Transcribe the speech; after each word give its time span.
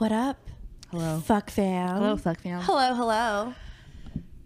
What 0.00 0.12
up? 0.12 0.38
Hello. 0.90 1.20
Fuck 1.20 1.50
fam. 1.50 1.96
Hello, 1.96 2.16
fuck 2.16 2.40
fam. 2.40 2.62
Hello, 2.62 2.94
hello. 2.94 3.52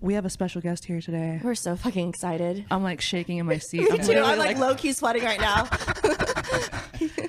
We 0.00 0.14
have 0.14 0.24
a 0.24 0.30
special 0.30 0.60
guest 0.60 0.84
here 0.84 1.00
today. 1.00 1.40
We're 1.44 1.54
so 1.54 1.76
fucking 1.76 2.08
excited. 2.08 2.64
I'm 2.72 2.82
like 2.82 3.00
shaking 3.00 3.38
in 3.38 3.46
my 3.46 3.58
seat. 3.58 3.82
I'm 3.88 3.98
Dude, 3.98 4.06
literally 4.08 4.32
I'm 4.32 4.36
like, 4.38 4.56
like, 4.56 4.58
low 4.58 4.74
key 4.74 4.92
sweating 4.92 5.22
right 5.22 5.38
now. 5.38 5.66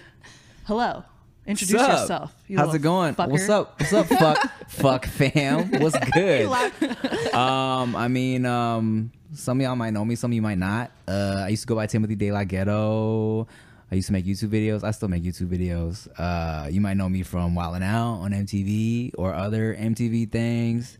hello. 0.66 1.04
Introduce 1.46 1.76
What's 1.76 1.88
up? 1.88 2.00
yourself. 2.00 2.36
you 2.48 2.58
How's 2.58 2.66
little 2.74 2.76
it 2.78 2.82
going? 2.82 3.14
fucker. 3.14 3.30
What's 3.30 3.48
up? 3.48 3.80
What's 3.80 3.94
up, 3.94 4.08
fuck, 4.08 4.52
fuck 4.70 5.06
fam? 5.06 5.70
What's 5.80 6.00
good? 6.16 6.48
Um, 7.32 7.96
I 7.96 8.08
mean, 8.08 8.48
um, 8.48 9.12
some 9.36 9.60
of 9.60 9.64
y'all 9.64 9.76
might 9.76 9.92
know 9.94 10.04
me, 10.04 10.16
some 10.16 10.32
of 10.32 10.36
you 10.36 10.42
might 10.42 10.58
not. 10.58 10.90
Uh, 11.08 11.44
I 11.46 11.50
used 11.50 11.62
to 11.62 11.68
go 11.68 11.76
by 11.76 11.86
Timothy 11.86 12.16
De 12.16 12.32
La 12.32 12.44
Ghetto. 12.44 13.48
I 13.92 13.96
used 13.96 14.08
to 14.08 14.14
make 14.14 14.26
YouTube 14.26 14.50
videos. 14.50 14.84
I 14.84 14.92
still 14.92 15.08
make 15.10 15.24
YouTube 15.24 15.48
videos. 15.50 16.08
Uh, 16.20 16.68
you 16.70 16.82
might 16.82 16.96
know 16.98 17.08
me 17.10 17.24
from 17.24 17.56
Wildin' 17.56 17.84
Out 17.84 18.22
on 18.22 18.32
MTV 18.32 19.12
or 19.18 19.34
other 19.34 19.76
MTV 19.76 20.32
things. 20.32 20.98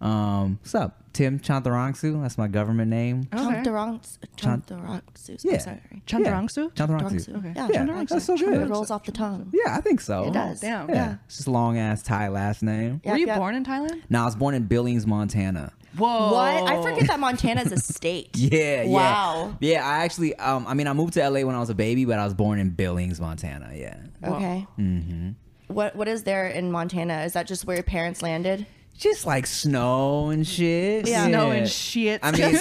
Um, 0.00 0.58
what's 0.62 0.74
up? 0.76 1.02
Tim 1.12 1.40
Chantarangsu. 1.40 2.22
That's 2.22 2.38
my 2.38 2.46
government 2.46 2.90
name. 2.90 3.26
Okay. 3.34 3.42
Chantarang- 3.64 4.00
Chantarangsu. 4.36 5.44
Yeah. 5.44 5.54
I'm 5.54 5.60
sorry. 5.60 5.80
Chantarangsu? 6.06 6.72
Chantarangsu. 6.74 6.74
Chantarangsu. 6.74 7.36
Okay. 7.38 7.52
Yeah, 7.56 7.68
Yeah, 7.72 7.80
Chantarangsu. 7.84 8.08
that's 8.10 8.24
so 8.26 8.36
good. 8.36 8.60
It 8.62 8.68
rolls 8.68 8.90
off 8.92 9.04
the 9.04 9.10
tongue. 9.12 9.50
Yeah, 9.52 9.76
I 9.76 9.80
think 9.80 10.00
so. 10.00 10.28
It 10.28 10.32
does. 10.34 10.60
Damn. 10.60 10.88
Yeah, 10.88 10.94
Yeah. 10.94 11.14
it's 11.26 11.36
just 11.38 11.48
long 11.48 11.76
ass 11.78 12.02
Thai 12.02 12.28
last 12.28 12.62
name. 12.62 13.00
Yep, 13.04 13.12
Were 13.12 13.18
you 13.18 13.26
yep. 13.26 13.38
born 13.38 13.56
in 13.56 13.64
Thailand? 13.64 14.02
Now 14.08 14.22
I 14.22 14.26
was 14.26 14.36
born 14.36 14.54
in 14.54 14.64
Billings, 14.66 15.06
Montana. 15.06 15.72
Whoa. 15.96 16.32
What? 16.32 16.70
I 16.70 16.82
forget 16.82 17.08
that 17.08 17.18
Montana's 17.20 17.72
a 17.72 17.76
state. 17.92 18.36
Yeah, 18.36 18.82
yeah. 18.82 18.86
Wow. 18.86 19.56
Yeah, 19.60 19.86
I 19.86 20.04
actually 20.04 20.34
um 20.36 20.66
I 20.66 20.74
mean 20.74 20.86
I 20.86 20.92
moved 20.92 21.14
to 21.14 21.28
LA 21.28 21.40
when 21.40 21.54
I 21.54 21.60
was 21.60 21.70
a 21.70 21.74
baby, 21.74 22.04
but 22.04 22.18
I 22.18 22.24
was 22.24 22.34
born 22.34 22.58
in 22.58 22.70
Billings, 22.70 23.20
Montana. 23.20 23.72
Yeah. 23.74 23.96
Okay. 24.24 24.66
Mm-hmm. 24.78 25.30
What 25.68 25.96
What 25.96 26.08
is 26.08 26.24
there 26.24 26.46
in 26.48 26.70
Montana? 26.70 27.22
Is 27.22 27.32
that 27.34 27.46
just 27.46 27.66
where 27.66 27.76
your 27.76 27.82
parents 27.84 28.22
landed? 28.22 28.66
Just 28.96 29.26
like 29.26 29.46
snow 29.46 30.30
and 30.30 30.44
shit. 30.46 31.06
Yeah. 31.08 31.26
Snow 31.26 31.52
and 31.52 31.68
shit. 31.68 32.20
I 32.22 32.32
mean, 32.32 32.56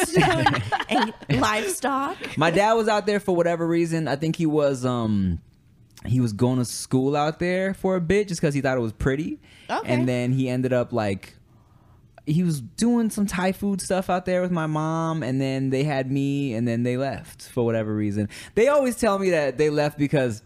and 1.30 1.42
livestock. 1.42 2.38
my 2.38 2.52
dad 2.52 2.74
was 2.74 2.88
out 2.88 3.08
there 3.08 3.20
for 3.20 3.36
whatever 3.36 3.66
reason. 3.68 4.08
I 4.08 4.16
think 4.18 4.36
he 4.36 4.46
was 4.46 4.86
um 4.86 5.42
he 6.06 6.20
was 6.20 6.34
going 6.34 6.60
to 6.60 6.66
school 6.66 7.16
out 7.16 7.40
there 7.40 7.74
for 7.74 7.96
a 7.96 8.02
bit 8.02 8.28
just 8.28 8.40
because 8.40 8.54
he 8.54 8.62
thought 8.62 8.78
it 8.78 8.82
was 8.82 8.94
pretty. 8.94 9.40
Okay. 9.70 9.92
And 9.92 10.08
then 10.08 10.32
he 10.32 10.48
ended 10.48 10.72
up 10.74 10.94
like 10.94 11.36
he 12.28 12.44
was 12.44 12.60
doing 12.60 13.10
some 13.10 13.26
Thai 13.26 13.54
food 13.54 13.82
stuff 13.82 14.10
out 14.10 14.26
there 14.26 14.42
with 14.42 14.52
my 14.52 14.68
mom, 14.68 15.24
and 15.24 15.42
then 15.42 15.70
they 15.70 15.84
had 15.84 16.12
me, 16.12 16.54
and 16.54 16.68
then 16.68 16.84
they 16.84 16.98
left 16.98 17.44
for 17.44 17.66
whatever 17.66 17.96
reason. 17.96 18.30
They 18.54 18.68
always 18.68 18.98
tell 18.98 19.18
me 19.18 19.30
that 19.30 19.58
they 19.58 19.70
left 19.70 19.98
because 19.98 20.44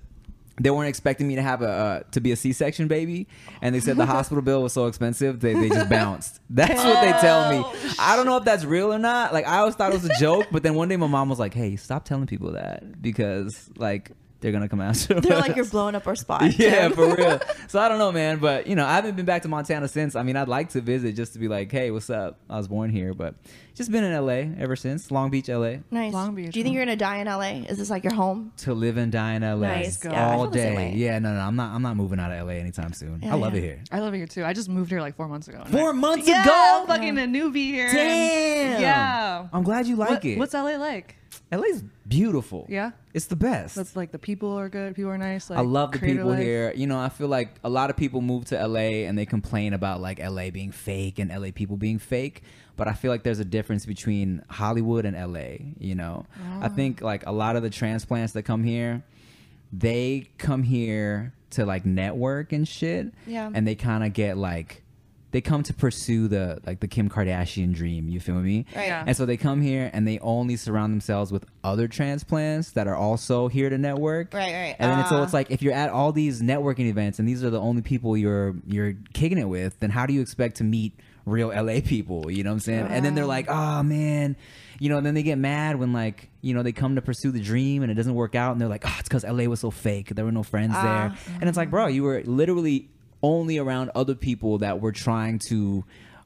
they 0.59 0.69
weren't 0.69 0.89
expecting 0.89 1.27
me 1.27 1.35
to 1.35 1.41
have 1.41 1.63
a 1.63 1.69
uh, 1.69 1.99
to 2.11 2.21
be 2.21 2.31
a 2.31 2.35
C-section 2.35 2.87
baby, 2.87 3.27
and 3.63 3.73
they 3.73 3.79
said 3.79 3.97
the 3.97 4.05
hospital 4.17 4.43
bill 4.43 4.61
was 4.61 4.73
so 4.73 4.85
expensive 4.85 5.39
they, 5.39 5.55
they 5.55 5.69
just 5.69 5.89
bounced. 5.89 6.39
That's 6.51 6.83
what 6.83 7.01
they 7.01 7.11
tell 7.19 7.51
me. 7.51 7.65
I 7.97 8.15
don't 8.15 8.27
know 8.27 8.37
if 8.37 8.43
that's 8.43 8.65
real 8.65 8.93
or 8.93 8.99
not. 8.99 9.33
Like 9.33 9.47
I 9.47 9.57
always 9.57 9.75
thought 9.75 9.91
it 9.91 10.01
was 10.01 10.05
a 10.05 10.19
joke, 10.19 10.47
but 10.51 10.61
then 10.61 10.75
one 10.75 10.87
day 10.87 10.97
my 10.97 11.07
mom 11.07 11.29
was 11.29 11.39
like, 11.39 11.53
"Hey, 11.53 11.77
stop 11.77 12.05
telling 12.05 12.27
people 12.27 12.51
that 12.51 13.01
because 13.01 13.69
like 13.77 14.11
they're 14.41 14.51
gonna 14.51 14.67
come 14.69 14.81
after." 14.81 15.19
They're 15.21 15.37
us." 15.37 15.47
like 15.47 15.55
you're 15.55 15.65
blowing 15.65 15.95
up 15.95 16.05
our 16.07 16.15
spot. 16.15 16.41
Yeah, 16.59 16.87
Tim. 16.89 16.93
for 16.93 17.15
real. 17.15 17.39
So 17.67 17.79
I 17.79 17.87
don't 17.87 17.99
know, 17.99 18.11
man. 18.11 18.39
But 18.39 18.67
you 18.67 18.75
know, 18.75 18.85
I 18.85 18.95
haven't 18.95 19.15
been 19.15 19.25
back 19.25 19.43
to 19.43 19.47
Montana 19.47 19.87
since. 19.87 20.15
I 20.17 20.23
mean, 20.23 20.35
I'd 20.35 20.49
like 20.49 20.69
to 20.71 20.81
visit 20.81 21.15
just 21.15 21.31
to 21.33 21.39
be 21.39 21.47
like, 21.47 21.71
hey, 21.71 21.89
what's 21.89 22.09
up? 22.09 22.37
I 22.49 22.57
was 22.57 22.67
born 22.67 22.89
here, 22.89 23.13
but 23.13 23.35
just 23.75 23.89
been 23.91 24.03
in 24.03 24.13
LA 24.25 24.53
ever 24.61 24.75
since. 24.75 25.09
Long 25.09 25.29
Beach, 25.29 25.47
LA. 25.47 25.75
Nice. 25.89 26.11
Long 26.11 26.35
Beach, 26.35 26.51
Do 26.51 26.59
you 26.59 26.63
think 26.63 26.75
you're 26.75 26.83
gonna 26.83 26.97
die 26.97 27.17
in 27.19 27.27
LA? 27.27 27.65
Is 27.69 27.77
this 27.77 27.89
like 27.89 28.03
your 28.03 28.13
home? 28.13 28.51
To 28.57 28.73
live 28.73 28.97
and 28.97 29.09
die 29.09 29.35
in 29.35 29.41
LA 29.43 29.55
Nice. 29.67 30.03
Yeah, 30.03 30.31
I 30.31 30.33
all 30.33 30.43
feel 30.43 30.51
day. 30.51 30.93
Yeah, 30.95 31.17
no, 31.19 31.33
no, 31.33 31.39
I'm 31.39 31.55
not. 31.55 31.73
I'm 31.73 31.81
not 31.81 31.95
moving 31.95 32.19
out 32.19 32.31
of 32.33 32.45
LA 32.45 32.53
anytime 32.55 32.91
soon. 32.91 33.21
Yeah, 33.23 33.33
I 33.33 33.37
love 33.37 33.53
yeah. 33.53 33.59
it 33.59 33.63
here. 33.63 33.83
I 33.91 33.99
love 33.99 34.13
it 34.13 34.17
here 34.17 34.27
too. 34.27 34.43
I 34.43 34.51
just 34.51 34.67
moved 34.67 34.89
here 34.89 34.99
like 34.99 35.15
four 35.15 35.29
months 35.29 35.47
ago. 35.47 35.63
Four 35.71 35.89
I- 35.91 35.93
months 35.93 36.27
yeah, 36.27 36.43
ago. 36.43 36.83
fucking 36.87 37.17
a 37.17 37.21
newbie 37.21 37.67
here. 37.71 37.87
and- 37.87 37.95
Damn. 37.95 38.81
Yeah. 38.81 39.47
I'm 39.53 39.63
glad 39.63 39.87
you 39.87 39.95
like 39.95 40.09
What- 40.09 40.25
it. 40.25 40.37
What's 40.37 40.53
LA 40.53 40.75
like? 40.75 41.15
LA's 41.51 41.83
beautiful. 42.07 42.65
Yeah. 42.69 42.91
It's 43.13 43.25
the 43.25 43.35
best. 43.35 43.75
That's 43.75 43.95
like 43.95 44.11
the 44.11 44.19
people 44.19 44.57
are 44.57 44.69
good. 44.69 44.95
People 44.95 45.11
are 45.11 45.17
nice. 45.17 45.49
Like, 45.49 45.59
I 45.59 45.61
love 45.61 45.91
the 45.91 45.99
people 45.99 46.29
life. 46.29 46.39
here. 46.39 46.73
You 46.75 46.87
know, 46.87 46.97
I 46.99 47.09
feel 47.09 47.27
like 47.27 47.55
a 47.63 47.69
lot 47.69 47.89
of 47.89 47.97
people 47.97 48.21
move 48.21 48.45
to 48.45 48.67
LA 48.67 49.05
and 49.07 49.17
they 49.17 49.25
complain 49.25 49.73
about 49.73 50.01
like 50.01 50.19
LA 50.19 50.49
being 50.49 50.71
fake 50.71 51.19
and 51.19 51.29
LA 51.29 51.51
people 51.53 51.77
being 51.77 51.99
fake. 51.99 52.43
But 52.77 52.87
I 52.87 52.93
feel 52.93 53.11
like 53.11 53.23
there's 53.23 53.39
a 53.39 53.45
difference 53.45 53.85
between 53.85 54.43
Hollywood 54.49 55.05
and 55.05 55.15
LA. 55.15 55.73
You 55.77 55.95
know, 55.95 56.25
I 56.61 56.65
ah. 56.65 56.69
think 56.69 57.01
like 57.01 57.25
a 57.25 57.31
lot 57.31 57.55
of 57.55 57.63
the 57.63 57.69
transplants 57.69 58.33
that 58.33 58.43
come 58.43 58.63
here, 58.63 59.03
they 59.73 60.29
come 60.37 60.63
here 60.63 61.33
to 61.51 61.65
like 61.65 61.85
network 61.85 62.53
and 62.53 62.67
shit. 62.67 63.13
Yeah. 63.27 63.51
And 63.53 63.67
they 63.67 63.75
kind 63.75 64.05
of 64.05 64.13
get 64.13 64.37
like, 64.37 64.83
they 65.31 65.41
come 65.41 65.63
to 65.63 65.73
pursue 65.73 66.27
the 66.27 66.59
like 66.65 66.79
the 66.81 66.87
Kim 66.87 67.09
Kardashian 67.09 67.73
dream. 67.73 68.07
You 68.09 68.19
feel 68.19 68.35
me? 68.35 68.65
Right. 68.75 68.87
Yeah. 68.87 69.03
And 69.07 69.15
so 69.15 69.25
they 69.25 69.37
come 69.37 69.61
here 69.61 69.89
and 69.93 70.07
they 70.07 70.19
only 70.19 70.55
surround 70.57 70.91
themselves 70.93 71.31
with 71.31 71.45
other 71.63 71.87
transplants 71.87 72.71
that 72.71 72.87
are 72.87 72.95
also 72.95 73.47
here 73.47 73.69
to 73.69 73.77
network. 73.77 74.33
Right, 74.33 74.53
right. 74.53 74.75
And 74.77 74.91
then 74.91 74.99
it's, 74.99 75.09
so 75.09 75.17
Ah. 75.17 75.23
it's 75.23 75.33
like 75.33 75.49
if 75.51 75.61
you're 75.61 75.73
at 75.73 75.89
all 75.89 76.11
these 76.11 76.41
networking 76.41 76.87
events 76.89 77.19
and 77.19 77.27
these 77.27 77.43
are 77.43 77.49
the 77.49 77.59
only 77.61 77.81
people 77.81 78.17
you're 78.17 78.55
you're 78.67 78.93
kicking 79.13 79.37
it 79.37 79.47
with, 79.47 79.79
then 79.79 79.89
how 79.89 80.05
do 80.05 80.13
you 80.13 80.21
expect 80.21 80.57
to 80.57 80.63
meet 80.63 80.93
real 81.25 81.49
LA 81.49 81.79
people? 81.81 82.29
You 82.31 82.43
know 82.43 82.49
what 82.49 82.55
I'm 82.55 82.59
saying? 82.61 82.87
And 82.89 83.05
then 83.05 83.15
they're 83.15 83.25
like, 83.25 83.47
oh 83.49 83.83
man, 83.83 84.35
you 84.79 84.89
know. 84.89 84.97
And 84.97 85.05
then 85.05 85.13
they 85.13 85.23
get 85.23 85.37
mad 85.37 85.77
when 85.77 85.93
like 85.93 86.29
you 86.41 86.53
know 86.53 86.63
they 86.63 86.71
come 86.73 86.95
to 86.95 87.01
pursue 87.01 87.31
the 87.31 87.39
dream 87.39 87.83
and 87.83 87.91
it 87.91 87.95
doesn't 87.95 88.15
work 88.15 88.35
out, 88.35 88.51
and 88.51 88.59
they're 88.59 88.67
like, 88.67 88.83
oh, 88.85 88.95
it's 88.99 89.07
because 89.07 89.23
LA 89.23 89.45
was 89.45 89.59
so 89.61 89.71
fake. 89.71 90.09
There 90.13 90.25
were 90.25 90.31
no 90.31 90.43
friends 90.43 90.73
Ah. 90.75 90.83
there. 91.25 91.35
And 91.39 91.47
it's 91.47 91.57
like, 91.57 91.69
bro, 91.69 91.87
you 91.87 92.03
were 92.03 92.21
literally 92.25 92.89
only 93.23 93.57
around 93.57 93.91
other 93.95 94.15
people 94.15 94.57
that 94.59 94.81
were 94.81 94.91
trying 94.91 95.39
to 95.39 95.83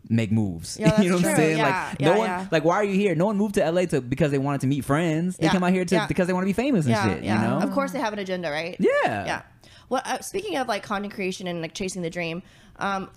make 0.09 0.31
moves. 0.31 0.77
Yeah, 0.79 0.89
that's 0.89 1.03
you 1.03 1.09
know 1.09 1.15
what 1.15 1.25
I'm 1.25 1.35
true. 1.35 1.43
saying? 1.43 1.57
Yeah, 1.57 1.89
like 1.89 1.99
yeah, 2.01 2.13
no 2.13 2.19
one 2.19 2.27
yeah. 2.27 2.47
like 2.51 2.63
why 2.63 2.75
are 2.75 2.83
you 2.83 2.93
here? 2.95 3.15
No 3.15 3.25
one 3.25 3.37
moved 3.37 3.55
to 3.55 3.69
LA 3.71 3.85
to 3.85 4.01
because 4.01 4.31
they 4.31 4.37
wanted 4.37 4.61
to 4.61 4.67
meet 4.67 4.85
friends. 4.85 5.37
They 5.37 5.45
Yeah, 5.47 5.51
come 5.51 5.63
out 5.63 5.73
here 5.73 5.85
to 5.85 5.95
yeah. 5.95 6.07
because 6.07 6.27
they 6.27 6.33
want 6.33 6.43
to 6.43 6.47
be 6.47 6.53
famous 6.53 6.85
and 6.85 6.91
yeah, 6.93 7.03
shit. 7.15 7.23
yeah. 7.23 7.41
You 7.41 7.47
know? 7.47 7.65
Of 7.65 7.71
course, 7.71 7.91
they 7.91 7.99
have 7.99 8.13
an 8.13 8.19
agenda, 8.19 8.51
right? 8.51 8.75
Yeah. 8.79 8.91
Yeah. 9.25 9.41
Well, 9.89 10.01
uh, 10.05 10.19
speaking 10.21 10.57
of 10.57 10.67
like 10.67 10.83
content 10.83 11.13
creation 11.13 11.47
and 11.47 11.61
like 11.61 11.73
chasing 11.73 12.01
the 12.01 12.09
dream, 12.09 12.41
um, 12.77 13.09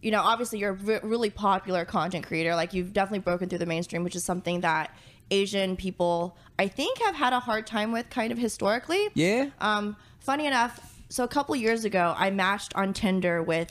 you 0.00 0.10
know, 0.10 0.20
obviously 0.20 0.58
you're 0.58 0.72
a 0.72 1.00
really 1.06 1.30
popular 1.30 1.84
content 1.84 2.26
creator. 2.26 2.54
Like 2.54 2.74
you've 2.74 2.92
definitely 2.92 3.20
broken 3.20 3.48
through 3.48 3.58
the 3.58 3.66
mainstream, 3.66 4.04
which 4.04 4.14
is 4.14 4.22
something 4.24 4.60
that 4.60 4.94
Asian 5.30 5.76
people, 5.76 6.36
I 6.58 6.68
think, 6.68 6.98
have 7.02 7.14
had 7.14 7.32
a 7.32 7.40
hard 7.40 7.66
time 7.66 7.90
with, 7.90 8.10
kind 8.10 8.30
of 8.30 8.38
historically. 8.38 9.08
Yeah. 9.14 9.50
Um, 9.60 9.96
funny 10.20 10.46
enough, 10.46 10.93
so 11.14 11.22
a 11.22 11.28
couple 11.28 11.54
years 11.54 11.84
ago, 11.84 12.12
I 12.18 12.30
matched 12.30 12.74
on 12.74 12.92
Tinder 12.92 13.40
with 13.40 13.70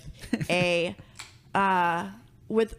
a, 0.50 0.96
uh, 1.54 2.08
with 2.48 2.74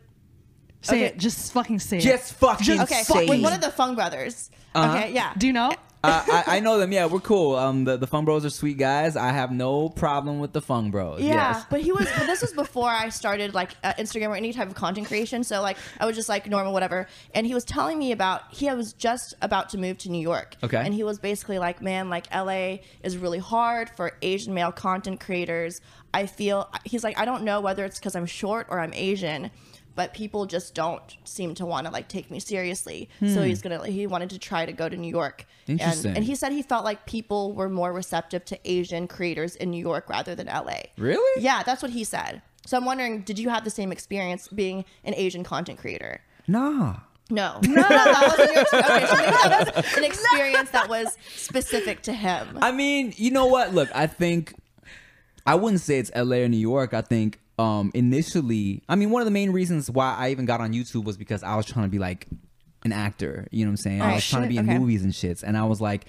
Say 0.80 0.96
Okay. 0.96 1.04
it. 1.06 1.18
Just 1.18 1.52
fucking 1.52 1.80
say 1.80 1.98
it. 1.98 2.00
Just 2.00 2.32
fucking 2.34 2.80
okay, 2.80 3.02
say 3.02 3.26
with 3.26 3.40
it. 3.40 3.42
one 3.42 3.52
of 3.52 3.60
the 3.60 3.70
Fung 3.70 3.94
brothers. 3.94 4.50
Uh-huh. 4.74 4.96
Okay, 4.96 5.12
yeah. 5.12 5.34
Do 5.36 5.46
you 5.46 5.52
know? 5.52 5.70
I, 6.06 6.44
I 6.56 6.60
know 6.60 6.78
them. 6.78 6.92
Yeah, 6.92 7.06
we're 7.06 7.20
cool. 7.20 7.56
Um, 7.56 7.84
the 7.84 7.96
the 7.96 8.06
Fung 8.06 8.24
Bros 8.24 8.44
are 8.44 8.50
sweet 8.50 8.78
guys. 8.78 9.16
I 9.16 9.30
have 9.32 9.50
no 9.52 9.88
problem 9.88 10.38
with 10.40 10.52
the 10.52 10.60
Fung 10.60 10.90
Bros. 10.90 11.20
Yeah, 11.20 11.52
Yes. 11.54 11.64
but 11.70 11.80
he 11.80 11.92
was. 11.92 12.08
But 12.16 12.26
this 12.26 12.42
was 12.42 12.52
before 12.64 12.88
I 12.88 13.08
started 13.08 13.54
like 13.54 13.70
uh, 13.82 13.94
Instagram 13.94 14.28
or 14.28 14.36
any 14.36 14.52
type 14.52 14.68
of 14.68 14.74
content 14.74 15.06
creation. 15.06 15.44
So 15.44 15.62
like 15.62 15.76
I 15.98 16.06
was 16.06 16.16
just 16.16 16.28
like 16.28 16.48
normal, 16.48 16.72
whatever. 16.72 17.08
And 17.34 17.46
he 17.46 17.54
was 17.54 17.64
telling 17.64 17.98
me 17.98 18.12
about 18.12 18.42
he 18.52 18.70
was 18.72 18.92
just 18.92 19.34
about 19.42 19.70
to 19.70 19.78
move 19.78 19.98
to 19.98 20.10
New 20.10 20.20
York. 20.20 20.56
Okay. 20.62 20.82
And 20.84 20.92
he 20.94 21.02
was 21.04 21.18
basically 21.18 21.58
like, 21.58 21.80
man, 21.80 22.10
like 22.10 22.26
LA 22.34 22.76
is 23.02 23.16
really 23.16 23.38
hard 23.38 23.88
for 23.90 24.12
Asian 24.22 24.54
male 24.54 24.72
content 24.72 25.20
creators. 25.20 25.80
I 26.12 26.26
feel 26.26 26.70
he's 26.84 27.02
like, 27.02 27.18
I 27.18 27.24
don't 27.24 27.42
know 27.42 27.60
whether 27.60 27.84
it's 27.84 27.98
because 27.98 28.14
I'm 28.14 28.26
short 28.26 28.66
or 28.70 28.78
I'm 28.80 28.92
Asian. 28.94 29.50
But 29.94 30.12
people 30.12 30.46
just 30.46 30.74
don't 30.74 31.02
seem 31.24 31.54
to 31.54 31.66
want 31.66 31.86
to 31.86 31.92
like 31.92 32.08
take 32.08 32.30
me 32.30 32.40
seriously. 32.40 33.08
So 33.20 33.26
hmm. 33.26 33.42
he's 33.42 33.62
gonna 33.62 33.86
he 33.86 34.06
wanted 34.06 34.30
to 34.30 34.38
try 34.38 34.66
to 34.66 34.72
go 34.72 34.88
to 34.88 34.96
New 34.96 35.10
York. 35.10 35.46
And, 35.68 35.80
Interesting. 35.80 36.16
and 36.16 36.24
he 36.24 36.34
said 36.34 36.52
he 36.52 36.62
felt 36.62 36.84
like 36.84 37.06
people 37.06 37.52
were 37.52 37.68
more 37.68 37.92
receptive 37.92 38.44
to 38.46 38.58
Asian 38.64 39.06
creators 39.06 39.56
in 39.56 39.70
New 39.70 39.80
York 39.80 40.08
rather 40.08 40.34
than 40.34 40.46
LA. 40.46 40.82
Really? 40.96 41.42
Yeah, 41.42 41.62
that's 41.62 41.82
what 41.82 41.92
he 41.92 42.04
said. 42.04 42.42
So 42.66 42.76
I'm 42.76 42.84
wondering, 42.84 43.22
did 43.22 43.38
you 43.38 43.50
have 43.50 43.64
the 43.64 43.70
same 43.70 43.92
experience 43.92 44.48
being 44.48 44.84
an 45.04 45.14
Asian 45.14 45.44
content 45.44 45.78
creator? 45.78 46.20
Nah. 46.46 46.96
No, 47.30 47.58
no, 47.62 47.74
that 47.74 48.36
wasn't 48.36 48.52
your 48.52 48.62
experience. 48.62 49.10
Okay, 49.10 49.26
so 49.26 49.48
that 49.48 49.76
was 49.76 49.96
an 49.96 50.04
experience 50.04 50.70
that 50.70 50.88
was 50.88 51.16
specific 51.34 52.02
to 52.02 52.12
him. 52.12 52.58
I 52.60 52.70
mean, 52.70 53.14
you 53.16 53.30
know 53.30 53.46
what? 53.46 53.72
Look, 53.74 53.88
I 53.94 54.06
think 54.06 54.54
I 55.46 55.54
wouldn't 55.54 55.80
say 55.80 55.98
it's 55.98 56.10
LA 56.14 56.38
or 56.38 56.48
New 56.48 56.58
York. 56.58 56.92
I 56.92 57.00
think 57.00 57.40
um 57.58 57.90
initially, 57.94 58.82
I 58.88 58.96
mean, 58.96 59.10
one 59.10 59.22
of 59.22 59.26
the 59.26 59.30
main 59.32 59.50
reasons 59.50 59.90
why 59.90 60.14
I 60.18 60.30
even 60.30 60.44
got 60.44 60.60
on 60.60 60.72
YouTube 60.72 61.04
was 61.04 61.16
because 61.16 61.42
I 61.42 61.56
was 61.56 61.66
trying 61.66 61.84
to 61.86 61.90
be 61.90 61.98
like 61.98 62.26
an 62.84 62.92
actor. 62.92 63.46
You 63.50 63.64
know 63.64 63.70
what 63.70 63.72
I'm 63.72 63.76
saying? 63.78 64.02
I 64.02 64.12
Oh, 64.12 64.14
was 64.16 64.28
trying 64.28 64.42
to 64.42 64.48
be 64.48 64.56
in 64.58 64.68
okay. 64.68 64.78
movies 64.78 65.02
and 65.04 65.12
shits, 65.12 65.42
and 65.42 65.56
I 65.56 65.64
was 65.64 65.80
like. 65.80 66.04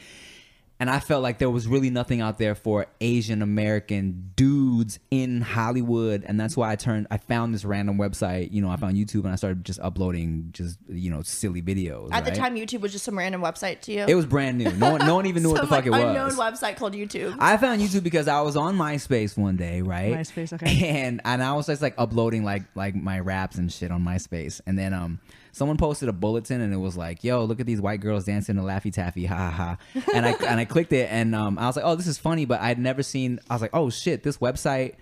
And 0.80 0.90
I 0.90 1.00
felt 1.00 1.24
like 1.24 1.38
there 1.40 1.50
was 1.50 1.68
really 1.68 1.90
nothing 1.90 2.20
out 2.20 2.38
there 2.38 2.54
for 2.54 2.86
Asian 3.00 3.42
American 3.42 4.32
dudes 4.36 5.00
in 5.10 5.40
Hollywood, 5.42 6.26
and 6.28 6.38
that's 6.40 6.58
why 6.58 6.72
I 6.72 6.76
turned. 6.76 7.08
I 7.10 7.18
found 7.18 7.54
this 7.54 7.64
random 7.64 7.98
website. 7.98 8.52
You 8.52 8.62
know, 8.62 8.70
I 8.70 8.76
found 8.76 8.96
YouTube, 8.98 9.24
and 9.24 9.30
I 9.32 9.36
started 9.36 9.64
just 9.64 9.80
uploading 9.80 10.50
just 10.52 10.78
you 10.90 11.10
know 11.10 11.22
silly 11.22 11.62
videos. 11.62 12.10
At 12.12 12.26
the 12.26 12.32
time, 12.32 12.56
YouTube 12.56 12.82
was 12.82 12.92
just 12.92 13.06
some 13.06 13.18
random 13.18 13.42
website 13.42 13.82
to 13.82 13.94
you. 13.94 14.06
it 14.06 14.16
was 14.16 14.26
brand 14.26 14.58
new. 14.58 14.70
No 14.74 14.92
one, 14.92 15.06
no 15.06 15.16
one 15.16 15.26
even 15.28 15.44
knew 15.44 15.52
what 15.52 15.56
the 15.62 15.68
Some, 15.68 15.70
fuck 15.70 15.86
like, 15.86 15.86
it 15.86 15.92
was. 15.92 16.02
unknown 16.02 16.36
was. 16.38 16.60
website 16.62 16.76
called 16.76 16.94
YouTube. 16.94 17.36
I 17.40 17.56
found 17.58 17.82
YouTube 17.82 18.04
because 18.04 18.28
I 18.28 18.42
was 18.42 18.58
on 18.58 18.78
MySpace 18.78 19.38
one 19.38 19.56
day, 19.56 19.82
right? 19.82 20.14
MySpace, 20.14 20.52
okay. 20.54 20.90
And 21.06 21.22
and 21.24 21.42
I 21.42 21.54
was 21.54 21.68
just 21.68 21.82
like 21.82 21.96
uploading 21.98 22.44
like 22.44 22.64
like 22.76 22.96
my 22.96 23.20
raps 23.20 23.58
and 23.58 23.72
shit 23.72 23.92
on 23.92 24.04
MySpace, 24.04 24.60
and 24.66 24.78
then 24.78 24.94
um 24.94 25.20
someone 25.56 25.78
posted 25.78 26.10
a 26.10 26.14
bulletin 26.14 26.60
and 26.60 26.74
it 26.74 26.78
was 26.78 26.98
like, 26.98 27.24
"Yo, 27.24 27.46
look 27.46 27.62
at 27.62 27.66
these 27.66 27.80
white 27.80 28.02
girls 28.02 28.26
dancing 28.26 28.58
to 28.58 28.62
Laffy 28.62 28.92
Taffy, 28.92 29.26
ha 29.26 29.50
ha 29.50 29.78
ha," 29.94 30.02
and 30.14 30.26
I 30.26 30.32
and 30.32 30.60
I 30.60 30.66
clicked 30.74 30.92
it 30.92 31.10
and 31.10 31.34
um 31.34 31.58
I 31.58 31.66
was 31.68 31.78
like, 31.78 31.86
"Oh, 31.86 31.96
this 31.96 32.08
is 32.08 32.18
funny," 32.18 32.44
but 32.46 32.60
I'd 32.60 32.78
never 32.78 33.02
seen. 33.04 33.40
I 33.50 33.54
was 33.56 33.62
like, 33.62 33.74
"Oh 33.74 33.90
shit, 33.90 34.22
this 34.24 34.38
website 34.38 34.96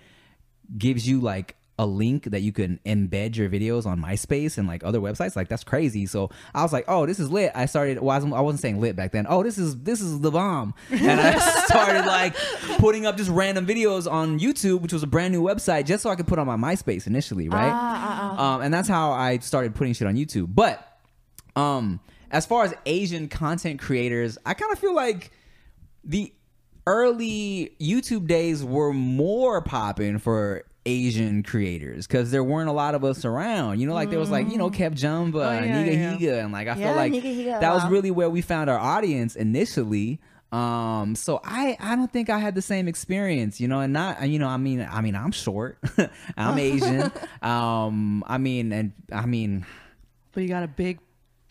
gives 0.78 1.06
you 1.08 1.20
like." 1.20 1.56
A 1.76 1.86
link 1.86 2.30
that 2.30 2.42
you 2.42 2.52
can 2.52 2.78
embed 2.86 3.36
your 3.36 3.48
videos 3.48 3.84
on 3.84 4.00
MySpace 4.00 4.58
and 4.58 4.68
like 4.68 4.84
other 4.84 5.00
websites, 5.00 5.34
like 5.34 5.48
that's 5.48 5.64
crazy. 5.64 6.06
So 6.06 6.30
I 6.54 6.62
was 6.62 6.72
like, 6.72 6.84
"Oh, 6.86 7.04
this 7.04 7.18
is 7.18 7.32
lit." 7.32 7.50
I 7.52 7.66
started. 7.66 8.00
Well, 8.00 8.10
I 8.10 8.16
wasn't, 8.18 8.34
I 8.34 8.40
wasn't 8.42 8.60
saying 8.60 8.80
lit 8.80 8.94
back 8.94 9.10
then. 9.10 9.26
Oh, 9.28 9.42
this 9.42 9.58
is 9.58 9.76
this 9.78 10.00
is 10.00 10.20
the 10.20 10.30
bomb, 10.30 10.74
and 10.90 11.20
I 11.20 11.36
started 11.66 12.06
like 12.06 12.36
putting 12.78 13.06
up 13.06 13.16
just 13.16 13.28
random 13.28 13.66
videos 13.66 14.08
on 14.10 14.38
YouTube, 14.38 14.82
which 14.82 14.92
was 14.92 15.02
a 15.02 15.08
brand 15.08 15.32
new 15.32 15.42
website, 15.42 15.84
just 15.84 16.04
so 16.04 16.10
I 16.10 16.14
could 16.14 16.28
put 16.28 16.38
on 16.38 16.46
my 16.46 16.56
MySpace 16.56 17.08
initially, 17.08 17.48
right? 17.48 18.34
Um, 18.38 18.60
and 18.62 18.72
that's 18.72 18.88
how 18.88 19.10
I 19.10 19.38
started 19.38 19.74
putting 19.74 19.94
shit 19.94 20.06
on 20.06 20.14
YouTube. 20.14 20.54
But 20.54 20.86
um, 21.56 21.98
as 22.30 22.46
far 22.46 22.64
as 22.64 22.74
Asian 22.86 23.28
content 23.28 23.80
creators, 23.80 24.38
I 24.46 24.54
kind 24.54 24.72
of 24.72 24.78
feel 24.78 24.94
like 24.94 25.32
the 26.04 26.32
early 26.86 27.74
YouTube 27.80 28.26
days 28.26 28.62
were 28.62 28.92
more 28.92 29.62
popping 29.62 30.18
for 30.18 30.64
Asian 30.86 31.42
creators 31.42 32.06
because 32.06 32.30
there 32.30 32.44
weren't 32.44 32.68
a 32.68 32.72
lot 32.72 32.94
of 32.94 33.04
us 33.04 33.24
around. 33.24 33.80
You 33.80 33.86
know, 33.86 33.94
like 33.94 34.10
there 34.10 34.18
was 34.18 34.30
like 34.30 34.50
you 34.50 34.58
know 34.58 34.70
Kev 34.70 34.92
Jumba, 34.92 35.34
Oh, 35.36 35.64
yeah, 35.64 35.66
Niga 35.66 35.86
yeah, 35.86 35.92
yeah. 35.92 36.16
Higa, 36.18 36.44
and 36.44 36.52
like 36.52 36.68
I 36.68 36.76
Yeah, 36.76 36.84
felt 36.84 36.96
like 36.96 37.12
Higa, 37.12 37.60
that 37.60 37.72
was 37.72 37.86
really 37.88 38.10
where 38.10 38.28
we 38.30 38.40
found 38.42 38.68
our 38.70 38.78
audience 38.78 39.34
initially. 39.36 40.20
Um, 40.52 41.16
so 41.16 41.40
I 41.42 41.76
I 41.80 41.96
don't 41.96 42.12
think 42.12 42.30
I 42.30 42.38
had 42.38 42.54
the 42.54 42.62
same 42.62 42.86
experience, 42.86 43.60
you 43.60 43.66
know, 43.66 43.80
and 43.80 43.92
not 43.92 44.28
you 44.28 44.38
know 44.38 44.46
I 44.48 44.56
mean 44.56 44.86
I 44.88 45.00
mean 45.00 45.16
I'm 45.16 45.32
short, 45.32 45.78
I'm 46.36 46.58
Asian, 46.58 47.10
um, 47.42 48.22
I 48.26 48.38
mean 48.38 48.72
and 48.72 48.92
I 49.12 49.26
mean 49.26 49.66
But 50.32 50.42
you 50.44 50.48
got 50.48 50.62
a 50.62 50.68
big 50.68 51.00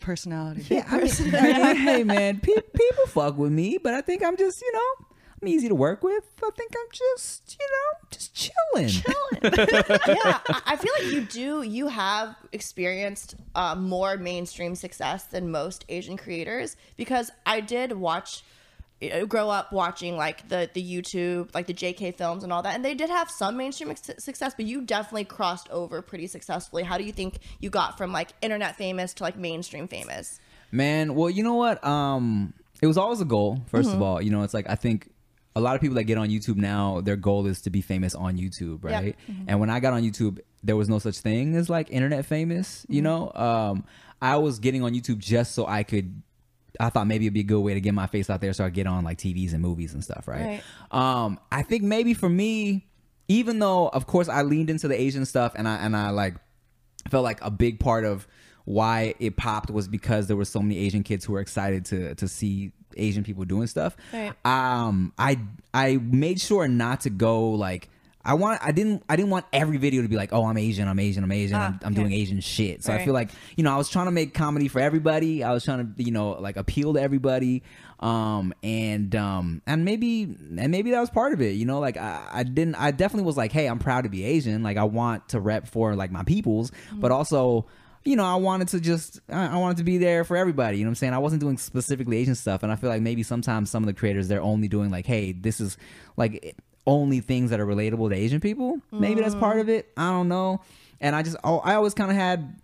personality. 0.00 0.64
yeah, 0.70 0.84
I 0.90 0.98
mean, 1.00 1.08
hey, 1.30 1.74
hey, 1.76 2.04
man, 2.04 2.38
pe- 2.40 2.52
people 2.52 3.06
fuck 3.08 3.36
with 3.36 3.52
me, 3.52 3.78
but 3.82 3.94
I 3.94 4.00
think 4.00 4.22
I'm 4.22 4.36
just, 4.36 4.60
you 4.62 4.72
know, 4.72 5.06
I'm 5.40 5.48
easy 5.48 5.68
to 5.68 5.74
work 5.74 6.02
with. 6.02 6.24
I 6.42 6.50
think 6.56 6.72
I'm 6.76 6.90
just, 6.92 7.56
you 7.60 7.66
know, 7.70 8.08
just 8.10 8.34
chilling. 8.34 8.88
Chilling. 8.88 9.98
yeah, 10.08 10.38
I 10.48 10.74
I 10.74 10.76
feel 10.76 10.92
like 10.98 11.12
you 11.12 11.20
do. 11.22 11.62
You 11.62 11.88
have 11.88 12.36
experienced 12.52 13.36
uh, 13.54 13.74
more 13.74 14.16
mainstream 14.16 14.74
success 14.74 15.24
than 15.24 15.50
most 15.50 15.84
Asian 15.88 16.16
creators 16.16 16.76
because 16.96 17.30
I 17.46 17.60
did 17.60 17.92
watch, 17.92 18.42
uh, 19.02 19.24
grow 19.26 19.50
up 19.50 19.72
watching 19.72 20.16
like 20.16 20.48
the 20.48 20.68
the 20.72 20.82
YouTube, 20.82 21.54
like 21.54 21.66
the 21.66 21.74
JK 21.74 22.16
films 22.16 22.42
and 22.42 22.52
all 22.52 22.62
that, 22.62 22.74
and 22.74 22.84
they 22.84 22.94
did 22.94 23.10
have 23.10 23.30
some 23.30 23.56
mainstream 23.56 23.90
ex- 23.90 24.10
success, 24.18 24.54
but 24.56 24.66
you 24.66 24.80
definitely 24.82 25.24
crossed 25.24 25.68
over 25.70 26.02
pretty 26.02 26.26
successfully. 26.26 26.82
How 26.82 26.98
do 26.98 27.04
you 27.04 27.12
think 27.12 27.38
you 27.60 27.70
got 27.70 27.96
from 27.96 28.12
like 28.12 28.30
internet 28.42 28.76
famous 28.76 29.14
to 29.14 29.22
like 29.22 29.36
mainstream 29.36 29.88
famous? 29.88 30.40
Man, 30.72 31.14
well, 31.14 31.30
you 31.30 31.44
know 31.44 31.54
what? 31.54 31.84
Um, 31.84 32.52
it 32.82 32.88
was 32.88 32.98
always 32.98 33.20
a 33.20 33.24
goal. 33.24 33.62
1st 33.72 33.94
of 33.94 34.02
all, 34.02 34.20
you 34.20 34.30
know, 34.30 34.42
it's 34.42 34.54
like 34.54 34.68
I 34.68 34.74
think 34.74 35.08
a 35.56 35.60
lot 35.60 35.74
of 35.76 35.80
people 35.80 35.94
that 35.96 36.04
get 36.04 36.18
on 36.18 36.28
YouTube 36.28 36.56
now, 36.56 37.00
their 37.00 37.16
goal 37.16 37.46
is 37.46 37.60
to 37.62 37.70
be 37.70 37.80
famous 37.80 38.14
on 38.14 38.36
YouTube, 38.36 38.82
right? 38.82 39.16
And 39.46 39.60
when 39.60 39.70
I 39.70 39.80
got 39.80 39.92
on 39.92 40.02
YouTube, 40.02 40.40
there 40.64 40.76
was 40.76 40.88
no 40.88 40.98
such 40.98 41.18
thing 41.18 41.54
as 41.54 41.68
like 41.70 41.90
internet 41.90 42.26
famous. 42.26 42.84
You 42.88 43.02
know, 43.02 43.30
um, 43.34 43.84
I 44.20 44.36
was 44.36 44.58
getting 44.58 44.82
on 44.82 44.92
YouTube 44.94 45.18
just 45.18 45.54
so 45.54 45.66
I 45.66 45.82
could. 45.84 46.22
I 46.80 46.90
thought 46.90 47.06
maybe 47.06 47.26
it'd 47.26 47.34
be 47.34 47.40
a 47.40 47.44
good 47.44 47.60
way 47.60 47.74
to 47.74 47.80
get 47.80 47.94
my 47.94 48.08
face 48.08 48.28
out 48.28 48.40
there, 48.40 48.52
so 48.52 48.64
I 48.64 48.70
get 48.70 48.88
on 48.88 49.04
like 49.04 49.18
TVs 49.18 49.52
and 49.52 49.62
movies 49.62 49.94
and 49.94 50.02
stuff, 50.02 50.26
right? 50.26 50.60
Um, 50.90 51.38
I 51.52 51.62
think 51.62 51.84
maybe 51.84 52.14
for 52.14 52.28
me, 52.28 52.88
even 53.28 53.60
though 53.60 53.88
of 53.88 54.06
course 54.08 54.28
I 54.28 54.42
leaned 54.42 54.70
into 54.70 54.88
the 54.88 55.00
Asian 55.00 55.24
stuff 55.24 55.52
and 55.54 55.68
I 55.68 55.76
and 55.76 55.96
I 55.96 56.10
like 56.10 56.34
felt 57.10 57.22
like 57.22 57.38
a 57.42 57.50
big 57.50 57.78
part 57.78 58.04
of 58.04 58.26
why 58.64 59.14
it 59.18 59.36
popped 59.36 59.70
was 59.70 59.88
because 59.88 60.26
there 60.26 60.36
were 60.36 60.44
so 60.44 60.60
many 60.60 60.78
Asian 60.78 61.02
kids 61.02 61.24
who 61.24 61.32
were 61.34 61.40
excited 61.40 61.84
to 61.86 62.14
to 62.16 62.28
see 62.28 62.72
Asian 62.96 63.24
people 63.24 63.44
doing 63.44 63.66
stuff. 63.66 63.96
Right. 64.12 64.32
Um, 64.44 65.12
I 65.18 65.38
I 65.72 65.96
made 65.96 66.40
sure 66.40 66.68
not 66.68 67.02
to 67.02 67.10
go 67.10 67.50
like. 67.50 67.90
I 68.26 68.32
want. 68.32 68.58
I 68.64 68.72
didn't. 68.72 69.02
I 69.06 69.16
didn't 69.16 69.30
want 69.30 69.44
every 69.52 69.76
video 69.76 70.00
to 70.00 70.08
be 70.08 70.16
like, 70.16 70.32
"Oh, 70.32 70.46
I'm 70.46 70.56
Asian. 70.56 70.88
I'm 70.88 70.98
Asian. 70.98 71.22
I'm 71.22 71.30
Asian. 71.30 71.56
I'm, 71.60 71.78
I'm 71.84 71.92
doing 71.92 72.10
Asian 72.14 72.40
shit." 72.40 72.82
So 72.82 72.90
I 72.90 73.04
feel 73.04 73.12
like 73.12 73.28
you 73.54 73.62
know, 73.62 73.70
I 73.70 73.76
was 73.76 73.90
trying 73.90 74.06
to 74.06 74.12
make 74.12 74.32
comedy 74.32 74.66
for 74.68 74.80
everybody. 74.80 75.44
I 75.44 75.52
was 75.52 75.62
trying 75.62 75.94
to, 75.94 76.02
you 76.02 76.10
know, 76.10 76.30
like 76.30 76.56
appeal 76.56 76.94
to 76.94 77.02
everybody. 77.02 77.62
Um, 78.00 78.54
and 78.62 79.14
um, 79.14 79.60
and 79.66 79.84
maybe 79.84 80.22
and 80.22 80.70
maybe 80.70 80.92
that 80.92 81.00
was 81.00 81.10
part 81.10 81.34
of 81.34 81.42
it. 81.42 81.56
You 81.56 81.66
know, 81.66 81.80
like 81.80 81.98
I, 81.98 82.26
I 82.32 82.42
didn't. 82.44 82.76
I 82.76 82.92
definitely 82.92 83.26
was 83.26 83.36
like, 83.36 83.52
"Hey, 83.52 83.66
I'm 83.66 83.78
proud 83.78 84.04
to 84.04 84.08
be 84.08 84.24
Asian. 84.24 84.62
Like 84.62 84.78
I 84.78 84.84
want 84.84 85.28
to 85.28 85.40
rep 85.40 85.68
for 85.68 85.94
like 85.94 86.10
my 86.10 86.24
peoples, 86.24 86.72
but 86.94 87.10
also." 87.10 87.66
You 88.04 88.16
know, 88.16 88.24
I 88.24 88.34
wanted 88.34 88.68
to 88.68 88.80
just, 88.80 89.20
I 89.30 89.46
I 89.46 89.56
wanted 89.56 89.78
to 89.78 89.84
be 89.84 89.96
there 89.98 90.24
for 90.24 90.36
everybody. 90.36 90.76
You 90.78 90.84
know 90.84 90.88
what 90.88 90.92
I'm 90.92 90.94
saying? 90.96 91.14
I 91.14 91.18
wasn't 91.18 91.40
doing 91.40 91.56
specifically 91.56 92.18
Asian 92.18 92.34
stuff. 92.34 92.62
And 92.62 92.70
I 92.70 92.76
feel 92.76 92.90
like 92.90 93.00
maybe 93.00 93.22
sometimes 93.22 93.70
some 93.70 93.82
of 93.82 93.86
the 93.86 93.94
creators, 93.94 94.28
they're 94.28 94.42
only 94.42 94.68
doing 94.68 94.90
like, 94.90 95.06
hey, 95.06 95.32
this 95.32 95.58
is 95.60 95.78
like 96.16 96.54
only 96.86 97.20
things 97.20 97.48
that 97.50 97.60
are 97.60 97.66
relatable 97.66 98.10
to 98.10 98.14
Asian 98.14 98.40
people. 98.40 98.78
Maybe 98.90 99.22
that's 99.22 99.34
part 99.34 99.58
of 99.58 99.70
it. 99.70 99.90
I 99.96 100.10
don't 100.10 100.28
know. 100.28 100.60
And 101.00 101.16
I 101.16 101.22
just, 101.22 101.36
oh, 101.44 101.58
I 101.60 101.74
always 101.76 101.94
kind 101.94 102.10
of 102.10 102.16
had, 102.16 102.60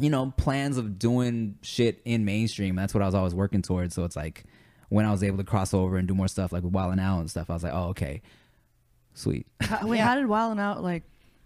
you 0.00 0.08
know, 0.08 0.32
plans 0.38 0.78
of 0.78 0.98
doing 0.98 1.58
shit 1.60 2.00
in 2.06 2.24
mainstream. 2.24 2.74
That's 2.74 2.94
what 2.94 3.02
I 3.02 3.06
was 3.06 3.14
always 3.14 3.34
working 3.34 3.60
towards. 3.60 3.94
So 3.94 4.04
it's 4.04 4.16
like 4.16 4.44
when 4.88 5.04
I 5.04 5.10
was 5.10 5.22
able 5.22 5.36
to 5.36 5.44
cross 5.44 5.74
over 5.74 5.98
and 5.98 6.08
do 6.08 6.14
more 6.14 6.28
stuff 6.28 6.50
like 6.50 6.62
with 6.62 6.72
Wildin' 6.72 6.98
Out 7.00 7.20
and 7.20 7.30
stuff, 7.30 7.50
I 7.50 7.52
was 7.52 7.62
like, 7.62 7.74
oh, 7.74 7.88
okay, 7.88 8.22
sweet. 9.12 9.46
How, 9.60 9.86
wait, 9.86 9.98
Yeah. 9.98 10.06
how 10.06 10.14
did 10.16 10.24
Wildin' 10.26 10.60
Out 10.60 10.82
like 10.82 11.02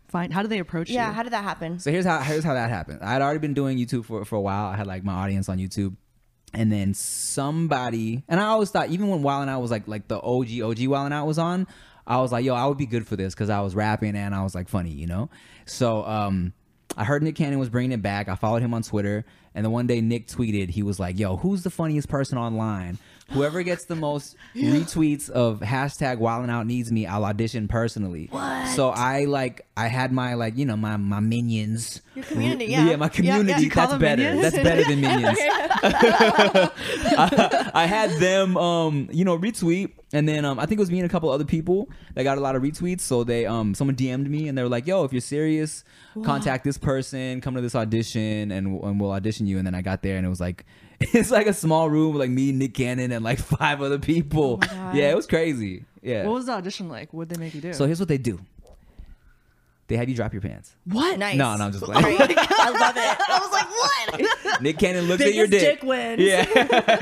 find? 0.09 0.33
How 0.33 0.43
did 0.43 0.51
they 0.51 0.59
approach 0.59 0.91
it? 0.91 0.95
Yeah, 0.95 1.09
you? 1.09 1.15
how 1.15 1.23
did 1.23 1.33
that 1.33 1.45
happen? 1.45 1.79
So 1.79 1.91
here's 1.91 2.05
how 2.05 2.21
here's 2.21 2.45
how 2.45 2.55
that 2.55 2.71
happened. 2.71 3.01
I 3.03 3.13
had 3.13 3.23
already 3.23 3.41
been 3.41 3.55
doing 3.55 3.79
YouTube 3.79 4.05
for 4.05 4.25
for 4.25 4.37
a 4.37 4.41
while. 4.41 4.67
I 4.67 4.77
had 4.77 4.87
like 4.87 5.05
my 5.05 5.15
audience 5.15 5.49
on 5.49 5.59
YouTube, 5.59 5.97
and 6.53 6.73
then 6.73 6.95
somebody 6.95 8.25
and 8.29 8.41
I 8.41 8.47
always 8.47 8.71
thought 8.71 8.91
even 8.91 9.09
when 9.09 9.23
Wildin' 9.23 9.49
Out 9.49 9.61
was 9.61 9.71
like 9.71 9.89
like 9.89 10.09
the 10.09 10.17
OG 10.17 10.61
OG 10.63 10.79
Wildin' 10.79 11.13
Out 11.13 11.27
was 11.27 11.39
on, 11.39 11.67
I 12.07 12.21
was 12.21 12.33
like, 12.33 12.45
yo, 12.45 12.55
I 12.55 12.67
would 12.67 12.79
be 12.79 12.87
good 12.87 13.07
for 13.07 13.17
this 13.17 13.35
because 13.35 13.51
I 13.51 13.61
was 13.61 13.75
rapping 13.75 14.17
and 14.17 14.35
I 14.35 14.43
was 14.43 14.55
like 14.55 14.69
funny, 14.69 14.93
you 14.93 15.07
know. 15.07 15.29
So 15.65 16.05
um, 16.05 16.53
I 16.97 17.05
heard 17.05 17.23
Nick 17.23 17.35
Cannon 17.35 17.59
was 17.59 17.69
bringing 17.69 17.93
it 17.93 18.03
back. 18.03 18.29
I 18.29 18.37
followed 18.37 18.63
him 18.63 18.73
on 18.75 18.83
Twitter, 18.83 19.25
and 19.55 19.65
then 19.65 19.73
one 19.73 19.87
day 19.87 20.01
Nick 20.01 20.29
tweeted, 20.29 20.71
he 20.71 20.83
was 20.83 21.01
like, 21.01 21.19
yo, 21.19 21.37
who's 21.37 21.63
the 21.63 21.71
funniest 21.71 22.09
person 22.09 22.39
online? 22.39 22.99
Whoever 23.33 23.63
gets 23.65 23.87
the 23.87 23.97
most 23.97 24.37
retweets 24.55 25.29
of 25.29 25.61
hashtag 25.61 26.19
Wildin' 26.19 26.49
Out 26.51 26.67
needs 26.67 26.93
me, 26.93 27.07
I'll 27.07 27.25
audition 27.25 27.67
personally. 27.69 28.29
What? 28.31 28.69
So 28.69 28.91
I 28.91 29.25
like 29.25 29.67
I 29.77 29.89
had 29.89 30.13
my 30.13 30.35
like 30.35 30.57
you 30.57 30.65
know 30.65 30.77
my 30.77 30.97
my 30.97 31.21
minions. 31.21 32.03
Your 32.15 32.25
community, 32.25 32.67
Yeah, 32.71 32.91
yeah. 32.91 32.97
my 32.97 33.09
community. 33.09 33.65
yeah. 33.65 33.69
Call 33.69 33.89
That's 33.89 34.01
better. 34.01 34.23
minions? 34.23 34.43
That's 34.53 34.63
better 34.65 34.85
than 34.85 35.01
minions. 35.03 35.39
I, 36.19 37.71
I 37.75 37.87
had 37.87 38.11
them, 38.21 38.57
um, 38.57 39.09
you 39.13 39.25
know, 39.25 39.37
retweet, 39.39 39.93
and 40.13 40.29
then 40.29 40.45
um, 40.45 40.59
I 40.59 40.67
think 40.67 40.79
it 40.79 40.83
was 40.83 40.91
me 40.91 41.01
and 41.01 41.07
a 41.07 41.11
couple 41.13 41.31
other 41.31 41.45
people 41.45 41.89
that 42.15 42.23
got 42.23 42.39
a 42.39 42.41
lot 42.41 42.57
of 42.57 42.63
retweets. 42.63 43.01
So 43.01 43.25
they, 43.25 43.47
um, 43.47 43.75
someone 43.75 43.97
DM'd 43.97 44.29
me 44.31 44.49
and 44.49 44.57
they 44.57 44.63
were 44.63 44.69
like, 44.69 44.87
"Yo, 44.87 45.05
if 45.05 45.13
you're 45.13 45.21
serious, 45.21 45.85
contact 46.25 46.65
this 46.65 46.79
person, 46.79 47.41
come 47.41 47.55
to 47.55 47.61
this 47.61 47.75
audition, 47.75 48.51
and 48.51 48.81
and 48.83 49.01
we'll 49.01 49.13
audition 49.13 49.47
you." 49.47 49.59
And 49.59 49.67
then 49.67 49.75
I 49.75 49.83
got 49.83 50.03
there, 50.03 50.17
and 50.17 50.25
it 50.27 50.31
was 50.31 50.41
like, 50.41 50.65
it's 51.01 51.31
like 51.31 51.47
a 51.47 51.53
small 51.53 51.91
room 51.91 52.13
with 52.13 52.21
like 52.21 52.31
me, 52.31 52.53
Nick 52.53 52.75
Cannon, 52.75 53.13
and 53.13 53.25
like 53.25 53.39
five 53.59 53.83
other 53.83 53.99
people. 53.99 54.61
Oh 54.63 54.93
yeah, 54.95 55.11
it 55.11 55.17
was 55.17 55.27
crazy. 55.27 55.85
Yeah. 56.03 56.25
What 56.25 56.35
was 56.35 56.47
the 56.47 56.53
audition 56.53 56.89
like? 56.89 57.13
What 57.13 57.29
did 57.29 57.37
they 57.37 57.41
make 57.45 57.55
you 57.55 57.61
do? 57.61 57.73
so 57.73 57.85
here's 57.87 57.99
what 58.01 58.09
they 58.09 58.19
do. 58.19 58.39
They 59.89 59.97
have 59.97 60.09
you 60.09 60.17
drop 60.17 60.33
your 60.33 60.43
pants. 60.43 60.75
What? 60.85 61.17
Nice. 61.19 61.37
No, 61.37 61.57
no, 61.57 61.65
I'm 61.67 61.73
just 61.73 61.85
playing. 61.85 62.03
Great. 62.03 62.19
I 62.37 62.71
love 62.71 62.97
it. 62.97 63.19
I 63.29 63.39
was 63.39 63.53
like, 63.53 63.69
what? 63.71 64.61
Nick 64.63 64.79
Cannon 64.79 65.05
looks 65.05 65.23
at 65.23 65.33
your 65.35 65.47
dick. 65.47 65.81
dick 65.81 65.83
wins. 65.85 66.21
Yeah. 66.21 66.43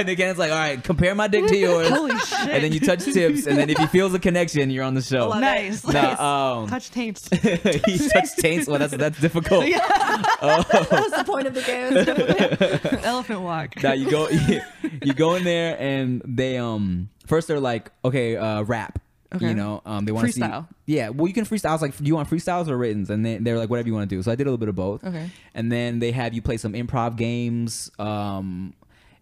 Nick 0.06 0.18
Cannon's 0.18 0.38
like, 0.38 0.50
all 0.50 0.58
right, 0.58 0.82
compare 0.84 1.14
my 1.14 1.26
dick 1.26 1.46
to 1.46 1.56
yours. 1.56 1.88
Holy 1.88 2.18
shit! 2.18 2.38
and 2.40 2.62
then 2.62 2.72
you 2.72 2.80
touch 2.80 3.04
tips, 3.04 3.46
and 3.46 3.56
then 3.56 3.70
if 3.70 3.78
he 3.78 3.86
feels 3.86 4.12
a 4.12 4.18
connection, 4.18 4.68
you're 4.70 4.84
on 4.84 4.92
the 4.94 5.00
show. 5.00 5.28
Love 5.28 5.38
it. 5.38 5.40
nice. 5.40 5.86
Nah, 5.86 6.58
um, 6.60 6.68
Touch 6.68 6.90
taints. 6.90 7.28
he 7.30 8.08
touched 8.08 8.38
taints. 8.38 8.66
Well, 8.68 8.78
that's 8.78 8.94
that's 8.96 9.18
difficult. 9.20 9.64
What's 9.64 10.68
the 11.16 11.24
point 11.24 11.46
of 11.46 11.54
the 11.54 11.62
game? 11.62 13.00
Elephant 13.04 13.40
walk. 13.40 13.82
Now 13.82 13.92
you 13.92 14.10
go, 14.10 14.28
you 14.28 15.14
go 15.14 15.34
in 15.36 15.44
there, 15.44 15.76
and 15.80 16.20
they 16.24 16.58
um 16.58 17.08
first 17.26 17.48
they're 17.48 17.60
like, 17.60 17.90
okay, 18.04 18.36
uh, 18.36 18.62
rap. 18.62 18.98
Okay. 19.34 19.48
You 19.48 19.54
know, 19.54 19.82
um, 19.84 20.04
they 20.04 20.12
want 20.12 20.26
to 20.28 20.32
see. 20.32 20.42
Yeah, 20.86 21.08
well, 21.10 21.26
you 21.26 21.34
can 21.34 21.44
freestyle. 21.44 21.70
I 21.70 21.72
was 21.72 21.82
like, 21.82 21.96
do 21.96 22.04
you 22.04 22.14
want 22.14 22.28
freestyles 22.30 22.68
or 22.68 22.76
writtens? 22.76 23.10
And 23.10 23.24
they, 23.24 23.38
they're 23.38 23.58
like, 23.58 23.70
whatever 23.70 23.88
you 23.88 23.94
want 23.94 24.08
to 24.08 24.16
do. 24.16 24.22
So 24.22 24.30
I 24.30 24.34
did 24.34 24.46
a 24.46 24.50
little 24.50 24.58
bit 24.58 24.68
of 24.68 24.74
both. 24.76 25.02
Okay. 25.04 25.30
And 25.54 25.70
then 25.72 25.98
they 25.98 26.12
have 26.12 26.34
you 26.34 26.42
play 26.42 26.56
some 26.56 26.72
improv 26.74 27.16
games. 27.16 27.90
Um, 27.98 28.74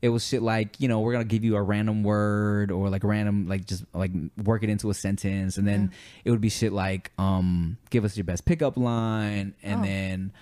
it 0.02 0.08
was 0.08 0.26
shit 0.26 0.42
like 0.42 0.80
you 0.80 0.88
know 0.88 0.98
we're 0.98 1.12
gonna 1.12 1.24
give 1.24 1.44
you 1.44 1.54
a 1.54 1.62
random 1.62 2.02
word 2.02 2.72
or 2.72 2.90
like 2.90 3.04
random 3.04 3.46
like 3.46 3.66
just 3.66 3.84
like 3.94 4.10
work 4.42 4.64
it 4.64 4.68
into 4.70 4.90
a 4.90 4.94
sentence, 4.94 5.58
and 5.58 5.66
then 5.68 5.92
it 6.24 6.30
would 6.32 6.40
be 6.40 6.48
shit 6.48 6.72
like 6.72 7.12
um 7.18 7.76
give 7.90 8.04
us 8.04 8.16
your 8.16 8.24
best 8.24 8.44
pickup 8.44 8.76
line, 8.76 9.54
and 9.62 9.80
Oh. 9.80 9.84
then 9.84 10.32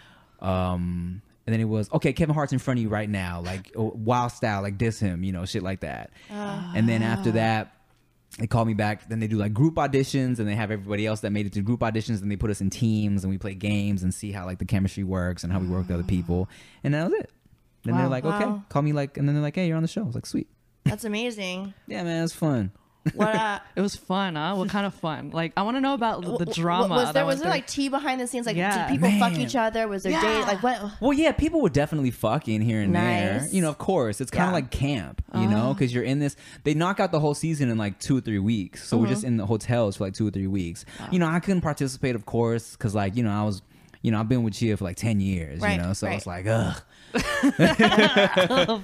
um. 0.40 1.22
And 1.46 1.54
then 1.54 1.60
it 1.62 1.68
was 1.68 1.90
okay. 1.92 2.12
Kevin 2.12 2.34
Hart's 2.34 2.52
in 2.52 2.60
front 2.60 2.78
of 2.78 2.82
you 2.84 2.88
right 2.90 3.08
now, 3.08 3.40
like 3.40 3.72
oh, 3.74 3.90
wild 3.96 4.30
style, 4.30 4.62
like 4.62 4.78
diss 4.78 5.00
him, 5.00 5.24
you 5.24 5.32
know, 5.32 5.44
shit 5.46 5.62
like 5.64 5.80
that. 5.80 6.10
And 6.30 6.88
then 6.88 7.02
after 7.02 7.32
that, 7.32 7.74
they 8.38 8.46
call 8.46 8.64
me 8.64 8.74
back. 8.74 9.08
Then 9.08 9.20
they 9.20 9.26
do 9.26 9.36
like 9.36 9.52
group 9.52 9.74
auditions, 9.74 10.38
and 10.38 10.48
they 10.48 10.54
have 10.54 10.70
everybody 10.70 11.06
else 11.06 11.20
that 11.20 11.30
made 11.30 11.46
it 11.46 11.52
to 11.54 11.62
group 11.62 11.80
auditions, 11.80 12.22
and 12.22 12.30
they 12.30 12.36
put 12.36 12.50
us 12.50 12.60
in 12.60 12.70
teams, 12.70 13.24
and 13.24 13.30
we 13.30 13.38
play 13.38 13.54
games 13.54 14.02
and 14.02 14.14
see 14.14 14.32
how 14.32 14.46
like 14.46 14.58
the 14.58 14.64
chemistry 14.64 15.04
works 15.04 15.42
and 15.44 15.52
how 15.52 15.58
we 15.58 15.66
work 15.66 15.82
with 15.88 15.90
other 15.90 16.04
ah. 16.04 16.08
people. 16.08 16.48
And 16.84 16.94
that 16.94 17.10
was 17.10 17.20
it. 17.20 17.30
Then 17.84 17.96
they're 17.96 18.04
Wow. 18.04 18.10
like, 18.10 18.24
okay, 18.24 18.44
Wow. 18.44 18.62
call 18.68 18.82
me 18.82 18.92
like, 18.92 19.16
and 19.16 19.26
then 19.26 19.34
they're 19.34 19.42
like, 19.42 19.56
hey, 19.56 19.66
you're 19.66 19.76
on 19.76 19.82
the 19.82 19.88
show. 19.88 20.02
I 20.02 20.04
was 20.04 20.14
like, 20.14 20.26
sweet. 20.26 20.48
That's 20.84 21.04
amazing. 21.04 21.74
Yeah, 21.86 22.02
man, 22.04 22.24
it's 22.24 22.32
fun. 22.34 22.72
What 23.14 23.34
uh 23.34 23.58
It 23.76 23.80
was 23.80 23.96
fun, 23.96 24.34
huh? 24.36 24.54
What 24.56 24.68
kind 24.68 24.86
of 24.86 24.92
fun? 24.94 25.30
Like, 25.30 25.52
I 25.56 25.62
want 25.62 25.76
to 25.76 25.80
know 25.80 25.94
about 25.94 26.22
the 26.38 26.44
drama. 26.46 26.94
Was 26.94 27.12
there 27.12 27.24
was 27.24 27.36
there 27.36 27.44
through. 27.44 27.50
like 27.50 27.66
tea 27.66 27.88
behind 27.88 28.20
the 28.20 28.26
scenes? 28.26 28.46
Like 28.46 28.56
Yeah. 28.56 28.88
did 28.88 29.00
people 29.00 29.10
fuck 29.18 29.38
each 29.38 29.56
other? 29.56 29.88
Was 29.88 30.02
there 30.02 30.12
Yeah. 30.12 30.20
date? 30.22 30.42
Like 30.42 30.62
what? 30.62 31.00
Well, 31.00 31.12
yeah, 31.12 31.32
people 31.32 31.62
would 31.62 31.72
definitely 31.72 32.10
fucking 32.10 32.60
here 32.60 32.80
and 32.80 32.94
there. 32.94 33.46
You 33.50 33.62
know, 33.62 33.70
of 33.70 33.78
course, 33.78 34.20
it's 34.20 34.30
kind 34.30 34.44
of 34.44 34.48
Yeah. 34.50 34.54
like 34.54 34.70
camp. 34.70 35.22
You 35.34 35.46
know, 35.46 35.72
because 35.74 35.94
you're 35.94 36.04
in 36.04 36.18
this. 36.18 36.36
They 36.64 36.74
knock 36.74 37.00
out 37.00 37.12
the 37.12 37.20
whole 37.20 37.34
season 37.34 37.70
in 37.70 37.78
like 37.78 37.98
two 38.00 38.18
or 38.18 38.20
three 38.20 38.38
weeks, 38.38 38.86
so 38.86 38.98
we're 38.98 39.06
just 39.06 39.24
in 39.24 39.36
the 39.36 39.46
hotels 39.46 39.96
for 39.96 40.04
like 40.04 40.14
two 40.14 40.26
or 40.26 40.30
three 40.30 40.46
weeks. 40.46 40.84
You 41.10 41.18
know, 41.18 41.26
I 41.26 41.40
couldn't 41.40 41.62
participate, 41.62 42.14
of 42.14 42.26
course, 42.26 42.72
because 42.72 42.94
like 42.94 43.16
you 43.16 43.22
know 43.22 43.32
I 43.32 43.44
was. 43.44 43.62
You 44.02 44.10
know, 44.10 44.18
I've 44.18 44.30
been 44.30 44.44
with 44.44 44.54
Chia 44.54 44.78
for 44.78 44.84
like 44.84 44.96
ten 44.96 45.20
years. 45.20 45.60
Right, 45.60 45.72
you 45.78 45.82
know, 45.82 45.92
so 45.92 46.06
right. 46.06 46.16
it's 46.16 46.26
like, 46.26 46.46
ugh. 46.46 46.74
I 48.34 48.80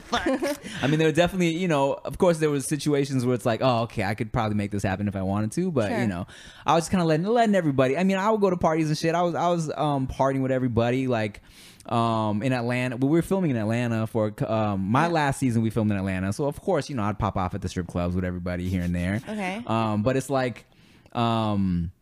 mean, 0.88 0.99
there 0.99 1.09
were 1.09 1.12
definitely, 1.12 1.50
you 1.50 1.68
know, 1.68 1.95
of 2.04 2.18
course, 2.18 2.38
there 2.38 2.50
was 2.50 2.66
situations 2.66 3.25
where 3.25 3.35
it's 3.35 3.47
like, 3.47 3.61
oh, 3.62 3.83
okay, 3.83 4.04
I 4.04 4.14
could 4.14 4.33
probably 4.33 4.56
make 4.56 4.71
this 4.71 4.83
happen 4.83 5.09
if 5.09 5.16
I 5.16 5.23
wanted 5.23 5.52
to, 5.52 5.71
but 5.71 5.88
Sure. 5.90 6.00
you 6.00 6.06
know, 6.06 6.26
I 6.66 6.75
was 6.75 6.83
just 6.85 6.90
kind 6.90 7.00
of 7.02 7.09
letting 7.09 7.26
letting 7.26 7.54
everybody. 7.54 7.97
I 7.97 8.04
mean, 8.04 8.16
I 8.16 8.30
would 8.30 8.40
go 8.40 8.50
to 8.50 8.56
parties 8.56 8.88
and 8.88 8.99
shit. 8.99 9.14
I 9.14 9.23
was 9.23 9.35
I 9.35 9.49
was 9.49 9.71
um 9.76 10.06
partying 10.06 10.42
with 10.42 10.52
everybody, 10.52 11.06
like 11.06 11.40
um 11.87 12.42
in 12.42 12.52
Atlanta. 12.52 12.97
We 12.97 13.09
were 13.09 13.23
filming 13.23 13.50
in 13.52 13.56
Atlanta 13.56 14.06
for 14.06 14.33
um 14.50 14.80
my 14.90 15.06
last 15.09 15.38
season. 15.38 15.62
We 15.62 15.71
filmed 15.71 15.90
in 15.92 15.97
Atlanta, 15.97 16.33
so 16.33 16.47
of 16.47 16.61
course, 16.61 16.88
you 16.90 16.97
know, 16.97 17.02
I'd 17.04 17.18
pop 17.18 17.37
off 17.37 17.54
at 17.54 17.62
the 17.62 17.68
strip 17.68 17.87
clubs 17.87 18.14
with 18.14 18.25
everybody 18.25 18.68
here 18.68 18.83
and 18.83 18.95
there. 18.95 19.21
Okay. 19.28 19.62
Um, 19.66 20.02
but 20.02 20.16
it's 20.16 20.30
like, 20.30 20.64
um. 21.12 21.92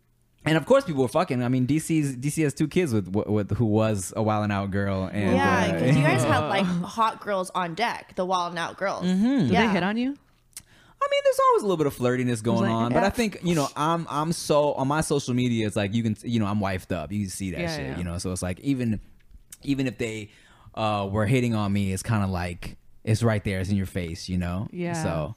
And 0.47 0.59
of 0.59 0.67
course, 0.67 0.85
people 0.85 1.03
were 1.03 1.09
fucking. 1.09 1.43
I 1.43 1.49
mean, 1.49 1.67
DC's 1.67 2.17
DC 2.17 2.43
has 2.45 2.53
two 2.53 2.69
kids 2.69 2.93
with 2.93 3.09
with 3.09 3.57
who 3.57 3.65
was 3.65 4.13
a 4.15 4.21
Wildin' 4.21 4.53
Out 4.53 4.71
girl, 4.71 5.09
and 5.11 5.37
yeah, 5.37 5.69
uh, 5.69 5.73
because 5.73 5.97
you 5.97 6.03
guys 6.03 6.23
had 6.33 6.41
like 6.49 6.65
hot 6.65 7.21
girls 7.21 7.51
on 7.55 7.75
deck, 7.75 8.13
the 8.17 8.27
Wildin' 8.27 8.59
Out 8.59 8.77
girls. 8.77 9.05
Mm-hmm. 9.05 9.39
Did 9.39 9.49
yeah. 9.51 9.67
they 9.67 9.73
hit 9.73 9.83
on 9.83 9.97
you? 9.97 10.15
I 11.05 11.07
mean, 11.11 11.21
there's 11.25 11.41
always 11.49 11.63
a 11.63 11.67
little 11.67 11.77
bit 11.77 11.87
of 11.87 11.97
flirtiness 11.97 12.43
going 12.43 12.63
like, 12.63 12.71
on, 12.71 12.93
but 12.93 13.05
I 13.05 13.11
think 13.11 13.39
you 13.43 13.55
know, 13.55 13.69
I'm 13.77 14.07
I'm 14.11 14.33
so 14.33 14.73
on 14.75 14.89
my 14.89 15.01
social 15.01 15.35
media. 15.35 15.67
It's 15.67 15.77
like 15.77 15.95
you 15.95 16.03
can 16.03 16.17
you 16.23 16.41
know 16.41 16.47
I'm 16.47 16.61
wifed 16.61 16.93
up. 16.93 17.11
You 17.13 17.21
can 17.21 17.31
see 17.31 17.51
that 17.53 17.61
Yeah, 17.61 17.77
shit. 17.77 17.87
yeah. 17.87 17.99
You 17.99 18.05
know, 18.05 18.19
so 18.19 18.33
it's 18.33 18.43
like 18.43 18.61
even 18.61 19.01
even 19.63 19.87
if 19.87 19.97
they 19.99 20.31
uh 20.75 21.09
were 21.11 21.27
hitting 21.27 21.55
on 21.55 21.73
me, 21.73 21.93
it's 21.93 22.03
kind 22.03 22.23
of 22.25 22.31
like 22.31 22.77
it's 23.03 23.23
right 23.23 23.43
there. 23.45 23.61
It's 23.61 23.71
in 23.71 23.77
your 23.77 23.87
face. 23.87 24.29
You 24.29 24.39
know. 24.39 24.69
Yeah. 24.73 24.93
So 25.03 25.35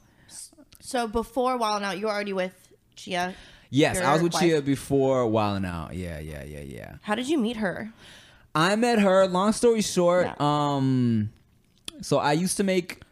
So 0.80 1.06
before 1.06 1.58
Wildin' 1.58 1.82
Out, 1.82 1.98
you 1.98 2.06
were 2.06 2.12
already 2.12 2.32
with 2.32 2.54
Chia. 2.94 3.34
Yes, 3.70 3.98
I 4.00 4.12
was 4.12 4.22
with 4.22 4.34
wife. 4.34 4.42
Chia 4.42 4.62
before 4.62 5.24
Wildin' 5.26 5.66
Out. 5.66 5.94
Yeah, 5.94 6.18
yeah, 6.18 6.44
yeah, 6.44 6.60
yeah. 6.60 6.94
How 7.02 7.14
did 7.14 7.28
you 7.28 7.38
meet 7.38 7.56
her? 7.58 7.92
I 8.54 8.74
met 8.76 8.98
her. 8.98 9.26
Long 9.26 9.52
story 9.52 9.82
short, 9.82 10.40
um, 10.40 11.30
so 12.00 12.18
I 12.18 12.32
used 12.32 12.56
to 12.56 12.64
make, 12.64 13.02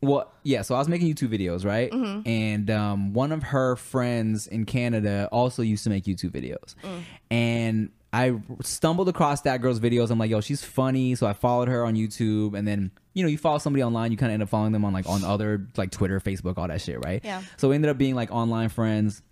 well, 0.00 0.32
yeah. 0.42 0.62
So 0.62 0.74
I 0.74 0.78
was 0.78 0.88
making 0.88 1.14
YouTube 1.14 1.28
videos, 1.28 1.64
right? 1.64 1.90
Mm-hmm. 1.90 2.28
And 2.28 2.70
um, 2.70 3.12
one 3.12 3.30
of 3.32 3.42
her 3.44 3.76
friends 3.76 4.46
in 4.46 4.64
Canada 4.64 5.28
also 5.30 5.62
used 5.62 5.84
to 5.84 5.90
make 5.90 6.04
YouTube 6.04 6.30
videos, 6.30 6.74
Mm. 6.82 7.02
and 7.30 7.90
I 8.12 8.34
stumbled 8.62 9.08
across 9.08 9.42
that 9.42 9.60
girl's 9.62 9.78
videos. 9.78 10.10
I'm 10.10 10.18
like, 10.18 10.30
yo, 10.30 10.40
she's 10.40 10.64
funny. 10.64 11.14
So 11.14 11.28
I 11.28 11.32
followed 11.32 11.68
her 11.68 11.84
on 11.84 11.94
YouTube, 11.94 12.58
and 12.58 12.66
then 12.66 12.90
you 13.14 13.22
know, 13.22 13.28
you 13.28 13.38
follow 13.38 13.58
somebody 13.58 13.82
online, 13.84 14.10
you 14.12 14.16
kind 14.16 14.30
of 14.30 14.34
end 14.34 14.42
up 14.42 14.48
following 14.48 14.72
them 14.72 14.84
on 14.84 14.92
like 14.92 15.06
on 15.08 15.22
other 15.24 15.66
like 15.76 15.90
Twitter, 15.92 16.18
Facebook, 16.20 16.58
all 16.58 16.66
that 16.68 16.80
shit, 16.80 17.04
right? 17.04 17.20
Yeah. 17.24 17.42
So 17.58 17.68
we 17.68 17.74
ended 17.76 17.90
up 17.90 17.98
being 17.98 18.14
like 18.16 18.32
online 18.32 18.68
friends. 18.70 19.22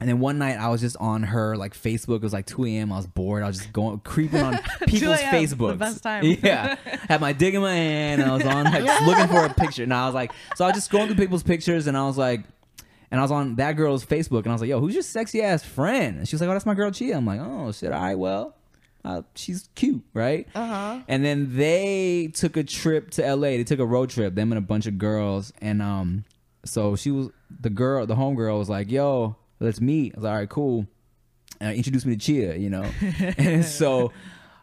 And 0.00 0.08
then 0.08 0.18
one 0.18 0.38
night 0.38 0.58
I 0.58 0.68
was 0.70 0.80
just 0.80 0.96
on 0.98 1.22
her 1.22 1.56
like 1.56 1.72
Facebook. 1.72 2.16
It 2.16 2.22
was 2.22 2.32
like 2.32 2.46
2 2.46 2.64
a.m. 2.66 2.92
I 2.92 2.96
was 2.96 3.06
bored. 3.06 3.44
I 3.44 3.46
was 3.46 3.58
just 3.58 3.72
going 3.72 4.00
creeping 4.00 4.40
on 4.42 4.58
people's 4.86 5.00
2 5.20 5.24
a.m., 5.24 5.32
the 5.32 5.38
Facebook. 5.56 5.78
best 5.78 6.02
time. 6.02 6.24
Yeah. 6.42 6.76
Had 7.08 7.20
my 7.20 7.32
dick 7.32 7.54
in 7.54 7.62
my 7.62 7.74
hand 7.74 8.20
and 8.20 8.30
I 8.30 8.34
was 8.34 8.44
on 8.44 8.64
like 8.64 8.82
looking 9.06 9.28
for 9.28 9.44
a 9.44 9.54
picture. 9.54 9.84
And 9.84 9.94
I 9.94 10.06
was 10.06 10.14
like, 10.14 10.32
so 10.56 10.64
I 10.64 10.68
was 10.68 10.76
just 10.76 10.90
scrolling 10.90 11.06
through 11.06 11.16
people's 11.16 11.44
pictures 11.44 11.86
and 11.86 11.96
I 11.96 12.04
was 12.06 12.18
like, 12.18 12.42
and 13.12 13.20
I 13.20 13.22
was 13.22 13.30
on 13.30 13.54
that 13.56 13.72
girl's 13.76 14.04
Facebook 14.04 14.38
and 14.38 14.48
I 14.48 14.52
was 14.52 14.60
like, 14.60 14.70
yo, 14.70 14.80
who's 14.80 14.94
your 14.94 15.02
sexy 15.04 15.42
ass 15.42 15.62
friend? 15.62 16.18
And 16.18 16.28
she 16.28 16.34
was 16.34 16.40
like, 16.40 16.50
oh, 16.50 16.54
that's 16.54 16.66
my 16.66 16.74
girl 16.74 16.90
Chia. 16.90 17.16
I'm 17.16 17.24
like, 17.24 17.40
oh 17.40 17.70
shit, 17.70 17.92
all 17.92 18.02
right, 18.02 18.18
well, 18.18 18.56
uh, 19.04 19.22
she's 19.36 19.68
cute, 19.76 20.02
right? 20.12 20.48
Uh 20.56 20.66
huh. 20.66 21.00
And 21.06 21.24
then 21.24 21.56
they 21.56 22.32
took 22.34 22.56
a 22.56 22.64
trip 22.64 23.10
to 23.12 23.34
LA. 23.36 23.50
They 23.50 23.64
took 23.64 23.78
a 23.78 23.86
road 23.86 24.10
trip, 24.10 24.34
them 24.34 24.50
and 24.50 24.58
a 24.58 24.62
bunch 24.62 24.86
of 24.86 24.98
girls. 24.98 25.52
And 25.60 25.80
um, 25.80 26.24
so 26.64 26.96
she 26.96 27.10
was 27.12 27.28
the 27.60 27.70
girl, 27.70 28.06
the 28.06 28.16
homegirl 28.16 28.58
was 28.58 28.70
like, 28.70 28.90
"Yo, 28.90 29.36
let's 29.60 29.80
meet." 29.80 30.14
I 30.14 30.16
was 30.18 30.24
like, 30.24 30.30
"All 30.32 30.38
right, 30.38 30.48
cool." 30.48 30.86
And 31.60 31.70
I 31.70 31.74
introduced 31.74 32.04
me 32.06 32.16
to 32.16 32.20
Chia, 32.20 32.56
you 32.56 32.68
know. 32.70 32.82
and 33.38 33.64
so 33.64 34.12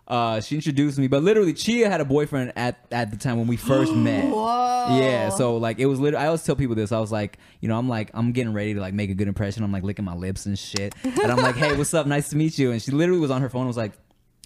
uh, 0.07 0.41
she 0.41 0.55
introduced 0.55 0.97
me, 0.99 1.07
but 1.07 1.23
literally 1.23 1.53
Chia 1.53 1.89
had 1.89 2.01
a 2.01 2.05
boyfriend 2.05 2.53
at 2.55 2.85
at 2.91 3.11
the 3.11 3.17
time 3.17 3.37
when 3.37 3.47
we 3.47 3.57
first 3.57 3.95
met. 3.95 4.29
Whoa. 4.29 4.85
Yeah, 4.89 5.29
so 5.29 5.57
like 5.57 5.79
it 5.79 5.85
was 5.85 5.99
literally. 5.99 6.23
I 6.23 6.27
always 6.27 6.43
tell 6.43 6.55
people 6.55 6.75
this. 6.75 6.91
I 6.91 6.99
was 6.99 7.11
like, 7.11 7.37
you 7.61 7.69
know, 7.69 7.77
I'm 7.77 7.87
like, 7.87 8.11
I'm 8.13 8.31
getting 8.31 8.51
ready 8.53 8.73
to 8.73 8.81
like 8.81 8.93
make 8.93 9.09
a 9.09 9.13
good 9.13 9.27
impression. 9.27 9.63
I'm 9.63 9.71
like 9.71 9.83
licking 9.83 10.03
my 10.05 10.15
lips 10.15 10.45
and 10.47 10.57
shit, 10.57 10.93
and 11.03 11.31
I'm 11.31 11.37
like, 11.37 11.55
hey, 11.55 11.77
what's 11.77 11.93
up? 11.93 12.07
Nice 12.07 12.29
to 12.29 12.35
meet 12.35 12.57
you. 12.57 12.71
And 12.71 12.81
she 12.81 12.91
literally 12.91 13.21
was 13.21 13.31
on 13.31 13.41
her 13.41 13.49
phone. 13.49 13.61
and 13.61 13.67
Was 13.67 13.77
like, 13.77 13.93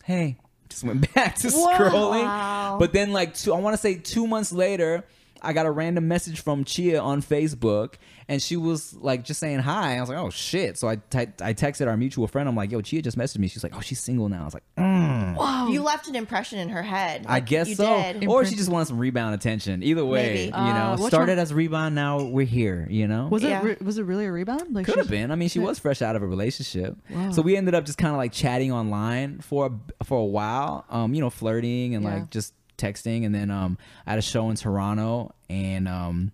hey, 0.04 0.38
just 0.70 0.84
went 0.84 1.14
back 1.16 1.36
to 1.38 1.48
Wow. 1.48 1.78
scrolling. 1.80 2.80
But 2.80 2.94
then 2.94 3.12
like 3.12 3.34
two, 3.34 3.54
I 3.54 3.60
want 3.60 3.74
to 3.76 3.82
say 3.82 3.96
two 3.96 4.28
months 4.28 4.52
later, 4.52 5.04
I 5.42 5.54
got 5.54 5.66
a 5.66 5.72
random 5.72 6.08
message 6.08 6.42
from 6.42 6.64
Chia 6.66 7.00
on 7.02 7.22
Facebook, 7.22 7.94
and 8.28 8.42
she 8.42 8.58
was 8.58 8.94
like 8.96 9.24
just 9.24 9.40
saying 9.40 9.60
hi. 9.60 9.98
I 9.98 10.00
was 10.02 10.10
like, 10.10 10.18
oh 10.18 10.30
shit. 10.30 10.78
So 10.78 10.88
I 10.88 10.96
ty- 10.96 11.34
I 11.42 11.54
texted 11.54 11.88
our 11.88 11.96
mutual 11.98 12.28
friend. 12.28 12.48
I'm 12.50 12.56
like, 12.56 12.72
yo, 12.72 12.82
Chia 12.82 13.02
just 13.02 13.18
messaged 13.18 13.38
me. 13.40 13.48
She's 13.48 13.64
like, 13.64 13.76
oh, 13.76 13.82
she's 13.82 14.00
single 14.00 14.30
now. 14.30 14.42
I 14.42 14.46
was 14.46 14.54
like, 14.54 14.64
mm, 14.78 15.72
You 15.72 15.84
left 15.84 16.08
an 16.08 16.16
impression 16.16 16.60
in 16.60 16.70
her 16.70 16.82
head. 16.84 17.26
I 17.28 17.40
guess 17.40 17.68
you 17.70 17.76
so. 17.76 17.86
Did. 18.14 18.28
Or 18.28 18.46
she 18.46 18.56
just 18.56 18.70
wanted 18.70 18.86
some 18.86 18.98
rebound 18.98 19.36
attention. 19.36 19.84
Either 19.84 20.06
way, 20.06 20.34
Maybe. 20.36 20.44
you 20.46 20.74
know, 20.74 20.96
Uh, 21.00 21.08
started 21.08 21.34
one- 21.34 21.40
as 21.40 21.52
a 21.52 21.56
rebound. 21.56 21.96
Now 21.96 22.24
we're 22.24 22.46
here. 22.46 22.88
You 22.90 23.08
know, 23.08 23.28
Was 23.28 23.44
Yeah. 23.44 23.60
it 23.62 23.64
re- 23.64 23.78
was 23.82 23.98
it 23.98 24.04
really 24.06 24.26
a 24.26 24.32
rebound? 24.32 24.74
Like 24.74 24.86
could 24.86 24.98
have 24.98 25.10
been. 25.10 25.32
I 25.32 25.36
mean, 25.36 25.50
she 25.50 25.60
was 25.60 25.80
fresh 25.80 26.02
out 26.02 26.16
of 26.16 26.24
a 26.24 26.28
relationship, 26.28 26.98
Wow. 27.10 27.32
so 27.32 27.42
we 27.42 27.56
ended 27.58 27.76
up 27.76 27.86
just 27.86 27.98
kind 27.98 28.12
of 28.12 28.18
like 28.18 28.32
chatting 28.32 28.72
online 28.72 29.40
for 29.40 29.68
a, 29.68 30.04
for 30.06 30.18
a 30.20 30.26
while. 30.26 30.86
Um, 30.90 31.14
you 31.14 31.22
know, 31.22 31.30
flirting 31.30 31.96
and 31.96 32.04
Yeah. 32.04 32.14
like 32.16 32.30
just 32.32 32.54
texting, 32.78 33.26
and 33.26 33.34
then 33.34 33.52
um, 33.52 33.78
I 34.06 34.12
had 34.12 34.20
a 34.20 34.22
show 34.22 34.50
in 34.50 34.56
Toronto, 34.58 35.34
and 35.50 35.88
um, 35.88 36.32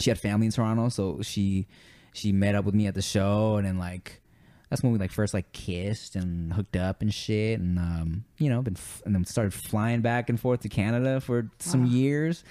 she 0.00 0.10
had 0.10 0.18
family 0.18 0.46
in 0.46 0.52
Toronto, 0.52 0.88
so 0.88 1.20
she 1.22 1.66
she 2.12 2.32
met 2.32 2.54
up 2.54 2.64
with 2.64 2.74
me 2.74 2.86
at 2.86 2.94
the 2.94 3.02
show, 3.02 3.56
and 3.56 3.66
then 3.66 3.78
like 3.78 4.20
that's 4.70 4.82
when 4.82 4.92
we 4.92 4.98
like 4.98 5.10
first 5.12 5.34
like 5.34 5.50
kissed 5.52 6.14
and 6.16 6.52
hooked 6.52 6.76
up 6.76 7.00
and 7.02 7.12
shit, 7.12 7.58
and 7.60 7.78
um, 7.78 8.24
you 8.38 8.50
know, 8.50 8.60
been 8.62 8.76
f- 8.76 9.02
and 9.06 9.14
then 9.14 9.24
started 9.24 9.54
flying 9.54 10.00
back 10.00 10.28
and 10.28 10.38
forth 10.40 10.60
to 10.60 10.68
Canada 10.68 11.20
for 11.20 11.50
some 11.58 11.86
years, 11.86 12.44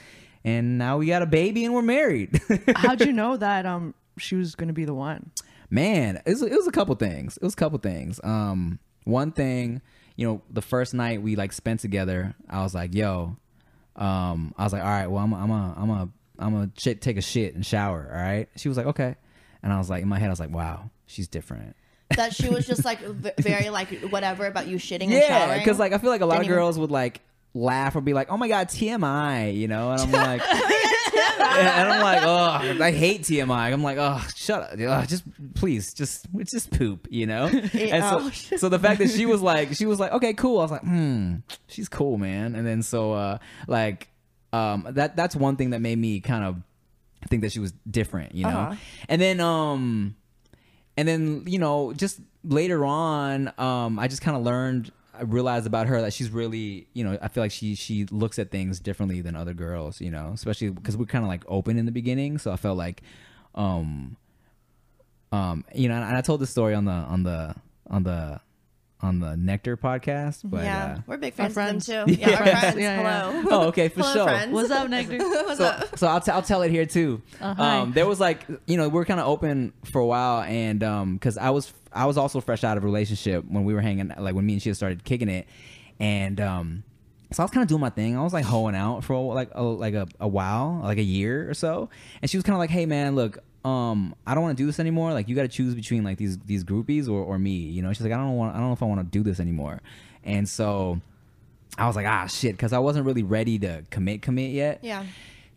and 0.44 0.77
now 0.77 0.98
we 0.98 1.08
got 1.08 1.22
a 1.22 1.25
baby 1.27 1.66
and 1.66 1.74
we're 1.74 1.82
married. 1.82 2.39
How'd 2.75 3.01
you 3.01 3.13
know 3.13 3.38
that 3.38 3.66
um 3.66 3.94
she 4.18 4.36
was 4.36 4.56
gonna 4.56 4.74
be 4.74 4.86
the 4.86 4.94
one? 4.94 5.32
Man, 5.70 6.22
it 6.25 6.30
was, 6.30 6.42
it 6.42 6.51
was 6.51 6.68
a 6.68 6.72
couple 6.72 6.96
things. 6.96 7.38
It 7.38 7.44
was 7.44 7.54
a 7.54 7.58
couple 7.58 7.77
things. 7.80 8.22
Um, 8.24 8.80
one 9.04 9.32
thing, 9.34 9.82
you 10.16 10.25
know, 10.25 10.42
the 10.50 10.62
first 10.62 10.94
night 10.94 11.22
we 11.22 11.36
like 11.36 11.51
spent 11.51 11.82
together, 11.82 12.36
I 12.50 12.63
was 12.63 12.74
like, 12.74 12.96
"Yo," 12.96 13.36
um, 13.96 14.54
I 14.58 14.63
was 14.63 14.74
like, 14.74 14.82
"All 14.82 14.88
right, 14.89 15.08
well, 15.08 15.24
I'm, 15.24 15.34
I'm 15.34 15.51
a, 15.51 15.74
I'm 15.77 15.89
a, 15.89 16.10
I'm 16.39 16.56
a 16.56 16.70
shit, 16.77 17.01
take 17.01 17.17
a 17.17 17.22
shit 17.22 17.56
and 17.56 17.65
shower." 17.65 18.10
All 18.13 18.22
right. 18.22 18.48
She 18.56 18.67
was 18.70 18.77
like, 18.77 18.88
"Okay," 18.88 19.15
and 19.63 19.74
I 19.74 19.77
was 19.77 19.89
like, 19.89 20.03
in 20.03 20.10
my 20.10 20.20
head, 20.20 20.27
I 20.27 20.32
was 20.32 20.39
like, 20.39 20.51
"Wow, 20.51 20.89
she's 21.06 21.27
different." 21.27 21.75
that 22.15 22.34
she 22.34 22.48
was 22.48 22.65
just 22.65 22.86
like 22.86 23.00
v- 23.01 23.32
very 23.39 23.70
like 23.70 23.89
whatever 24.12 24.46
about 24.46 24.65
you 24.67 24.77
shitting 24.77 25.10
Yeah, 25.12 25.58
because 25.58 25.77
like 25.77 25.91
I 25.91 25.98
feel 25.98 26.10
like 26.10 26.22
a 26.22 26.25
lot 26.25 26.36
Didn't 26.36 26.46
of 26.46 26.51
even- 26.51 26.58
girls 26.58 26.79
would 26.79 26.91
like 26.91 27.20
laugh 27.53 27.96
or 27.96 28.01
be 28.01 28.13
like, 28.13 28.29
"Oh 28.32 28.38
my 28.38 28.48
god, 28.48 28.70
TMI," 28.70 29.56
you 29.56 29.67
know, 29.67 29.91
and 29.91 30.01
I'm 30.01 30.12
like, 30.12 30.41
and 31.58 31.89
I'm 31.89 32.01
like, 32.01 32.22
oh, 32.24 32.84
I 32.84 32.91
hate 32.91 33.22
TMI. 33.24 33.74
I'm 33.74 33.84
like, 33.84 33.98
oh, 33.98 34.25
shut 34.36 34.79
up, 34.79 35.08
just 35.08 35.24
please, 35.56 35.94
just 35.94 36.27
it's 36.36 36.51
just 36.51 36.72
poop, 36.72 37.08
you 37.10 37.25
know. 37.25 37.46
And 37.74 38.03
oh, 38.03 38.29
so, 38.29 38.58
so 38.58 38.70
the 38.70 38.79
fact 38.79 39.00
that 39.00 39.10
she 39.10 39.25
was 39.25 39.41
like, 39.41 39.74
she 39.74 39.86
was 39.86 40.00
like, 40.00 40.12
okay, 40.13 40.34
cool. 40.34 40.60
I 40.60 40.63
was 40.63 40.72
like, 40.72 40.82
hmm, 40.84 41.36
she's 41.67 41.89
cool, 41.89 42.17
man. 42.17 42.56
And 42.56 42.65
then 42.65 42.84
so, 42.84 43.13
uh, 43.13 43.38
like, 43.67 44.10
um, 44.58 44.88
that 44.92 45.16
that's 45.16 45.36
one 45.36 45.56
thing 45.56 45.72
that 45.72 45.82
made 45.82 45.98
me 45.98 46.20
kind 46.20 46.44
of 46.44 46.58
think 47.30 47.42
that 47.42 47.52
she 47.52 47.60
was 47.60 47.74
different, 47.90 48.36
you 48.36 48.44
know. 48.44 48.50
Uh-huh. 48.50 48.76
And 49.10 49.22
then, 49.22 49.40
um, 49.40 50.16
and 50.96 51.08
then 51.08 51.44
you 51.46 51.60
know, 51.60 51.94
just 51.94 52.20
later 52.44 52.86
on, 52.86 53.52
um, 53.58 54.00
I 54.00 54.08
just 54.08 54.22
kind 54.22 54.38
of 54.38 54.44
learned 54.44 54.92
I 55.18 55.24
realized 55.24 55.66
about 55.66 55.88
her 55.88 56.02
that 56.02 56.14
she's 56.14 56.30
really, 56.30 56.88
you 56.94 57.04
know, 57.04 57.18
I 57.22 57.28
feel 57.28 57.44
like 57.44 57.52
she 57.52 57.76
she 57.76 58.06
looks 58.06 58.38
at 58.40 58.52
things 58.52 58.80
differently 58.80 59.22
than 59.22 59.36
other 59.36 59.54
girls, 59.54 60.00
you 60.00 60.12
know, 60.12 60.32
especially 60.34 60.70
because 60.70 60.96
we're 60.96 61.06
kind 61.06 61.24
of 61.24 61.30
like 61.30 61.44
open 61.48 61.78
in 61.78 61.86
the 61.86 61.92
beginning. 61.92 62.38
So 62.38 62.52
I 62.52 62.56
felt 62.56 62.78
like, 62.78 63.02
um, 63.56 64.16
um, 65.32 65.66
you 65.74 65.90
know, 65.90 65.96
and 65.96 66.16
I 66.16 66.22
told 66.22 66.40
the 66.40 66.48
story 66.48 66.74
on 66.74 66.86
the 66.86 66.92
on 66.92 67.24
the 67.24 67.56
on 67.90 68.04
the 68.04 68.40
on 69.00 69.20
the 69.20 69.38
Nectar 69.38 69.77
podcast, 69.77 70.39
but 70.44 70.63
yeah, 70.63 70.96
uh, 70.98 71.01
we're 71.06 71.18
big 71.18 71.34
fans 71.36 71.54
friends. 71.54 71.88
of 71.88 72.08
them 72.08 72.16
too. 72.16 72.16
Yeah, 72.22 72.39
our 72.39 72.46
Yeah. 72.46 72.60
friends. 72.60 72.77
Yeah, 72.77 73.01
yeah. 73.01 73.32
Hello. 73.32 73.44
oh, 73.51 73.68
okay, 73.68 73.89
for 73.89 74.00
Hello, 74.01 74.13
sure. 74.13 74.24
friends. 74.24 74.51
What's 74.54 74.72
up, 74.72 74.89
Nectar? 74.89 75.18
What's 75.20 75.58
so, 75.60 75.66
up? 75.66 75.98
so 76.00 76.08
I'll, 76.08 76.22
t- 76.22 76.32
I'll 76.32 76.42
tell 76.42 76.63
it 76.63 76.72
here 76.72 76.86
too. 76.88 77.22
Uh, 77.39 77.54
hi. 77.54 77.77
um, 77.77 77.94
there 77.94 78.08
was 78.08 78.20
like, 78.20 78.46
you 78.66 78.75
know, 78.77 78.89
we 78.89 79.00
are 79.00 79.06
kind 79.06 79.20
of 79.20 79.27
open 79.27 79.74
for 79.86 80.00
a 80.01 80.06
while, 80.06 80.42
and 80.42 80.84
um, 80.84 81.13
because 81.13 81.38
I 81.38 81.51
was, 81.51 81.72
I 81.94 82.06
was 82.06 82.18
also 82.18 82.42
fresh 82.42 82.63
out 82.63 82.77
of 82.77 82.84
a 82.84 82.86
relationship 82.88 83.46
when 83.48 83.66
we 83.66 83.74
were 83.75 83.82
hanging, 83.82 84.12
like 84.18 84.34
when 84.34 84.46
me 84.46 84.54
and 84.54 84.62
she 84.62 84.74
started 84.74 85.04
kicking 85.04 85.30
it, 85.30 85.48
and 86.00 86.42
um, 86.42 86.84
so 87.32 87.44
I 87.44 87.46
was 87.46 87.51
kind 87.51 87.62
of 87.62 87.68
doing 87.68 87.82
my 87.82 87.89
thing. 87.92 88.18
I 88.18 88.24
was 88.24 88.34
like 88.34 88.46
hoeing 88.46 88.75
out 88.75 89.04
for 89.04 89.34
like 89.36 89.51
a, 89.54 89.62
like 89.62 89.94
a, 89.94 90.08
a 90.20 90.27
while, 90.27 90.80
like 90.82 90.98
a 90.98 91.04
year 91.04 91.48
or 91.50 91.54
so, 91.54 91.89
and 92.22 92.32
she 92.32 92.38
was 92.38 92.44
kind 92.44 92.56
of 92.56 92.60
like, 92.60 92.72
"Hey, 92.72 92.86
man, 92.88 93.16
look." 93.16 93.38
Um, 93.68 94.16
I 94.26 94.34
don't 94.34 94.44
want 94.44 94.58
to 94.58 94.62
do 94.62 94.68
this 94.68 94.80
anymore. 94.80 95.12
Like, 95.14 95.28
you 95.28 95.36
got 95.36 95.42
to 95.42 95.48
choose 95.48 95.76
between 95.76 96.04
like 96.04 96.18
these 96.18 96.38
these 96.40 96.64
groupies 96.64 97.08
or, 97.08 97.22
or 97.22 97.38
me. 97.38 97.58
You 97.58 97.82
know, 97.82 97.92
she's 97.92 98.02
like, 98.02 98.14
I 98.14 98.18
don't 98.18 98.36
want, 98.36 98.56
I 98.56 98.60
don't 98.60 98.68
know 98.68 98.74
if 98.74 98.84
I 98.84 98.86
want 98.86 99.02
to 99.02 99.18
do 99.18 99.24
this 99.24 99.40
anymore. 99.40 99.82
And 100.24 100.48
so, 100.48 101.02
I 101.78 101.88
was 101.88 101.96
like, 101.96 102.08
ah, 102.08 102.28
shit, 102.28 102.54
because 102.54 102.74
I 102.74 102.80
wasn't 102.80 103.06
really 103.06 103.24
ready 103.24 103.60
to 103.60 103.84
commit, 103.90 104.22
commit 104.22 104.52
yet. 104.52 104.80
Yeah. 104.82 105.04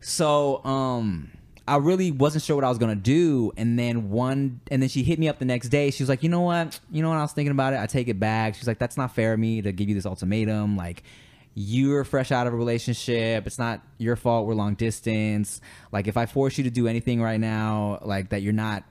So, 0.01 0.65
um, 0.65 1.31
I 1.69 1.77
really 1.77 2.11
wasn't 2.11 2.43
sure 2.43 2.57
what 2.57 2.65
I 2.65 2.69
was 2.69 2.79
gonna 2.79 2.97
do, 2.97 3.53
and 3.57 3.79
then 3.79 4.11
one, 4.11 4.61
and 4.73 4.83
then 4.83 4.89
she 4.89 5.05
hit 5.05 5.21
me 5.21 5.29
up 5.29 5.39
the 5.39 5.45
next 5.45 5.69
day. 5.69 5.93
She 5.93 6.03
was 6.03 6.09
like, 6.09 6.25
"You 6.25 6.29
know 6.29 6.41
what? 6.41 6.81
You 6.91 7.01
know 7.03 7.11
what? 7.11 7.19
I 7.19 7.23
was 7.23 7.33
thinking 7.33 7.53
about 7.53 7.75
it. 7.75 7.79
I 7.79 7.87
take 7.87 8.09
it 8.09 8.19
back." 8.19 8.57
She's 8.57 8.67
like, 8.67 8.81
"That's 8.81 8.97
not 8.97 9.15
fair 9.15 9.35
of 9.35 9.39
me 9.39 9.63
to 9.63 9.71
give 9.71 9.89
you 9.89 9.95
this 9.95 10.07
ultimatum. 10.07 10.77
Like, 10.77 11.05
you're 11.55 12.05
fresh 12.05 12.31
out 12.33 12.47
of 12.47 12.53
a 12.53 12.57
relationship. 12.57 13.47
It's 13.47 13.59
not 13.59 13.81
your 13.99 14.17
fault. 14.17 14.47
We're 14.47 14.55
long 14.55 14.75
distance. 14.75 15.61
Like, 15.93 16.07
if 16.07 16.17
I 16.17 16.27
force 16.27 16.57
you 16.59 16.65
to 16.65 16.71
do 16.71 16.87
anything 16.89 17.21
right 17.21 17.41
now, 17.41 17.99
like 18.03 18.31
that, 18.31 18.43
you're 18.43 18.53
not." 18.53 18.85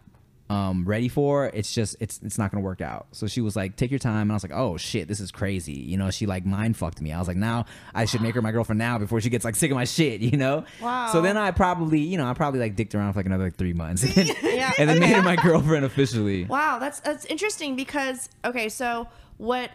um, 0.51 0.83
ready 0.83 1.09
for 1.09 1.45
it's 1.53 1.71
just 1.75 1.95
it's 1.99 2.19
it's 2.23 2.39
not 2.39 2.49
gonna 2.49 2.63
work 2.63 2.81
out 2.81 3.05
so 3.11 3.27
she 3.27 3.39
was 3.39 3.55
like 3.55 3.75
take 3.75 3.91
your 3.91 3.99
time 3.99 4.21
and 4.23 4.31
i 4.31 4.33
was 4.33 4.41
like 4.41 4.51
oh 4.51 4.77
shit 4.77 5.07
this 5.07 5.19
is 5.19 5.29
crazy 5.29 5.73
you 5.73 5.95
know 5.95 6.09
she 6.09 6.25
like 6.25 6.43
mind 6.43 6.75
fucked 6.75 6.99
me 7.01 7.13
i 7.13 7.19
was 7.19 7.27
like 7.27 7.37
now 7.37 7.65
i 7.93 8.03
should 8.05 8.19
make 8.19 8.33
her 8.33 8.41
my 8.41 8.49
girlfriend 8.51 8.79
now 8.79 8.97
before 8.97 9.21
she 9.21 9.29
gets 9.29 9.45
like 9.45 9.55
sick 9.55 9.69
of 9.69 9.75
my 9.75 9.83
shit 9.83 10.21
you 10.31 10.35
know 10.37 10.65
Wow. 10.81 11.11
so 11.11 11.21
then 11.21 11.37
i 11.37 11.51
probably 11.51 11.99
you 11.99 12.17
know 12.17 12.25
i 12.25 12.33
probably 12.33 12.59
like 12.59 12.75
dicked 12.75 12.95
around 12.95 13.13
for 13.13 13.19
like 13.19 13.27
another 13.27 13.43
like 13.43 13.57
three 13.57 13.73
months 13.73 14.03
Yeah, 14.41 14.71
and 14.79 14.89
then 14.89 14.97
okay. 14.97 15.09
made 15.09 15.15
her 15.17 15.21
my 15.21 15.35
girlfriend 15.35 15.85
officially 15.85 16.45
Wow, 16.45 16.79
that's 16.79 16.99
that's 17.01 17.25
interesting 17.25 17.75
because 17.75 18.27
okay, 18.43 18.69
so 18.69 19.07
what 19.37 19.69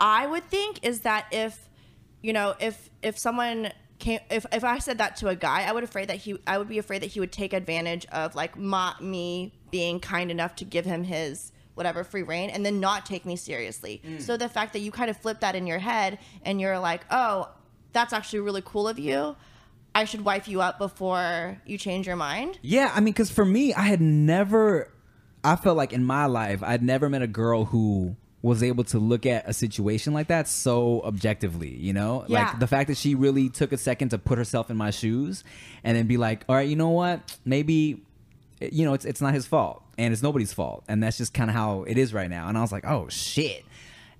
I 0.00 0.26
would 0.26 0.44
think 0.44 0.80
is 0.86 1.00
that 1.00 1.26
if 1.32 1.68
you 2.24 2.32
know 2.32 2.54
if 2.58 2.88
if 3.02 3.18
someone 3.18 3.70
came 3.98 4.18
if 4.30 4.46
if 4.50 4.64
I 4.64 4.78
said 4.78 4.98
that 4.98 5.16
to 5.16 5.28
a 5.28 5.36
guy, 5.36 5.64
I 5.68 5.72
would 5.72 5.84
afraid 5.84 6.08
that 6.08 6.16
he 6.16 6.38
I 6.46 6.56
would 6.56 6.68
be 6.68 6.78
afraid 6.78 7.02
that 7.02 7.10
he 7.10 7.20
would 7.20 7.32
take 7.32 7.52
advantage 7.52 8.06
of 8.06 8.34
like 8.34 8.56
my, 8.56 8.94
me 8.98 9.52
being 9.70 10.00
kind 10.00 10.30
enough 10.30 10.56
to 10.56 10.64
give 10.64 10.86
him 10.86 11.04
his 11.04 11.52
whatever 11.74 12.02
free 12.02 12.22
reign 12.22 12.48
and 12.48 12.64
then 12.64 12.80
not 12.80 13.04
take 13.04 13.26
me 13.26 13.36
seriously. 13.36 14.00
Mm. 14.06 14.22
So 14.22 14.38
the 14.38 14.48
fact 14.48 14.72
that 14.72 14.78
you 14.78 14.90
kind 14.90 15.10
of 15.10 15.18
flip 15.18 15.40
that 15.40 15.54
in 15.54 15.66
your 15.66 15.78
head 15.78 16.18
and 16.42 16.62
you're 16.62 16.78
like, 16.78 17.02
"Oh, 17.10 17.50
that's 17.92 18.14
actually 18.14 18.40
really 18.40 18.62
cool 18.64 18.88
of 18.88 18.98
you. 18.98 19.36
I 19.94 20.06
should 20.06 20.24
wife 20.24 20.48
you 20.48 20.62
up 20.62 20.78
before 20.78 21.60
you 21.66 21.76
change 21.76 22.06
your 22.06 22.16
mind." 22.16 22.58
Yeah, 22.62 22.90
I 22.94 23.00
mean, 23.00 23.12
because 23.12 23.30
for 23.30 23.44
me, 23.44 23.74
I 23.74 23.82
had 23.82 24.00
never, 24.00 24.90
I 25.44 25.56
felt 25.56 25.76
like 25.76 25.92
in 25.92 26.06
my 26.06 26.24
life, 26.24 26.62
I'd 26.62 26.82
never 26.82 27.10
met 27.10 27.20
a 27.20 27.26
girl 27.26 27.66
who 27.66 28.16
was 28.44 28.62
able 28.62 28.84
to 28.84 28.98
look 28.98 29.24
at 29.24 29.48
a 29.48 29.54
situation 29.54 30.12
like 30.12 30.26
that 30.26 30.46
so 30.46 31.00
objectively, 31.02 31.70
you 31.76 31.94
know? 31.94 32.26
Yeah. 32.28 32.40
Like 32.50 32.58
the 32.60 32.66
fact 32.66 32.88
that 32.88 32.98
she 32.98 33.14
really 33.14 33.48
took 33.48 33.72
a 33.72 33.78
second 33.78 34.10
to 34.10 34.18
put 34.18 34.36
herself 34.36 34.68
in 34.70 34.76
my 34.76 34.90
shoes 34.90 35.44
and 35.82 35.96
then 35.96 36.06
be 36.06 36.18
like, 36.18 36.44
all 36.46 36.54
right, 36.54 36.68
you 36.68 36.76
know 36.76 36.90
what? 36.90 37.38
Maybe, 37.46 38.02
you 38.60 38.84
know, 38.84 38.92
it's, 38.92 39.06
it's 39.06 39.22
not 39.22 39.32
his 39.32 39.46
fault 39.46 39.82
and 39.96 40.12
it's 40.12 40.22
nobody's 40.22 40.52
fault. 40.52 40.84
And 40.88 41.02
that's 41.02 41.16
just 41.16 41.32
kind 41.32 41.48
of 41.48 41.56
how 41.56 41.84
it 41.84 41.96
is 41.96 42.12
right 42.12 42.28
now. 42.28 42.48
And 42.48 42.58
I 42.58 42.60
was 42.60 42.70
like, 42.70 42.84
oh, 42.84 43.08
shit. 43.08 43.64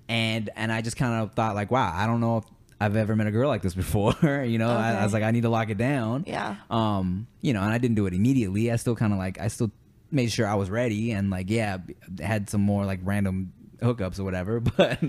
And, 0.09 0.49
and 0.55 0.71
I 0.71 0.81
just 0.81 0.97
kind 0.97 1.21
of 1.21 1.33
thought 1.35 1.53
like, 1.53 1.69
wow, 1.69 1.93
I 1.95 2.07
don't 2.07 2.19
know 2.19 2.37
if 2.37 2.45
I've 2.81 2.95
ever 2.95 3.15
met 3.15 3.27
a 3.27 3.31
girl 3.31 3.47
like 3.47 3.61
this 3.61 3.75
before. 3.75 4.15
you 4.47 4.57
know, 4.57 4.71
I, 4.71 4.93
I 4.93 5.03
was 5.03 5.13
like, 5.13 5.21
I 5.21 5.29
need 5.29 5.41
to 5.43 5.49
lock 5.49 5.69
it 5.69 5.77
down 5.77 6.23
Yeah. 6.25 6.55
um 6.71 7.27
you 7.41 7.53
know 7.53 7.61
and 7.61 7.71
i 7.71 7.77
didn't 7.77 7.95
do 7.95 8.07
it 8.07 8.13
immediately 8.15 8.71
i 8.71 8.75
still 8.75 8.95
kind 8.95 9.13
of 9.13 9.19
like 9.19 9.39
i 9.39 9.49
still 9.49 9.69
made 10.11 10.31
sure 10.31 10.47
i 10.47 10.55
was 10.55 10.69
ready 10.71 11.11
and 11.11 11.29
like 11.29 11.47
yeah 11.49 11.77
had 12.19 12.49
some 12.49 12.61
more 12.61 12.85
like 12.85 12.99
random 13.03 13.53
hookups 13.81 14.19
or 14.19 14.23
whatever 14.23 14.59
but 14.77 14.99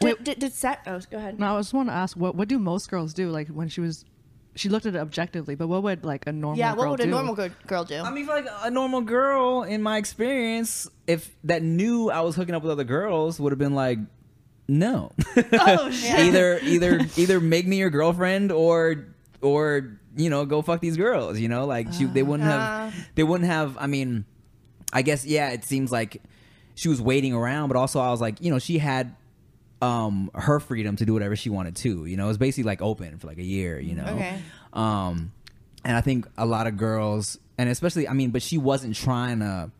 Did, 0.00 0.24
did, 0.24 0.38
did 0.38 0.52
set? 0.52 0.80
Oh, 0.86 1.00
go 1.10 1.16
ahead. 1.18 1.38
No, 1.40 1.56
I 1.56 1.58
just 1.60 1.74
want 1.74 1.88
to 1.88 1.92
ask, 1.94 2.16
what 2.16 2.34
what 2.34 2.48
do 2.48 2.58
most 2.58 2.90
girls 2.90 3.12
do? 3.14 3.30
Like 3.30 3.48
when 3.48 3.68
she 3.68 3.80
was, 3.80 4.04
she 4.54 4.68
looked 4.68 4.86
at 4.86 4.94
it 4.94 4.98
objectively, 4.98 5.54
but 5.54 5.66
what 5.68 5.82
would 5.82 6.04
like 6.04 6.26
a 6.26 6.32
normal 6.32 6.58
Yeah, 6.58 6.72
what 6.74 6.82
girl 6.82 6.90
would 6.92 7.00
a 7.00 7.04
do? 7.04 7.10
normal 7.10 7.34
girl, 7.34 7.48
girl 7.66 7.84
do? 7.84 7.96
i 8.00 8.10
mean 8.10 8.26
for 8.26 8.32
like 8.34 8.46
a 8.62 8.70
normal 8.70 9.00
girl 9.00 9.62
in 9.62 9.82
my 9.82 9.96
experience 9.96 10.88
if 11.06 11.34
that 11.44 11.62
knew 11.62 12.10
i 12.10 12.20
was 12.20 12.36
hooking 12.36 12.54
up 12.54 12.62
with 12.62 12.70
other 12.72 12.84
girls 12.84 13.40
would 13.40 13.50
have 13.52 13.58
been 13.58 13.74
like 13.74 13.98
no 14.68 15.10
oh 15.54 15.90
shit! 15.92 16.18
either 16.20 16.58
either 16.62 17.00
either 17.16 17.40
make 17.40 17.66
me 17.66 17.78
your 17.78 17.90
girlfriend 17.90 18.52
or 18.52 19.06
or 19.40 19.98
you 20.16 20.28
know 20.30 20.44
go 20.44 20.62
fuck 20.62 20.80
these 20.80 20.96
girls 20.96 21.38
you 21.38 21.48
know 21.48 21.64
like 21.66 21.92
she, 21.92 22.04
they 22.04 22.22
wouldn't 22.22 22.48
Uh. 22.48 22.52
have 22.90 22.94
they 23.14 23.22
wouldn't 23.22 23.48
have 23.50 23.76
i 23.80 23.86
mean 23.86 24.24
i 24.92 25.02
guess 25.02 25.24
yeah 25.26 25.50
it 25.50 25.64
seems 25.64 25.90
like 25.90 26.22
she 26.74 26.88
was 26.88 27.00
waiting 27.00 27.32
around 27.34 27.68
but 27.68 27.76
also 27.76 28.00
i 28.00 28.10
was 28.10 28.20
like 28.20 28.40
you 28.40 28.50
know 28.50 28.58
she 28.58 28.78
had 28.78 29.14
um 29.80 30.30
her 30.34 30.60
freedom 30.60 30.96
to 30.96 31.04
do 31.04 31.12
whatever 31.12 31.34
she 31.36 31.50
wanted 31.50 31.74
to 31.76 32.04
you 32.06 32.16
know 32.16 32.24
it 32.24 32.28
was 32.28 32.38
basically 32.38 32.64
like 32.68 32.80
open 32.82 33.18
for 33.18 33.26
like 33.26 33.38
a 33.38 33.42
year 33.44 33.80
you 33.80 33.94
know 33.94 34.04
Okay. 34.06 34.38
um 34.72 35.32
and 35.84 35.96
i 35.96 36.00
think 36.00 36.26
a 36.38 36.46
lot 36.46 36.66
of 36.66 36.76
girls 36.76 37.38
and 37.58 37.68
especially 37.68 38.08
i 38.08 38.12
mean 38.12 38.30
but 38.30 38.42
she 38.42 38.58
wasn't 38.58 38.94
trying 38.94 39.40
to 39.40 39.70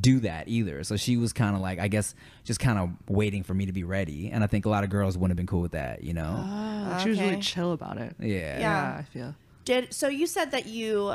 do 0.00 0.20
that 0.20 0.48
either 0.48 0.84
so 0.84 0.96
she 0.98 1.16
was 1.16 1.32
kind 1.32 1.56
of 1.56 1.62
like 1.62 1.78
i 1.78 1.88
guess 1.88 2.14
just 2.44 2.60
kind 2.60 2.78
of 2.78 2.90
waiting 3.08 3.42
for 3.42 3.54
me 3.54 3.64
to 3.64 3.72
be 3.72 3.84
ready 3.84 4.30
and 4.30 4.44
i 4.44 4.46
think 4.46 4.66
a 4.66 4.68
lot 4.68 4.84
of 4.84 4.90
girls 4.90 5.16
wouldn't 5.16 5.30
have 5.30 5.36
been 5.38 5.46
cool 5.46 5.62
with 5.62 5.72
that 5.72 6.04
you 6.04 6.12
know 6.12 6.36
Oh, 6.36 6.90
like 6.90 7.00
she 7.00 7.08
was 7.08 7.18
really 7.20 7.40
chill 7.40 7.72
about 7.72 7.96
it. 7.96 8.14
yeah 8.20 8.58
Yeah. 8.60 8.96
I 8.98 9.02
feel. 9.02 9.34
Did 9.64 9.92
so? 9.92 10.08
You 10.08 10.26
said 10.26 10.50
that 10.52 10.64
you 10.66 11.14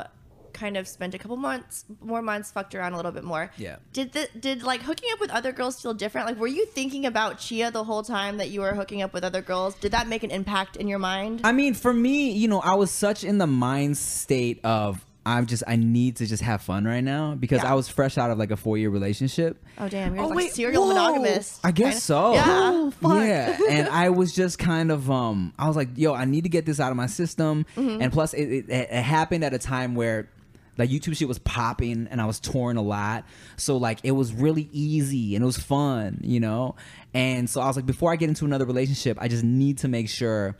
kind 0.54 0.76
of 0.76 0.88
spent 0.88 1.14
a 1.14 1.18
couple 1.18 1.36
months, 1.36 1.84
more 2.00 2.22
months, 2.22 2.50
fucked 2.50 2.74
around 2.74 2.94
a 2.94 2.96
little 2.96 3.12
bit 3.12 3.24
more. 3.24 3.50
Yeah. 3.58 3.76
Did 3.92 4.12
the 4.12 4.28
did 4.38 4.62
like 4.62 4.80
hooking 4.82 5.10
up 5.12 5.20
with 5.20 5.30
other 5.30 5.52
girls 5.52 5.82
feel 5.82 5.92
different? 5.94 6.26
Like, 6.26 6.38
were 6.38 6.46
you 6.46 6.64
thinking 6.66 7.04
about 7.06 7.38
Chia 7.38 7.70
the 7.70 7.84
whole 7.84 8.02
time 8.02 8.38
that 8.38 8.50
you 8.50 8.60
were 8.60 8.74
hooking 8.74 9.02
up 9.02 9.12
with 9.12 9.24
other 9.24 9.42
girls? 9.42 9.74
Did 9.74 9.92
that 9.92 10.08
make 10.08 10.22
an 10.22 10.30
impact 10.30 10.76
in 10.76 10.88
your 10.88 10.98
mind? 11.00 11.42
I 11.44 11.52
mean, 11.52 11.74
for 11.74 11.92
me, 11.92 12.30
you 12.32 12.48
know, 12.48 12.60
I 12.60 12.74
was 12.76 12.90
such 12.90 13.24
in 13.24 13.38
the 13.38 13.46
mind 13.46 13.96
state 13.98 14.60
of 14.64 15.04
I'm 15.26 15.46
just 15.46 15.62
I 15.66 15.76
need 15.76 16.16
to 16.16 16.26
just 16.26 16.42
have 16.42 16.60
fun 16.60 16.84
right 16.84 17.02
now 17.02 17.34
because 17.34 17.62
Yeah. 17.62 17.70
I 17.72 17.74
was 17.74 17.88
fresh 17.88 18.18
out 18.18 18.30
of 18.30 18.36
like 18.36 18.50
a 18.50 18.58
four 18.58 18.76
year 18.76 18.90
relationship. 18.90 19.56
oh 19.78 19.88
damn, 19.88 20.14
you're 20.14 20.22
Oh, 20.24 20.28
like 20.28 20.36
wait, 20.36 20.52
serial 20.52 20.82
whoa. 20.82 20.88
monogamous. 20.88 21.60
I 21.64 21.70
guess 21.72 22.02
so. 22.02 22.34
Yeah. 22.34 22.90
Yeah, 23.02 23.58
and 23.70 23.88
I 23.88 24.10
was 24.10 24.34
just 24.34 24.58
kind 24.58 24.92
of 24.92 25.10
um 25.10 25.54
I 25.58 25.66
was 25.66 25.76
like, 25.76 25.88
yo, 25.96 26.12
I 26.12 26.26
need 26.26 26.42
to 26.44 26.50
get 26.50 26.66
this 26.66 26.78
out 26.78 26.90
of 26.90 26.98
my 26.98 27.06
system. 27.06 27.64
Mm-hmm. 27.74 28.02
And 28.02 28.12
plus, 28.12 28.34
it, 28.34 28.44
it, 28.50 28.66
it 28.68 29.02
happened 29.02 29.44
at 29.44 29.54
a 29.54 29.58
time 29.58 29.94
where 29.94 30.28
like 30.78 30.90
YouTube 30.90 31.16
shit 31.16 31.28
was 31.28 31.38
popping 31.38 32.08
and 32.10 32.20
I 32.20 32.26
was 32.26 32.40
touring 32.40 32.76
a 32.76 32.82
lot. 32.82 33.24
So 33.56 33.76
like 33.76 34.00
it 34.02 34.12
was 34.12 34.32
really 34.32 34.68
easy 34.72 35.34
and 35.34 35.42
it 35.42 35.46
was 35.46 35.58
fun, 35.58 36.20
you 36.22 36.40
know? 36.40 36.76
And 37.12 37.48
so 37.48 37.60
I 37.60 37.66
was 37.66 37.76
like, 37.76 37.86
before 37.86 38.12
I 38.12 38.16
get 38.16 38.28
into 38.28 38.44
another 38.44 38.64
relationship, 38.64 39.18
I 39.20 39.28
just 39.28 39.44
need 39.44 39.78
to 39.78 39.88
make 39.88 40.08
sure 40.08 40.56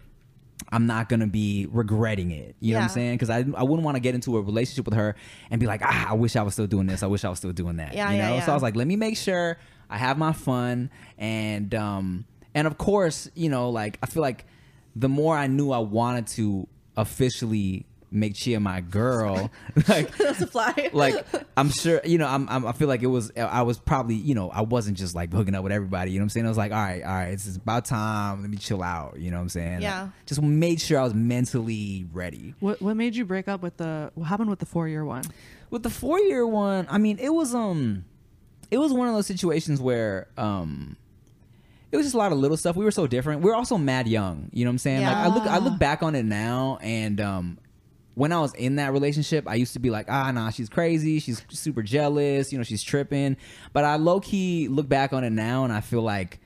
I'm 0.70 0.86
not 0.86 1.08
gonna 1.08 1.26
be 1.26 1.66
regretting 1.70 2.30
it. 2.30 2.56
You 2.60 2.74
know 2.74 2.80
what 2.80 2.84
I'm 2.84 2.90
saying? 2.90 3.14
Because 3.14 3.30
I, 3.30 3.44
I 3.56 3.62
wouldn't 3.62 3.82
want 3.82 3.96
to 3.96 4.00
get 4.00 4.14
into 4.14 4.36
a 4.36 4.40
relationship 4.40 4.84
with 4.84 4.94
her 4.94 5.16
and 5.50 5.60
be 5.60 5.66
like, 5.66 5.82
ah, 5.82 6.10
I 6.10 6.14
wish 6.14 6.36
I 6.36 6.42
was 6.42 6.54
still 6.54 6.66
doing 6.66 6.86
this. 6.86 7.02
I 7.02 7.06
wish 7.06 7.24
I 7.24 7.28
was 7.28 7.38
still 7.38 7.52
doing 7.52 7.76
that. 7.76 7.94
Yeah, 7.94 8.10
you 8.10 8.18
yeah, 8.18 8.30
know? 8.30 8.40
So. 8.40 8.52
I 8.52 8.54
was 8.54 8.62
like, 8.62 8.76
let 8.76 8.86
me 8.86 8.96
make 8.96 9.16
sure 9.16 9.58
I 9.90 9.98
have 9.98 10.16
my 10.16 10.32
fun 10.32 10.90
and 11.18 11.74
um 11.74 12.24
and 12.54 12.66
of 12.66 12.78
course, 12.78 13.28
you 13.34 13.48
know, 13.48 13.70
like 13.70 13.98
I 14.02 14.06
feel 14.06 14.22
like 14.22 14.46
the 14.96 15.08
more 15.08 15.36
I 15.36 15.48
knew 15.48 15.72
I 15.72 15.78
wanted 15.78 16.28
to 16.28 16.68
officially 16.96 17.86
make 18.14 18.34
Chia 18.34 18.60
my 18.60 18.80
girl, 18.80 19.50
like 19.88 20.16
That's 20.18 20.40
a 20.40 20.46
fly. 20.46 20.90
like 20.92 21.26
I'm 21.56 21.70
sure 21.70 22.00
you 22.04 22.18
know 22.18 22.26
I'm, 22.26 22.48
I'm 22.48 22.66
I 22.66 22.72
feel 22.72 22.88
like 22.88 23.02
it 23.02 23.08
was 23.08 23.32
I 23.36 23.62
was 23.62 23.78
probably 23.78 24.14
you 24.14 24.34
know 24.34 24.50
I 24.50 24.62
wasn't 24.62 24.96
just 24.96 25.14
like 25.14 25.32
hooking 25.32 25.54
up 25.54 25.62
with 25.64 25.72
everybody 25.72 26.12
you 26.12 26.18
know 26.18 26.22
what 26.22 26.26
I'm 26.26 26.30
saying? 26.30 26.46
I 26.46 26.48
was 26.48 26.58
like 26.58 26.72
all 26.72 26.78
right 26.78 27.02
all 27.02 27.12
right 27.12 27.32
it's 27.32 27.56
about 27.56 27.84
time. 27.84 28.40
Let 28.42 28.50
me 28.50 28.56
chill 28.56 28.82
out 28.82 29.18
you 29.18 29.30
know 29.30 29.36
what 29.36 29.42
I'm 29.42 29.48
saying? 29.48 29.82
Yeah. 29.82 30.08
just 30.26 30.40
made 30.40 30.80
sure 30.80 31.00
I 31.00 31.02
was 31.02 31.14
mentally 31.14 32.06
ready. 32.12 32.54
What 32.60 32.80
what 32.80 32.96
made 32.96 33.16
you 33.16 33.24
break 33.24 33.48
up 33.48 33.62
with 33.62 33.76
the? 33.76 34.10
What 34.14 34.24
happened 34.24 34.50
with 34.50 34.60
the 34.60 34.66
four 34.66 34.88
year 34.88 35.04
one? 35.04 35.24
with 35.70 35.82
the 35.82 35.90
four 35.90 36.20
year 36.20 36.46
one 36.46 36.86
I 36.88 36.98
mean 36.98 37.18
it 37.18 37.30
was 37.30 37.52
um 37.54 38.04
it 38.70 38.78
was 38.78 38.92
one 38.92 39.08
of 39.08 39.14
those 39.14 39.26
situations 39.26 39.80
where 39.80 40.28
um 40.38 40.96
it 41.90 41.96
was 41.96 42.06
just 42.06 42.14
a 42.14 42.18
lot 42.18 42.32
of 42.32 42.38
little 42.38 42.56
stuff. 42.56 42.74
We 42.74 42.84
were 42.84 42.90
so 42.90 43.06
different. 43.06 43.42
We 43.42 43.50
were 43.50 43.56
also 43.56 43.76
mad 43.78 44.06
young 44.08 44.50
you 44.52 44.64
know 44.64 44.70
what 44.70 44.74
I'm 44.74 44.78
saying? 44.78 45.02
Like 45.02 45.16
I 45.16 45.26
look 45.28 45.44
I 45.44 45.58
look 45.58 45.78
back 45.78 46.02
on 46.02 46.14
it 46.14 46.24
now 46.24 46.78
and 46.80 47.20
um 47.20 47.58
when 48.14 48.32
I 48.32 48.40
was 48.40 48.54
in 48.54 48.76
that 48.76 48.92
relationship, 48.92 49.48
I 49.48 49.56
used 49.56 49.72
to 49.72 49.80
be 49.80 49.90
like, 49.90 50.06
ah, 50.08 50.30
nah, 50.30 50.50
she's 50.50 50.68
crazy. 50.68 51.18
She's 51.18 51.44
super 51.50 51.82
jealous. 51.82 52.52
You 52.52 52.58
know, 52.58 52.64
she's 52.64 52.82
tripping. 52.82 53.36
But 53.72 53.84
I 53.84 53.96
low 53.96 54.20
key 54.20 54.68
look 54.68 54.88
back 54.88 55.12
on 55.12 55.24
it 55.24 55.30
now 55.30 55.64
and 55.64 55.72
I 55.72 55.80
feel 55.80 56.02
like 56.02 56.40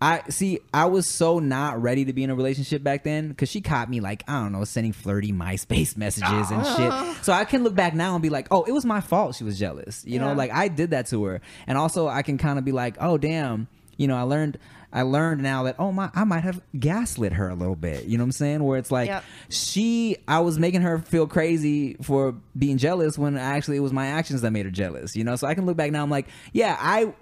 I 0.00 0.22
see. 0.28 0.60
I 0.74 0.86
was 0.86 1.06
so 1.06 1.38
not 1.38 1.80
ready 1.80 2.04
to 2.04 2.12
be 2.12 2.22
in 2.22 2.30
a 2.30 2.34
relationship 2.34 2.82
back 2.82 3.02
then 3.04 3.28
because 3.28 3.48
she 3.48 3.60
caught 3.60 3.88
me 3.88 4.00
like 4.00 4.24
I 4.28 4.42
don't 4.42 4.52
know, 4.52 4.64
sending 4.64 4.92
flirty 4.92 5.32
MySpace 5.32 5.96
messages 5.96 6.50
and 6.50 6.66
shit. 6.66 7.24
So 7.24 7.32
I 7.32 7.44
can 7.44 7.62
look 7.62 7.74
back 7.74 7.94
now 7.94 8.14
and 8.14 8.22
be 8.22 8.28
like, 8.28 8.48
oh, 8.50 8.64
it 8.64 8.72
was 8.72 8.84
my 8.84 9.00
fault. 9.00 9.36
She 9.36 9.44
was 9.44 9.58
jealous. 9.58 10.04
You 10.06 10.18
know, 10.18 10.34
like 10.34 10.50
I 10.52 10.68
did 10.68 10.90
that 10.90 11.06
to 11.08 11.24
her. 11.24 11.40
And 11.66 11.78
also, 11.78 12.08
I 12.08 12.22
can 12.22 12.38
kind 12.38 12.58
of 12.58 12.64
be 12.64 12.72
like, 12.72 12.96
oh, 13.00 13.18
damn. 13.18 13.68
You 13.96 14.08
know, 14.08 14.16
I 14.16 14.22
learned. 14.22 14.58
I 14.96 15.02
learned 15.02 15.42
now 15.42 15.64
that 15.64 15.76
oh 15.78 15.92
my, 15.92 16.08
I 16.14 16.24
might 16.24 16.40
have 16.40 16.58
gaslit 16.80 17.34
her 17.34 17.50
a 17.50 17.54
little 17.54 17.76
bit. 17.76 18.06
You 18.06 18.16
know 18.16 18.24
what 18.24 18.28
I'm 18.28 18.32
saying? 18.32 18.64
Where 18.64 18.78
it's 18.78 18.90
like 18.90 19.08
Yep. 19.08 19.24
she, 19.50 20.16
I 20.26 20.40
was 20.40 20.58
making 20.58 20.80
her 20.80 20.98
feel 20.98 21.26
crazy 21.26 21.98
for 22.00 22.34
being 22.58 22.78
jealous 22.78 23.18
when 23.18 23.36
actually 23.36 23.76
it 23.76 23.80
was 23.80 23.92
my 23.92 24.06
actions 24.06 24.40
that 24.40 24.52
made 24.52 24.64
her 24.64 24.72
jealous. 24.72 25.14
You 25.14 25.22
know, 25.22 25.36
so 25.36 25.46
I 25.46 25.54
can 25.54 25.66
look 25.66 25.76
back 25.76 25.92
now. 25.92 26.02
I'm 26.02 26.08
like, 26.08 26.28
yeah, 26.54 26.78
I 26.80 27.12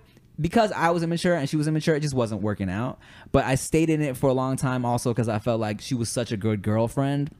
because 0.40 0.70
I 0.70 0.90
was 0.90 1.02
immature 1.02 1.34
and 1.34 1.48
she 1.48 1.56
was 1.56 1.66
immature, 1.66 1.96
it 1.96 2.00
just 2.00 2.14
wasn't 2.14 2.42
working 2.42 2.70
out. 2.70 3.00
But 3.32 3.44
I 3.44 3.56
stayed 3.56 3.90
in 3.90 4.00
it 4.02 4.16
for 4.16 4.30
a 4.30 4.32
long 4.32 4.56
time 4.56 4.84
also 4.84 5.10
because 5.10 5.28
I 5.28 5.40
felt 5.40 5.58
like 5.60 5.80
she 5.80 5.96
was 5.96 6.08
such 6.08 6.30
a 6.30 6.36
good 6.36 6.62
girlfriend 6.62 7.32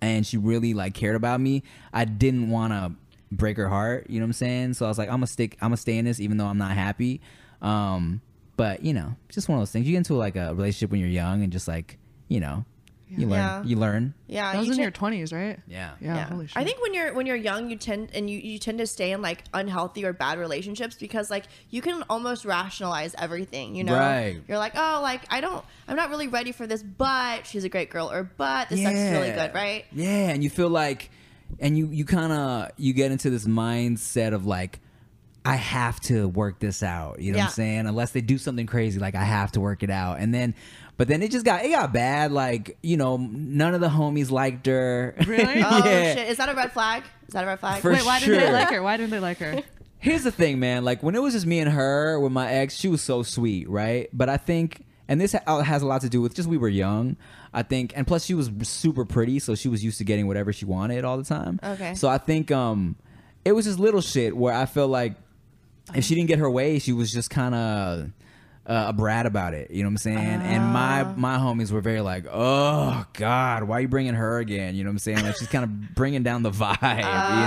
and 0.00 0.26
she 0.26 0.38
really 0.38 0.72
like 0.72 0.94
cared 0.94 1.16
about 1.16 1.38
me. 1.38 1.64
I 1.92 2.06
didn't 2.06 2.48
want 2.48 2.72
to 2.72 2.92
break 3.30 3.58
her 3.58 3.68
heart. 3.68 4.08
You 4.08 4.20
know 4.20 4.24
what 4.24 4.28
I'm 4.28 4.32
saying? 4.32 4.74
So 4.74 4.86
I 4.86 4.88
was 4.88 4.96
like, 4.96 5.08
I'm 5.08 5.16
gonna 5.16 5.26
stick. 5.26 5.58
I'm 5.60 5.68
gonna 5.68 5.76
stay 5.76 5.98
in 5.98 6.06
this 6.06 6.18
even 6.18 6.38
though 6.38 6.46
I'm 6.46 6.56
not 6.58 6.72
happy. 6.72 7.20
Um, 7.60 8.22
but 8.60 8.84
you 8.84 8.92
know, 8.92 9.16
just 9.30 9.48
one 9.48 9.56
of 9.58 9.62
those 9.62 9.70
things. 9.70 9.86
You 9.86 9.92
get 9.92 9.98
into 9.98 10.14
like 10.14 10.36
a 10.36 10.54
relationship 10.54 10.90
when 10.90 11.00
you're 11.00 11.08
young 11.08 11.42
and 11.42 11.50
just 11.52 11.66
like 11.66 11.98
you 12.28 12.40
know, 12.40 12.64
you 13.08 13.26
learn. 13.26 13.38
Yeah. 13.40 13.62
You 13.64 13.76
learn. 13.76 14.14
Yeah, 14.28 14.52
That 14.52 14.58
was 14.58 14.66
you 14.66 14.72
in 14.72 14.76
ten- 14.76 14.82
your 14.82 14.90
twenties, 14.92 15.32
right? 15.32 15.58
Yeah. 15.66 15.92
Yeah. 16.00 16.14
yeah. 16.14 16.24
Holy 16.28 16.46
shit. 16.46 16.56
I 16.56 16.62
think 16.64 16.80
when 16.80 16.94
you're 16.94 17.12
when 17.12 17.26
you're 17.26 17.34
young, 17.50 17.68
you 17.70 17.76
tend 17.76 18.10
and 18.14 18.30
you, 18.30 18.38
you 18.38 18.58
tend 18.58 18.78
to 18.78 18.86
stay 18.86 19.10
in 19.12 19.20
like 19.22 19.42
unhealthy 19.52 20.04
or 20.04 20.12
bad 20.12 20.38
relationships 20.38 20.94
because 20.94 21.28
like 21.30 21.44
you 21.70 21.82
can 21.82 22.04
almost 22.08 22.44
rationalize 22.44 23.14
everything. 23.18 23.74
You 23.74 23.82
know, 23.84 23.94
Right. 23.96 24.40
You're 24.46 24.58
like, 24.58 24.74
oh, 24.76 25.00
like 25.02 25.22
I 25.28 25.40
don't, 25.40 25.64
I'm 25.88 25.96
not 25.96 26.10
really 26.10 26.28
ready 26.28 26.52
for 26.52 26.66
this, 26.68 26.82
but 26.82 27.46
she's 27.46 27.64
a 27.64 27.68
great 27.68 27.90
girl, 27.90 28.12
or 28.12 28.30
but 28.36 28.68
this 28.68 28.80
sex 28.82 28.96
is 28.98 29.10
really 29.12 29.32
good, 29.32 29.54
right? 29.54 29.86
Yeah, 29.92 30.28
and 30.30 30.44
you 30.44 30.50
feel 30.50 30.68
like, 30.70 31.10
and 31.58 31.76
you 31.76 31.88
you 31.88 32.04
kind 32.04 32.32
of 32.32 32.70
you 32.76 32.92
get 32.92 33.10
into 33.10 33.28
this 33.30 33.44
mindset 33.46 34.34
of 34.34 34.46
like, 34.46 34.78
I 35.44 35.56
have 35.56 36.00
to 36.00 36.28
work 36.28 36.58
this 36.58 36.82
out. 36.82 37.20
You 37.20 37.32
know 37.32 37.38
what 37.38 37.44
I'm 37.46 37.50
saying? 37.50 37.86
Unless 37.86 38.12
they 38.12 38.20
do 38.20 38.38
something 38.38 38.66
crazy, 38.66 39.00
like 39.00 39.14
I 39.14 39.24
have 39.24 39.52
to 39.52 39.60
work 39.60 39.82
it 39.82 39.90
out, 39.90 40.18
and 40.20 40.34
then. 40.34 40.54
But 40.96 41.08
then 41.08 41.22
it 41.22 41.30
just 41.30 41.46
got 41.46 41.64
it 41.64 41.70
got 41.70 41.94
bad. 41.94 42.30
Like 42.30 42.76
you 42.82 42.98
know, 42.98 43.16
none 43.16 43.72
of 43.72 43.80
the 43.80 43.88
homies 43.88 44.30
liked 44.30 44.66
her. 44.66 45.14
Really? 45.26 45.62
Oh 45.64 45.82
shit, 45.82 46.28
is 46.28 46.36
that 46.36 46.50
a 46.50 46.54
red 46.54 46.72
flag? 46.72 47.04
Is 47.26 47.32
that 47.32 47.44
a 47.44 47.46
red 47.46 47.58
flag? 47.58 47.80
For 47.80 47.90
Wait, 47.90 48.04
why 48.04 48.20
didn't 48.20 48.38
they 48.38 48.52
like 48.52 48.68
her? 48.68 48.82
Why 48.82 48.98
didn't 48.98 49.10
they 49.10 49.18
like 49.18 49.38
her? 49.38 49.62
Here's 49.98 50.24
the 50.24 50.30
thing, 50.30 50.60
man. 50.60 50.84
Like 50.84 51.02
when 51.02 51.14
it 51.14 51.22
was 51.22 51.32
just 51.32 51.46
me 51.46 51.60
and 51.60 51.70
her 51.70 52.20
with 52.20 52.32
my 52.32 52.50
ex, 52.50 52.74
she 52.74 52.88
was 52.88 53.00
so 53.00 53.22
sweet, 53.22 53.66
right? 53.68 54.10
But 54.12 54.28
I 54.28 54.36
think, 54.36 54.84
and 55.08 55.18
this 55.18 55.32
has 55.32 55.82
a 55.82 55.86
lot 55.86 56.02
to 56.02 56.10
do 56.10 56.20
with 56.20 56.34
just 56.34 56.48
we 56.48 56.58
were 56.58 56.68
young. 56.68 57.16
I 57.54 57.62
think, 57.62 57.94
and 57.96 58.06
plus 58.06 58.24
she 58.26 58.34
was 58.34 58.50
super 58.62 59.04
pretty, 59.06 59.38
so 59.38 59.54
she 59.54 59.68
was 59.68 59.82
used 59.82 59.98
to 59.98 60.04
getting 60.04 60.26
whatever 60.26 60.52
she 60.52 60.66
wanted 60.66 61.04
all 61.04 61.16
the 61.16 61.24
time. 61.24 61.60
Okay. 61.62 61.94
So 61.94 62.08
I 62.08 62.18
think 62.18 62.50
um, 62.50 62.96
it 63.44 63.52
was 63.52 63.64
just 63.64 63.78
little 63.78 64.00
shit 64.02 64.36
where 64.36 64.54
I 64.54 64.66
felt 64.66 64.90
like 64.90 65.14
if 65.94 66.04
she 66.04 66.14
didn't 66.14 66.28
get 66.28 66.38
her 66.38 66.50
way, 66.50 66.78
she 66.78 66.92
was 66.92 67.12
just 67.12 67.30
kind 67.30 67.54
of. 67.54 68.10
Uh, 68.66 68.84
a 68.88 68.92
brat 68.92 69.26
about 69.26 69.52
it, 69.52 69.70
you 69.72 69.82
know 69.82 69.88
what 69.88 69.92
I'm 69.92 69.96
saying? 69.96 70.18
And 70.18 70.62
my 70.62 71.00
Ah. 71.02 71.14
my 71.16 71.38
homies 71.38 71.72
were 71.72 71.80
very 71.80 72.02
like, 72.02 72.26
"Oh 72.30 73.04
God, 73.14 73.64
why 73.64 73.78
are 73.78 73.80
you 73.80 73.88
bringing 73.88 74.14
her 74.14 74.38
again?" 74.38 74.76
You 74.76 74.84
know 74.84 74.90
what 74.90 74.92
I'm 74.92 74.98
saying? 75.00 75.24
Like 75.24 75.36
she's 75.38 75.48
kind 75.48 75.64
of 75.64 75.94
bringing 75.96 76.22
down 76.22 76.44
the 76.44 76.50
vibe, 76.52 76.76
you 76.80 76.84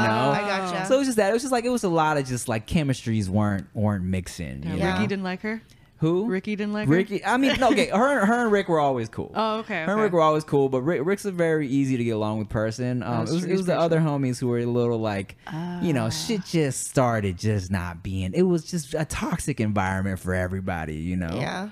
know? 0.07 0.31
I 0.31 0.41
gotcha. 0.45 0.85
So 0.87 0.95
it 0.95 0.97
was 0.97 1.07
just 1.07 1.17
that. 1.17 1.29
It 1.29 1.33
was 1.33 1.43
just 1.43 1.51
like 1.53 1.63
it 1.63 1.69
was 1.69 1.83
a 1.85 1.87
lot 1.89 2.17
of 2.17 2.25
just 2.27 2.49
like 2.49 2.67
chemistries 2.67 3.29
weren't 3.29 3.67
weren't 3.73 4.03
mixing. 4.03 4.63
You 4.63 4.71
Yeah, 4.75 4.75
know? 4.89 4.93
Ricky 4.95 5.07
didn't 5.07 5.23
like 5.23 5.41
her. 5.43 5.61
Who? 6.03 6.25
Ricky 6.25 6.55
didn't 6.55 6.73
like 6.73 6.87
her? 6.87 6.93
Ricky. 6.95 7.23
I 7.25 7.37
mean, 7.37 7.59
no, 7.59 7.71
okay. 7.71 7.87
Her, 7.87 8.25
her 8.25 8.43
and 8.43 8.51
Rick 8.51 8.67
were 8.69 8.79
always 8.79 9.09
cool. 9.09 9.31
Oh, 9.33 9.59
okay, 9.59 9.75
Her 9.75 9.81
and 9.83 9.91
okay. 9.91 10.01
Rick 10.01 10.13
were 10.13 10.21
always 10.21 10.43
cool, 10.43 10.69
but 10.69 10.81
Rick, 10.81 11.01
Rick's 11.05 11.25
a 11.25 11.31
very 11.31 11.67
easy 11.67 11.97
to 11.97 12.03
get 12.03 12.11
along 12.11 12.39
with 12.39 12.49
person. 12.49 13.01
Um, 13.03 13.21
it 13.27 13.31
was, 13.31 13.43
it 13.45 13.51
was 13.53 13.65
the 13.65 13.77
other 13.79 13.99
homies 13.99 14.39
who 14.39 14.47
were 14.49 14.59
a 14.59 14.65
little 14.65 14.99
like, 14.99 15.35
you 15.81 15.93
know, 15.93 16.05
Ah. 16.05 16.09
shit 16.09 16.43
just 16.45 16.87
started 16.87 17.37
just 17.37 17.71
not 17.71 18.03
being. 18.03 18.33
It 18.33 18.43
was 18.43 18.65
just 18.65 18.93
a 18.93 19.05
toxic 19.05 19.59
environment 19.59 20.19
for 20.19 20.33
everybody, 20.33 20.95
you 20.95 21.15
know. 21.15 21.35
yeah. 21.35 21.69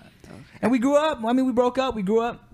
And 0.61 0.71
we 0.71 0.79
grew 0.79 0.95
up. 0.95 1.23
I 1.25 1.33
mean, 1.33 1.45
we 1.45 1.51
broke 1.51 1.77
up. 1.77 1.95
We 1.95 2.01
grew 2.03 2.21
up. 2.21 2.47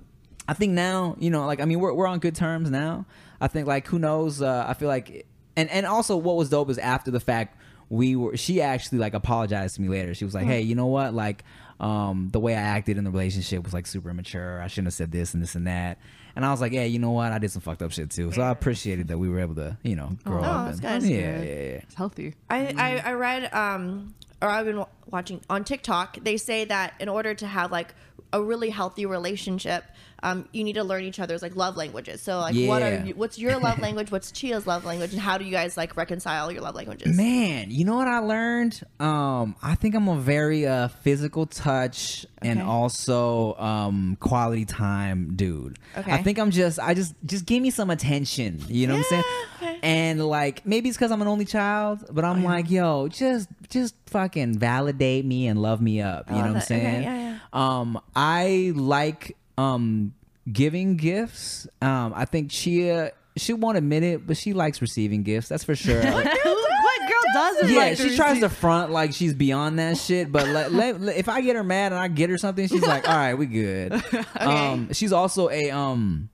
I 0.47 0.53
think 0.53 0.73
now, 0.73 1.15
you 1.19 1.29
know, 1.29 1.45
like 1.45 1.59
I 1.61 1.65
mean, 1.65 1.79
we're 1.79 1.93
we're 1.93 2.07
on 2.07 2.19
good 2.19 2.35
terms 2.35 2.71
now. 2.71 3.05
I 3.39 3.47
think 3.47 3.67
like 3.67 3.85
who 3.85 3.99
knows? 3.99 4.41
Uh, 4.41 4.65
I 4.67 4.73
feel 4.73 4.87
like, 4.87 5.27
and 5.55 5.69
and 5.69 5.85
also 5.85 6.17
what 6.17 6.37
was 6.37 6.49
dope 6.49 6.69
is 6.69 6.77
after 6.77 7.11
the 7.11 7.19
fact, 7.19 7.55
we 7.89 8.15
were. 8.15 8.35
She 8.37 8.61
actually 8.61 8.99
like 8.99 9.13
apologized 9.13 9.75
to 9.75 9.81
me 9.81 9.89
later. 9.89 10.13
She 10.13 10.23
was 10.25 10.33
like, 10.33 10.45
hey, 10.45 10.61
you 10.61 10.73
know 10.73 10.85
what? 10.87 11.13
Like, 11.13 11.43
um, 11.79 12.29
the 12.31 12.39
way 12.39 12.55
I 12.55 12.61
acted 12.61 12.97
in 12.97 13.03
the 13.03 13.11
relationship 13.11 13.63
was 13.63 13.73
like 13.73 13.85
super 13.87 14.09
immature. 14.09 14.61
I 14.61 14.67
shouldn't 14.67 14.87
have 14.87 14.93
said 14.93 15.11
this 15.11 15.33
and 15.33 15.43
this 15.43 15.55
and 15.55 15.67
that. 15.67 15.97
And 16.35 16.45
I 16.45 16.51
was 16.51 16.61
like, 16.61 16.71
yeah, 16.71 16.83
you 16.83 16.99
know 16.99 17.11
what? 17.11 17.31
I 17.31 17.39
did 17.39 17.51
some 17.51 17.61
fucked 17.61 17.81
up 17.81 17.91
shit 17.91 18.11
too. 18.11 18.31
So 18.31 18.41
I 18.43 18.49
appreciated 18.51 19.07
that 19.07 19.17
we 19.17 19.27
were 19.29 19.39
able 19.39 19.55
to, 19.55 19.77
you 19.83 19.95
know, 19.95 20.15
grow 20.23 20.39
Oh, 20.39 20.43
up. 20.43 20.67
and, 20.71 20.75
good. 20.81 20.83
yeah, 20.83 20.91
That's 20.91 21.05
yeah, 21.05 21.19
yeah. 21.41 21.79
It's 21.83 21.95
healthy. 21.95 22.35
I, 22.49 22.73
I, 22.77 23.09
I 23.09 23.13
read 23.13 23.53
um 23.53 24.13
or 24.41 24.47
I've 24.49 24.65
been 24.67 24.83
watching 25.09 25.41
on 25.49 25.63
TikTok. 25.63 26.19
They 26.23 26.37
say 26.37 26.65
that 26.65 26.93
in 26.99 27.09
order 27.09 27.33
to 27.33 27.47
have 27.47 27.71
like 27.71 27.93
a 28.33 28.41
really 28.41 28.69
healthy 28.69 29.05
relationship, 29.05 29.83
um, 30.23 30.47
you 30.51 30.63
need 30.63 30.73
to 30.73 30.83
learn 30.83 31.03
each 31.03 31.19
other's 31.19 31.41
like 31.41 31.55
love 31.55 31.77
languages. 31.77 32.21
So 32.21 32.39
like, 32.39 32.55
what 32.67 32.81
are 32.81 33.03
you, 33.05 33.13
what's 33.13 33.37
your 33.37 33.59
love 33.59 33.79
language? 33.81 34.11
What's 34.11 34.31
Chia's 34.31 34.65
love 34.65 34.83
language? 34.83 35.13
And 35.13 35.21
how 35.21 35.37
do 35.37 35.45
you 35.45 35.51
guys 35.51 35.77
like 35.77 35.95
reconcile 35.95 36.51
your 36.51 36.61
love 36.61 36.75
languages? 36.75 37.15
Man, 37.15 37.69
you 37.69 37.85
know 37.85 37.95
what 37.95 38.07
I 38.07 38.19
learned? 38.19 38.81
Um, 38.99 39.55
I 39.61 39.75
think 39.75 39.93
I'm 39.95 40.07
a 40.07 40.15
very 40.17 40.65
uh, 40.65 40.87
physical 40.87 41.45
touch 41.45 42.25
and 42.41 42.61
also 42.61 43.55
um, 43.55 44.17
quality 44.19 44.65
time 44.65 45.35
dude. 45.35 45.77
Okay. 45.95 46.11
I 46.11 46.23
think 46.23 46.39
I'm 46.39 46.51
just 46.51 46.79
I 46.79 46.93
just 46.95 47.13
just 47.25 47.45
give 47.45 47.61
me 47.61 47.69
some 47.69 47.89
attention. 47.91 48.63
You 48.67 48.87
know 48.87 48.93
what 48.95 48.99
I'm 48.99 49.03
saying? 49.05 49.23
Okay. 49.57 49.79
And 49.83 50.27
like 50.27 50.65
maybe 50.65 50.89
it's 50.89 50.97
because 50.97 51.11
I'm 51.11 51.21
an 51.21 51.27
only 51.27 51.45
child, 51.45 52.05
but 52.11 52.25
I'm 52.25 52.43
like, 52.43 52.71
yo, 52.71 53.07
just 53.07 53.49
just 53.69 53.95
fucking 54.07 54.57
validate 54.57 55.25
me 55.25 55.47
and 55.47 55.61
love 55.61 55.79
me 55.81 56.01
up. 56.01 56.29
You 56.29 56.35
love 56.35 56.45
know 56.45 56.53
what 56.53 56.63
I'm 56.63 56.67
that. 56.69 56.71
Okay, 56.71 57.03
saying? 57.03 57.26
Yeah, 57.53 57.59
yeah. 57.59 57.79
Um, 57.79 57.99
I 58.15 58.71
like 58.75 59.35
um 59.57 60.13
giving 60.51 60.97
gifts. 60.97 61.67
Um, 61.81 62.13
I 62.15 62.25
think 62.25 62.51
Chia 62.51 63.11
she 63.37 63.53
won't 63.53 63.77
admit 63.77 64.03
it, 64.03 64.25
but 64.25 64.35
she 64.37 64.53
likes 64.53 64.81
receiving 64.81 65.23
gifts. 65.23 65.47
That's 65.47 65.63
for 65.63 65.75
sure. 65.75 66.01
what 66.01 66.23
girl 66.23 67.23
doesn't 67.33 67.69
Yeah, 67.69 67.75
like 67.79 67.97
she 67.97 68.09
to 68.09 68.15
tries 68.15 68.39
to 68.39 68.49
front 68.49 68.91
like 68.91 69.13
she's 69.13 69.33
beyond 69.33 69.77
that 69.79 69.97
shit. 69.97 70.31
But 70.31 70.47
let, 70.47 70.71
let, 70.71 70.99
let- 71.01 71.17
if 71.17 71.29
I 71.29 71.41
get 71.41 71.55
her 71.55 71.63
mad 71.63 71.91
and 71.91 71.99
I 71.99 72.07
get 72.07 72.29
her 72.29 72.37
something, 72.37 72.67
she's 72.67 72.81
like, 72.81 73.07
"All 73.09 73.15
right, 73.15 73.35
we 73.35 73.45
good." 73.45 73.93
Um, 74.39 74.91
she's 74.93 75.13
also 75.13 75.49
a 75.49 75.69
um 75.71 76.29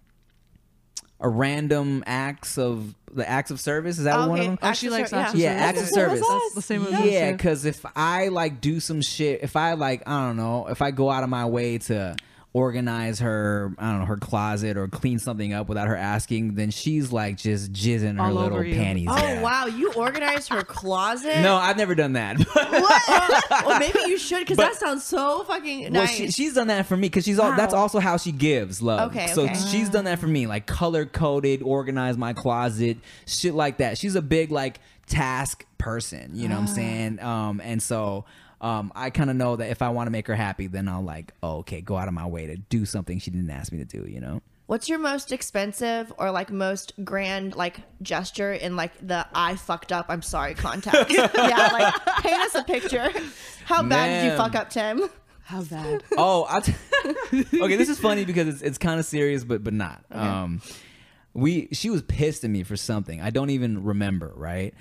a 1.23 1.29
random 1.29 2.03
acts 2.05 2.57
of 2.57 2.93
the 3.11 3.27
acts 3.27 3.49
of 3.49 3.59
service. 3.59 3.97
Is 3.97 4.03
that 4.03 4.27
one 4.27 4.39
of 4.39 4.45
them? 4.45 4.59
Oh, 4.61 4.67
acts 4.67 4.79
she 4.79 4.87
of 4.87 4.93
likes 4.93 5.09
ser- 5.09 5.15
acts 5.15 5.33
of 5.33 5.39
yeah, 5.39 5.51
acts 5.51 5.81
of 5.81 5.87
service. 5.87 6.19
that's 6.19 6.29
That's 6.31 6.55
the 6.55 6.61
same 6.61 6.83
with 6.83 7.05
Yeah, 7.05 7.31
because 7.31 7.63
if 7.65 7.85
I 7.95 8.27
like 8.27 8.59
do 8.59 8.79
some 8.79 9.01
shit, 9.01 9.41
if 9.41 9.55
I 9.55 9.73
like, 9.73 10.03
I 10.05 10.27
don't 10.27 10.37
know, 10.37 10.67
if 10.67 10.81
I 10.81 10.91
go 10.91 11.09
out 11.09 11.23
of 11.23 11.29
my 11.29 11.45
way 11.45 11.77
to 11.79 12.15
organize 12.53 13.19
her, 13.19 13.73
I 13.79 13.89
don't 13.91 14.01
know, 14.01 14.05
her 14.05 14.17
closet 14.17 14.77
or 14.77 14.87
clean 14.87 15.17
something 15.17 15.53
up 15.53 15.67
without 15.67 15.87
her 15.87 15.95
asking, 15.95 16.53
then 16.53 16.69
she's 16.69 17.11
like 17.11 17.35
just 17.37 17.73
jizzing 17.73 18.17
her 18.17 18.23
All 18.23 18.31
little 18.31 18.53
over 18.53 18.63
you. 18.63 18.75
panties. 18.75 19.07
Oh 19.09 19.17
yeah. 19.17 19.41
wow, 19.41 19.65
you 19.65 19.91
organized 19.93 20.49
her 20.49 20.61
closet. 20.61 21.39
No, 21.41 21.55
I've 21.55 21.77
never 21.77 21.95
done 21.95 22.13
that. 22.13 22.37
what? 22.53 23.43
well, 23.65 23.79
maybe 23.79 23.99
you 24.07 24.17
should 24.19 24.39
because 24.41 24.57
that 24.57 24.75
sounds 24.75 25.03
so 25.03 25.43
fucking 25.45 25.81
Well, 25.83 26.03
nice. 26.03 26.11
she, 26.15 26.29
she's 26.31 26.53
done 26.53 26.67
that 26.67 26.85
for 26.85 26.95
me 26.95 27.07
because 27.09 27.25
she's 27.25 27.39
all. 27.39 27.55
That's 27.55 27.73
also 27.73 27.99
how 27.99 28.17
she 28.17 28.31
gives 28.31 28.81
love. 28.81 29.09
Okay, 29.11 29.27
so 29.27 29.43
okay. 29.45 29.55
she's 29.71 29.89
done 29.89 30.05
that 30.05 30.19
for 30.19 30.27
me, 30.27 30.45
like 30.45 30.67
color 30.67 31.05
coded, 31.05 31.63
organize 31.63 32.17
my 32.17 32.33
closet, 32.33 32.97
shit 33.25 33.55
like 33.55 33.77
that. 33.77 33.97
She's 33.97 34.15
a 34.15 34.21
big 34.21 34.51
like 34.51 34.79
task 35.07 35.65
person. 35.79 36.31
You 36.33 36.47
know 36.49 36.55
what 36.55 36.61
I'm 36.61 36.69
Ah. 36.69 36.75
saying? 36.75 37.19
Um, 37.19 37.61
and 37.63 37.81
so. 37.81 38.25
Um, 38.63 38.93
I 38.95 39.09
kind 39.09 39.29
of 39.29 39.35
know 39.35 39.57
that 39.57 39.69
if 39.69 39.81
I 39.81 39.89
want 39.89 40.07
to 40.07 40.11
make 40.11 40.25
her 40.27 40.35
happy, 40.35 40.67
then 40.67 40.87
I'll 40.87 41.03
like, 41.03 41.33
oh, 41.43 41.57
okay, 41.57 41.81
go 41.81 41.97
out 41.97 42.07
of 42.07 42.13
my 42.13 42.25
way 42.25 42.47
to 42.47 42.55
do 42.55 42.85
something 42.85 43.19
she 43.19 43.29
didn't 43.29 43.49
ask 43.49 43.73
me 43.73 43.77
to 43.79 43.85
do. 43.85 44.09
You 44.09 44.21
know? 44.21 44.41
What's 44.67 44.87
your 44.87 44.99
most 44.99 45.33
expensive 45.33 46.13
or 46.17 46.31
like 46.31 46.49
most 46.49 46.93
grand 47.03 47.55
like 47.55 47.81
gesture 48.01 48.53
in 48.53 48.77
like 48.77 48.93
the 49.05 49.27
I 49.35 49.57
fucked 49.57 49.91
up, 49.91 50.05
I'm 50.07 50.21
sorry 50.21 50.53
context? 50.53 51.13
yeah, 51.13 51.69
like 51.73 51.93
paint 52.23 52.41
us 52.41 52.55
a 52.55 52.63
picture. 52.63 53.09
How 53.65 53.83
bad 53.83 54.23
did 54.23 54.31
you 54.31 54.37
fuck 54.37 54.55
up, 54.55 54.69
Tim? 54.69 55.09
How 55.43 55.61
bad? 55.63 56.03
Oh, 56.17 56.47
I 56.49 56.61
t- 56.61 56.73
okay. 57.61 57.75
This 57.75 57.89
is 57.89 57.99
funny 57.99 58.23
because 58.23 58.47
it's 58.47 58.61
it's 58.61 58.77
kind 58.77 58.97
of 58.97 59.05
serious, 59.05 59.43
but 59.43 59.61
but 59.63 59.73
not. 59.73 60.05
Um, 60.09 60.61
we 61.33 61.67
she 61.73 61.89
was 61.89 62.01
pissed 62.01 62.45
at 62.45 62.49
me 62.49 62.63
for 62.63 62.77
something 62.77 63.19
I 63.19 63.29
don't 63.29 63.49
even 63.49 63.83
remember, 63.83 64.31
right? 64.35 64.73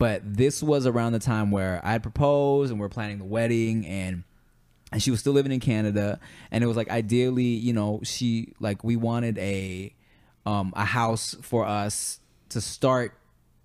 But 0.00 0.22
this 0.24 0.62
was 0.62 0.86
around 0.86 1.12
the 1.12 1.18
time 1.18 1.50
where 1.50 1.80
I 1.84 1.92
had 1.92 2.02
proposed 2.02 2.70
and 2.70 2.80
we 2.80 2.86
are 2.86 2.88
planning 2.88 3.18
the 3.18 3.24
wedding 3.24 3.86
and. 3.86 4.24
And 4.92 5.00
she 5.00 5.12
was 5.12 5.20
still 5.20 5.34
living 5.34 5.52
in 5.52 5.60
Canada, 5.60 6.18
and 6.50 6.64
it 6.64 6.66
was 6.66 6.76
like 6.76 6.90
ideally, 6.90 7.44
you 7.44 7.72
know, 7.72 8.00
she 8.02 8.54
like 8.58 8.82
we 8.82 8.96
wanted 8.96 9.38
a 9.38 9.94
um 10.44 10.72
a 10.74 10.84
house 10.84 11.36
for 11.42 11.64
us 11.64 12.18
to 12.48 12.60
start 12.60 13.16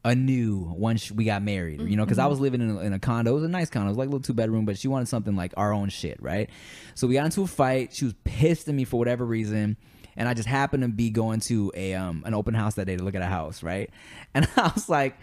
anew 0.03 0.71
once 0.77 1.11
we 1.11 1.25
got 1.25 1.41
married, 1.41 1.81
you 1.81 1.95
know, 1.97 2.05
because 2.05 2.19
I 2.19 2.27
was 2.27 2.39
living 2.39 2.61
in 2.61 2.69
a, 2.69 2.79
in 2.81 2.93
a 2.93 2.99
condo. 2.99 3.31
It 3.31 3.33
was 3.33 3.43
a 3.43 3.47
nice 3.47 3.71
condo. 3.71 3.87
It 3.87 3.93
was 3.93 3.97
like 3.97 4.07
a 4.07 4.11
little 4.11 4.21
two 4.21 4.35
bedroom, 4.35 4.65
but 4.65 4.77
she 4.77 4.87
wanted 4.87 5.07
something 5.07 5.35
like 5.35 5.51
our 5.57 5.73
own 5.73 5.89
shit, 5.89 6.21
right? 6.21 6.47
So 6.93 7.07
we 7.07 7.15
got 7.15 7.25
into 7.25 7.41
a 7.41 7.47
fight. 7.47 7.95
She 7.95 8.05
was 8.05 8.13
pissed 8.23 8.67
at 8.67 8.75
me 8.75 8.83
for 8.83 8.97
whatever 8.99 9.25
reason. 9.25 9.77
And 10.17 10.29
I 10.29 10.33
just 10.33 10.47
happened 10.47 10.83
to 10.83 10.89
be 10.89 11.09
going 11.09 11.39
to 11.41 11.71
a 11.75 11.93
um 11.93 12.23
an 12.25 12.33
open 12.33 12.53
house 12.53 12.75
that 12.75 12.85
day 12.85 12.95
to 12.97 13.03
look 13.03 13.15
at 13.15 13.21
a 13.21 13.27
house, 13.27 13.63
right? 13.63 13.89
And 14.33 14.47
I 14.57 14.69
was 14.75 14.89
like, 14.89 15.17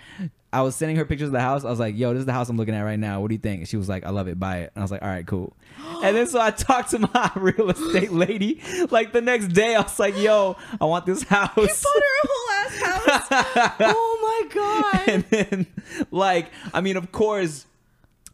I 0.55 0.61
was 0.63 0.75
sending 0.77 0.97
her 0.97 1.05
pictures 1.07 1.29
of 1.29 1.33
the 1.33 1.41
house. 1.41 1.65
I 1.65 1.71
was 1.71 1.79
like, 1.79 1.97
"Yo, 1.97 2.13
this 2.13 2.21
is 2.21 2.27
the 2.27 2.33
house 2.33 2.49
I'm 2.49 2.57
looking 2.59 2.75
at 2.75 2.83
right 2.83 2.99
now. 2.99 3.21
What 3.21 3.29
do 3.29 3.35
you 3.35 3.39
think?" 3.39 3.61
And 3.61 3.69
she 3.69 3.77
was 3.79 3.89
like, 3.89 4.05
"I 4.05 4.11
love 4.11 4.29
it. 4.29 4.39
Buy 4.39 4.59
it." 4.61 4.73
And 4.75 4.83
I 4.83 4.85
was 4.85 4.91
like, 4.91 5.03
"All 5.03 5.09
right, 5.09 5.27
cool." 5.27 5.55
and 6.03 6.17
then 6.17 6.27
so 6.27 6.41
I 6.41 6.51
talked 6.51 6.91
to 6.91 6.99
my 6.99 7.31
real 7.37 7.71
estate 7.71 8.13
lady 8.13 8.63
like 8.91 9.13
the 9.13 9.21
next 9.23 9.49
day. 9.49 9.75
I 9.75 9.81
was 9.83 9.99
like, 9.99 10.17
"Yo, 10.19 10.57
I 10.81 10.85
want 10.85 11.07
this 11.07 11.23
house." 11.25 11.57
You 11.57 11.67
bought 11.67 12.03
her 12.03 12.19
a 12.23 12.29
whole 12.29 12.51
ass 12.59 13.29
house. 13.29 13.95
oh 13.97 14.49
my 14.51 14.55
god. 14.55 15.09
and 15.09 15.25
then 15.25 15.67
like 16.11 16.51
I 16.75 16.81
mean, 16.83 16.97
of 16.97 17.13
course, 17.13 17.67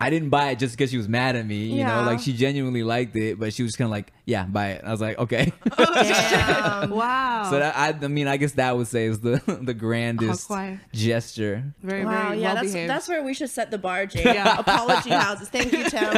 I 0.01 0.11
didn't 0.11 0.29
buy 0.31 0.51
it 0.51 0.61
just 0.61 0.77
because 0.77 0.91
she 0.93 0.97
was 0.97 1.09
mad 1.09 1.35
at 1.35 1.45
me. 1.45 1.57
You 1.65 1.79
Yeah. 1.79 2.01
know, 2.01 2.07
like 2.07 2.21
she 2.21 2.33
genuinely 2.33 2.85
liked 2.85 3.17
it, 3.17 3.39
but 3.39 3.53
she 3.53 3.65
was 3.65 3.75
kind 3.75 3.87
of 3.87 3.91
like, 3.91 4.13
"Yeah, 4.27 4.45
buy 4.45 4.69
it." 4.69 4.85
I 4.85 4.93
was 4.93 5.01
like, 5.01 5.19
"Okay." 5.19 5.53
Damn. 5.77 6.91
Wow. 6.99 7.49
so 7.51 7.59
that, 7.59 7.77
I, 7.77 7.89
I 8.05 8.09
mean, 8.09 8.29
I 8.29 8.37
guess 8.37 8.53
that 8.53 8.77
would 8.77 8.87
say 8.87 9.07
is 9.07 9.19
the 9.21 9.43
the 9.63 9.75
grandest 9.75 10.49
gesture. 10.93 11.65
very, 11.83 12.05
Wow, 12.05 12.29
very 12.29 12.41
yeah, 12.41 12.47
well 12.47 12.55
that's 12.63 12.73
behaved. 12.73 12.91
that's 12.91 13.09
where 13.09 13.23
we 13.25 13.35
should 13.35 13.51
set 13.51 13.71
the 13.73 13.79
bar, 13.79 14.07
Jade. 14.07 14.27
Apology 14.37 15.11
houses. 15.11 15.49
Thank 15.49 15.73
you, 15.73 15.85
Tim. 15.91 16.13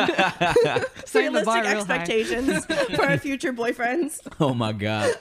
Setting 1.07 1.33
the 1.33 1.43
bar 1.45 1.62
Realistic 1.62 1.64
real 1.64 1.64
high. 1.64 1.71
expectations 1.79 2.66
for 2.97 3.05
our 3.07 3.19
future 3.19 3.53
boyfriends. 3.53 4.19
Oh 4.40 4.53
my 4.55 4.73
god. 4.73 5.14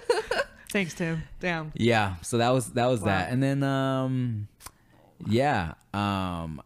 Thanks, 0.71 0.93
Tim. 0.93 1.23
Damn. 1.39 1.71
Yeah, 1.75 2.15
so 2.21 2.37
that 2.39 2.49
was 2.49 2.73
that 2.73 2.87
was 2.87 2.99
Wow. 2.99 3.07
that, 3.07 3.31
and 3.31 3.41
then 3.41 3.63
um, 3.63 4.47
yeah, 5.27 5.73
um, 5.93 6.61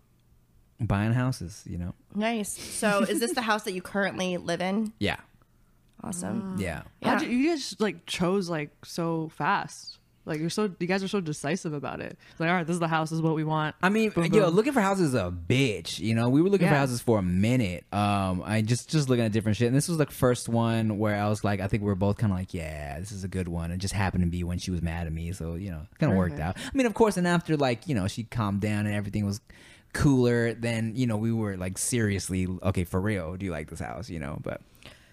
buying 0.86 1.14
houses, 1.14 1.64
you 1.66 1.78
know. 1.78 1.94
Nice. 2.16 2.52
So, 2.58 3.00
is 3.02 3.20
this 3.20 3.34
the 3.34 3.42
house 3.52 3.64
that 3.64 3.74
you 3.74 3.82
currently 3.82 4.38
live 4.38 4.62
in? 4.62 4.94
Yeah, 5.00 5.18
Awesome. 6.04 6.56
yeah. 6.60 6.84
Yeah. 7.02 7.10
How'd 7.10 7.22
you, 7.22 7.30
you 7.30 7.50
guys 7.50 7.76
like 7.80 8.06
chose 8.06 8.50
like 8.50 8.72
so 8.84 9.30
fast. 9.36 10.00
Like 10.26 10.40
you're 10.40 10.50
so 10.50 10.72
you 10.80 10.88
guys 10.88 11.04
are 11.04 11.10
so 11.10 11.20
decisive 11.20 11.74
about 11.74 12.00
it. 12.00 12.18
Like, 12.40 12.48
all 12.50 12.56
right, 12.56 12.66
this 12.66 12.74
is 12.76 12.80
the 12.80 12.88
house, 12.88 13.10
this 13.10 13.18
is 13.18 13.22
what 13.22 13.36
we 13.36 13.44
want. 13.44 13.76
I 13.84 13.90
mean, 13.90 14.10
Boom, 14.12 14.24
yo, 14.26 14.46
boom. 14.46 14.56
looking 14.56 14.72
for 14.72 14.80
houses 14.80 15.10
is 15.10 15.16
a 15.16 15.30
bitch. 15.32 16.00
You 16.00 16.16
know, 16.16 16.30
we 16.30 16.42
were 16.42 16.48
looking 16.50 16.68
for 16.70 16.74
Yeah. 16.74 16.80
houses 16.80 17.02
for 17.02 17.20
a 17.20 17.22
minute. 17.22 17.84
Um, 17.92 18.42
I 18.46 18.62
just 18.62 18.90
just 18.90 19.10
looking 19.10 19.26
at 19.26 19.34
different 19.34 19.58
shit, 19.58 19.68
and 19.68 19.76
this 19.76 19.90
was 19.90 19.98
the 19.98 20.06
first 20.06 20.48
one 20.48 20.98
where 20.98 21.18
I 21.22 21.28
was 21.28 21.44
like, 21.44 21.60
I 21.60 21.68
think 21.68 21.84
we 21.84 21.88
were 21.88 21.96
both 21.96 22.18
kind 22.18 22.32
of 22.32 22.40
like, 22.40 22.54
yeah, 22.54 22.98
this 23.02 23.12
is 23.12 23.26
a 23.26 23.28
good 23.28 23.50
one. 23.50 23.72
It 23.72 23.80
just 23.80 23.94
happened 23.94 24.24
to 24.24 24.30
be 24.30 24.46
when 24.46 24.60
she 24.60 24.72
was 24.72 24.82
mad 24.82 25.08
at 25.08 25.14
me, 25.14 25.34
so 25.34 25.56
you 25.56 25.72
know, 25.72 25.82
kind 26.00 26.12
of 26.14 26.18
worked 26.18 26.40
out. 26.40 26.56
I 26.58 26.78
mean, 26.78 26.86
of 26.86 26.94
course, 26.94 27.18
and 27.18 27.28
after 27.28 27.58
like 27.58 27.88
you 27.90 27.96
know 27.96 28.08
she 28.08 28.24
calmed 28.24 28.62
down 28.62 28.86
and 28.86 28.96
everything 28.96 29.26
was 29.26 29.42
cooler, 29.94 30.54
than 30.54 30.96
you 30.96 31.08
know 31.08 31.18
we 31.18 31.32
were 31.32 31.56
like 31.58 31.78
seriously 31.78 32.48
okay 32.64 32.84
for 32.84 33.00
real. 33.00 33.36
Do 33.38 33.46
you 33.46 33.52
like 33.52 33.70
this 33.70 33.80
house? 33.80 34.10
You 34.10 34.20
know, 34.20 34.40
but 34.44 34.62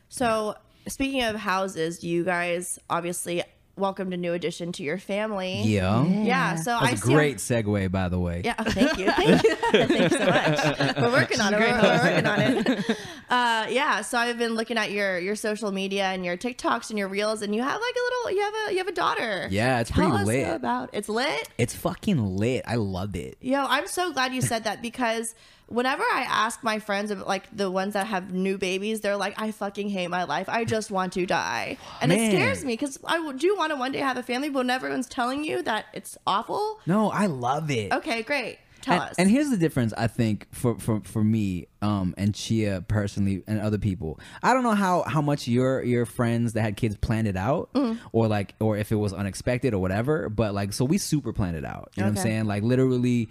So, 0.08 0.56
speaking 0.88 1.22
of 1.22 1.36
houses, 1.36 2.02
you 2.02 2.24
guys 2.24 2.78
obviously 2.88 3.42
welcomed 3.76 4.10
to 4.10 4.16
new 4.16 4.32
addition 4.34 4.72
to 4.72 4.82
your 4.82 4.98
family. 4.98 5.62
yeah, 5.62 6.04
Yeah. 6.04 6.54
So 6.56 6.76
I 6.76 6.90
that's 6.90 7.02
a 7.02 7.06
see. 7.06 7.12
great 7.14 7.36
segue, 7.38 7.90
by 7.90 8.08
the 8.08 8.18
way. 8.18 8.42
Yeah, 8.44 8.54
oh, 8.58 8.64
thank 8.64 8.98
you. 8.98 9.10
Thank 9.12 9.42
you. 9.42 9.54
thank 9.72 9.90
you 9.90 10.08
so 10.10 10.26
much. 10.26 10.96
We're 10.98 11.12
working 11.12 11.40
on 11.40 11.54
it. 11.54 11.60
We're, 11.60 11.80
we're 11.82 12.02
working 12.04 12.26
on 12.26 12.40
it. 12.40 12.98
Uh, 13.30 13.64
yeah, 13.70 14.00
so 14.00 14.18
I've 14.18 14.38
been 14.38 14.54
looking 14.56 14.76
at 14.76 14.90
your 14.90 15.16
your 15.16 15.36
social 15.36 15.70
media 15.70 16.06
and 16.06 16.24
your 16.24 16.36
TikToks 16.36 16.90
and 16.90 16.98
your 16.98 17.06
reels, 17.06 17.42
and 17.42 17.54
you 17.54 17.62
have 17.62 17.80
like 17.80 17.94
a 17.94 18.02
little 18.26 18.30
you 18.36 18.42
have 18.42 18.54
a 18.68 18.72
you 18.72 18.78
have 18.78 18.88
a 18.88 18.92
daughter. 18.92 19.46
Yeah, 19.52 19.78
it's 19.78 19.90
Tell 19.92 20.08
pretty 20.08 20.22
us 20.22 20.26
lit. 20.26 20.56
about 20.56 20.90
it's 20.92 21.08
lit. 21.08 21.48
It's 21.56 21.72
fucking 21.76 22.36
lit. 22.36 22.64
I 22.66 22.74
loved 22.74 23.14
it. 23.14 23.38
Yo, 23.40 23.64
I'm 23.68 23.86
so 23.86 24.12
glad 24.12 24.34
you 24.34 24.40
said 24.42 24.64
that 24.64 24.82
because 24.82 25.36
whenever 25.70 26.02
I 26.02 26.26
ask 26.28 26.62
my 26.62 26.78
friends, 26.78 27.10
about, 27.10 27.26
like 27.26 27.44
the 27.56 27.70
ones 27.70 27.94
that 27.94 28.06
have 28.08 28.32
new 28.34 28.58
babies, 28.58 29.00
they're 29.00 29.16
like, 29.16 29.40
I 29.40 29.50
fucking 29.52 29.88
hate 29.88 30.08
my 30.08 30.24
life. 30.24 30.48
I 30.48 30.64
just 30.64 30.90
want 30.90 31.14
to 31.14 31.24
die. 31.26 31.78
And 32.02 32.10
Man. 32.10 32.18
it 32.20 32.32
scares 32.32 32.64
me 32.64 32.74
because 32.74 32.98
I 33.06 33.32
do 33.32 33.56
want 33.56 33.70
to 33.70 33.76
one 33.76 33.92
day 33.92 34.00
have 34.00 34.16
a 34.18 34.22
family, 34.22 34.50
but 34.50 34.58
when 34.58 34.70
everyone's 34.70 35.08
telling 35.08 35.44
you 35.44 35.62
that 35.62 35.86
it's 35.94 36.18
awful, 36.26 36.80
No, 36.86 37.10
I 37.10 37.26
love 37.26 37.70
it. 37.70 37.92
okay, 37.92 38.22
great. 38.22 38.58
Tell 38.82 38.94
and, 38.94 39.02
us. 39.10 39.16
and 39.18 39.30
here's 39.30 39.50
the 39.50 39.58
difference, 39.58 39.92
I 39.92 40.06
think, 40.06 40.46
for 40.52 40.78
for, 40.78 41.00
for 41.04 41.22
me, 41.22 41.66
um, 41.82 42.14
and 42.16 42.34
Chia 42.34 42.82
personally, 42.88 43.42
and 43.46 43.60
other 43.60 43.76
people. 43.76 44.18
I 44.42 44.54
don't 44.54 44.62
know 44.62 44.74
how 44.74 45.02
how 45.02 45.20
much 45.20 45.46
your 45.46 45.82
your 45.82 46.06
friends 46.06 46.54
that 46.54 46.62
had 46.62 46.78
kids 46.78 46.96
planned 46.96 47.28
it 47.28 47.36
out, 47.36 47.68
Mm. 47.74 47.98
or 48.12 48.26
like, 48.26 48.54
or 48.58 48.78
if 48.78 48.90
it 48.90 48.94
was 48.96 49.12
unexpected 49.12 49.74
or 49.74 49.82
whatever. 49.82 50.30
But 50.30 50.54
like, 50.54 50.72
so 50.72 50.86
we 50.86 50.96
super 50.96 51.34
planned 51.34 51.58
it 51.58 51.64
out. 51.66 51.90
You 51.94 52.04
know 52.04 52.08
what 52.08 52.16
I'm 52.18 52.22
saying? 52.22 52.44
Like 52.46 52.62
literally. 52.62 53.28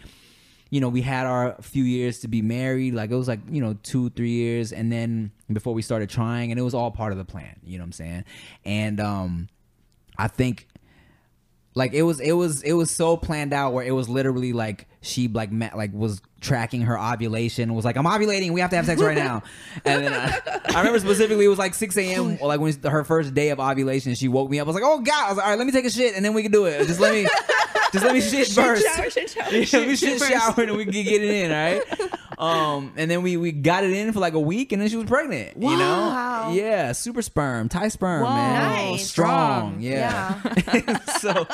You 0.70 0.82
know, 0.82 0.90
we 0.90 1.02
had 1.02 1.26
our 1.26 1.56
few 1.62 1.84
years 1.84 2.20
to 2.20 2.28
be 2.28 2.42
married. 2.42 2.94
Like 2.94 3.10
it 3.12 3.16
was 3.16 3.28
like 3.28 3.40
you 3.50 3.62
know 3.62 3.78
two, 3.84 4.10
three 4.12 4.32
years, 4.32 4.72
and 4.72 4.92
then 4.92 5.32
before 5.52 5.74
we 5.74 5.82
started 5.82 6.10
trying, 6.10 6.52
and 6.52 6.60
it 6.60 6.64
was 6.64 6.74
all 6.74 6.92
part 6.92 7.12
of 7.12 7.18
the 7.18 7.26
plan. 7.26 7.56
You 7.64 7.78
know 7.78 7.84
what 7.84 7.88
I'm 7.88 7.92
saying? 7.94 8.26
And 8.66 9.00
um, 9.00 9.50
I 10.18 10.28
think 10.28 10.68
like 11.76 11.94
it 11.94 12.04
was 12.04 12.20
it 12.20 12.34
was 12.34 12.62
it 12.62 12.74
was 12.74 12.92
so 12.92 13.18
planned 13.18 13.54
out 13.54 13.74
where 13.74 13.86
it 13.86 13.92
was 13.92 14.10
literally 14.10 14.54
like 14.54 14.88
she 15.02 15.28
like 15.28 15.52
met, 15.52 15.78
like 15.78 15.92
was 15.94 16.22
tracking 16.42 16.82
her 16.84 16.98
ovulation 17.00 17.74
was 17.74 17.84
like 17.86 17.98
i'm 17.98 18.06
ovulating 18.06 18.52
we 18.52 18.62
have 18.62 18.70
to 18.70 18.76
have 18.76 18.86
sex 18.86 19.02
right 19.02 19.18
now 19.18 19.42
and 19.86 20.04
then 20.06 20.14
I, 20.14 20.40
I 20.74 20.78
remember 20.80 21.00
specifically 21.00 21.46
it 21.46 21.50
was 21.50 21.60
like 21.60 21.74
6 21.74 21.98
a.m 21.98 22.38
or 22.42 22.48
like 22.48 22.60
when 22.60 22.74
her 22.84 23.04
first 23.04 23.34
day 23.34 23.50
of 23.50 23.60
ovulation 23.60 24.16
she 24.16 24.28
woke 24.28 24.50
me 24.50 24.60
up 24.60 24.66
i 24.66 24.70
was 24.70 24.76
like 24.76 24.84
oh 24.86 25.00
god 25.00 25.26
i 25.26 25.30
was 25.30 25.38
like 25.38 25.46
all 25.46 25.52
right 25.52 25.58
let 25.58 25.66
me 25.66 25.74
take 25.74 25.86
a 25.86 25.90
shit 25.90 26.16
and 26.16 26.24
then 26.24 26.34
we 26.34 26.42
can 26.44 26.52
do 26.52 26.66
it 26.66 26.86
just 26.88 27.00
let 27.00 27.14
me 27.14 27.28
just 27.92 28.06
let 28.06 28.14
me 28.14 28.22
shit 28.22 28.48
first 28.48 28.86
shower, 28.86 29.10
shit 29.10 29.30
shower. 29.30 29.46
yeah, 29.52 29.88
we 29.88 29.96
should 29.96 30.20
shower 30.20 30.62
and 30.64 30.78
we 30.78 30.86
can 30.86 30.94
get 30.94 31.24
it 31.24 31.30
in, 31.30 31.52
all 31.52 31.58
right? 31.58 32.10
Um, 32.38 32.94
and 32.96 33.10
then 33.10 33.22
we 33.24 33.36
we 33.36 33.52
got 33.52 33.84
it 33.84 33.92
in 33.92 34.14
for 34.14 34.20
like 34.20 34.34
a 34.34 34.40
week, 34.40 34.72
and 34.72 34.82
then 34.82 34.88
she 34.90 34.96
was 34.96 35.08
pregnant. 35.08 35.58
You 35.58 35.70
Wow. 35.70 36.50
know, 36.50 36.54
yeah, 36.54 36.92
super 36.92 37.22
sperm, 37.24 37.68
Thai 37.68 37.88
sperm, 37.90 38.24
Whoa. 38.24 38.30
man, 38.34 38.92
Nice. 38.92 39.10
strong, 39.10 39.82
yeah. 39.82 40.40
so, 41.20 41.48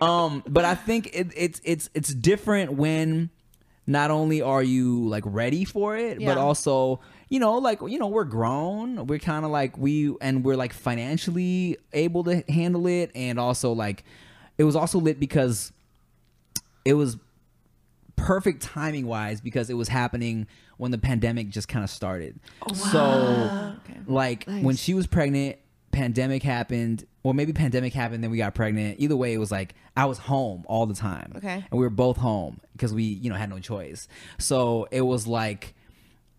um, 0.00 0.42
but 0.48 0.64
I 0.64 0.74
think 0.74 1.06
it, 1.14 1.28
it's 1.36 1.60
it's 1.64 1.88
it's 1.94 2.12
different 2.12 2.72
when 2.72 3.30
not 3.86 4.10
only 4.10 4.42
are 4.42 4.62
you 4.62 5.06
like 5.08 5.24
ready 5.26 5.64
for 5.64 5.96
it, 5.96 6.20
Yeah. 6.20 6.28
but 6.34 6.38
also 6.38 7.00
you 7.28 7.38
know 7.40 7.58
like 7.58 7.80
you 7.82 7.98
know 7.98 8.08
we're 8.08 8.24
grown, 8.24 9.06
we're 9.06 9.18
kind 9.18 9.44
of 9.44 9.50
like 9.50 9.76
we 9.78 10.14
and 10.20 10.44
we're 10.44 10.56
like 10.56 10.72
financially 10.72 11.76
able 11.92 12.24
to 12.24 12.42
handle 12.48 12.86
it, 12.86 13.10
and 13.14 13.38
also 13.38 13.72
like 13.72 14.04
it 14.58 14.64
was 14.64 14.74
also 14.76 14.98
lit 14.98 15.20
because 15.20 15.72
it 16.84 16.94
was 16.94 17.16
perfect 18.16 18.62
timing 18.62 19.06
wise 19.06 19.40
because 19.40 19.68
it 19.70 19.74
was 19.74 19.88
happening 19.88 20.46
when 20.78 20.90
the 20.90 20.98
pandemic 20.98 21.48
just 21.50 21.68
kind 21.68 21.84
of 21.84 21.90
started. 21.90 22.38
Oh, 22.68 22.72
so 22.74 23.76
like 24.06 24.44
when 24.46 24.76
she 24.76 24.94
was 24.94 25.06
pregnant, 25.06 25.56
pandemic 25.96 26.42
happened, 26.42 27.06
or 27.22 27.32
maybe 27.32 27.54
pandemic 27.54 27.94
happened 27.94 28.22
then 28.22 28.30
we 28.30 28.36
got 28.36 28.54
pregnant. 28.54 29.00
Either 29.00 29.16
way 29.16 29.32
it 29.32 29.38
was 29.38 29.50
like 29.50 29.74
I 29.96 30.04
was 30.04 30.18
home 30.18 30.64
all 30.68 30.84
the 30.84 30.94
time. 30.94 31.32
Okay. 31.36 31.54
And 31.54 31.72
we 31.72 31.80
were 31.80 31.90
both 31.90 32.18
home 32.18 32.60
because 32.72 32.92
we, 32.92 33.04
you 33.04 33.30
know, 33.30 33.36
had 33.36 33.48
no 33.48 33.58
choice. 33.58 34.06
So 34.38 34.88
it 34.90 35.00
was 35.00 35.26
like 35.26 35.74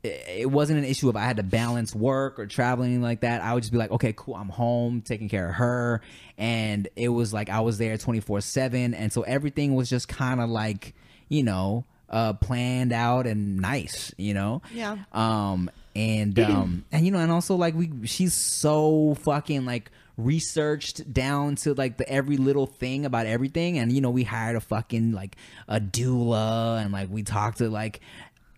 it 0.04 0.50
wasn't 0.50 0.78
an 0.78 0.86
issue 0.86 1.10
of 1.10 1.16
I 1.16 1.24
had 1.24 1.38
to 1.38 1.44
balance 1.44 1.94
work 1.94 2.38
or 2.40 2.46
traveling 2.46 3.02
like 3.02 3.22
that. 3.22 3.42
I 3.42 3.54
would 3.56 3.64
just 3.64 3.72
be 3.72 3.80
like, 3.80 3.92
okay, 3.92 4.14
cool, 4.16 4.36
I'm 4.36 4.50
home, 4.50 5.02
taking 5.02 5.28
care 5.28 5.50
of 5.50 5.56
her, 5.56 6.02
and 6.38 6.88
it 6.96 7.10
was 7.10 7.34
like 7.34 7.50
I 7.50 7.62
was 7.62 7.80
there 7.80 7.98
24 7.98 8.42
seven, 8.42 8.94
and 8.94 9.12
so 9.12 9.24
everything 9.24 9.74
was 9.74 9.90
just 9.90 10.08
kind 10.08 10.40
of 10.40 10.50
like, 10.50 10.94
you 11.30 11.42
know, 11.42 11.84
uh, 12.10 12.34
planned 12.34 12.94
out 12.94 13.28
and 13.28 13.58
nice, 13.58 14.14
you 14.18 14.34
know. 14.34 14.62
Yeah. 14.74 14.98
Um, 15.14 15.70
and 15.96 16.38
um, 16.40 16.86
and 16.92 17.06
you 17.06 17.12
know, 17.12 17.20
and 17.20 17.32
also 17.32 17.56
like 17.56 17.76
we, 17.76 17.92
she's 18.06 18.34
so 18.34 19.16
fucking 19.22 19.66
like 19.66 19.92
researched 20.18 21.14
down 21.14 21.56
to 21.56 21.74
like 21.76 21.98
the 21.98 22.10
every 22.10 22.38
little 22.38 22.66
thing 22.66 23.06
about 23.06 23.28
everything 23.28 23.78
and 23.78 23.92
you 23.92 24.02
know 24.02 24.10
we 24.10 24.24
hired 24.24 24.56
a 24.56 24.60
fucking 24.60 25.12
like 25.12 25.36
a 25.68 25.80
doula 25.80 26.82
and 26.84 26.92
like 26.92 27.08
we 27.12 27.22
talked 27.22 27.60
to 27.60 27.70
like 27.70 28.00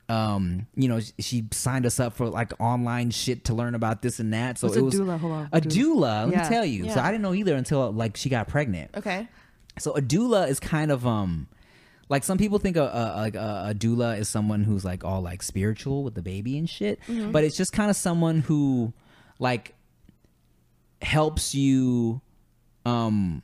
um 0.08 0.66
you 0.76 0.88
know 0.88 1.00
she 1.20 1.46
signed 1.52 1.86
us 1.86 2.00
up 2.00 2.14
for 2.14 2.28
like 2.30 2.54
online 2.62 3.12
shit 3.12 3.44
to 3.46 3.54
learn 3.54 3.76
about 3.76 4.02
this 4.02 4.20
and 4.22 4.34
that 4.34 4.58
so 4.58 4.68
What's 4.68 4.78
it 4.78 4.80
a 4.80 4.84
was 4.86 4.96
doula? 4.96 5.20
Hold 5.20 5.34
on. 5.34 5.50
a 5.52 5.60
Doula. 5.62 6.26
let 6.26 6.32
Yeah. 6.32 6.44
me 6.44 6.48
tell 6.50 6.66
you 6.66 6.90
so 6.90 7.00
i 7.02 7.12
didn't 7.12 7.22
know 7.24 7.34
either 7.34 7.56
until 7.56 7.92
like 7.92 8.16
she 8.18 8.30
got 8.30 8.48
pregnant 8.48 8.92
Okay. 8.96 9.28
so 9.78 9.92
a 9.92 10.02
doula 10.02 10.48
is 10.48 10.60
kind 10.62 10.92
of 10.92 11.06
um 11.06 11.48
like 12.10 12.24
some 12.24 12.38
people 12.38 12.60
think 12.60 12.76
a, 12.76 12.82
a 12.84 13.32
a, 13.38 13.69
a 13.69 13.74
doula 13.76 14.17
is 14.19 14.28
someone 14.28 14.63
who's 14.63 14.84
like 14.84 15.04
all 15.06 15.22
like 15.22 15.41
spiritual 15.43 16.04
with 16.04 16.15
the 16.15 16.22
baby 16.22 16.58
and 16.58 16.69
shit, 16.69 17.00
but 17.32 17.43
it's 17.43 17.56
just 17.56 17.72
kind 17.72 17.89
of 17.89 17.95
someone 17.95 18.41
who 18.41 18.91
like 19.39 19.74
helps 21.02 21.56
you 21.56 22.22
um 22.86 23.41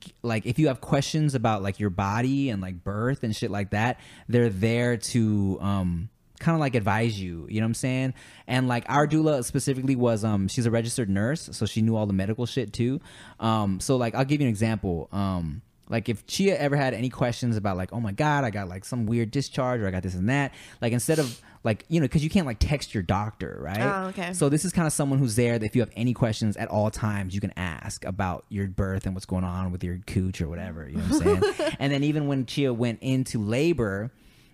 g- 0.00 0.12
like 0.22 0.44
if 0.46 0.58
you 0.58 0.68
have 0.68 0.80
questions 0.80 1.34
about 1.34 1.62
like 1.62 1.78
your 1.78 1.90
body 1.90 2.50
and 2.50 2.60
like 2.60 2.82
birth 2.82 3.22
and 3.22 3.34
shit 3.34 3.50
like 3.50 3.70
that, 3.70 4.00
they're 4.28 4.48
there 4.50 4.96
to 4.96 5.58
um 5.60 6.08
kind 6.40 6.54
of 6.56 6.60
like 6.60 6.74
advise 6.74 7.20
you, 7.20 7.46
you 7.50 7.60
know 7.60 7.66
what 7.66 7.70
I'm 7.70 7.74
saying? 7.74 8.14
And 8.46 8.66
like 8.66 8.84
our 8.88 9.06
doula 9.06 9.44
specifically 9.44 9.94
was 9.94 10.24
um 10.24 10.48
she's 10.48 10.66
a 10.66 10.70
registered 10.70 11.08
nurse, 11.10 11.50
so 11.52 11.66
she 11.66 11.82
knew 11.82 11.96
all 11.96 12.06
the 12.06 12.12
medical 12.14 12.46
shit 12.46 12.72
too. 12.72 13.00
Um 13.38 13.78
so 13.80 13.96
like 13.96 14.14
I'll 14.14 14.24
give 14.24 14.40
you 14.40 14.46
an 14.46 14.50
example. 14.50 15.08
Um 15.12 15.62
Like 15.90 16.08
if 16.08 16.24
Chia 16.26 16.56
ever 16.56 16.76
had 16.76 16.94
any 16.94 17.10
questions 17.10 17.56
about 17.56 17.76
like, 17.76 17.92
oh 17.92 18.00
my 18.00 18.12
god, 18.12 18.44
I 18.44 18.50
got 18.50 18.68
like 18.68 18.84
some 18.84 19.06
weird 19.06 19.32
discharge 19.32 19.80
or 19.80 19.88
I 19.88 19.90
got 19.90 20.04
this 20.04 20.14
and 20.14 20.28
that, 20.28 20.54
like 20.80 20.92
instead 20.92 21.18
of 21.18 21.40
like 21.64 21.84
you 21.88 22.00
know 22.00 22.04
because 22.04 22.22
you 22.22 22.30
can't 22.30 22.46
like 22.46 22.58
text 22.60 22.94
your 22.94 23.02
doctor, 23.02 23.58
right? 23.60 23.80
Oh, 23.80 24.08
okay. 24.08 24.32
So 24.32 24.48
this 24.48 24.64
is 24.64 24.72
kind 24.72 24.86
of 24.86 24.92
someone 24.92 25.18
who's 25.18 25.34
there 25.34 25.58
that 25.58 25.66
if 25.66 25.74
you 25.74 25.82
have 25.82 25.90
any 25.96 26.14
questions 26.14 26.56
at 26.56 26.68
all 26.68 26.90
times, 26.90 27.34
you 27.34 27.40
can 27.40 27.52
ask 27.56 28.04
about 28.04 28.44
your 28.48 28.68
birth 28.68 29.04
and 29.04 29.14
what's 29.14 29.26
going 29.26 29.44
on 29.44 29.72
with 29.72 29.82
your 29.82 29.98
cooch 30.06 30.40
or 30.40 30.48
whatever. 30.48 30.88
You 30.88 30.98
know 30.98 31.02
what 31.02 31.26
I'm 31.26 31.54
saying? 31.54 31.72
and 31.80 31.92
then 31.92 32.04
even 32.04 32.28
when 32.28 32.46
Chia 32.46 32.72
went 32.72 33.00
into 33.02 33.40
labor, 33.40 34.12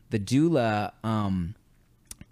the 0.08 0.18
doula 0.18 0.92
um 1.04 1.54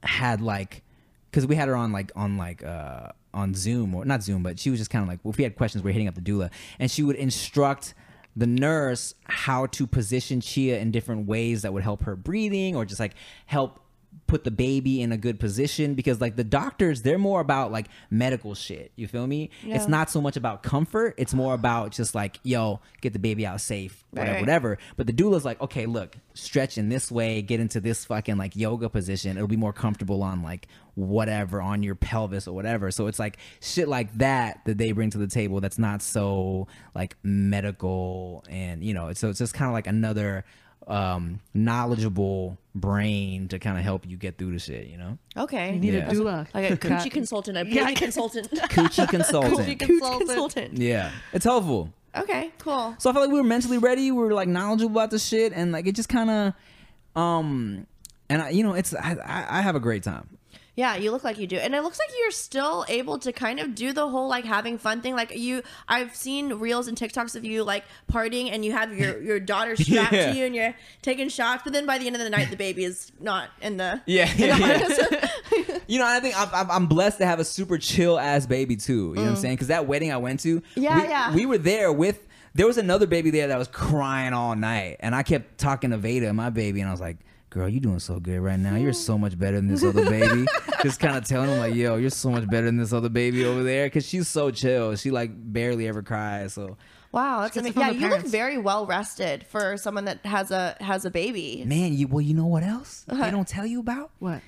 had 0.02 0.40
like 0.40 0.82
because 1.30 1.46
we 1.46 1.56
had 1.56 1.68
her 1.68 1.76
on 1.76 1.92
like 1.92 2.10
on 2.16 2.38
like 2.38 2.64
uh 2.64 3.08
on 3.34 3.52
Zoom 3.52 3.94
or 3.94 4.06
not 4.06 4.22
Zoom, 4.22 4.42
but 4.42 4.58
she 4.58 4.70
was 4.70 4.80
just 4.80 4.90
kind 4.90 5.02
of 5.02 5.08
like 5.08 5.20
well, 5.22 5.30
if 5.30 5.36
we 5.36 5.44
had 5.44 5.56
questions, 5.56 5.84
we 5.84 5.90
are 5.90 5.92
hitting 5.92 6.08
up 6.08 6.14
the 6.14 6.22
doula, 6.22 6.50
and 6.78 6.90
she 6.90 7.02
would 7.02 7.16
instruct 7.16 7.92
the 8.36 8.46
nurse 8.46 9.14
how 9.24 9.66
to 9.66 9.86
position 9.86 10.40
Chia 10.40 10.78
in 10.78 10.90
different 10.90 11.26
ways 11.26 11.62
that 11.62 11.72
would 11.72 11.82
help 11.82 12.02
her 12.02 12.16
breathing 12.16 12.74
or 12.76 12.84
just 12.84 13.00
like 13.00 13.14
help 13.46 13.80
put 14.26 14.44
the 14.44 14.50
baby 14.50 15.02
in 15.02 15.12
a 15.12 15.16
good 15.16 15.38
position 15.38 15.94
because 15.94 16.20
like 16.20 16.34
the 16.36 16.44
doctors 16.44 17.02
they're 17.02 17.18
more 17.18 17.40
about 17.40 17.70
like 17.70 17.86
medical 18.10 18.54
shit. 18.54 18.90
You 18.96 19.06
feel 19.06 19.26
me? 19.26 19.50
It's 19.62 19.86
not 19.88 20.10
so 20.10 20.20
much 20.20 20.36
about 20.36 20.62
comfort. 20.62 21.14
It's 21.18 21.34
more 21.34 21.54
about 21.54 21.92
just 21.92 22.14
like 22.14 22.38
yo 22.42 22.80
get 23.00 23.12
the 23.12 23.18
baby 23.18 23.46
out 23.46 23.60
safe 23.60 24.04
whatever 24.10 24.32
Right. 24.32 24.40
whatever. 24.40 24.78
But 24.96 25.06
the 25.06 25.12
doula's 25.12 25.44
like 25.44 25.60
okay 25.60 25.86
look 25.86 26.16
stretch 26.34 26.78
in 26.78 26.88
this 26.88 27.10
way 27.12 27.42
get 27.42 27.60
into 27.60 27.80
this 27.80 28.04
fucking 28.06 28.36
like 28.36 28.56
yoga 28.56 28.88
position. 28.88 29.36
It'll 29.36 29.46
be 29.46 29.56
more 29.56 29.72
comfortable 29.72 30.22
on 30.22 30.42
like 30.42 30.68
whatever 30.94 31.60
on 31.60 31.82
your 31.82 31.94
pelvis 31.94 32.48
or 32.48 32.54
whatever. 32.54 32.90
So 32.90 33.06
it's 33.08 33.18
like 33.18 33.36
shit 33.60 33.88
like 33.88 34.16
that 34.18 34.60
that 34.64 34.78
they 34.78 34.92
bring 34.92 35.10
to 35.10 35.18
the 35.18 35.26
table 35.26 35.60
that's 35.60 35.78
not 35.78 36.02
so 36.02 36.66
like 36.94 37.16
medical 37.22 38.44
and 38.48 38.82
you 38.82 38.94
know 38.94 39.12
so 39.12 39.28
it's 39.28 39.38
just 39.38 39.54
kind 39.54 39.68
of 39.68 39.72
like 39.74 39.86
another 39.86 40.44
um 40.86 41.40
knowledgeable 41.54 42.58
brain 42.74 43.48
to 43.48 43.58
kind 43.58 43.78
of 43.78 43.84
help 43.84 44.06
you 44.06 44.16
get 44.16 44.36
through 44.36 44.52
the 44.52 44.58
shit 44.58 44.86
you 44.88 44.98
know 44.98 45.16
Okay. 45.36 45.74
You 45.74 45.80
need 45.80 45.94
Yeah. 45.94 46.10
a 46.10 46.12
doula. 46.12 46.46
like 46.54 46.70
a 46.70 46.76
coochie 46.76 47.10
consultant, 47.10 47.56
a 47.56 47.66
Yeah, 47.66 47.90
consultant. 47.94 48.50
coochie 48.50 49.08
consultant 49.08 49.54
Coochie 49.56 49.76
Coochie 49.76 49.86
consultant. 49.86 50.28
consultant. 50.28 50.78
yeah 50.78 51.10
it's 51.32 51.44
helpful 51.44 51.90
Okay, 52.16 52.52
cool. 52.60 52.94
So 52.98 53.10
I 53.10 53.12
felt 53.12 53.24
like 53.24 53.32
we 53.32 53.38
were 53.40 53.42
mentally 53.48 53.76
ready. 53.78 54.12
We 54.12 54.18
were 54.22 54.32
like 54.34 54.46
knowledgeable 54.46 54.92
about 54.92 55.10
the 55.10 55.18
shit, 55.18 55.52
and 55.52 55.72
like 55.72 55.88
it 55.88 55.96
just 55.96 56.08
kind 56.08 56.30
of, 56.30 57.20
um, 57.20 57.88
and 58.30 58.40
I, 58.40 58.50
you 58.50 58.62
know, 58.62 58.74
it's 58.74 58.94
I, 58.94 59.16
I 59.26 59.58
I 59.58 59.62
have 59.62 59.74
a 59.74 59.80
great 59.80 60.04
time. 60.04 60.28
Yeah, 60.76 60.96
you 60.96 61.12
look 61.12 61.22
like 61.22 61.38
you 61.38 61.46
do. 61.46 61.56
And 61.56 61.72
it 61.74 61.82
looks 61.82 61.98
like 62.00 62.08
you're 62.18 62.30
still 62.32 62.84
able 62.88 63.18
to 63.20 63.32
kind 63.32 63.60
of 63.60 63.74
do 63.76 63.92
the 63.92 64.08
whole 64.08 64.26
like 64.28 64.44
having 64.44 64.76
fun 64.76 65.02
thing. 65.02 65.14
Like 65.14 65.36
you 65.36 65.62
I've 65.86 66.16
seen 66.16 66.54
reels 66.54 66.88
and 66.88 66.98
TikToks 66.98 67.36
of 67.36 67.44
you 67.44 67.62
like 67.62 67.84
partying 68.10 68.50
and 68.50 68.64
you 68.64 68.72
have 68.72 68.92
your 68.92 69.20
your 69.28 69.38
daughter 69.38 69.76
strapped 69.76 70.12
Yeah. 70.12 70.32
to 70.32 70.36
you 70.38 70.46
and 70.46 70.54
you're 70.54 70.74
taking 71.00 71.28
shots, 71.28 71.62
but 71.62 71.72
then 71.72 71.86
by 71.86 71.98
the 71.98 72.06
end 72.08 72.16
of 72.16 72.22
the 72.22 72.30
night 72.30 72.50
the 72.50 72.56
baby 72.56 72.84
is 72.84 73.12
not 73.20 73.50
in 73.62 73.76
the 73.76 74.02
Yeah, 74.06 74.28
in 74.32 74.38
the 74.38 75.30
yeah. 75.68 75.78
You 75.86 75.98
know, 75.98 76.06
I 76.06 76.18
think 76.20 76.34
I'm, 76.36 76.48
I'm, 76.52 76.70
I'm 76.70 76.86
blessed 76.86 77.18
to 77.18 77.26
have 77.26 77.38
a 77.40 77.44
super 77.44 77.78
chill 77.78 78.18
ass 78.18 78.46
baby 78.46 78.74
too. 78.74 79.10
You 79.10 79.14
know 79.16 79.22
what 79.22 79.28
I'm 79.30 79.36
saying? 79.36 79.54
Because 79.54 79.68
that 79.68 79.86
wedding 79.86 80.10
I 80.12 80.16
went 80.16 80.40
to, 80.40 80.60
Mm. 80.60 80.62
Yeah, 80.76 80.96
we, 81.02 81.08
yeah. 81.08 81.34
we 81.34 81.46
were 81.46 81.58
there 81.58 81.92
with. 81.92 82.26
There 82.56 82.66
was 82.66 82.78
another 82.78 83.06
baby 83.06 83.30
there 83.30 83.48
that 83.48 83.58
was 83.58 83.68
crying 83.68 84.32
all 84.32 84.54
night, 84.56 84.96
and 85.00 85.14
I 85.14 85.22
kept 85.24 85.58
talking 85.58 85.90
to 85.90 85.98
Veda, 85.98 86.32
my 86.32 86.50
baby, 86.50 86.80
and 86.80 86.88
I 86.88 86.92
was 86.92 87.00
like. 87.00 87.18
Girl, 87.54 87.68
you're 87.68 87.80
doing 87.80 88.00
so 88.00 88.18
good 88.18 88.40
right 88.40 88.58
now. 88.58 88.74
You're 88.74 88.92
so 88.92 89.16
much 89.16 89.38
better 89.38 89.56
than 89.58 89.68
this 89.68 89.84
other 89.84 90.04
baby. 90.10 90.44
Just 90.82 90.98
kind 90.98 91.16
of 91.16 91.24
telling 91.24 91.48
him 91.50 91.58
like, 91.60 91.76
"Yo, 91.76 91.94
you're 91.96 92.10
so 92.10 92.28
much 92.28 92.50
better 92.50 92.66
than 92.66 92.78
this 92.78 92.92
other 92.92 93.08
baby 93.08 93.44
over 93.44 93.62
there." 93.62 93.86
Because 93.86 94.04
she's 94.04 94.26
so 94.26 94.50
chill. 94.50 94.96
She 94.96 95.12
like 95.12 95.30
barely 95.32 95.86
ever 95.86 96.02
cries. 96.02 96.52
So 96.54 96.76
Wow, 97.12 97.42
that's 97.42 97.56
amazing. 97.56 97.80
Yeah, 97.80 97.90
you 97.92 98.08
look 98.08 98.26
very 98.26 98.58
well 98.58 98.86
rested 98.86 99.46
for 99.46 99.76
someone 99.76 100.04
that 100.06 100.26
has 100.26 100.50
a 100.50 100.76
has 100.80 101.04
a 101.04 101.12
baby. 101.12 101.62
Man, 101.64 101.94
you 101.94 102.08
well, 102.08 102.22
you 102.22 102.34
know 102.34 102.46
what 102.46 102.64
else 102.64 103.04
Uh-huh. 103.08 103.24
they 103.24 103.30
don't 103.30 103.46
tell 103.46 103.64
you 103.64 103.78
about? 103.78 104.10
What? 104.18 104.40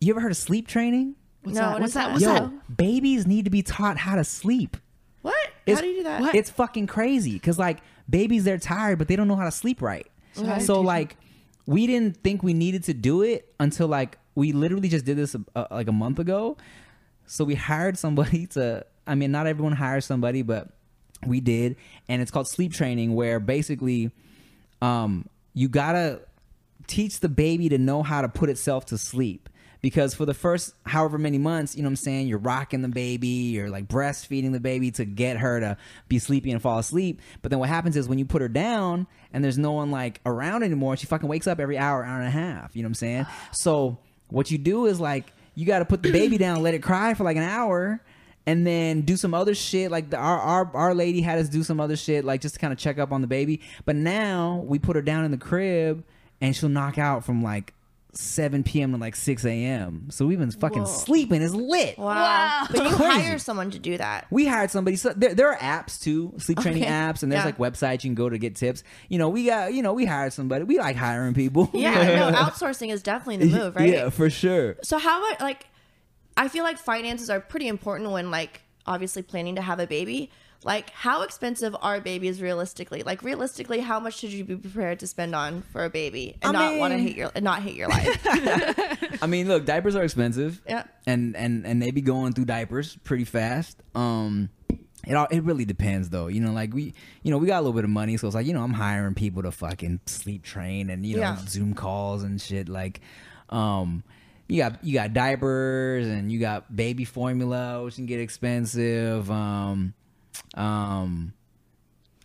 You 0.00 0.14
ever 0.14 0.20
heard 0.22 0.30
of 0.30 0.38
sleep 0.38 0.66
training? 0.66 1.16
What's 1.42 1.58
No, 1.58 1.72
that? 1.72 1.80
What's 1.82 1.92
that? 1.92 2.06
that? 2.06 2.12
What's 2.12 2.24
Yo, 2.24 2.32
that? 2.34 2.76
babies 2.76 3.26
need 3.26 3.44
to 3.44 3.50
be 3.50 3.62
taught 3.62 3.98
how 3.98 4.14
to 4.16 4.24
sleep. 4.24 4.78
What? 5.20 5.36
It's- 5.66 5.76
How 5.76 5.82
do 5.82 5.88
you 5.90 5.98
do 5.98 6.02
that? 6.04 6.22
What? 6.22 6.34
It's 6.34 6.48
fucking 6.48 6.86
crazy 6.86 7.34
because 7.34 7.58
like 7.58 7.80
babies, 8.08 8.44
they're 8.44 8.56
tired, 8.56 8.98
but 8.98 9.08
they 9.08 9.16
don't 9.16 9.28
know 9.28 9.36
how 9.36 9.44
to 9.44 9.50
sleep 9.52 9.82
right. 9.82 10.06
Okay. 10.38 10.60
So 10.60 10.80
like, 10.80 11.18
we 11.70 11.86
didn't 11.86 12.16
think 12.16 12.42
we 12.42 12.52
needed 12.52 12.82
to 12.82 12.92
do 12.92 13.22
it 13.22 13.54
until 13.60 13.86
like 13.86 14.18
we 14.34 14.50
literally 14.50 14.88
just 14.88 15.04
did 15.04 15.16
this 15.16 15.36
uh, 15.54 15.66
like 15.70 15.86
a 15.86 15.92
month 15.92 16.18
ago. 16.18 16.56
So 17.26 17.44
we 17.44 17.54
hired 17.54 17.96
somebody 17.96 18.46
to. 18.54 18.84
I 19.06 19.14
mean, 19.14 19.30
not 19.30 19.46
everyone 19.46 19.72
hires 19.72 20.04
somebody, 20.04 20.42
but 20.42 20.68
we 21.24 21.40
did, 21.40 21.76
and 22.08 22.20
it's 22.20 22.30
called 22.32 22.48
sleep 22.48 22.72
training, 22.72 23.14
where 23.14 23.38
basically, 23.38 24.10
um, 24.82 25.28
you 25.54 25.68
gotta 25.68 26.22
teach 26.88 27.20
the 27.20 27.28
baby 27.28 27.68
to 27.68 27.78
know 27.78 28.02
how 28.02 28.20
to 28.20 28.28
put 28.28 28.50
itself 28.50 28.86
to 28.86 28.98
sleep. 28.98 29.48
Because 29.80 30.14
for 30.14 30.26
the 30.26 30.34
first 30.34 30.74
however 30.84 31.16
many 31.16 31.38
months, 31.38 31.74
you 31.74 31.82
know 31.82 31.86
what 31.86 31.92
I'm 31.92 31.96
saying, 31.96 32.26
you're 32.26 32.38
rocking 32.38 32.82
the 32.82 32.88
baby, 32.88 33.28
you're 33.28 33.70
like 33.70 33.88
breastfeeding 33.88 34.52
the 34.52 34.60
baby 34.60 34.90
to 34.92 35.04
get 35.04 35.38
her 35.38 35.60
to 35.60 35.76
be 36.08 36.18
sleepy 36.18 36.50
and 36.50 36.60
fall 36.60 36.78
asleep. 36.78 37.20
But 37.42 37.50
then 37.50 37.58
what 37.58 37.68
happens 37.68 37.96
is 37.96 38.08
when 38.08 38.18
you 38.18 38.24
put 38.24 38.42
her 38.42 38.48
down 38.48 39.06
and 39.32 39.42
there's 39.42 39.58
no 39.58 39.72
one 39.72 39.90
like 39.90 40.20
around 40.26 40.62
anymore, 40.62 40.96
she 40.96 41.06
fucking 41.06 41.28
wakes 41.28 41.46
up 41.46 41.60
every 41.60 41.78
hour, 41.78 42.04
hour 42.04 42.18
and 42.18 42.28
a 42.28 42.30
half. 42.30 42.76
You 42.76 42.82
know 42.82 42.86
what 42.86 42.90
I'm 42.90 42.94
saying? 42.94 43.26
So 43.52 43.98
what 44.28 44.50
you 44.50 44.58
do 44.58 44.86
is 44.86 45.00
like 45.00 45.32
you 45.54 45.66
got 45.66 45.80
to 45.80 45.84
put 45.84 46.02
the 46.02 46.12
baby 46.12 46.38
down, 46.38 46.62
let 46.62 46.74
it 46.74 46.82
cry 46.82 47.14
for 47.14 47.24
like 47.24 47.36
an 47.36 47.42
hour, 47.42 48.00
and 48.46 48.66
then 48.66 49.02
do 49.02 49.16
some 49.16 49.34
other 49.34 49.54
shit. 49.54 49.90
Like 49.90 50.10
the, 50.10 50.16
our 50.16 50.38
our 50.38 50.70
our 50.74 50.94
lady 50.94 51.20
had 51.20 51.38
us 51.38 51.48
do 51.48 51.62
some 51.62 51.80
other 51.80 51.96
shit, 51.96 52.24
like 52.24 52.40
just 52.40 52.54
to 52.54 52.60
kind 52.60 52.72
of 52.72 52.78
check 52.78 52.98
up 52.98 53.12
on 53.12 53.20
the 53.20 53.26
baby. 53.26 53.60
But 53.84 53.96
now 53.96 54.64
we 54.66 54.78
put 54.78 54.96
her 54.96 55.02
down 55.02 55.24
in 55.24 55.30
the 55.30 55.38
crib, 55.38 56.04
and 56.40 56.54
she'll 56.54 56.68
knock 56.68 56.98
out 56.98 57.24
from 57.24 57.42
like 57.42 57.74
7 58.12 58.64
p.m. 58.64 58.92
to 58.92 58.98
like 58.98 59.14
6 59.14 59.44
a.m. 59.44 60.08
So 60.10 60.26
we've 60.26 60.38
been 60.38 60.50
fucking 60.50 60.82
Whoa. 60.82 60.88
sleeping. 60.88 61.42
It's 61.42 61.54
lit. 61.54 61.96
Wow. 61.98 62.06
Wow. 62.08 62.66
But 62.70 62.78
you 62.90 62.96
hire 62.96 63.38
someone 63.38 63.70
to 63.70 63.78
do 63.78 63.96
that. 63.98 64.26
We 64.30 64.46
hired 64.46 64.70
somebody. 64.70 64.96
So 64.96 65.12
there, 65.14 65.34
there 65.34 65.48
are 65.52 65.56
apps 65.56 66.00
too, 66.00 66.34
sleep 66.38 66.58
training 66.60 66.82
Okay. 66.82 66.90
apps, 66.92 67.22
and 67.22 67.30
there's 67.30 67.40
Yeah. 67.40 67.44
like 67.46 67.58
websites 67.58 68.02
you 68.04 68.08
can 68.10 68.14
go 68.14 68.28
to 68.28 68.38
get 68.38 68.56
tips. 68.56 68.82
You 69.08 69.18
know, 69.18 69.28
we 69.28 69.46
got, 69.46 69.72
you 69.74 69.82
know, 69.82 69.92
we 69.92 70.04
hired 70.06 70.32
somebody. 70.32 70.64
We 70.64 70.78
like 70.78 70.96
hiring 70.96 71.34
people. 71.34 71.70
Yeah, 71.72 72.30
no, 72.30 72.36
outsourcing 72.36 72.90
is 72.92 73.02
definitely 73.02 73.46
the 73.48 73.56
move, 73.58 73.76
right? 73.76 73.88
Yeah, 73.88 74.10
for 74.10 74.28
sure. 74.28 74.76
So 74.82 74.98
how 74.98 75.24
about 75.24 75.40
like 75.40 75.66
I 76.36 76.48
feel 76.48 76.64
like 76.64 76.78
finances 76.78 77.30
are 77.30 77.40
pretty 77.40 77.68
important 77.68 78.10
when 78.10 78.30
like 78.30 78.60
obviously 78.86 79.22
planning 79.22 79.54
to 79.56 79.62
have 79.62 79.78
a 79.78 79.86
baby. 79.86 80.30
Like 80.62 80.90
how 80.90 81.22
expensive 81.22 81.74
are 81.80 82.00
babies 82.00 82.42
realistically? 82.42 83.02
Like 83.02 83.22
realistically, 83.22 83.80
how 83.80 83.98
much 83.98 84.18
should 84.18 84.30
you 84.32 84.44
be 84.44 84.56
prepared 84.56 85.00
to 85.00 85.06
spend 85.06 85.34
on 85.34 85.62
for 85.72 85.84
a 85.84 85.90
baby 85.90 86.36
and 86.42 86.56
I 86.56 86.72
not 86.72 86.78
want 86.78 86.92
to 86.92 86.98
hate 86.98 87.16
your 87.16 87.30
and 87.34 87.44
not 87.44 87.62
hate 87.62 87.74
your 87.76 87.88
life? 87.88 88.20
I 89.22 89.26
mean, 89.26 89.48
look, 89.48 89.64
diapers 89.64 89.96
are 89.96 90.02
expensive. 90.02 90.60
Yeah. 90.68 90.84
And 91.06 91.34
and 91.36 91.66
and 91.66 91.80
they 91.80 91.90
be 91.90 92.02
going 92.02 92.34
through 92.34 92.44
diapers 92.44 92.96
pretty 93.04 93.24
fast. 93.24 93.82
Um 93.94 94.50
it 95.06 95.14
all 95.14 95.26
it 95.30 95.42
really 95.44 95.64
depends 95.64 96.10
though. 96.10 96.26
You 96.26 96.40
know, 96.40 96.52
like 96.52 96.74
we 96.74 96.92
you 97.22 97.30
know, 97.30 97.38
we 97.38 97.46
got 97.46 97.60
a 97.60 97.62
little 97.62 97.72
bit 97.72 97.84
of 97.84 97.90
money, 97.90 98.18
so 98.18 98.26
it's 98.26 98.36
like, 98.36 98.46
you 98.46 98.52
know, 98.52 98.62
I'm 98.62 98.74
hiring 98.74 99.14
people 99.14 99.42
to 99.44 99.50
fucking 99.52 100.00
sleep 100.04 100.42
train 100.42 100.90
and 100.90 101.06
you 101.06 101.16
know, 101.16 101.22
Yeah. 101.22 101.36
Zoom 101.46 101.72
calls 101.72 102.22
and 102.22 102.38
shit 102.38 102.68
like 102.68 103.00
um 103.48 104.04
you 104.46 104.58
got 104.58 104.84
you 104.84 104.92
got 104.92 105.14
diapers 105.14 106.06
and 106.06 106.30
you 106.30 106.38
got 106.38 106.76
baby 106.76 107.04
formula, 107.06 107.82
which 107.82 107.94
can 107.94 108.04
get 108.04 108.20
expensive. 108.20 109.30
Um 109.30 109.94
um 110.54 111.32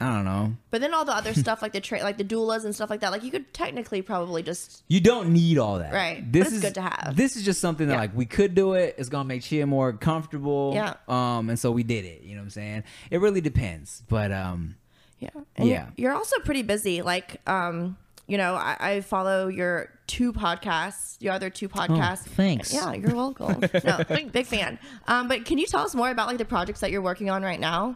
I 0.02 0.12
don't 0.14 0.26
know. 0.26 0.58
but 0.72 0.82
then 0.82 0.94
all 0.94 1.06
the 1.06 1.14
other 1.16 1.34
stuff 1.34 1.62
like 1.62 1.72
the 1.72 1.80
tra- 1.80 2.04
like 2.04 2.18
the 2.18 2.26
doulas 2.26 2.66
and 2.66 2.76
stuff 2.76 2.90
like 2.90 3.00
that, 3.00 3.14
like 3.14 3.24
you 3.24 3.32
could 3.32 3.54
technically 3.54 4.02
probably 4.02 4.44
just 4.44 4.84
You 4.90 5.00
don't 5.00 5.30
need 5.30 5.58
all 5.58 5.80
that. 5.80 5.94
Right. 5.94 6.22
But 6.22 6.34
This 6.34 6.48
it's 6.48 6.56
is 6.58 6.62
good 6.62 6.74
to 6.76 6.82
have. 6.82 7.14
This 7.16 7.38
is 7.38 7.44
just 7.44 7.62
something 7.62 7.88
that 7.88 7.94
Yeah. 7.94 8.00
like 8.02 8.16
we 8.16 8.26
could 8.26 8.56
do 8.56 8.74
it. 8.74 8.96
It's 8.98 9.08
gonna 9.08 9.24
make 9.24 9.42
Chia 9.44 9.66
more 9.66 9.94
comfortable. 9.94 10.74
Yeah. 10.76 10.96
Um, 11.08 11.50
and 11.50 11.58
so 11.58 11.72
we 11.72 11.84
did 11.84 12.04
it. 12.04 12.24
You 12.24 12.36
know 12.36 12.42
what 12.42 12.46
I'm 12.46 12.50
saying? 12.50 12.84
It 13.10 13.22
really 13.22 13.40
depends. 13.42 14.04
But 14.10 14.34
um 14.34 14.76
Yeah. 15.20 15.30
And 15.56 15.70
Yeah. 15.70 15.88
You're 15.96 16.14
also 16.14 16.40
pretty 16.40 16.64
busy. 16.64 17.02
Like, 17.02 17.40
um, 17.48 17.96
you 18.28 18.38
know, 18.38 18.56
I, 18.56 18.76
I 18.80 19.02
follow 19.02 19.48
your 19.48 19.95
two 20.08 20.32
podcasts, 20.34 21.18
your 21.20 21.34
other 21.34 21.50
two 21.50 21.68
podcasts. 21.70 22.24
Oh, 22.28 22.32
thanks. 22.36 22.74
Yeah, 22.74 22.94
you're 22.94 23.16
welcome. 23.16 23.62
no, 23.84 24.00
big 24.32 24.46
fan. 24.46 24.80
Um, 25.08 25.28
but 25.28 25.46
can 25.46 25.58
you 25.58 25.66
tell 25.66 25.82
us 25.82 25.96
more 25.96 26.10
about 26.10 26.28
like 26.28 26.38
the 26.38 26.46
projects 26.46 26.80
that 26.82 26.92
you're 26.92 27.02
working 27.02 27.30
on 27.30 27.44
right 27.44 27.60
now? 27.60 27.96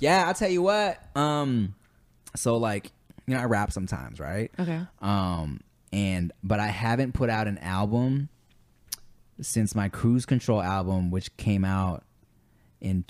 yeah, 0.00 0.26
I'll 0.28 0.34
tell 0.34 0.48
you 0.50 0.62
what. 0.62 1.02
Um 1.16 1.74
so 2.36 2.56
like, 2.56 2.92
you 3.26 3.34
know, 3.34 3.40
I 3.40 3.44
rap 3.46 3.72
sometimes, 3.72 4.20
right? 4.20 4.50
Okay. 4.58 4.80
Um 5.00 5.60
and 5.92 6.32
but 6.44 6.60
I 6.60 6.68
haven't 6.68 7.14
put 7.14 7.30
out 7.30 7.48
an 7.48 7.58
album 7.58 8.28
since 9.40 9.74
my 9.74 9.88
cruise 9.88 10.26
control 10.26 10.62
album, 10.62 11.10
which 11.10 11.36
came 11.36 11.64
out 11.64 12.04
in 12.80 13.04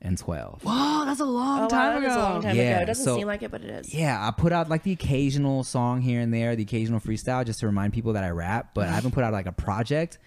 2012. 0.00 0.62
Whoa, 0.62 1.04
that's 1.04 1.20
a 1.20 1.24
long 1.24 1.58
oh, 1.58 1.62
wow, 1.62 1.68
time 1.68 2.02
that 2.02 2.08
is 2.08 2.12
ago. 2.14 2.20
a 2.20 2.22
long 2.22 2.42
time 2.42 2.56
Yeah, 2.56 2.62
ago. 2.62 2.82
It 2.82 2.86
doesn't 2.86 3.04
so- 3.04 3.16
seem 3.16 3.26
like 3.26 3.42
it, 3.42 3.50
but 3.50 3.62
it 3.62 3.70
is. 3.70 3.94
Yeah, 3.94 4.26
I 4.26 4.30
put 4.30 4.52
out 4.52 4.68
like 4.68 4.82
the 4.82 4.92
occasional 4.92 5.64
song 5.64 6.00
here 6.00 6.20
and 6.20 6.32
there, 6.32 6.56
the 6.56 6.62
occasional 6.62 7.00
freestyle, 7.00 7.44
just 7.44 7.60
to 7.60 7.66
remind 7.66 7.92
people 7.92 8.12
that 8.14 8.24
I 8.24 8.30
rap. 8.30 8.70
But 8.74 8.88
I 8.88 8.92
haven't 8.92 9.12
put 9.12 9.24
out 9.24 9.32
like 9.32 9.46
a 9.46 9.52
project 9.52 10.18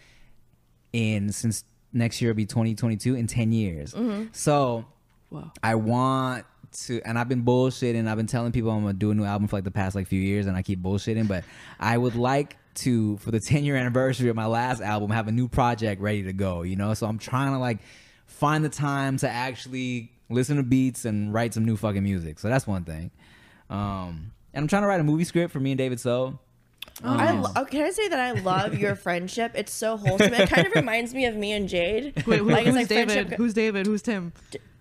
in 0.93 1.31
since 1.31 1.63
next 1.93 2.21
year 2.21 2.31
will 2.31 2.35
be 2.35 2.45
2022 2.45 3.15
in 3.15 3.27
10 3.27 3.51
years. 3.51 3.93
Mm-hmm. 3.93 4.25
So 4.31 4.85
Whoa. 5.29 5.51
I 5.63 5.75
want 5.75 6.45
to, 6.83 7.01
and 7.05 7.17
I've 7.17 7.29
been 7.29 7.43
bullshitting. 7.43 8.07
I've 8.07 8.17
been 8.17 8.27
telling 8.27 8.51
people 8.51 8.71
I'm 8.71 8.81
gonna 8.81 8.93
do 8.93 9.11
a 9.11 9.15
new 9.15 9.25
album 9.25 9.47
for 9.47 9.57
like 9.57 9.63
the 9.63 9.71
past 9.71 9.95
like 9.95 10.07
few 10.07 10.21
years, 10.21 10.47
and 10.47 10.55
I 10.55 10.61
keep 10.61 10.81
bullshitting. 10.81 11.27
But 11.27 11.43
I 11.79 11.97
would 11.97 12.15
like 12.15 12.57
to, 12.75 13.17
for 13.17 13.31
the 13.31 13.39
10 13.39 13.63
year 13.63 13.75
anniversary 13.75 14.29
of 14.29 14.35
my 14.35 14.45
last 14.45 14.81
album, 14.81 15.11
have 15.11 15.27
a 15.27 15.31
new 15.31 15.47
project 15.47 16.01
ready 16.01 16.23
to 16.23 16.33
go. 16.33 16.61
You 16.61 16.75
know, 16.75 16.93
so 16.93 17.07
I'm 17.07 17.17
trying 17.17 17.51
to 17.53 17.57
like 17.59 17.79
find 18.31 18.63
the 18.65 18.69
time 18.69 19.17
to 19.17 19.29
actually 19.29 20.11
listen 20.29 20.57
to 20.57 20.63
beats 20.63 21.05
and 21.05 21.33
write 21.33 21.53
some 21.53 21.65
new 21.65 21.75
fucking 21.77 22.03
music. 22.03 22.39
So 22.39 22.47
that's 22.49 22.65
one 22.65 22.83
thing. 22.83 23.11
Um, 23.69 24.31
and 24.53 24.63
I'm 24.63 24.67
trying 24.67 24.81
to 24.83 24.87
write 24.87 24.99
a 24.99 25.03
movie 25.03 25.23
script 25.23 25.53
for 25.53 25.59
me 25.59 25.71
and 25.71 25.77
David 25.77 25.99
So. 25.99 26.39
I 27.03 27.31
lo- 27.31 27.49
oh, 27.55 27.65
can 27.65 27.83
I 27.83 27.89
say 27.91 28.07
that 28.09 28.19
I 28.19 28.31
love 28.41 28.77
your 28.77 28.95
friendship? 28.95 29.53
It's 29.55 29.73
so 29.73 29.97
wholesome. 29.97 30.33
It 30.33 30.49
kind 30.49 30.67
of 30.67 30.73
reminds 30.75 31.13
me 31.15 31.25
of 31.25 31.35
me 31.35 31.51
and 31.53 31.67
Jade. 31.67 32.13
Wait, 32.27 32.39
who, 32.39 32.49
Like, 32.49 32.65
who's 32.65 32.75
like 32.75 32.87
David? 32.89 33.11
friendship- 33.11 33.37
Who's 33.37 33.53
David? 33.53 33.85
Who's 33.87 34.01
Tim? 34.01 34.33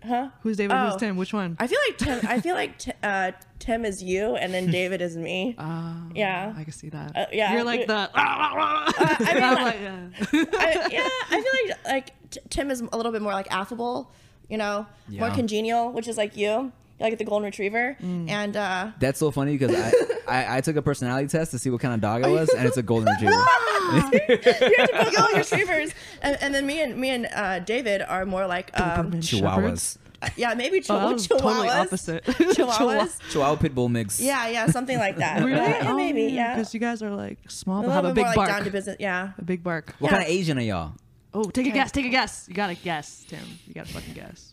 Huh? 0.05 0.31
Who's 0.43 0.57
David? 0.57 0.75
Oh. 0.77 0.87
Who's 0.91 0.97
Tim? 0.97 1.17
Which 1.17 1.33
one? 1.33 1.57
I 1.59 1.67
feel 1.67 1.79
like 1.89 1.99
Tim. 1.99 2.21
I 2.31 2.41
feel 2.41 2.55
like 2.55 2.79
Ti- 2.85 2.93
uh, 3.03 3.33
Tim 3.59 3.85
is 3.85 4.03
you, 4.03 4.35
and 4.37 4.53
then 4.55 4.71
David 4.71 5.01
is 5.03 5.17
me. 5.17 5.55
Oh, 5.59 5.97
Yeah. 6.15 6.55
I 6.57 6.65
can 6.65 6.73
see 6.73 6.89
that. 6.89 7.17
Uh, 7.17 7.27
yeah. 7.33 7.53
You're 7.55 7.65
like 7.65 7.87
the. 7.87 8.11
I 8.15 9.35
mean, 9.35 9.41
like- 9.43 9.65
like, 9.65 9.81
yeah. 9.83 10.49
I, 10.59 10.89
yeah, 10.91 11.09
I 11.31 11.41
feel 11.43 11.53
like 11.69 11.85
like 11.87 12.31
T- 12.31 12.41
Tim 12.49 12.71
is 12.71 12.81
a 12.81 12.97
little 12.97 13.13
bit 13.13 13.21
more 13.23 13.33
like 13.33 13.51
affable, 13.51 14.11
you 14.49 14.57
know, 14.59 14.87
more 15.09 15.31
congenial, 15.31 15.93
which 15.93 16.09
is 16.09 16.17
like 16.17 16.37
you, 16.37 16.47
You're 16.49 16.73
like 17.01 17.19
the 17.19 17.25
golden 17.25 17.47
retriever, 17.47 17.97
Mm. 18.03 18.29
and 18.31 18.57
uh, 18.57 18.91
That's 19.01 19.19
so 19.19 19.31
funny 19.31 19.57
because 19.57 19.75
I, 19.75 19.93
I 20.29 20.59
I 20.59 20.61
took 20.61 20.77
a 20.77 20.83
personality 20.83 21.29
test 21.29 21.51
to 21.53 21.59
see 21.59 21.71
what 21.71 21.81
kind 21.81 21.95
of 21.95 22.01
dog 22.01 22.23
I 22.25 22.29
was, 22.29 22.49
and 22.51 22.67
it's 22.69 22.77
a 22.77 22.83
golden 22.83 23.09
retriever. 23.15 23.33
you 23.33 23.99
have 24.01 24.91
to 24.91 25.05
put 25.05 25.17
golden 25.17 25.37
retrievers, 25.39 25.95
and, 26.23 26.37
and 26.41 26.55
then 26.55 26.67
me 26.67 26.83
and 26.83 26.97
me 26.97 27.11
and 27.11 27.27
uh, 27.35 27.59
David 27.61 28.03
are 28.03 28.25
more 28.27 28.47
like 28.47 28.71
um, 28.79 29.13
Chihuahuas, 29.13 29.97
yeah, 30.37 30.53
maybe 30.55 30.79
Oh, 30.89 31.15
chihuahuas. 31.17 31.29
totally 31.29 31.69
opposite. 31.71 32.25
Chihuahuas. 32.25 33.19
Chihuahua 33.31 33.57
pit 33.57 33.75
bull 33.75 33.89
mix. 33.89 34.21
Yeah, 34.21 34.49
yeah, 34.49 34.67
something 34.67 34.99
like 34.99 35.17
that. 35.17 35.43
Really? 35.45 35.57
Yeah, 35.57 35.83
yeah, 35.85 35.95
maybe. 35.95 36.23
Yeah, 36.25 36.55
Because 36.57 36.75
you 36.75 36.81
guys 36.81 37.03
are 37.03 37.11
like 37.11 37.39
small 37.51 37.79
a 37.79 37.83
but 37.83 37.89
little 37.89 38.03
have 38.03 38.05
a 38.05 38.09
bit 38.15 38.17
big 38.17 38.25
more 38.27 38.35
bark. 38.35 38.49
like 38.49 38.57
down 38.59 38.65
to 38.67 38.71
business. 38.71 38.97
Yeah. 39.01 39.33
a 39.39 39.43
big 39.43 39.63
bark. 39.65 39.95
What 39.99 40.11
Yeah. 40.11 40.19
kind 40.19 40.29
of 40.29 40.31
Asian 40.31 40.59
are 40.59 40.63
y'all? 40.63 40.93
Oh, 41.33 41.45
take 41.45 41.67
a 41.69 41.71
guess. 41.71 41.91
Take 41.91 42.05
a 42.07 42.11
guess. 42.11 42.45
You 42.49 42.55
gotta 42.55 42.75
guess, 42.75 43.25
Tim. 43.29 43.41
You 43.67 43.73
gotta 43.73 43.89
fucking 43.93 44.13
guess. 44.15 44.53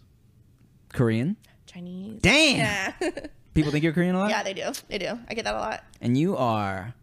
Korean. 0.93 1.35
Chinese. 1.77 2.21
Damn. 2.21 2.57
Yeah. 2.57 3.11
People 3.53 3.71
think 3.71 3.83
you're 3.83 3.93
Korean 3.93 4.15
a 4.15 4.19
lot. 4.19 4.29
yeah, 4.29 4.43
they 4.43 4.53
do. 4.53 4.71
They 4.87 4.97
do. 4.97 5.19
I 5.29 5.33
get 5.33 5.45
that 5.45 5.53
a 5.55 5.59
lot. 5.59 5.83
And 6.01 6.17
you 6.17 6.35
are 6.35 6.93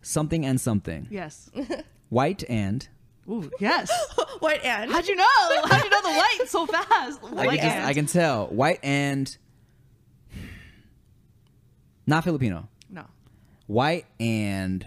something 0.00 0.44
and 0.46 0.60
something. 0.60 1.06
Yes. 1.10 1.50
White 2.08 2.44
and. 2.48 2.86
Ooh, 3.28 3.50
yes. 3.60 3.90
White 4.40 4.64
and 4.64 4.90
How'd 4.90 5.06
you 5.06 5.16
know? 5.16 5.24
How'd 5.64 5.84
you 5.84 5.90
know 5.90 6.02
the 6.02 6.08
white 6.08 6.48
so 6.48 6.66
fast? 6.66 7.20
I 7.24 7.46
White 7.46 7.60
can, 7.60 7.70
just. 7.70 7.88
I 7.88 7.94
can 7.94 8.06
tell. 8.06 8.46
White 8.48 8.80
and. 8.82 9.36
Not 12.06 12.24
Filipino. 12.24 12.68
No. 12.90 13.04
White 13.66 14.06
and. 14.18 14.84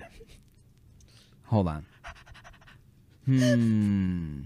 Hold 1.46 1.68
on. 1.68 1.86
Hmm. 3.26 4.42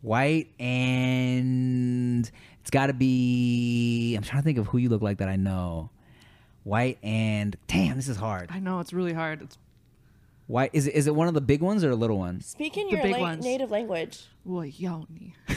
White 0.00 0.48
and. 0.58 2.30
It's 2.62 2.70
got 2.70 2.86
to 2.86 2.92
be. 2.92 4.14
I'm 4.16 4.22
trying 4.22 4.40
to 4.40 4.44
think 4.44 4.58
of 4.58 4.68
who 4.68 4.78
you 4.78 4.88
look 4.88 5.02
like 5.02 5.18
that 5.18 5.28
I 5.28 5.36
know. 5.36 5.90
White 6.64 6.98
and. 7.02 7.56
Damn, 7.66 7.96
this 7.96 8.08
is 8.08 8.16
hard. 8.16 8.50
I 8.50 8.60
know 8.60 8.80
it's 8.80 8.92
really 8.92 9.12
hard. 9.12 9.42
It's 9.42 9.58
White 10.46 10.70
is 10.72 10.86
it? 10.86 10.94
Is 10.94 11.06
it 11.06 11.14
one 11.14 11.28
of 11.28 11.34
the 11.34 11.40
big 11.40 11.60
ones 11.60 11.82
or 11.82 11.90
a 11.90 11.96
little 11.96 12.18
one? 12.18 12.40
Speaking 12.40 12.86
The 12.86 12.96
your 12.96 13.02
big 13.02 13.12
la- 13.12 13.20
ones. 13.20 13.44
native 13.44 13.70
language. 13.70 14.26
well, 14.44 14.64
yoni. 14.64 15.34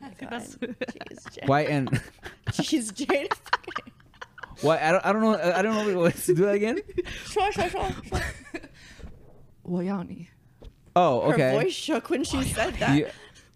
Oh 0.00 0.10
God. 0.16 0.30
Jeez, 0.40 1.34
Jade. 1.34 1.48
White 1.48 1.68
and. 1.68 1.90
Jeez, 2.50 2.94
Jade. 2.94 3.32
What? 4.60 4.80
I 4.80 4.92
don't. 4.92 5.04
I 5.04 5.12
don't 5.12 5.22
know. 5.22 5.52
I 5.52 5.60
don't 5.60 5.74
know. 5.92 5.98
What 5.98 6.14
to 6.14 6.34
do 6.34 6.42
that 6.44 6.54
again? 6.54 6.80
Sure, 7.24 7.50
sure, 7.50 7.68
sure, 7.68 7.90
sure. 8.04 8.20
well, 9.64 9.82
yoni. 9.82 10.30
Oh, 10.94 11.32
okay. 11.32 11.50
Her 11.50 11.62
voice 11.62 11.72
shook 11.72 12.10
when 12.10 12.22
she 12.22 12.38
oh, 12.38 12.42
said 12.42 12.74
that. 12.74 12.96
You, 12.96 13.08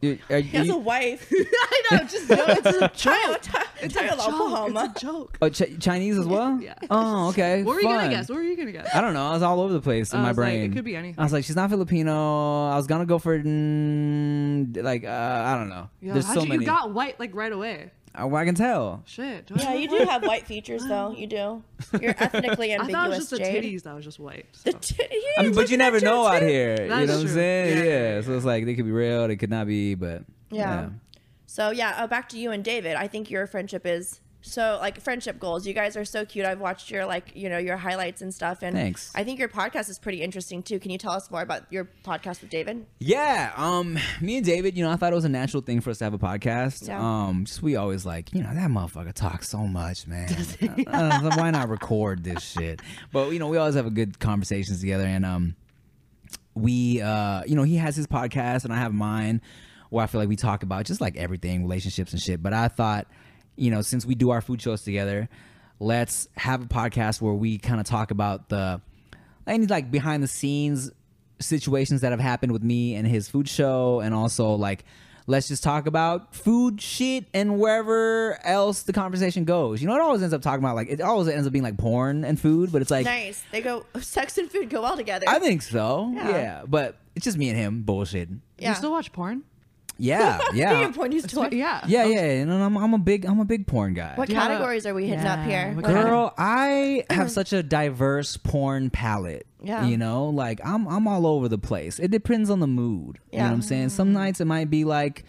you, 0.03 0.19
are 0.31 0.41
he 0.41 0.57
has 0.59 0.69
a 0.69 0.73
you, 0.73 0.77
wife. 0.79 1.33
I 1.33 1.83
know. 1.91 1.99
Just 2.05 2.29
no, 2.29 2.45
it's 2.49 2.67
a 2.67 2.73
Tayo, 2.73 2.95
joke. 2.95 3.43
Tayo, 3.43 3.67
It's 3.83 3.97
a 3.97 3.99
Tayo, 3.99 4.09
joke. 4.71 4.85
It's 4.85 5.01
a 5.01 5.01
joke. 5.01 5.39
oh, 5.43 5.49
Ch- 5.49 5.79
Chinese 5.81 6.19
as 6.19 6.27
well? 6.27 6.61
Yeah. 6.61 6.75
Oh, 6.91 7.29
okay. 7.29 7.63
What 7.63 7.77
were 7.77 7.81
you 7.81 7.89
Fun. 7.89 7.99
gonna 7.99 8.11
guess? 8.11 8.29
What 8.29 8.37
were 8.37 8.43
you 8.43 8.57
gonna 8.57 8.73
guess? 8.73 8.89
I 8.95 9.01
don't 9.01 9.15
know. 9.15 9.27
I 9.29 9.33
was 9.33 9.43
all 9.43 9.61
over 9.61 9.73
the 9.73 9.81
place 9.81 10.13
in 10.13 10.19
I 10.19 10.23
my 10.23 10.29
was 10.31 10.39
like, 10.39 10.45
brain. 10.47 10.71
it 10.73 10.75
could 10.75 10.85
be 10.85 10.97
anything. 10.97 11.19
I 11.21 11.23
was 11.23 11.33
like, 11.33 11.45
she's 11.45 11.57
not 11.57 11.71
Filipino. 11.71 12.67
I 12.69 12.77
was 12.77 12.87
gonna 12.87 13.07
go 13.07 13.19
for 13.19 13.39
mm, 13.39 14.83
like 14.83 15.05
uh, 15.05 15.09
I 15.09 15.57
don't 15.57 15.69
know. 15.69 15.89
Yo, 16.01 16.13
There's 16.15 16.27
how'd 16.27 16.35
so 16.37 16.43
you, 16.43 16.49
many. 16.49 16.65
you 16.65 16.67
got 16.67 16.93
white 16.93 17.19
like 17.21 17.35
right 17.35 17.53
away. 17.53 17.91
Well, 18.19 18.37
I 18.37 18.45
can 18.45 18.55
tell. 18.55 19.03
Shit. 19.07 19.47
do 19.47 19.55
I 19.57 19.59
Yeah, 19.63 19.71
have 19.71 19.81
you 19.81 19.89
do 19.89 19.99
white? 19.99 20.09
have 20.09 20.23
white 20.27 20.47
features, 20.47 20.85
though. 20.87 21.15
You 21.17 21.27
do. 21.27 21.63
You're 22.01 22.15
ethnically 22.19 22.75
I 22.75 22.79
thought 22.87 23.07
it 23.07 23.09
was 23.11 23.19
ambiguous, 23.19 23.19
just 23.19 23.31
the 23.31 23.39
Jade. 23.39 23.65
titties 23.65 23.83
that 23.85 23.95
was 23.95 24.05
just 24.05 24.19
white. 24.21 24.47
The 24.65 24.73
so. 24.73 24.79
t- 24.79 25.05
I 25.39 25.43
mean, 25.45 25.55
but 25.55 25.71
you 25.71 25.77
never 25.79 25.99
know 26.01 26.27
out 26.27 26.43
here. 26.43 26.83
you 26.83 26.89
know 26.89 26.97
That's 26.97 27.11
what 27.11 27.17
I'm 27.21 27.25
true. 27.27 27.35
saying? 27.35 27.77
Yeah, 27.79 27.83
Yeah, 27.85 27.89
yeah, 27.91 28.15
yeah. 28.17 28.21
So 28.23 28.37
it's 28.37 28.45
like 28.45 28.65
they 28.67 28.75
could 28.75 28.85
be 28.85 28.91
real, 28.93 29.27
they 29.29 29.37
could 29.37 29.51
not 29.51 29.67
be, 29.67 29.95
but 29.95 30.25
Yeah. 30.51 30.91
So 31.47 31.71
yeah, 31.71 31.95
uh, 31.99 32.07
back 32.07 32.29
to 32.31 32.39
you 32.39 32.51
and 32.51 32.63
David. 32.65 32.97
I 32.97 33.09
think 33.09 33.31
your 33.31 33.47
friendship 33.47 33.87
is 33.87 34.21
so 34.43 34.78
like 34.80 35.01
friendship 35.01 35.38
goals. 35.38 35.66
You 35.66 35.72
guys 35.72 35.97
are 35.97 36.05
so 36.05 36.24
cute. 36.24 36.45
I've 36.45 36.61
watched 36.61 36.90
your 36.90 37.07
like 37.07 37.32
you 37.34 37.49
know 37.49 37.59
your 37.59 37.76
highlights 37.76 38.20
and 38.22 38.34
stuff, 38.34 38.62
and 38.62 38.76
Thanks. 38.76 39.11
I 39.14 39.24
think 39.24 39.38
your 39.38 39.49
podcast 39.49 39.88
is 39.88 39.99
pretty 39.99 40.20
interesting 40.20 40.62
too. 40.62 40.78
Can 40.78 40.90
you 40.90 40.99
tell 40.99 41.12
us 41.12 41.30
more 41.30 41.43
about 41.43 41.62
your 41.70 41.88
podcast 42.05 42.40
with 42.43 42.51
David? 42.51 42.84
Yeah, 42.99 43.53
um, 43.57 43.99
me 44.20 44.36
and 44.36 44.47
David, 44.47 44.76
you 44.76 44.84
know, 44.84 44.90
I 44.90 44.97
thought 44.97 45.12
it 45.12 45.16
was 45.16 45.24
a 45.24 45.30
natural 45.30 45.62
thing 45.62 45.80
for 45.80 45.90
us 45.90 45.99
to 45.99 46.05
have 46.05 46.14
a 46.14 46.18
podcast. 46.18 46.88
Yeah. 46.88 47.01
Um, 47.01 47.45
just 47.45 47.62
we 47.62 47.76
always 47.76 48.05
like, 48.05 48.34
you 48.34 48.43
know, 48.43 48.53
that 48.53 48.70
motherfucker 48.70 49.12
talks 49.12 49.49
so 49.49 49.59
much, 49.66 50.07
man. 50.07 50.28
Uh, 50.93 51.30
why 51.36 51.51
not 51.51 51.68
record 51.68 52.24
this 52.24 52.43
shit? 52.43 52.80
But 53.12 53.30
you 53.30 53.38
know, 53.38 53.49
we 53.49 53.57
always 53.57 53.74
have 53.74 53.86
a 53.86 53.90
good 53.90 54.18
conversations 54.18 54.80
together, 54.80 55.05
and 55.05 55.24
um, 55.24 55.57
we, 56.55 57.01
uh, 57.01 57.43
you 57.47 57.57
know, 57.57 57.62
he 57.62 57.76
has 57.76 57.97
his 57.97 58.07
podcast 58.07 58.64
and 58.64 58.72
I 58.72 58.76
have 58.76 58.93
mine, 58.93 59.40
where 59.90 60.05
I 60.05 60.07
feel 60.07 60.20
like 60.20 60.28
we 60.28 60.36
talk 60.36 60.62
about 60.62 60.84
just 60.84 61.01
like 61.01 61.16
everything, 61.16 61.62
relationships 61.62 62.12
and 62.12 62.20
shit. 62.20 62.43
But 62.43 62.53
I 62.53 62.68
thought, 62.68 63.07
you 63.63 63.71
know, 63.71 63.81
since 63.81 64.05
we 64.05 64.17
do 64.17 64.31
our 64.31 64.41
food 64.41 64.61
shows 64.61 64.83
together, 64.83 65.29
let's 65.79 66.27
have 66.37 66.63
a 66.63 66.67
podcast 66.67 67.21
where 67.21 67.33
we 67.33 67.59
kind 67.59 67.79
of 67.81 67.87
talk 67.87 68.11
about 68.11 68.49
the 68.49 68.81
any 69.47 69.67
like 69.67 69.91
behind 69.91 70.23
the 70.23 70.27
scenes 70.29 70.91
situations 71.39 72.01
that 72.01 72.11
have 72.11 72.21
happened 72.21 72.53
with 72.53 72.63
me 72.63 72.95
and 72.95 73.07
his 73.07 73.29
food 73.29 73.49
show 73.49 74.01
and 74.01 74.15
also 74.15 74.55
like 74.55 74.85
let's 75.27 75.49
just 75.49 75.63
talk 75.63 75.87
about 75.87 76.35
food 76.35 76.81
shit 76.81 77.25
and 77.35 77.59
wherever 77.59 78.39
else 78.45 78.83
the 78.83 78.93
conversation 78.93 79.45
goes 79.45 79.83
you 79.83 79.89
know 79.89 79.95
it 79.97 80.01
always 80.01 80.23
ends 80.23 80.33
up 80.35 80.41
talking 80.43 80.63
about 80.63 80.77
like 80.77 80.89
it 80.89 81.01
always 81.01 81.27
ends 81.27 81.47
up 81.47 81.53
being 81.53 81.65
like 81.65 81.77
porn 81.77 82.25
and 82.25 82.39
food 82.41 82.71
but 82.71 82.81
it's 82.83 82.91
like 82.93 83.05
nice. 83.05 83.43
They 83.51 83.61
go. 83.61 83.85
Sex 84.01 84.39
and 84.39 84.49
food 84.51 84.71
go 84.71 84.83
well 84.83 84.97
together. 84.97 85.27
i 85.29 85.39
think 85.41 85.63
so 85.63 86.13
Yeah. 86.15 86.29
yeah. 86.29 86.63
but 86.67 86.97
it's 87.17 87.25
just 87.25 87.37
me 87.39 87.49
and 87.49 87.59
him 87.59 87.83
bullshit 87.83 88.29
yeah. 88.59 88.69
You 88.71 88.75
still 88.77 88.93
watch 88.93 89.13
porn? 89.13 89.43
Yeah 90.03 90.41
yeah 90.53 90.81
Your 90.81 90.93
point 90.93 91.15
is 91.15 91.23
to 91.25 91.49
Yeah. 91.53 91.81
yeah 91.87 92.05
yeah 92.05 92.21
and 92.43 92.53
I'm, 92.53 92.77
I'm 92.77 92.93
a 92.93 92.99
big 92.99 93.25
i'm 93.25 93.39
a 93.39 93.45
big 93.45 93.67
porn 93.69 93.95
guy 93.95 94.15
What 94.17 94.29
Yeah. 94.29 94.41
categories 94.41 94.85
are 94.85 94.95
we 94.95 95.07
hitting 95.07 95.25
up 95.27 95.45
here? 95.47 95.73
What 95.77 95.85
What- 95.85 95.93
Girl, 95.95 96.35
I 96.37 97.05
have 97.09 97.31
such 97.39 97.53
a 97.53 97.63
diverse 97.63 98.37
porn 98.37 98.91
palette. 98.91 99.47
Yeah. 99.63 99.87
You 99.87 99.97
know, 99.97 100.27
like 100.27 100.61
I'm 100.65 100.89
I'm 100.89 101.07
all 101.07 101.25
over 101.27 101.49
the 101.49 101.59
place. 101.59 102.01
It 102.01 102.11
depends 102.11 102.51
on 102.51 102.59
the 102.59 102.67
mood. 102.67 103.21
You 103.31 103.39
know 103.39 103.45
Yeah. 103.45 103.49
what 103.51 103.55
I'm 103.55 103.63
saying? 103.63 103.91
Some 103.91 104.13
nights 104.13 104.41
it 104.41 104.47
might 104.47 104.71
be 104.71 104.85
like 104.85 105.25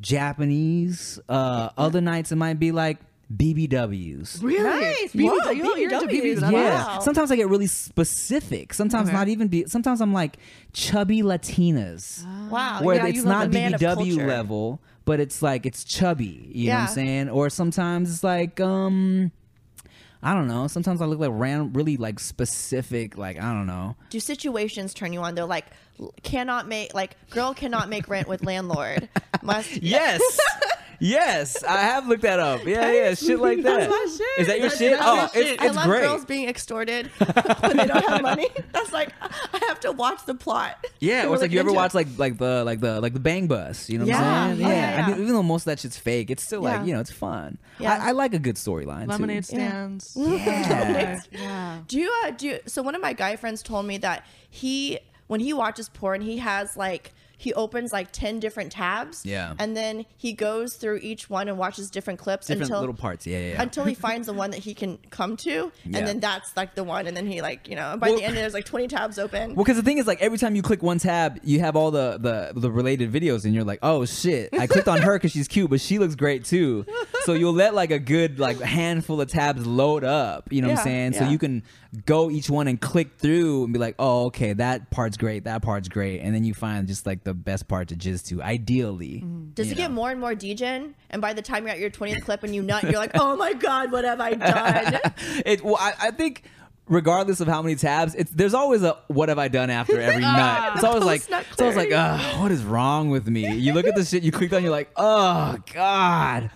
Japanese, 0.00 1.18
uh 1.28 1.70
other 1.76 2.00
nights 2.00 2.30
it 2.32 2.36
might 2.36 2.58
be 2.60 2.70
like 2.72 2.98
BBWs. 3.34 4.42
Really? 4.42 4.62
Nice. 4.62 5.12
BBW? 5.12 5.44
Whoa, 5.44 5.50
Yo, 5.50 5.74
you're 5.74 5.92
into 5.92 6.06
BBWs. 6.06 6.52
Yeah. 6.52 6.86
Wow. 6.96 6.98
Sometimes 7.00 7.30
I 7.30 7.36
get 7.36 7.48
really 7.48 7.66
specific. 7.66 8.72
Sometimes 8.74 9.08
Okay. 9.08 9.16
not 9.16 9.28
even 9.28 9.48
be 9.48 9.64
sometimes 9.66 10.00
I'm 10.00 10.12
like 10.12 10.36
chubby 10.72 11.22
Latinas. 11.22 12.24
Wow. 12.50 12.80
where 12.82 12.96
yeah, 12.96 13.06
it's 13.06 13.24
not 13.24 13.50
the 13.50 13.58
man 13.58 13.74
of 13.74 13.80
BBW 13.80 14.26
level, 14.26 14.80
but 15.04 15.18
it's 15.20 15.42
like 15.42 15.66
it's 15.66 15.82
chubby. 15.84 16.50
You 16.52 16.68
know 16.68 16.74
what 16.74 16.78
Yeah. 16.78 16.86
I'm 16.88 16.94
saying? 16.94 17.28
Or 17.30 17.50
sometimes 17.50 18.10
it's 18.12 18.22
like 18.24 18.60
um 18.60 19.32
I 20.22 20.32
don't 20.34 20.48
know. 20.48 20.66
Sometimes 20.66 21.02
I 21.02 21.06
look 21.06 21.18
like 21.20 21.30
ran 21.32 21.72
really 21.72 21.96
like 21.96 22.18
specific, 22.20 23.16
like 23.18 23.38
I 23.40 23.52
don't 23.52 23.66
know. 23.66 23.96
Do 24.10 24.18
situations 24.20 24.94
turn 24.94 25.12
you 25.12 25.20
on? 25.20 25.34
They're 25.34 25.44
like, 25.46 25.66
cannot 26.22 26.68
make 26.68 26.94
like 26.94 27.16
girl 27.30 27.54
cannot 27.54 27.88
make 27.88 28.08
rent 28.08 28.28
with 28.28 28.44
landlord. 28.44 29.08
Must 29.42 29.82
Yes. 29.82 30.20
yes, 31.00 31.62
I 31.64 31.78
have 31.82 32.06
looked 32.08 32.22
that 32.22 32.38
up. 32.40 32.64
Yeah, 32.66 32.90
yeah, 32.92 33.14
shit 33.14 33.38
like 33.38 33.62
that. 33.62 33.88
That's 33.88 33.90
my 33.90 34.06
shit. 34.16 34.38
Is 34.40 34.46
that 34.48 34.58
your 34.58 34.68
That's- 34.68 34.78
shit? 34.78 34.90
that's 34.92 35.04
Oh, 35.06 35.16
my 35.16 35.24
it's, 35.24 35.32
shit. 35.34 35.46
it's 35.52 35.62
I 35.62 35.66
love 35.68 35.84
great. 35.86 36.00
girls 36.00 36.24
being 36.24 36.48
extorted 36.48 37.06
when 37.60 37.76
they 37.76 37.86
don't 37.86 38.04
have 38.08 38.22
money. 38.22 38.48
That's 38.72 38.92
like 38.92 39.12
I 39.20 39.58
have 39.68 39.80
to 39.80 39.92
watch 39.92 40.24
the 40.26 40.34
plot. 40.34 40.84
Yeah, 41.00 41.22
to 41.22 41.28
or 41.28 41.34
it's 41.34 41.42
really 41.42 41.42
like 41.42 41.50
you 41.52 41.60
ever 41.60 41.68
get 41.68 41.70
into 41.72 41.76
watch 41.82 41.94
like 41.94 42.08
like 42.18 42.38
the 42.38 42.64
like 42.64 42.80
the 42.80 43.00
like 43.00 43.12
the 43.14 43.20
Bang 43.20 43.46
Bus, 43.46 43.88
you 43.88 43.98
know 43.98 44.04
what 44.04 44.08
Yeah. 44.10 44.44
I'm 44.44 44.56
saying? 44.56 44.66
Oh, 44.66 44.70
yeah, 44.70 45.04
I 45.06 45.10
mean, 45.10 45.20
even 45.22 45.32
though 45.34 45.42
most 45.42 45.62
of 45.62 45.66
that 45.66 45.80
shit's 45.80 45.98
fake, 45.98 46.30
it's 46.30 46.42
still 46.42 46.62
Yeah. 46.62 46.78
like 46.78 46.86
you 46.86 46.92
know 46.94 47.00
it's 47.00 47.10
fun. 47.10 47.58
Yeah. 47.78 47.92
I, 48.02 48.08
I 48.08 48.12
like 48.12 48.34
a 48.34 48.38
good 48.38 48.56
storyline. 48.56 49.08
Lemonade 49.08 49.44
too. 49.44 49.56
stands. 49.56 50.16
Yeah. 50.46 51.20
Yeah. 51.30 51.78
Do 51.88 51.98
you 51.98 52.12
uh, 52.24 52.30
do 52.32 52.46
you, 52.48 52.58
so? 52.66 52.82
One 52.82 52.94
of 52.94 53.02
my 53.02 53.12
guy 53.12 53.36
friends 53.36 53.62
told 53.62 53.86
me 53.86 53.98
that 53.98 54.24
he 54.48 54.98
when 55.26 55.40
he 55.40 55.52
watches 55.52 55.88
porn, 55.88 56.20
he 56.20 56.38
has 56.38 56.76
like 56.76 57.12
he 57.36 57.52
opens 57.54 57.92
like 57.92 58.12
10 58.12 58.40
different 58.40 58.72
tabs. 58.72 59.24
Yeah. 59.26 59.54
And 59.58 59.76
then 59.76 60.06
he 60.16 60.32
goes 60.32 60.74
through 60.76 61.00
each 61.02 61.28
one 61.28 61.48
and 61.48 61.58
watches 61.58 61.90
different 61.90 62.18
clips 62.18 62.46
Different 62.46 62.70
until 62.70 62.80
little 62.80 62.94
parts. 62.94 63.26
Yeah, 63.26 63.38
yeah. 63.38 63.48
yeah. 63.52 63.62
until 63.62 63.84
he 63.84 63.94
finds 64.06 64.26
the 64.26 64.32
one 64.32 64.50
that 64.50 64.60
he 64.60 64.74
can 64.74 64.98
come 65.10 65.36
to. 65.38 65.70
Yeah. 65.84 65.98
And 65.98 66.06
then 66.06 66.20
that's 66.20 66.56
like 66.56 66.74
the 66.74 66.84
one. 66.84 67.06
And 67.06 67.16
then 67.16 67.26
he 67.26 67.42
like, 67.42 67.68
you 67.68 67.76
know, 67.76 67.96
by 67.98 68.08
Well- 68.08 68.18
the 68.18 68.24
end 68.24 68.36
there's 68.36 68.54
like 68.54 68.64
20 68.64 68.88
tabs 68.88 69.18
open. 69.18 69.54
Well, 69.54 69.64
because 69.64 69.76
the 69.76 69.82
thing 69.82 69.98
is, 69.98 70.06
like 70.06 70.22
every 70.22 70.38
time 70.38 70.54
you 70.54 70.62
click 70.62 70.82
one 70.82 70.98
tab, 70.98 71.38
you 71.42 71.60
have 71.60 71.76
all 71.76 71.90
the 71.90 72.18
the 72.18 72.58
the 72.58 72.70
related 72.70 73.12
videos, 73.12 73.44
and 73.44 73.54
you're 73.54 73.64
like, 73.64 73.80
oh 73.82 74.04
shit, 74.04 74.50
I 74.54 74.66
clicked 74.66 74.88
on 74.88 75.02
her 75.02 75.14
because 75.14 75.32
she's 75.32 75.48
cute, 75.48 75.70
but 75.70 75.80
she 75.80 75.98
looks 75.98 76.14
great 76.14 76.44
too. 76.44 76.86
So 77.24 77.34
you'll 77.34 77.52
let 77.54 77.74
like 77.74 77.90
a 77.90 77.98
good 77.98 78.38
like 78.38 78.60
handful 78.60 79.20
of 79.20 79.28
tabs 79.28 79.66
load 79.66 80.04
up. 80.04 80.52
You 80.52 80.62
know 80.62 80.68
what 80.68 80.78
I'm 80.78 80.84
saying? 80.84 81.12
So 81.14 81.28
you 81.28 81.38
can 81.38 81.62
go 82.04 82.30
each 82.30 82.50
one 82.50 82.68
and 82.68 82.80
click 82.80 83.18
through 83.18 83.64
and 83.64 83.72
be 83.72 83.78
like, 83.78 83.94
oh 83.98 84.26
okay, 84.26 84.52
that 84.54 84.90
part's 84.90 85.16
great, 85.16 85.44
that 85.44 85.62
part's 85.62 85.88
great, 85.88 86.20
and 86.20 86.34
then 86.34 86.44
you 86.44 86.54
find 86.54 86.86
just 86.86 87.06
like 87.06 87.24
the 87.26 87.34
best 87.34 87.68
part 87.68 87.88
to 87.88 87.94
jizz 87.94 88.26
to. 88.28 88.42
Ideally, 88.42 89.20
mm-hmm. 89.22 89.50
Does 89.50 89.66
you 89.66 89.74
it 89.74 89.76
get 89.76 89.90
more 89.90 90.10
and 90.10 90.18
more 90.18 90.34
degen? 90.34 90.94
And 91.10 91.20
by 91.20 91.34
the 91.34 91.42
time 91.42 91.64
you're 91.64 91.72
at 91.72 91.78
your 91.78 91.90
20th 91.90 92.22
clip 92.22 92.42
and 92.42 92.54
you 92.54 92.62
nut, 92.62 92.84
you're 92.84 92.94
like, 92.94 93.10
oh 93.14 93.36
my 93.36 93.52
God, 93.52 93.92
what 93.92 94.04
have 94.04 94.20
I 94.20 94.34
done? 94.34 95.00
it 95.44 95.62
well 95.62 95.76
I, 95.78 95.92
I 96.00 96.10
think 96.10 96.44
regardless 96.88 97.40
of 97.40 97.48
how 97.48 97.60
many 97.60 97.74
tabs 97.74 98.14
it's 98.14 98.30
there's 98.30 98.54
always 98.54 98.80
a 98.84 98.96
what 99.08 99.28
have 99.28 99.40
i 99.40 99.48
done 99.48 99.70
after 99.70 100.00
every 100.00 100.22
ah, 100.24 100.70
nut 100.70 100.76
it's 100.76 100.84
always 100.84 101.04
like 101.04 101.20
it's 101.50 101.60
always 101.60 101.76
like 101.76 101.90
Ugh, 101.92 102.40
what 102.40 102.52
is 102.52 102.62
wrong 102.62 103.10
with 103.10 103.26
me 103.26 103.52
you 103.56 103.72
look 103.72 103.88
at 103.88 103.96
the 103.96 104.04
shit 104.04 104.22
you 104.22 104.30
clicked 104.30 104.54
on 104.54 104.62
you're 104.62 104.70
like 104.70 104.88
oh 104.94 105.56
god 105.74 106.48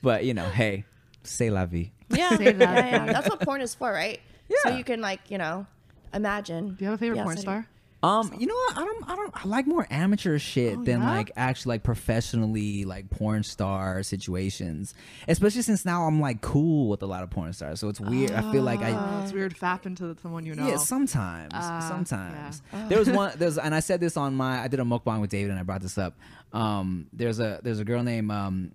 but 0.00 0.24
you 0.24 0.32
know 0.32 0.48
hey 0.48 0.86
say 1.22 1.50
la 1.50 1.66
vie 1.66 1.92
yeah. 2.10 2.28
Say 2.36 2.56
yeah, 2.56 3.06
That's 3.06 3.28
what 3.28 3.40
porn 3.40 3.60
is 3.60 3.74
for, 3.74 3.92
right? 3.92 4.20
Yeah. 4.48 4.56
So 4.62 4.68
you 4.76 4.84
can 4.84 5.00
like, 5.00 5.20
you 5.30 5.38
know, 5.38 5.66
imagine. 6.12 6.74
Do 6.74 6.84
you 6.84 6.90
have 6.90 6.94
a 6.94 6.98
favorite 6.98 7.16
Yes, 7.16 7.24
porn 7.24 7.32
I 7.32 7.36
do. 7.36 7.42
star? 7.42 7.66
Um 8.04 8.32
you 8.38 8.46
know 8.46 8.54
what 8.54 8.76
i 8.78 8.84
don't 8.84 9.08
i 9.10 9.16
don't 9.16 9.44
i 9.44 9.48
like 9.48 9.66
more 9.66 9.86
amateur 9.90 10.38
shit 10.38 10.76
Oh, 10.78 10.84
than 10.84 11.00
yeah? 11.00 11.10
like 11.10 11.30
actually 11.36 11.70
like 11.74 11.82
professionally 11.82 12.84
like 12.84 13.10
porn 13.10 13.42
star 13.42 14.02
situations 14.02 14.94
especially 15.28 15.62
since 15.62 15.84
now 15.84 16.04
i'm 16.06 16.20
like 16.20 16.40
cool 16.40 16.88
with 16.88 17.02
a 17.02 17.06
lot 17.06 17.22
of 17.22 17.30
porn 17.30 17.52
stars 17.52 17.80
so 17.80 17.88
it's 17.88 18.00
weird 18.00 18.32
i 18.32 18.42
feel 18.52 18.62
like 18.62 18.80
i 18.80 18.90
Oh, 18.92 19.22
it's 19.22 19.32
weird 19.32 19.54
fapping 19.56 19.96
to 19.98 20.16
someone 20.22 20.44
you 20.46 20.54
know. 20.54 20.66
Yeah, 20.66 20.76
sometimes. 20.76 21.52
Ah, 21.54 21.86
sometimes. 21.88 22.62
There 22.88 22.98
was 22.98 23.08
one 23.10 23.32
there's 23.38 23.58
and 23.58 23.74
I 23.74 23.80
said 23.80 24.00
this 24.00 24.16
on 24.16 24.34
my 24.34 24.60
I 24.62 24.68
did 24.68 24.80
a 24.80 24.84
mukbang 24.84 25.20
with 25.20 25.30
David 25.30 25.50
and 25.50 25.58
I 25.58 25.62
brought 25.62 25.82
this 25.82 25.98
up. 25.98 26.14
Um 26.52 27.06
there's 27.12 27.40
a 27.40 27.60
there's 27.62 27.80
a 27.80 27.84
girl 27.84 28.02
named 28.02 28.30
um 28.30 28.72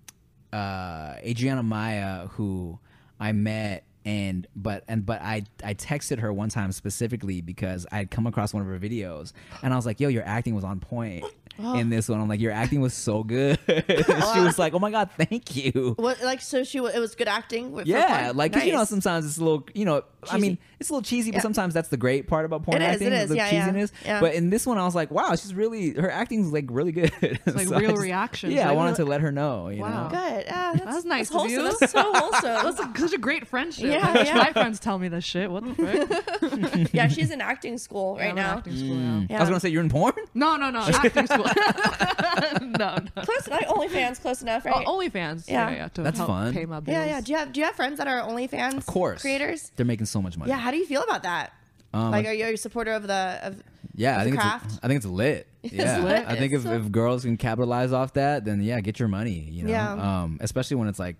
uh 0.52 1.14
Adriana 1.24 1.62
Maya 1.62 2.26
who 2.28 2.78
I 3.18 3.32
met 3.32 3.84
and 4.04 4.46
but 4.56 4.84
and 4.88 5.04
but 5.04 5.20
I 5.22 5.44
I 5.62 5.74
texted 5.74 6.20
her 6.20 6.32
one 6.32 6.48
time 6.48 6.72
specifically 6.72 7.40
because 7.40 7.86
I 7.92 7.96
had 7.98 8.10
come 8.10 8.26
across 8.26 8.54
one 8.54 8.62
of 8.62 8.68
her 8.68 8.78
videos 8.78 9.32
and 9.62 9.72
I 9.72 9.76
was 9.76 9.84
like, 9.86 10.00
"Yo, 10.00 10.08
your 10.08 10.24
acting 10.24 10.54
was 10.54 10.64
on 10.64 10.80
point 10.80 11.24
in 11.58 11.90
this 11.90 12.08
one." 12.08 12.20
I'm 12.20 12.28
like, 12.28 12.40
"Your 12.40 12.52
acting 12.52 12.80
was 12.80 12.94
so 12.94 13.22
good." 13.22 13.58
she 13.68 14.40
was 14.40 14.58
like, 14.58 14.72
"Oh 14.74 14.78
my 14.78 14.90
god, 14.90 15.10
thank 15.18 15.54
you." 15.56 15.94
What, 15.98 16.22
like, 16.22 16.40
so 16.40 16.64
she, 16.64 16.78
it 16.78 16.98
was 16.98 17.14
good 17.14 17.28
acting? 17.28 17.72
with- 17.72 17.86
Yeah, 17.86 18.32
like 18.34 18.52
'cause 18.54 18.64
you 18.64 18.72
know 18.72 18.78
Nice. 18.78 18.88
sometimes 18.88 19.26
it's 19.26 19.36
a 19.38 19.44
little 19.44 19.66
you 19.74 19.84
know 19.84 20.02
I 20.24 20.26
Cheesy. 20.36 20.40
mean 20.40 20.58
it's 20.80 20.88
a 20.88 20.92
little 20.94 21.02
cheesy, 21.04 21.30
but 21.30 21.42
sometimes 21.42 21.74
that's 21.74 21.88
the 21.90 21.96
great 21.98 22.26
part 22.26 22.44
about 22.46 22.62
porn 22.62 22.80
It 22.80 22.84
is, 22.86 22.92
acting. 22.94 23.06
it 23.08 23.12
is, 23.12 23.28
the 23.28 23.36
yeah, 23.36 23.50
yeah, 23.52 23.68
cheesiness. 23.70 23.92
yeah. 24.04 24.20
But 24.20 24.34
in 24.34 24.48
this 24.50 24.66
one, 24.66 24.78
I 24.78 24.84
was 24.84 24.94
like, 24.94 25.10
wow, 25.10 25.30
she's 25.36 25.52
really 25.54 25.92
her 25.92 26.10
acting's 26.10 26.52
like 26.52 26.66
really 26.70 26.92
good. 26.92 27.12
It's 27.22 27.54
like 27.54 27.68
real 27.68 27.94
reactions. 27.96 28.54
Yeah, 28.54 28.68
I 28.68 28.72
wanted 28.72 28.96
to 28.96 29.04
let 29.04 29.20
her 29.20 29.30
know. 29.30 29.68
You 29.68 29.82
Wow. 29.82 30.04
know, 30.04 30.08
Good. 30.10 30.44
Yeah, 30.46 30.72
that's, 30.72 30.84
That's 30.84 31.04
nice 31.04 31.28
That's 31.28 31.44
of 31.44 31.50
you. 31.50 31.60
wholesome. 31.60 31.76
That's 31.80 31.92
so 31.92 32.12
wholesome. 32.12 32.42
That's 32.42 32.80
a, 32.80 33.00
such 33.00 33.12
a 33.12 33.18
great 33.18 33.46
friendship. 33.46 33.84
Yeah, 33.86 34.22
yeah. 34.24 34.34
My 34.36 34.52
friends 34.52 34.80
tell 34.80 34.98
me 34.98 35.08
this 35.08 35.22
shit. 35.24 35.50
What 35.50 35.64
the 35.66 35.74
frick? 35.74 36.90
yeah, 36.94 37.08
she's 37.08 37.30
in 37.30 37.40
acting 37.40 37.76
school 37.78 38.16
right 38.16 38.30
I'm 38.30 38.36
now. 38.36 38.56
acting 38.58 38.76
school. 38.76 38.96
Mm. 38.96 39.22
I 39.22 39.26
Yeah. 39.34 39.40
was 39.40 39.48
gonna 39.50 39.60
say 39.60 39.68
you're 39.68 39.82
in 39.82 39.90
porn. 39.90 40.12
No, 40.34 40.56
no, 40.56 40.70
no. 40.70 40.80
Acting 40.80 41.26
school. 41.26 41.44
no, 42.78 42.96
no. 42.98 43.22
Close 43.22 43.46
enough. 43.46 43.60
OnlyFans, 43.66 44.20
close 44.20 44.42
enough, 44.42 44.64
right? 44.64 44.84
Oh, 44.86 44.98
OnlyFans. 44.98 45.48
Yeah. 45.48 45.68
Yeah, 45.70 45.76
yeah. 45.76 45.88
To 45.88 46.02
That's 46.02 46.18
fun. 46.18 46.52
Pay 46.54 46.64
my 46.66 46.80
bills. 46.80 46.96
yeah, 46.96 47.04
yeah. 47.04 47.20
Do 47.20 47.32
you 47.32 47.38
have 47.38 47.52
Do 47.52 47.60
you 47.60 47.66
have 47.66 47.74
friends 47.76 47.98
that 47.98 48.08
are 48.08 48.20
OnlyFans? 48.28 48.76
Of 48.78 48.86
course, 48.86 49.20
Creators. 49.20 49.70
They're 49.76 49.86
making 49.86 50.06
so 50.06 50.22
much 50.22 50.36
money. 50.38 50.50
Yeah. 50.50 50.58
How 50.70 50.74
do 50.74 50.78
you 50.78 50.86
feel 50.86 51.02
about 51.02 51.24
that? 51.24 51.52
Um, 51.92 52.12
like, 52.12 52.24
are 52.26 52.32
you 52.32 52.44
a 52.44 52.56
supporter 52.56 52.92
of 52.92 53.04
the 53.08 53.40
of? 53.42 53.60
yeah, 53.96 54.14
I 54.14 54.18
the 54.18 54.30
think 54.30 54.40
craft? 54.40 54.66
it's 54.66 54.78
I 54.84 54.86
think 54.86 54.98
it's 54.98 55.06
lit. 55.06 55.48
Yeah, 55.64 55.98
lit. 56.04 56.24
I 56.28 56.36
think 56.36 56.52
if, 56.52 56.64
if 56.64 56.92
girls 56.92 57.24
can 57.24 57.36
capitalize 57.36 57.92
off 57.92 58.12
that, 58.12 58.44
then 58.44 58.62
yeah, 58.62 58.80
get 58.80 59.00
your 59.00 59.08
money. 59.08 59.40
You 59.50 59.64
know, 59.64 59.70
Yeah. 59.70 60.22
um, 60.22 60.38
especially 60.40 60.76
when 60.76 60.86
it's 60.86 61.00
like, 61.00 61.16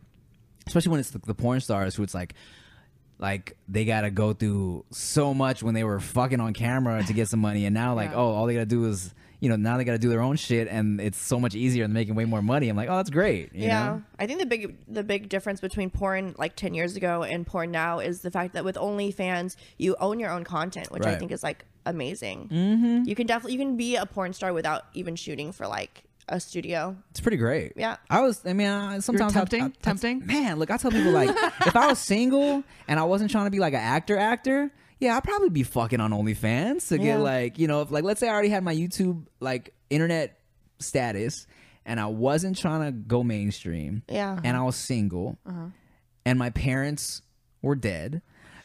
especially 0.68 0.92
when 0.92 1.01
it's 1.01 1.11
the, 1.11 1.18
the 1.18 1.34
porn 1.34 1.61
stars 1.61 1.96
who 1.96 2.05
it's 2.05 2.14
like. 2.14 2.34
Like 3.21 3.57
they 3.68 3.85
gotta 3.85 4.11
go 4.11 4.33
through 4.33 4.87
so 4.91 5.35
much 5.35 5.62
when 5.62 5.75
they 5.75 5.85
were 5.85 6.01
fucking 6.01 6.41
on 6.41 6.55
camera 6.55 7.05
to 7.05 7.12
get 7.12 7.29
some 7.29 7.41
money, 7.41 7.66
and 7.66 7.75
now 7.75 7.95
like 7.95 8.11
Yeah. 8.11 8.16
oh, 8.16 8.31
all 8.31 8.47
they 8.47 8.55
gotta 8.55 8.66
do 8.66 8.87
is 8.87 9.14
you 9.41 9.51
know 9.51 9.57
now 9.57 9.77
they 9.77 9.85
gotta 9.85 9.99
do 9.99 10.09
their 10.09 10.23
own 10.23 10.37
shit, 10.37 10.68
and 10.68 11.01
it's 11.01 11.18
so 11.18 11.39
much 11.39 11.55
easier 11.55 11.85
and 11.85 11.93
making 11.93 12.14
way 12.14 12.25
more 12.25 12.41
money. 12.41 12.71
I'm 12.71 12.77
like, 12.77 12.89
oh, 12.89 12.97
that's 12.97 13.11
great. 13.11 13.55
You 13.55 13.66
yeah, 13.66 13.85
know? 13.87 14.03
I 14.18 14.27
think 14.27 14.41
the 14.41 14.47
big 14.47 14.75
the 14.89 15.05
big 15.05 15.29
difference 15.29 15.61
between 15.61 15.91
porn 15.91 16.35
like 16.39 16.57
ten 16.57 16.73
years 16.73 16.97
ago 16.97 17.23
and 17.23 17.47
porn 17.47 17.71
now 17.71 17.99
is 17.99 18.23
the 18.23 18.31
fact 18.31 18.55
that 18.55 18.64
with 18.64 18.77
OnlyFans 18.77 19.57
you 19.77 19.97
own 20.01 20.18
your 20.18 20.31
own 20.31 20.45
content, 20.45 20.91
which 20.91 21.05
I 21.05 21.16
think 21.16 21.31
is 21.31 21.43
like 21.43 21.66
amazing. 21.85 22.49
Mm-hmm. 22.51 23.03
You 23.07 23.14
can 23.14 23.27
definitely 23.27 23.53
you 23.53 23.59
can 23.59 23.77
be 23.77 23.97
a 23.97 24.07
porn 24.07 24.33
star 24.33 24.55
without 24.55 24.85
even 24.95 25.14
shooting 25.14 25.53
for 25.53 25.66
like 25.66 26.05
a 26.31 26.41
studio. 26.41 26.97
It's 27.11 27.20
pretty 27.20 27.37
great. 27.37 27.74
Yeah. 27.76 27.97
I 28.09 28.20
was. 28.20 28.41
I 28.47 28.53
mean, 28.55 28.68
I, 28.68 28.99
sometimes 29.01 29.35
I- 29.37 29.39
tempting? 29.41 29.62
I, 29.62 29.66
I- 29.66 29.72
Tempting? 29.83 30.26
Man, 30.26 30.59
look, 30.59 30.70
I 30.70 30.76
tell 30.78 30.91
people 30.91 31.12
like, 31.12 31.31
if 31.66 31.76
I 31.76 31.89
was 31.89 31.99
single 32.14 32.62
and 32.89 32.99
I 32.99 33.05
wasn't 33.05 33.31
trying 33.31 33.45
to 33.47 33.51
be 33.51 33.59
like 33.59 33.74
an 33.74 33.81
actor, 33.81 34.16
actor, 34.16 34.70
yeah, 35.01 35.16
I'd 35.16 35.24
probably 35.24 35.51
be 35.51 35.62
fucking 35.64 36.01
on 36.01 36.12
OnlyFans 36.12 36.89
to 36.89 36.97
Yeah. 36.99 37.05
get 37.05 37.16
like, 37.20 37.59
you 37.59 37.66
know, 37.68 37.83
if 37.83 37.91
like, 37.91 38.05
let's 38.05 38.20
say 38.20 38.28
I 38.28 38.33
already 38.33 38.49
had 38.51 38.62
my 38.64 38.74
YouTube 38.74 39.26
like 39.41 39.74
internet 39.91 40.39
status, 40.78 41.47
and 41.85 41.99
I 42.01 42.07
wasn't 42.07 42.57
trying 42.59 42.85
to 42.87 42.93
go 42.93 43.22
mainstream, 43.24 44.03
Yeah. 44.09 44.39
and 44.45 44.57
I 44.57 44.62
was 44.62 44.76
single, 44.76 45.39
uh-huh. 45.47 45.66
and 46.24 46.39
my 46.39 46.51
parents 46.51 47.22
were 47.62 47.74
dead. 47.74 48.22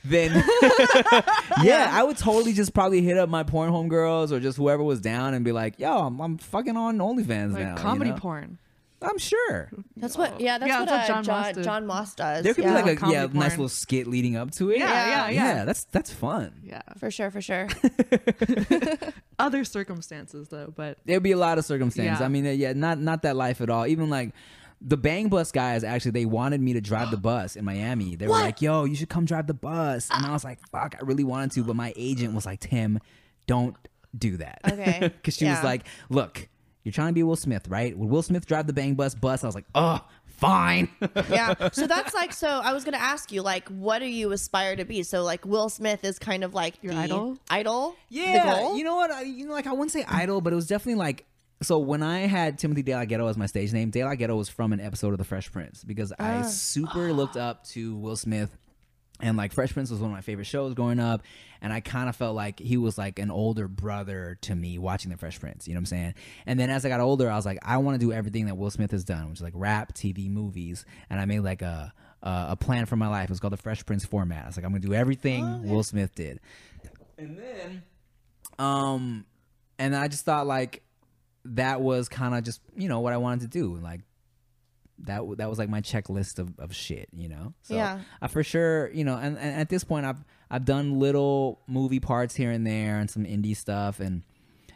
Then 0.08 0.32
yeah, 1.64 1.89
I 1.91 2.03
would 2.03 2.18
totally 2.18 2.53
just 2.53 2.74
probably 2.74 3.01
hit 3.01 3.18
up 3.18 3.30
my 3.30 3.43
porn 3.43 3.70
home 3.70 3.88
girls 3.88 4.32
or 4.32 4.39
just 4.39 4.58
whoever 4.58 4.84
was 4.84 5.01
down 5.01 5.34
and 5.34 5.43
be 5.43 5.51
like, 5.51 5.80
"Yo, 5.80 5.91
I'm, 5.91 6.20
I'm 6.20 6.38
fucking 6.38 6.78
on 6.78 6.97
OnlyFans 6.97 7.53
Like 7.53 7.64
now." 7.64 7.72
you 7.72 7.82
comedy 7.82 8.12
know? 8.12 8.18
porn. 8.18 8.60
I'm 9.01 9.18
sure. 9.18 9.70
That's 9.97 10.18
what. 10.18 10.39
Yeah, 10.39 10.58
that's 10.58 10.70
Yeah, 10.70 10.80
what, 10.80 10.89
that's 10.89 11.10
uh, 11.10 11.14
what 11.14 11.16
John 11.16 11.24
John, 11.24 11.41
Moss 11.41 11.53
did. 11.53 11.64
John 11.64 11.86
Moss 11.86 12.16
does. 12.16 12.43
There 12.43 12.53
could 12.53 12.64
yeah, 12.64 12.70
be 12.70 12.76
like 12.76 12.93
a 12.93 12.95
comedy 12.95 13.18
yeah, 13.18 13.28
nice 13.39 13.51
little 13.51 13.70
skit 13.70 14.08
leading 14.08 14.36
up 14.36 14.51
to 14.51 14.72
it. 14.72 14.80
Yeah, 14.80 15.30
yeah, 15.30 15.30
yeah. 15.30 15.66
That's 15.66 15.84
that's 15.86 16.12
fun. 16.12 16.62
Yeah. 16.64 16.82
for 16.97 17.12
sure, 17.12 17.30
for 17.30 17.41
sure. 17.41 17.68
Other 19.39 19.64
circumstances 19.64 20.47
though, 20.49 20.74
but 20.76 20.97
There'd 21.06 21.24
be 21.24 21.34
a 21.34 21.38
lot 21.38 21.58
of 21.58 21.66
circumstances. 21.66 22.20
Yeah. 22.20 22.26
I 22.26 22.30
mean, 22.30 22.47
uh, 22.47 22.51
yeah, 22.51 22.74
not 22.74 22.99
not 22.99 23.22
that 23.24 23.36
life 23.36 23.62
at 23.62 23.70
all. 23.70 23.86
Even 23.86 24.10
like 24.10 24.32
the 24.88 24.97
Bang 24.97 25.29
Bus 25.29 25.51
guys 25.51 25.83
actually 25.83 26.11
they 26.11 26.25
wanted 26.25 26.61
me 26.61 26.73
to 26.73 26.81
drive 26.81 27.09
the 27.09 27.17
bus 27.17 27.55
in 27.55 27.65
Miami. 27.65 28.15
They 28.15 28.27
were 28.27 28.33
What? 28.33 28.43
like, 28.43 28.61
"Yo, 28.61 28.83
you 28.86 28.95
should 28.95 29.09
come 29.09 29.25
drive 29.25 29.47
the 29.47 29.53
bus," 29.55 30.09
and 30.13 30.23
I 30.25 30.31
was 30.31 30.43
like, 30.43 30.59
"Fuck, 30.69 30.95
I 30.99 31.03
really 31.03 31.23
wanted 31.23 31.51
to," 31.53 31.63
but 31.63 31.75
my 31.75 31.91
agent 31.95 32.36
was 32.36 32.45
like, 32.45 32.59
"Tim, 32.59 32.99
don't 33.47 33.75
do 34.17 34.38
that." 34.38 34.59
Okay. 34.71 34.99
because 35.01 35.36
she 35.36 35.45
was 35.45 35.63
like, 35.63 35.88
"Look, 36.09 36.47
you're 36.83 36.91
trying 36.91 37.07
to 37.09 37.13
be 37.13 37.23
Will 37.23 37.36
Smith, 37.36 37.67
right? 37.67 37.97
Would 37.97 38.09
Will 38.09 38.21
Smith 38.21 38.45
drive 38.45 38.67
the 38.67 38.73
Bang 38.73 38.93
Bus 38.93 39.15
bus?" 39.15 39.43
I 39.43 39.47
was 39.47 39.55
like, 39.55 39.65
"Oh, 39.73 40.01
fine." 40.27 40.88
yeah. 41.31 41.69
So 41.71 41.88
that's 41.88 42.13
like. 42.13 42.31
So 42.31 42.47
I 42.47 42.71
was 42.71 42.83
gonna 42.83 42.97
ask 42.97 43.31
you, 43.31 43.41
like, 43.41 43.67
what 43.69 43.99
do 43.99 44.05
you 44.05 44.31
aspire 44.33 44.75
to 44.75 44.86
be? 44.86 45.01
So 45.01 45.23
like, 45.23 45.45
Will 45.47 45.69
Smith 45.69 46.03
is 46.03 46.19
kind 46.19 46.43
of 46.43 46.53
like 46.53 46.75
Your 46.83 46.93
the 46.93 46.99
idol? 46.99 47.38
Idol. 47.49 47.95
Yeah, 48.09 48.43
The 48.55 48.61
goal? 48.61 48.77
you 48.77 48.83
know 48.83 48.95
what? 48.97 49.09
I, 49.09 49.23
you 49.23 49.47
know, 49.47 49.53
like 49.53 49.65
I 49.65 49.71
wouldn't 49.71 49.91
say 49.91 50.05
idol, 50.07 50.41
but 50.41 50.53
it 50.53 50.55
was 50.55 50.67
definitely 50.67 50.99
like. 50.99 51.25
So 51.62 51.80
when 51.80 52.03
I 52.03 52.20
had 52.22 52.58
Timothy 52.60 52.84
De 52.84 52.93
La 52.93 53.06
Ghetto 53.06 53.28
as 53.28 53.38
my 53.38 53.45
stage 53.45 53.72
name, 53.72 53.89
De 53.89 54.03
La 54.03 54.16
Ghetto 54.16 54.36
was 54.36 54.49
from 54.49 54.74
an 54.74 54.82
episode 54.82 55.14
of 55.14 55.18
The 55.18 55.24
Fresh 55.24 55.51
Prince 55.51 55.84
because 55.84 56.12
I 56.20 56.41
super 56.43 57.14
looked 57.14 57.38
up 57.38 57.66
to 57.68 57.95
Will 57.95 58.18
Smith, 58.18 58.56
and 59.22 59.38
like 59.38 59.53
Fresh 59.53 59.74
Prince 59.74 59.89
was 59.89 60.01
one 60.01 60.12
of 60.12 60.14
my 60.16 60.22
favorite 60.22 60.45
shows 60.47 60.74
growing 60.74 60.99
up, 60.99 61.22
and 61.62 61.72
I 61.72 61.80
kind 61.80 62.10
of 62.10 62.16
felt 62.18 62.36
like 62.36 62.60
he 62.60 62.76
was 62.76 62.97
like 62.97 63.20
an 63.20 63.32
older 63.32 63.70
brother 63.70 64.38
to 64.41 64.53
me 64.53 64.78
watching 64.78 65.12
The 65.12 65.18
Fresh 65.18 65.39
Prince. 65.39 65.66
You 65.68 65.74
know 65.74 65.78
what 65.78 65.84
I'm 65.84 65.86
saying? 65.86 66.14
And 66.45 66.60
then 66.60 66.70
as 66.70 66.86
I 66.86 66.89
got 66.89 66.99
older, 66.99 67.32
I 67.32 67.36
was 67.38 67.45
like, 67.45 67.60
I 67.62 67.78
want 67.78 67.99
to 67.99 68.06
do 68.06 68.12
everything 68.12 68.47
that 68.47 68.58
Will 68.58 68.70
Smith 68.70 68.91
has 68.91 69.06
done, 69.06 69.30
which 69.30 69.38
is 69.39 69.43
like 69.43 69.53
rap, 69.56 69.93
TV, 69.93 70.30
movies, 70.30 70.86
and 71.10 71.20
I 71.20 71.26
made 71.26 71.39
like 71.41 71.62
a. 71.62 71.93
Uh, 72.24 72.47
a 72.49 72.56
plan 72.56 72.88
for 72.88 72.95
my 72.95 73.08
life. 73.08 73.26
It 73.26 73.30
was 73.30 73.39
called 73.39 73.53
the 73.53 73.58
Fresh 73.58 73.86
Prince 73.86 74.03
format. 74.03 74.45
I 74.45 74.47
was 74.47 74.58
like, 74.58 74.66
I'm 74.66 74.72
gonna 74.72 74.80
do 74.80 74.95
everything 74.95 75.70
Will 75.70 75.84
Smith 75.84 76.16
did. 76.16 76.39
And 77.20 77.38
then 77.38 77.84
um 78.58 79.26
and 79.78 79.95
I 79.95 80.08
just 80.08 80.26
thought 80.26 80.47
like 80.47 80.82
that 81.46 81.82
was 81.82 82.10
kind 82.10 82.36
of 82.36 82.43
just, 82.43 82.62
you 82.76 82.89
know, 82.89 83.00
what 83.00 83.14
I 83.14 83.18
wanted 83.18 83.41
to 83.41 83.48
do. 83.48 83.76
Like 83.78 84.02
that 85.00 85.22
that 85.38 85.50
was 85.50 85.60
like 85.60 85.70
my 85.70 85.82
checklist 85.82 86.39
of, 86.39 86.58
of 86.60 86.74
shit, 86.74 87.10
you 87.14 87.28
know. 87.30 87.54
So 87.64 87.76
Yeah. 87.76 88.00
I 88.22 88.28
for 88.28 88.43
sure, 88.43 88.89
you 88.91 89.04
know, 89.04 89.16
and, 89.18 89.38
and 89.38 89.60
at 89.60 89.70
this 89.70 89.84
point 89.84 90.06
I've 90.06 90.24
I've 90.50 90.66
done 90.66 91.00
little 91.00 91.60
movie 91.68 92.00
parts 92.00 92.36
here 92.36 92.52
and 92.52 92.66
there 92.66 92.98
and 93.00 93.10
some 93.10 93.26
indie 93.26 93.56
stuff 93.56 94.00
and 94.00 94.24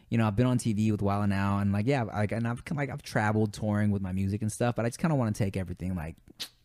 you 0.10 0.18
know, 0.18 0.26
I've 0.26 0.36
been 0.36 0.48
on 0.48 0.58
TV 0.58 0.92
with 0.92 1.04
Wild 1.04 1.24
'N 1.26 1.32
Out 1.32 1.60
and 1.60 1.72
like 1.72 1.86
yeah, 1.86 2.04
like 2.04 2.32
and 2.32 2.48
I've 2.48 2.64
like 2.76 2.90
I've 2.90 3.04
traveled 3.04 3.54
touring 3.54 3.92
with 3.92 4.02
my 4.02 4.12
music 4.12 4.42
and 4.42 4.52
stuff, 4.52 4.76
but 4.76 4.84
I 4.86 4.90
just 4.90 5.00
kind 5.00 5.12
of 5.12 5.20
want 5.20 5.36
to 5.36 5.44
take 5.44 5.56
everything 5.56 5.96
like 5.96 6.16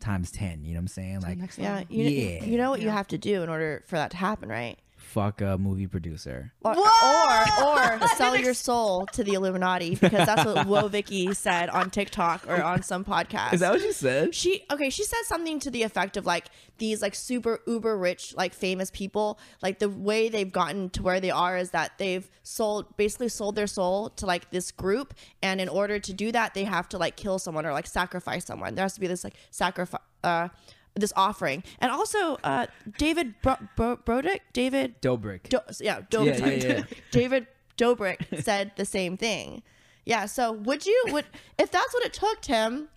times 0.01 0.31
10, 0.31 0.65
you 0.65 0.73
know 0.73 0.79
what 0.79 0.83
I'm 0.83 0.89
saying? 0.89 1.21
Like 1.21 1.39
Yeah. 1.57 1.85
You, 1.89 2.05
Yeah. 2.05 2.45
You 2.45 2.57
know 2.59 2.71
what 2.71 2.81
you 2.81 2.89
have 2.91 3.07
to 3.09 3.19
do 3.19 3.43
in 3.43 3.49
order 3.49 3.85
for 3.87 3.97
that 3.97 4.11
to 4.13 4.17
happen, 4.17 4.49
right? 4.49 4.79
Fuck 5.05 5.41
a 5.41 5.57
movie 5.59 5.87
producer. 5.87 6.53
Or, 6.63 6.77
or, 6.77 7.45
or 7.65 8.09
sell 8.17 8.37
your 8.37 8.55
soul 8.55 9.07
to 9.13 9.23
the 9.23 9.35
Illuminati 9.35 9.95
because 9.95 10.27
that's 10.27 10.45
what 10.45 10.57
Woah 10.67 10.91
Vicky 10.91 11.33
said 11.35 11.69
on 11.69 11.91
TikTok 11.91 12.49
or 12.49 12.63
on 12.63 12.83
some 12.83 13.05
podcast. 13.05 13.53
Is 13.55 13.61
that 13.61 13.73
what 13.73 13.83
you 13.83 13.93
said? 13.93 14.35
she 14.35 14.65
okay 14.71 14.91
she 14.91 15.05
said 15.05 15.21
something 15.27 15.59
to 15.61 15.71
the 15.71 15.83
effect 15.83 16.17
of 16.17 16.27
like 16.27 16.47
these 16.79 17.01
like 17.03 17.15
super 17.15 17.61
uber 17.67 17.97
rich 17.97 18.35
like 18.37 18.53
famous 18.53 18.91
people 18.91 19.39
like 19.63 19.79
the 19.79 19.89
way 19.89 20.29
they've 20.29 20.51
gotten 20.53 20.91
to 20.91 21.03
where 21.03 21.21
they 21.21 21.31
are 21.31 21.57
is 21.57 21.71
that 21.71 21.97
they've 21.99 22.29
sold 22.43 22.97
basically 22.97 23.29
sold 23.29 23.55
their 23.55 23.67
soul 23.67 24.11
to 24.11 24.27
like 24.27 24.51
this 24.51 24.71
group 24.73 25.15
and 25.43 25.61
in 25.61 25.69
order 25.69 25.99
to 25.99 26.13
do 26.13 26.33
that 26.33 26.55
they 26.55 26.65
have 26.65 26.89
to 26.89 26.99
like 26.99 27.17
kill 27.17 27.39
someone 27.39 27.65
or 27.65 27.73
like 27.73 27.87
sacrifice 27.87 28.45
someone 28.45 28.75
there 28.75 28.85
has 28.85 28.95
to 28.95 29.01
be 29.01 29.07
this 29.07 29.23
like 29.25 29.35
sacrifice 29.51 30.01
uh 30.25 30.49
this 30.97 31.12
offering 31.16 31.62
and 31.80 31.90
also 31.90 32.36
uh 32.45 32.66
david 32.99 33.34
Bro- 33.42 33.59
Bro- 33.76 33.97
brodick 34.07 34.40
david 34.53 35.01
Dobrik. 35.03 35.49
Do- 35.49 35.59
yeah, 35.80 36.03
Do- 36.09 36.24
Yeah, 36.24 36.36
yeah, 36.47 36.51
yeah. 36.66 36.82
David 37.11 37.47
Dobrik 37.76 38.42
said 38.45 38.70
the 38.76 38.84
same 38.84 39.16
thing. 39.16 39.62
Yeah, 40.07 40.26
so 40.26 40.53
would 40.53 40.86
you 40.86 41.05
would 41.09 41.24
if 41.59 41.70
that's 41.72 41.92
what 41.92 42.05
it 42.05 42.12
took, 42.12 42.40
Tim? 42.42 42.88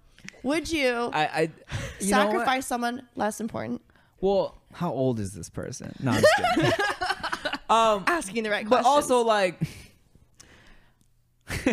Would 0.44 0.72
you 0.72 1.10
I, 1.14 1.26
I 1.26 1.42
you 2.00 2.08
sacrifice 2.08 2.68
someone 2.68 3.08
less 3.16 3.40
important? 3.42 3.82
Well, 4.22 4.56
how 4.74 4.92
old 4.92 5.20
is 5.20 5.34
this 5.34 5.50
person? 5.50 5.96
No, 6.00 6.12
I'm 6.12 6.22
just 6.22 6.36
kidding. 6.56 6.72
um, 7.70 8.04
Asking 8.08 8.44
the 8.44 8.50
right 8.52 8.68
question. 8.68 8.84
but 8.84 8.88
also 8.88 9.22
like, 9.22 9.60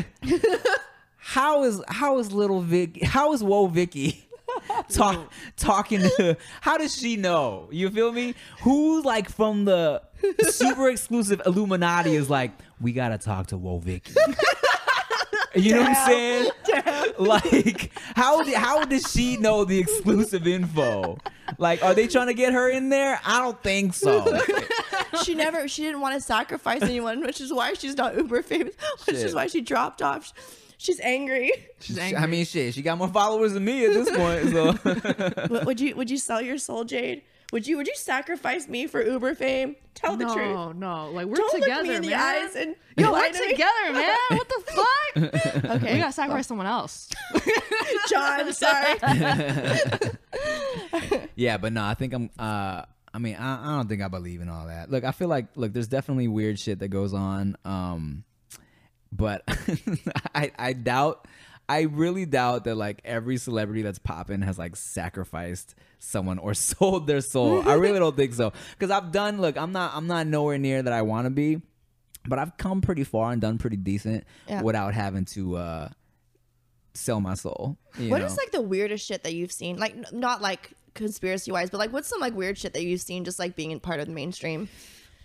how 1.19 1.65
is 1.65 1.83
how 1.89 2.19
is 2.19 2.33
little 2.33 2.61
Vic? 2.61 3.03
How 3.05 3.33
is 3.33 3.43
Woah 3.43 3.71
Vicky? 3.71 4.24
Talk, 4.89 5.33
talking 5.57 6.01
to 6.01 6.37
how 6.61 6.79
does 6.79 6.97
she 6.97 7.17
know? 7.17 7.69
You 7.71 7.91
feel 7.91 8.13
me? 8.13 8.35
Who's 8.63 9.05
like 9.05 9.29
from 9.29 9.65
the 9.65 10.03
super 10.49 10.89
exclusive 10.89 11.43
illuminati 11.45 12.15
is 12.15 12.31
like 12.31 12.53
we 12.81 12.93
gotta 12.93 13.19
talk 13.19 13.49
to 13.49 13.59
Woah 13.59 13.83
Vicky 13.83 14.15
you 15.55 15.75
know 15.75 15.83
what 15.83 15.91
i'm 15.91 16.07
saying? 16.07 16.51
Like 17.19 17.93
how 18.17 18.43
did, 18.43 18.55
how 18.55 18.85
does 18.85 19.11
she 19.13 19.37
know 19.37 19.65
the 19.65 19.79
exclusive 19.79 20.47
info? 20.47 21.19
Like 21.59 21.83
are 21.83 21.95
they 21.95 22.07
trying 22.07 22.29
to 22.29 22.35
get 22.35 22.53
her 22.53 22.69
in 22.71 22.89
there? 22.89 23.21
I 23.25 23.41
don't 23.41 23.63
think 23.63 23.95
so. 23.95 24.41
She 25.23 25.35
never 25.35 25.69
she 25.69 25.83
didn't 25.83 26.01
want 26.01 26.15
to 26.15 26.21
sacrifice 26.21 26.83
anyone, 26.83 27.21
which 27.21 27.41
is 27.41 27.53
why 27.53 27.75
she's 27.75 27.97
not 27.97 28.17
uber 28.17 28.43
famous. 28.43 28.75
Which 29.07 29.17
Shit. 29.17 29.27
is 29.27 29.35
why 29.35 29.47
she 29.47 29.61
dropped 29.61 30.03
off. 30.03 30.33
She's 30.79 31.01
angry. 31.01 31.51
She's 31.81 31.99
angry. 31.99 32.19
i 32.23 32.27
mean 32.27 32.45
shit 32.45 32.75
she 32.75 32.83
got 32.83 32.99
more 32.99 33.09
followers 33.09 33.53
than 33.55 33.65
me 33.65 33.85
at 33.87 33.93
this 33.93 34.11
point 34.11 34.51
so 34.51 35.49
Would- 35.55 35.67
would 35.67 35.81
you 35.81 35.95
would 35.97 36.11
you 36.11 36.19
sell 36.19 36.41
your 36.41 36.59
soul, 36.59 36.85
Jade? 36.85 37.23
Would 37.53 37.67
you 37.69 37.77
would 37.77 37.87
you 37.87 37.95
sacrifice 37.95 38.67
me 38.69 38.87
for 38.89 39.01
Uber 39.03 39.35
fame? 39.37 39.77
Tell 39.95 40.17
the 40.17 40.25
no, 40.25 40.35
truth. 40.35 40.49
no, 40.55 40.73
no, 40.73 41.11
like 41.11 41.27
we're 41.27 41.37
Don't 41.37 41.61
together, 41.61 41.83
look 41.83 41.91
me 41.91 41.95
in 41.97 42.03
the 42.03 42.15
eyes 42.15 42.57
and 42.57 42.75
yo, 42.97 43.13
we're 43.13 43.31
to 43.31 43.39
me. 43.39 43.51
together, 43.53 43.93
man. 43.93 44.17
What 44.31 44.49
the 44.49 44.63
fuck? 44.67 45.71
Okay, 45.77 45.93
We 45.95 46.01
gotta 46.01 46.13
sacrifice 46.13 46.47
someone 46.49 46.67
else. 46.67 47.09
John. 48.09 48.53
Sorry. 48.53 48.99
yeah 51.37 51.57
but 51.57 51.73
no 51.73 51.85
i 51.85 51.95
think 51.95 52.13
i'm 52.13 52.31
uh 52.39 52.83
i 53.13 53.19
mean 53.19 53.37
I, 53.37 53.73
I 53.75 53.77
don't 53.77 53.89
think 53.89 54.03
i 54.03 54.09
believe 54.09 54.41
in 54.41 54.49
all 54.49 54.67
that 54.67 54.91
look 54.91 55.05
i 55.05 55.13
feel 55.13 55.29
like 55.29 55.47
look 55.57 55.73
there's 55.73 55.89
definitely 55.89 56.29
weird 56.29 56.59
shit 56.59 56.79
that 56.81 56.89
goes 56.89 57.15
on 57.15 57.57
um 57.65 58.25
but 59.17 59.43
i 60.35 60.51
i 60.59 60.73
doubt 60.73 61.27
i 61.69 61.83
really 61.83 62.27
doubt 62.27 62.65
that 62.65 62.75
like 62.75 63.01
every 63.05 63.37
celebrity 63.37 63.83
that's 63.83 63.99
popping 63.99 64.43
has 64.43 64.59
like 64.59 64.75
sacrificed 64.77 65.75
someone 65.99 66.39
or 66.39 66.53
sold 66.71 67.07
their 67.07 67.21
soul 67.21 67.67
i 67.69 67.75
really 67.75 67.99
don't 67.99 68.17
think 68.17 68.35
so 68.35 68.53
because 68.73 68.91
i've 68.91 69.13
done 69.13 69.41
look 69.41 69.57
i'm 69.57 69.73
not 69.73 69.93
i'm 69.95 70.07
not 70.07 70.27
nowhere 70.27 70.59
near 70.59 70.83
that 70.83 70.93
i 70.93 71.03
want 71.03 71.27
to 71.27 71.31
be 71.31 71.61
but 72.27 72.39
i've 72.39 72.57
come 72.57 72.81
pretty 72.81 73.05
far 73.05 73.31
and 73.33 73.41
done 73.41 73.57
pretty 73.59 73.77
decent 73.77 74.25
Yeah. 74.49 74.63
without 74.63 74.95
having 74.95 75.25
to 75.27 75.57
uh 75.57 75.89
sell 76.95 77.21
my 77.21 77.35
soul 77.35 77.77
you 77.99 78.11
What 78.11 78.19
know? 78.19 78.27
is 78.27 78.37
like 78.37 78.51
the 78.53 78.61
weirdest 78.63 79.07
shit 79.07 79.23
that 79.25 79.35
you've 79.35 79.53
seen? 79.53 79.79
Like 79.79 79.95
n- 79.97 80.05
not 80.13 80.43
like 80.43 80.73
conspiracy 80.95 81.51
wise, 81.53 81.71
but 81.71 81.79
like 81.79 81.93
what's 81.93 82.09
some 82.09 82.21
like 82.21 82.35
weird 82.35 82.57
shit 82.59 82.73
that 82.75 82.83
you've 82.85 83.01
seen 83.01 83.25
just 83.25 83.39
like 83.39 83.55
being 83.57 83.71
in 83.71 83.79
part 83.81 84.01
of 84.01 84.07
the 84.07 84.13
mainstream? 84.13 84.69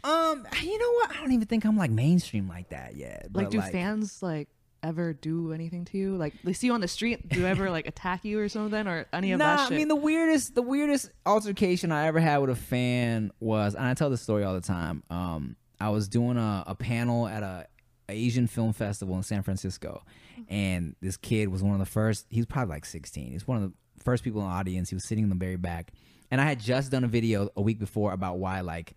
Um, 0.04 0.48
you 0.62 0.78
know 0.78 0.92
what? 0.94 1.12
I 1.12 1.20
don't 1.20 1.32
even 1.32 1.48
think 1.48 1.66
I'm 1.66 1.78
like 1.78 1.92
mainstream 1.92 2.48
like 2.48 2.70
that 2.70 2.96
yet. 2.96 3.28
Like, 3.34 3.50
do 3.50 3.62
fans 3.62 4.22
like 4.22 4.48
ever 4.82 5.14
do 5.14 5.52
anything 5.52 5.86
to 5.86 5.98
you? 5.98 6.16
Like, 6.16 6.34
they 6.44 6.54
see 6.54 6.68
you 6.68 6.74
on 6.74 6.82
the 6.82 6.88
street, 6.88 7.28
do 7.28 7.46
ever 7.46 7.70
like 7.70 7.86
attack 7.88 8.24
you 8.24 8.40
or 8.40 8.48
something, 8.50 8.88
or 8.88 9.06
any 9.12 9.32
of 9.34 9.40
Nah, 9.40 9.56
that 9.58 9.62
shit? 9.64 9.70
Nah, 9.72 9.76
I 9.76 9.78
mean 9.78 9.88
the 9.90 9.96
weirdest, 9.96 10.56
the 10.56 10.62
weirdest 10.62 11.12
altercation 11.26 11.92
I 11.92 12.08
ever 12.08 12.20
had 12.20 12.38
with 12.38 12.50
a 12.52 12.56
fan 12.56 13.32
was, 13.40 13.76
and 13.76 13.86
I 13.86 13.94
tell 13.94 14.10
this 14.10 14.22
story 14.22 14.44
all 14.44 14.54
the 14.54 14.62
time. 14.62 15.04
Um, 15.10 15.56
I 15.82 15.90
was 15.90 16.08
doing 16.08 16.38
a, 16.38 16.64
a 16.68 16.76
panel 16.76 17.28
at 17.28 17.44
a 17.44 17.68
Asian 18.08 18.48
film 18.48 18.74
festival 18.74 19.16
in 19.18 19.24
San 19.24 19.44
Francisco, 19.44 20.04
and 20.48 20.96
this 21.02 21.18
kid 21.18 21.50
was 21.50 21.62
one 21.62 21.74
of 21.74 21.80
the 21.80 21.86
first. 21.86 22.26
He 22.30 22.40
was 22.40 22.46
probably 22.46 22.76
like 22.76 22.86
16. 22.86 23.32
He's 23.32 23.48
one 23.48 23.62
of 23.62 23.64
the 23.64 24.04
first 24.04 24.24
people 24.24 24.42
in 24.42 24.48
the 24.48 24.54
audience. 24.54 24.90
He 24.90 24.96
was 24.96 25.04
sitting 25.04 25.24
in 25.26 25.30
the 25.30 25.36
very 25.36 25.58
back, 25.58 25.92
and 26.32 26.40
I 26.42 26.46
had 26.46 26.60
just 26.60 26.92
done 26.92 27.04
a 27.04 27.08
video 27.08 27.50
a 27.56 27.62
week 27.62 27.80
before 27.80 28.14
about 28.14 28.38
why 28.40 28.62
like 28.62 28.96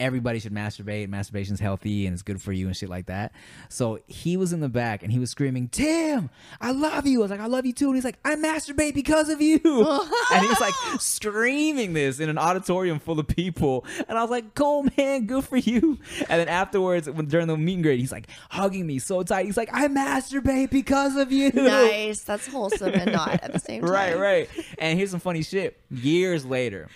everybody 0.00 0.40
should 0.40 0.52
masturbate. 0.52 1.08
Masturbation's 1.08 1.60
healthy 1.60 2.06
and 2.06 2.14
it's 2.14 2.22
good 2.22 2.40
for 2.40 2.52
you 2.52 2.66
and 2.66 2.76
shit 2.76 2.88
like 2.88 3.06
that. 3.06 3.32
So 3.68 4.00
he 4.06 4.36
was 4.36 4.52
in 4.52 4.60
the 4.60 4.68
back 4.68 5.02
and 5.02 5.12
he 5.12 5.18
was 5.18 5.30
screaming, 5.30 5.68
Tim, 5.68 6.30
I 6.60 6.72
love 6.72 7.06
you. 7.06 7.20
I 7.20 7.22
was 7.22 7.30
like, 7.30 7.40
I 7.40 7.46
love 7.46 7.66
you 7.66 7.72
too. 7.72 7.86
And 7.86 7.94
he's 7.94 8.04
like, 8.04 8.18
I 8.24 8.34
masturbate 8.34 8.94
because 8.94 9.28
of 9.28 9.40
you. 9.40 9.60
and 10.32 10.42
he 10.42 10.48
was 10.48 10.60
like 10.60 10.74
screaming 11.00 11.92
this 11.92 12.18
in 12.18 12.28
an 12.28 12.38
auditorium 12.38 12.98
full 12.98 13.20
of 13.20 13.28
people. 13.28 13.84
And 14.08 14.18
I 14.18 14.22
was 14.22 14.30
like, 14.30 14.54
cool, 14.54 14.86
man, 14.96 15.26
good 15.26 15.44
for 15.44 15.58
you. 15.58 15.98
And 16.28 16.40
then 16.40 16.48
afterwards, 16.48 17.08
when 17.08 17.26
during 17.26 17.46
the 17.46 17.56
meet 17.56 17.74
and 17.74 17.82
greet, 17.82 18.00
he's 18.00 18.12
like 18.12 18.28
hugging 18.48 18.86
me 18.86 18.98
so 18.98 19.22
tight. 19.22 19.44
He's 19.44 19.56
like, 19.56 19.70
I 19.72 19.86
masturbate 19.88 20.70
because 20.70 21.16
of 21.16 21.30
you. 21.30 21.52
Nice. 21.52 22.22
That's 22.22 22.46
wholesome 22.50 22.94
and 22.94 23.12
not 23.12 23.42
at 23.42 23.52
the 23.52 23.58
same 23.58 23.82
time. 23.82 23.90
Right, 23.90 24.18
right. 24.18 24.48
And 24.78 24.98
here's 24.98 25.10
some 25.10 25.20
funny 25.20 25.42
shit. 25.42 25.78
Years 25.90 26.46
later, 26.46 26.88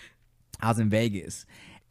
I 0.61 0.69
was 0.69 0.79
in 0.79 0.89
Vegas 0.89 1.45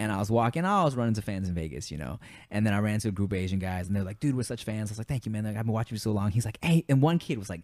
and 0.04 0.12
I 0.12 0.20
was 0.20 0.30
walking. 0.30 0.66
I 0.66 0.84
was 0.84 0.96
running 0.96 1.14
to 1.16 1.22
fans 1.22 1.48
in 1.48 1.56
Vegas, 1.56 1.92
you 1.92 1.98
know. 1.98 2.20
And 2.52 2.66
then 2.66 2.74
I 2.74 2.80
ran 2.80 3.00
to 3.00 3.10
a 3.10 3.12
group 3.12 3.32
of 3.32 3.38
Asian 3.38 3.60
guys, 3.60 3.88
and 3.88 3.96
they're 3.96 4.04
like, 4.04 4.20
"Dude, 4.20 4.36
we're 4.36 4.44
such 4.44 4.64
fans." 4.64 4.90
I 4.90 4.94
was 4.94 4.98
like, 4.98 5.08
"Thank 5.08 5.26
you, 5.26 5.32
man. 5.32 5.44
Like, 5.44 5.58
I've 5.58 5.66
been 5.66 5.74
watching 5.74 5.96
you 5.96 6.00
so 6.00 6.12
long." 6.12 6.32
He's 6.32 6.46
like, 6.46 6.60
"Hey," 6.64 6.86
and 6.88 7.02
one 7.02 7.20
kid 7.20 7.38
was 7.38 7.50
like, 7.50 7.62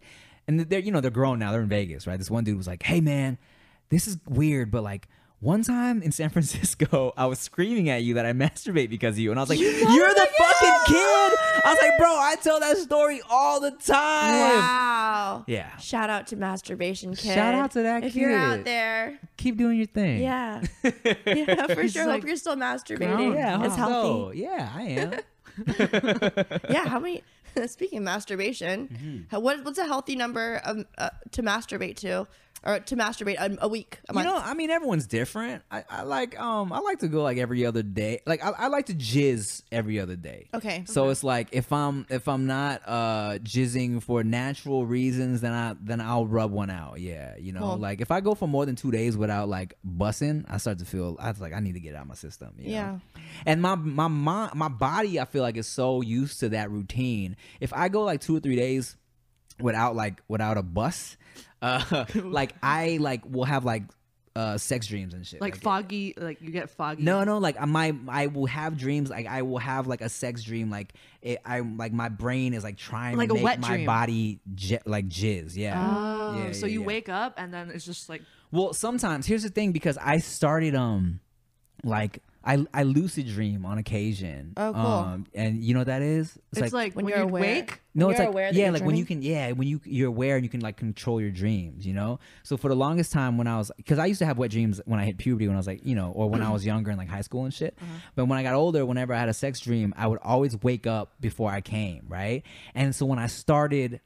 and 0.48 0.60
they're 0.60 0.80
you 0.80 0.90
know 0.90 1.00
they're 1.00 1.10
grown 1.10 1.38
now. 1.38 1.52
They're 1.52 1.62
in 1.62 1.68
Vegas, 1.68 2.06
right? 2.06 2.18
This 2.18 2.30
one 2.30 2.44
dude 2.44 2.56
was 2.56 2.66
like, 2.66 2.82
"Hey, 2.82 3.00
man, 3.00 3.38
this 3.88 4.06
is 4.06 4.18
weird, 4.26 4.70
but 4.70 4.82
like." 4.82 5.08
One 5.40 5.62
time 5.62 6.02
in 6.02 6.12
San 6.12 6.28
Francisco, 6.34 7.14
I 7.16 7.24
was 7.26 7.38
screaming 7.38 7.88
at 7.88 8.02
you 8.02 8.14
that 8.14 8.26
I 8.26 8.32
masturbate 8.44 8.90
because 8.90 9.14
of 9.14 9.20
you, 9.20 9.30
and 9.30 9.40
I 9.40 9.42
was 9.42 9.48
like, 9.48 9.58
"You're 9.58 9.70
the 9.72 10.28
fucking 10.38 10.78
kid!" 10.86 10.96
I 10.96 11.62
was 11.66 11.78
like, 11.80 11.98
"Bro, 11.98 12.08
I 12.08 12.36
tell 12.42 12.60
that 12.60 12.76
story 12.78 13.20
all 13.30 13.58
the 13.60 13.70
time." 13.70 14.58
Wow. 14.60 15.44
Yeah, 15.46 15.74
Shout 15.78 16.10
out 16.10 16.26
to 16.28 16.36
masturbation 16.36 17.14
kid. 17.14 17.34
Shout 17.34 17.54
out 17.54 17.70
to 17.72 17.82
that 17.82 18.04
if 18.04 18.14
you're 18.14 18.36
out 18.36 18.64
there. 18.64 19.18
keep 19.38 19.56
doing 19.56 19.78
your 19.78 19.86
thing. 19.86 20.20
Yeah. 20.22 20.62
yeah, 21.26 21.66
for 21.68 21.82
He's 21.82 21.92
sure. 21.92 22.06
like 22.06 22.20
Hope 22.22 22.28
you're 22.28 22.36
still 22.36 22.56
masturbating. 22.56 23.34
Yeah, 23.34 23.64
it's 23.64 23.76
hope 23.76 23.88
so. 23.88 23.92
healthy. 24.32 24.38
Yeah, 24.40 24.70
I 24.74 24.82
am. 24.82 26.60
Yeah. 26.70 26.86
How 26.88 26.98
many? 27.00 27.22
Speaking 27.66 27.98
of 27.98 28.04
masturbation, 28.04 28.88
Mm-hmm. 28.88 29.42
what, 29.42 29.64
what's 29.64 29.78
a 29.78 29.84
healthy 29.84 30.14
number 30.14 30.60
of, 30.64 30.84
uh, 30.98 31.10
to 31.32 31.42
masturbate 31.42 31.96
to, 31.96 32.28
or 32.64 32.78
to 32.80 32.96
masturbate 32.96 33.36
a, 33.38 33.56
a 33.62 33.68
week, 33.68 33.98
a 34.08 34.12
you 34.12 34.14
month? 34.16 34.26
know, 34.26 34.36
I 34.36 34.54
mean, 34.54 34.70
everyone's 34.70 35.06
different. 35.06 35.62
I, 35.70 35.84
I 35.88 36.02
like, 36.02 36.38
um, 36.38 36.72
I 36.72 36.80
like 36.80 36.98
to 37.00 37.08
go 37.08 37.22
like 37.22 37.38
every 37.38 37.64
other 37.64 37.82
day. 37.82 38.20
Like, 38.26 38.44
I, 38.44 38.50
I 38.50 38.66
like 38.68 38.86
to 38.86 38.94
jizz 38.94 39.62
every 39.72 39.98
other 39.98 40.16
day. 40.16 40.48
Okay. 40.52 40.84
So 40.86 41.08
it's 41.08 41.24
like 41.24 41.48
if 41.52 41.72
I'm 41.72 42.06
if 42.10 42.28
I'm 42.28 42.46
not 42.46 42.82
uh 42.86 43.38
jizzing 43.42 44.02
for 44.02 44.22
natural 44.24 44.84
reasons, 44.86 45.40
then 45.40 45.52
I 45.52 45.74
then 45.80 46.00
I'll 46.00 46.26
rub 46.26 46.50
one 46.50 46.70
out. 46.70 47.00
Yeah, 47.00 47.36
you 47.38 47.52
know, 47.52 47.60
Cool. 47.60 47.76
like 47.78 48.00
if 48.00 48.10
I 48.10 48.20
go 48.20 48.34
for 48.34 48.46
more 48.48 48.66
than 48.66 48.76
two 48.76 48.90
days 48.90 49.16
without 49.16 49.48
like 49.48 49.74
bussing, 49.86 50.44
I 50.48 50.58
start 50.58 50.78
to 50.80 50.84
feel 50.84 51.16
I 51.20 51.30
was 51.30 51.40
like 51.40 51.52
I 51.54 51.60
need 51.60 51.74
to 51.74 51.80
get 51.80 51.90
it 51.94 51.96
out 51.96 52.02
of 52.02 52.08
my 52.08 52.14
system. 52.14 52.54
you 52.58 52.66
know? 52.68 52.72
Yeah. 52.72 52.98
And 53.46 53.62
my 53.62 53.74
my 53.74 54.08
my 54.08 54.50
my 54.54 54.68
body, 54.68 55.18
I 55.18 55.24
feel 55.24 55.42
like 55.42 55.56
is 55.56 55.66
so 55.66 56.02
used 56.02 56.40
to 56.40 56.50
that 56.50 56.70
routine. 56.70 57.36
If 57.60 57.72
I 57.72 57.88
go 57.88 58.02
like 58.02 58.20
two 58.20 58.36
or 58.36 58.40
three 58.40 58.56
days 58.56 58.96
without 59.60 59.94
like 59.96 60.22
without 60.28 60.56
a 60.56 60.62
bus, 60.62 61.16
uh, 61.62 62.04
like 62.14 62.54
I 62.62 62.98
like 63.00 63.22
will 63.26 63.44
have 63.44 63.64
like 63.64 63.82
uh 64.36 64.56
sex 64.56 64.86
dreams 64.86 65.12
and 65.12 65.26
shit. 65.26 65.40
like 65.40 65.56
foggy, 65.56 66.14
like 66.16 66.40
you 66.40 66.50
get 66.52 66.70
foggy. 66.70 67.02
No, 67.02 67.24
no, 67.24 67.38
like 67.38 67.60
I 67.60 67.64
my 67.64 67.92
I 68.08 68.28
will 68.28 68.46
have 68.46 68.78
dreams 68.78 69.10
like 69.10 69.26
I 69.26 69.42
will 69.42 69.58
have 69.58 69.86
like 69.88 70.00
a 70.02 70.08
sex 70.08 70.42
dream 70.44 70.70
like 70.70 70.94
it 71.20 71.40
I'm 71.44 71.76
like 71.76 71.92
my 71.92 72.08
brain 72.08 72.54
is 72.54 72.62
like 72.62 72.76
trying 72.76 73.16
Like 73.16 73.28
to 73.28 73.34
a 73.34 73.36
make 73.38 73.44
wet 73.44 73.60
my 73.60 73.68
dream. 73.74 73.86
body 73.86 74.40
j- 74.54 74.78
like 74.86 75.08
jizz, 75.08 75.56
yeah. 75.56 75.96
Oh, 75.98 76.36
Yeah, 76.46 76.52
so 76.52 76.66
yeah, 76.66 76.72
you 76.74 76.80
yeah. 76.80 76.86
wake 76.86 77.08
up 77.08 77.34
and 77.36 77.52
then 77.52 77.70
it's 77.70 77.84
just 77.84 78.08
like 78.08 78.22
Well, 78.52 78.72
sometimes 78.72 79.26
here's 79.26 79.42
the 79.42 79.48
thing 79.48 79.72
because 79.72 79.98
I 79.98 80.18
started 80.18 80.76
um 80.76 81.18
like 81.82 82.22
I 82.42 82.64
I 82.72 82.84
lucid 82.84 83.26
dream 83.26 83.66
on 83.66 83.76
occasion. 83.76 84.54
Oh, 84.56 84.72
cool. 84.72 84.82
Um, 84.82 85.26
and 85.34 85.62
you 85.62 85.74
know 85.74 85.80
what 85.80 85.88
that 85.88 86.00
is? 86.00 86.38
It's, 86.56 86.72
like, 86.72 86.94
when 86.94 87.04
when, 87.04 87.14
you're 87.14 87.24
awake. 87.24 87.42
aware. 87.42 87.78
no, 87.94 88.06
when 88.06 88.14
it's 88.14 88.18
you're 88.18 88.26
like 88.28 88.34
aware 88.34 88.50
yeah, 88.52 88.64
you're 88.64 88.72
like 88.72 88.84
when 88.84 88.96
you 88.96 89.04
can 89.04 89.20
yeah, 89.20 89.52
when 89.52 89.68
you 89.68 89.80
you're 89.84 90.08
aware 90.08 90.36
and 90.36 90.44
you 90.44 90.48
can 90.48 90.60
like 90.60 90.78
control 90.78 91.20
your 91.20 91.30
dreams, 91.30 91.86
you 91.86 91.92
know. 91.92 92.18
So 92.42 92.56
for 92.56 92.68
the 92.68 92.74
longest 92.76 93.12
time 93.12 93.36
when 93.36 93.46
I 93.46 93.58
was 93.58 93.70
because 93.76 93.98
I 93.98 94.06
used 94.06 94.20
to 94.20 94.26
have 94.26 94.38
wet 94.38 94.50
dreams 94.50 94.80
when 94.86 94.98
I 94.98 95.04
hit 95.04 95.18
puberty 95.18 95.48
when 95.48 95.56
I 95.56 95.58
was 95.58 95.66
like 95.66 95.84
you 95.84 95.94
know 95.94 96.12
or 96.12 96.30
when 96.30 96.42
I 96.42 96.50
was 96.50 96.64
younger 96.70 96.90
in 96.90 96.96
like 96.96 97.08
high 97.08 97.20
school 97.20 97.44
and 97.44 97.52
shit. 97.52 97.76
Uh-huh. 97.80 97.92
But 98.14 98.24
when 98.24 98.38
I 98.38 98.42
got 98.42 98.54
older, 98.54 98.86
whenever 98.86 99.12
I 99.12 99.18
had 99.18 99.28
a 99.28 99.34
sex 99.34 99.60
dream, 99.60 99.92
I 99.96 100.06
would 100.06 100.20
always 100.22 100.56
wake 100.62 100.86
up 100.86 101.20
before 101.20 101.50
I 101.50 101.60
came, 101.60 102.06
right? 102.08 102.42
And 102.74 102.94
so 102.94 103.04
when 103.04 103.18
I 103.18 103.26
started 103.26 104.00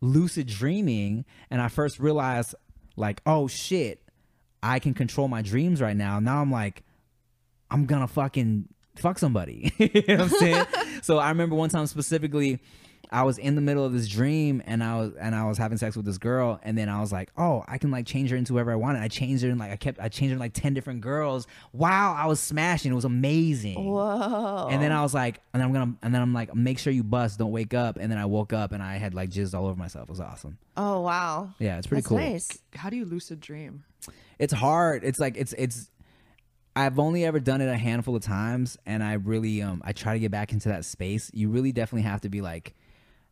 lucid 0.00 0.46
dreaming 0.46 1.24
and 1.50 1.60
I 1.60 1.66
first 1.66 1.98
realized 1.98 2.54
like 2.94 3.20
oh 3.26 3.48
shit, 3.48 4.00
I 4.62 4.78
can 4.78 4.94
control 4.94 5.26
my 5.26 5.42
dreams 5.42 5.82
right 5.82 5.96
now. 5.96 6.20
Now 6.20 6.40
I'm 6.40 6.52
like 6.52 6.84
I'm 7.70 7.86
gonna 7.86 8.08
fucking 8.08 8.68
fuck 8.96 9.18
somebody. 9.18 9.72
you 9.78 9.90
know 10.08 10.16
what 10.16 10.20
I'm 10.20 10.28
saying? 10.28 10.66
so 11.02 11.18
I 11.18 11.28
remember 11.28 11.54
one 11.54 11.68
time 11.70 11.86
specifically, 11.86 12.60
I 13.10 13.22
was 13.22 13.38
in 13.38 13.54
the 13.54 13.62
middle 13.62 13.84
of 13.86 13.92
this 13.94 14.06
dream 14.06 14.62
and 14.66 14.84
I 14.84 14.98
was 14.98 15.14
and 15.14 15.34
I 15.34 15.44
was 15.44 15.56
having 15.56 15.78
sex 15.78 15.96
with 15.96 16.04
this 16.04 16.18
girl 16.18 16.60
and 16.62 16.76
then 16.76 16.88
I 16.90 17.00
was 17.00 17.10
like, 17.10 17.30
oh, 17.38 17.64
I 17.66 17.78
can 17.78 17.90
like 17.90 18.06
change 18.06 18.30
her 18.30 18.36
into 18.36 18.52
whoever 18.54 18.70
I 18.70 18.76
wanted. 18.76 19.00
I 19.00 19.08
changed 19.08 19.42
her 19.44 19.50
and 19.50 19.58
like 19.58 19.70
I 19.70 19.76
kept 19.76 19.98
I 19.98 20.08
changed 20.08 20.32
her 20.34 20.38
like 20.38 20.52
ten 20.52 20.74
different 20.74 21.00
girls. 21.00 21.46
Wow, 21.72 22.14
I 22.18 22.26
was 22.26 22.38
smashing. 22.40 22.92
It 22.92 22.94
was 22.94 23.06
amazing. 23.06 23.82
Whoa. 23.82 24.68
And 24.70 24.82
then 24.82 24.92
I 24.92 25.02
was 25.02 25.14
like, 25.14 25.40
and 25.54 25.60
then 25.60 25.68
I'm 25.68 25.72
gonna, 25.72 25.94
and 26.02 26.14
then 26.14 26.20
I'm 26.20 26.34
like, 26.34 26.54
make 26.54 26.78
sure 26.78 26.92
you 26.92 27.02
bust, 27.02 27.38
don't 27.38 27.52
wake 27.52 27.72
up. 27.72 27.96
And 27.96 28.10
then 28.10 28.18
I 28.18 28.26
woke 28.26 28.52
up 28.52 28.72
and 28.72 28.82
I 28.82 28.96
had 28.96 29.14
like 29.14 29.30
jizzed 29.30 29.54
all 29.54 29.66
over 29.66 29.76
myself. 29.76 30.08
It 30.08 30.10
was 30.10 30.20
awesome. 30.20 30.58
oh 30.76 31.00
wow. 31.00 31.50
Yeah, 31.58 31.78
it's 31.78 31.86
pretty 31.86 32.00
That's 32.02 32.08
cool. 32.08 32.18
nice. 32.18 32.58
How 32.74 32.90
do 32.90 32.96
you 32.96 33.04
lucid 33.04 33.40
dream? 33.40 33.84
it's 34.38 34.52
hard 34.52 35.02
it's 35.02 35.18
like 35.18 35.36
it's 35.36 35.52
it's 35.58 35.90
i've 36.76 36.98
only 36.98 37.24
ever 37.24 37.40
done 37.40 37.60
it 37.60 37.68
a 37.68 37.76
handful 37.76 38.16
of 38.16 38.22
times 38.22 38.78
and 38.86 39.02
i 39.02 39.14
really 39.14 39.62
um 39.62 39.82
i 39.84 39.92
try 39.92 40.14
to 40.14 40.18
get 40.18 40.30
back 40.30 40.52
into 40.52 40.68
that 40.68 40.84
space 40.84 41.30
you 41.34 41.48
really 41.48 41.72
definitely 41.72 42.02
have 42.02 42.20
to 42.20 42.28
be 42.28 42.40
like 42.40 42.74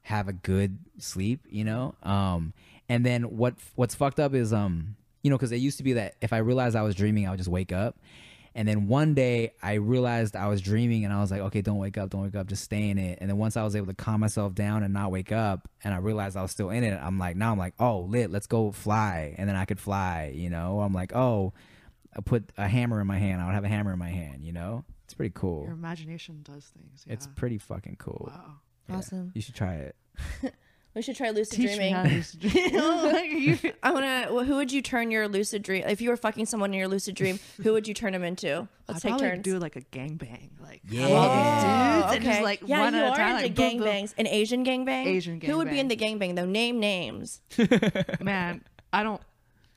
have 0.03 0.29
a 0.29 0.33
good 0.33 0.79
sleep 0.99 1.41
you 1.49 1.65
know 1.65 1.95
um 2.03 2.53
and 2.89 3.05
then 3.05 3.25
what 3.37 3.55
what's 3.75 3.95
fucked 3.95 4.21
up 4.21 4.35
is 4.35 4.53
um 4.53 4.97
you 5.23 5.31
know 5.31 5.37
because 5.37 5.53
it 5.53 5.57
used 5.57 5.79
to 5.79 5.85
be 5.85 5.95
that 5.95 6.15
if 6.21 6.33
i 6.33 6.39
realized 6.39 6.77
i 6.77 6.83
was 6.83 6.95
dreaming 6.95 7.27
i 7.27 7.31
would 7.31 7.39
just 7.39 7.51
wake 7.51 7.73
up 7.73 7.97
and 8.57 8.67
then 8.67 8.89
one 8.89 9.13
day 9.13 9.53
I 9.63 9.75
realized 9.75 10.35
I 10.35 10.49
was 10.49 10.63
dreaming 10.63 11.05
and 11.05 11.13
I 11.13 11.21
was 11.21 11.31
like, 11.31 11.43
okay, 11.43 11.61
don't 11.61 11.77
wake 11.77 11.99
up, 11.99 12.09
don't 12.09 12.23
wake 12.23 12.35
up, 12.35 12.47
just 12.47 12.65
stay 12.65 12.89
in 12.89 12.97
it. 12.97 13.19
And 13.21 13.29
then 13.29 13.37
once 13.37 13.55
I 13.55 13.63
was 13.63 13.77
able 13.77 13.89
to 13.89 13.95
calm 13.95 14.19
myself 14.19 14.55
down 14.55 14.83
and 14.83 14.95
not 14.95 15.11
wake 15.11 15.31
up 15.31 15.69
and 15.85 15.93
I 15.93 15.99
realized 15.99 16.39
I 16.39 16.43
was 16.43 16.53
still 16.53 16.71
in 16.71 16.83
it, 16.83 16.99
I'm 16.99 17.19
like, 17.19 17.37
now 17.37 17.53
I'm 17.53 17.59
like, 17.59 17.75
oh, 17.79 18.01
lit, 18.01 18.31
let's 18.31 18.47
go 18.47 18.73
fly. 18.73 19.35
And 19.37 19.47
then 19.47 19.57
I 19.57 19.67
could 19.67 19.79
fly, 19.79 20.33
you 20.35 20.49
know? 20.49 20.81
I'm 20.81 20.95
like, 20.95 21.15
oh, 21.15 21.53
I 22.17 22.21
put 22.23 22.51
a 22.57 22.67
hammer 22.67 23.01
in 23.01 23.07
my 23.07 23.19
hand. 23.19 23.43
I 23.43 23.47
would 23.47 23.55
have 23.55 23.65
a 23.65 23.69
hammer 23.69 23.93
in 23.93 23.99
my 23.99 24.09
hand, 24.09 24.43
you 24.45 24.53
know? 24.53 24.85
It's 25.05 25.15
pretty 25.15 25.33
cool. 25.35 25.65
Your 25.65 25.73
imagination 25.75 26.41
does 26.43 26.65
things. 26.65 27.05
Yeah. 27.07 27.13
It's 27.13 27.27
pretty 27.37 27.59
fucking 27.59 27.97
cool. 27.99 28.31
wow. 28.35 28.55
Yeah. 28.89 28.97
Awesome. 28.97 29.33
You 29.35 29.43
should 29.43 29.55
try 29.55 29.75
it. 29.75 29.97
We 30.95 31.03
should 31.03 31.17
try 31.17 31.29
lucid 31.29 31.57
Teach 31.59 31.73
me 31.73 31.77
dreaming. 31.77 31.95
how 31.95 32.05
lucid 32.05 32.41
dream. 32.41 32.71
Oh, 32.75 33.71
I 33.83 33.91
wanna. 33.93 34.29
Well, 34.31 34.45
who 34.47 34.55
would 34.57 34.73
you 34.73 34.81
turn 34.81 35.11
your 35.11 35.29
lucid 35.29 35.63
dream? 35.63 35.85
If 35.87 36.01
you 36.01 36.09
were 36.09 36.17
fucking 36.17 36.47
someone 36.47 36.73
in 36.73 36.79
your 36.79 36.89
lucid 36.89 37.15
dream, 37.15 37.39
who 37.63 37.75
would 37.75 37.87
you 37.87 37.93
turn 37.93 38.15
him 38.15 38.25
into? 38.25 38.67
Let's 38.89 39.05
I'd 39.05 39.11
take 39.11 39.19
turns. 39.21 39.43
do 39.45 39.59
like 39.59 39.77
a 39.77 39.83
gangbang, 39.83 40.53
like 40.59 40.81
Yeah. 40.89 41.03
have 41.09 41.13
all 41.13 41.29
these 41.29 41.65
Oh, 41.65 42.01
dudes 42.01 42.17
and 42.17 42.25
oh, 42.25 42.31
just 42.31 42.43
like 42.43 42.63
yeah, 42.65 42.81
one 42.81 42.95
you 42.95 43.01
at 43.01 43.07
a 43.09 43.11
are 43.11 43.15
time, 43.19 43.31
into 43.33 43.43
like 43.43 43.55
boom, 43.55 43.77
boom. 43.77 43.87
gangbangs. 43.87 44.15
An 44.17 44.27
Asian 44.27 44.65
gangbang. 44.65 45.05
Asian 45.07 45.39
gangbang. 45.39 45.47
Who 45.49 45.59
would 45.59 45.69
be 45.69 45.79
in 45.81 45.89
the 45.89 45.97
gangbang 45.97 46.35
though? 46.35 46.47
Name 46.47 46.81
names. 46.81 47.43
Man, 48.23 48.65
I 48.91 49.03
don't 49.03 49.21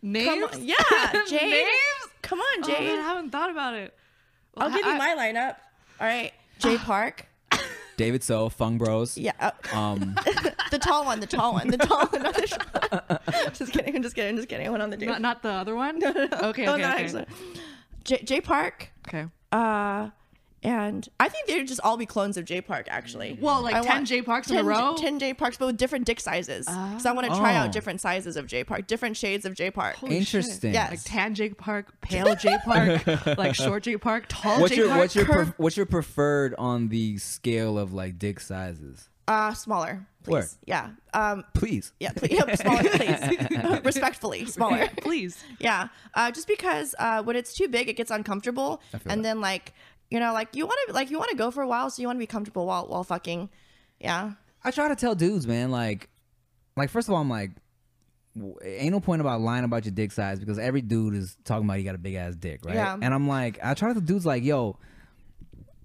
names. 0.01 0.27
Come 0.27 0.43
on. 0.43 0.65
Yeah, 0.65 0.75
Jade. 1.27 1.41
names. 1.51 1.67
Come 2.21 2.39
on, 2.39 2.63
Oh, 2.63 2.67
man, 2.67 2.99
I 2.99 3.01
haven't 3.01 3.29
thought 3.31 3.49
about 3.49 3.73
it. 3.73 3.93
Well, 4.55 4.67
I'll 4.67 4.73
give 4.75 4.85
you 4.85 4.91
I- 4.91 4.97
my 4.97 5.15
lineup. 5.17 5.55
All 5.99 6.07
right, 6.07 6.31
Jay 6.59 6.77
Park. 6.85 7.25
David 7.97 8.23
So, 8.23 8.47
Fung 8.47 8.77
Bros. 8.77 9.17
Yeah, 9.17 9.33
uh, 9.41 9.51
Um, 9.77 10.15
the 10.71 10.79
tall 10.79 11.03
one, 11.03 11.19
the 11.19 11.27
tall 11.27 11.53
one, 11.53 11.67
the 11.67 11.77
tall 11.77 12.05
one. 12.07 12.23
not 12.23 12.33
the 12.33 12.47
short- 12.47 13.53
just 13.55 13.73
kidding. 13.73 13.93
I'm 13.95 14.01
just 14.03 14.15
kidding. 14.15 14.29
I'm 14.29 14.35
just 14.37 14.47
kidding. 14.47 14.65
I 14.65 14.69
went 14.69 14.81
on 14.81 14.89
the 14.89 14.95
date. 14.95 15.07
Not, 15.07 15.21
not 15.21 15.41
the 15.41 15.49
other 15.49 15.75
one. 15.75 16.01
Okay, 16.05 16.23
okay, 16.23 16.37
Oh, 16.41 16.49
okay. 16.49 16.65
no, 16.65 16.73
okay. 16.73 16.83
actually. 16.83 17.25
J, 18.05 18.21
Jay 18.23 18.39
Park. 18.41 18.89
okay. 19.07 19.25
Uh, 19.51 20.09
and 20.63 21.07
I 21.19 21.29
think 21.29 21.47
they'd 21.47 21.67
just 21.67 21.79
all 21.81 21.95
be 21.97 22.05
clones 22.05 22.35
of 22.37 22.45
Jay 22.45 22.61
Park, 22.61 22.87
actually. 22.89 23.37
Well, 23.39 23.61
like 23.61 23.75
I 23.75 23.81
10 23.81 23.87
want 23.89 24.07
Jay 24.07 24.21
Parks 24.21 24.49
in 24.49 24.57
a 24.57 24.59
10 24.61 24.65
J- 24.65 24.69
row? 24.69 24.95
10 24.97 25.19
Jay 25.19 25.33
Parks, 25.33 25.57
but 25.57 25.67
with 25.67 25.77
different 25.77 26.05
dick 26.05 26.19
sizes. 26.19 26.65
Because 26.65 27.05
I 27.05 27.11
want 27.13 27.27
to 27.27 27.35
try 27.37 27.53
Oh. 27.53 27.59
out 27.59 27.71
different 27.71 28.01
sizes 28.01 28.35
of 28.37 28.47
Jay 28.47 28.63
Park, 28.63 28.87
different 28.87 29.15
shades 29.17 29.45
of 29.45 29.53
Jay 29.55 29.71
Park. 29.71 29.95
Holy 29.95 30.23
shit. 30.23 30.35
Interesting. 30.43 30.73
Yes. 30.73 30.89
Like 30.91 30.99
tan 31.05 31.35
Jay 31.35 31.49
Park, 31.49 31.93
pale 32.01 32.35
Jay 32.35 32.57
Park, 32.65 33.37
like 33.37 33.55
short 33.55 33.83
Jay 33.83 33.97
Park, 33.97 34.25
tall 34.27 34.61
what's 34.61 34.71
Jay 34.73 34.77
your 34.81 34.87
Park. 34.89 34.99
what's 34.99 35.15
your 35.15 35.25
curve- 35.25 35.45
pref- 35.47 35.59
what's 35.59 35.77
your 35.77 35.85
preferred 35.85 36.55
on 36.57 36.89
the 36.89 37.17
scale 37.17 37.77
of 37.79 37.93
like 37.93 38.19
dick 38.19 38.39
sizes? 38.39 39.09
Uh, 39.27 39.53
smaller, 39.53 40.07
please. 40.23 40.31
Where? 40.31 40.47
Yeah. 40.65 40.89
Um, 41.13 41.43
Please. 41.53 41.93
yeah, 41.99 42.11
please, 42.15 42.31
yep, 42.31 42.57
smaller, 42.57 42.81
please. 42.89 43.81
Respectfully, 43.83 44.45
smaller. 44.47 44.87
Please. 45.01 45.37
Yeah. 45.59 45.89
Uh, 46.15 46.31
just 46.31 46.47
because 46.47 46.95
uh, 46.97 47.21
when 47.21 47.35
it's 47.35 47.53
too 47.53 47.67
big, 47.67 47.89
it 47.89 47.93
gets 47.95 48.09
uncomfortable, 48.09 48.81
and 48.91 49.01
that. 49.19 49.21
then 49.21 49.39
like 49.39 49.73
you 50.09 50.19
know, 50.19 50.33
like 50.33 50.55
you 50.55 50.65
want 50.65 50.79
to 50.87 50.93
like 50.93 51.11
you 51.11 51.17
want 51.17 51.31
to 51.31 51.37
go 51.37 51.51
for 51.51 51.61
a 51.61 51.67
while, 51.67 51.89
so 51.89 52.01
you 52.01 52.07
want 52.07 52.17
to 52.17 52.19
be 52.19 52.27
comfortable 52.27 52.65
while 52.65 52.87
while 52.87 53.03
fucking. 53.03 53.49
Yeah. 53.99 54.33
I 54.63 54.71
try 54.71 54.87
to 54.87 54.95
tell 54.95 55.15
dudes, 55.15 55.47
man, 55.47 55.71
like, 55.71 56.09
like 56.75 56.89
first 56.89 57.07
of 57.07 57.13
all, 57.13 57.21
I'm 57.21 57.29
like, 57.29 57.51
ain't 58.63 58.91
no 58.91 58.99
point 58.99 59.21
about 59.21 59.41
lying 59.41 59.63
about 59.63 59.85
your 59.85 59.93
dick 59.93 60.11
size 60.11 60.39
because 60.39 60.57
every 60.59 60.81
dude 60.81 61.15
is 61.15 61.37
talking 61.45 61.65
about 61.65 61.79
you 61.79 61.83
got 61.83 61.95
a 61.95 61.99
big 61.99 62.15
ass 62.15 62.35
dick, 62.35 62.65
right? 62.65 62.75
Yeah. 62.75 62.97
And 63.01 63.13
I'm 63.13 63.27
like, 63.27 63.59
I 63.63 63.73
try 63.73 63.93
to 63.93 64.01
dudes 64.01 64.25
like, 64.25 64.43
yo, 64.43 64.77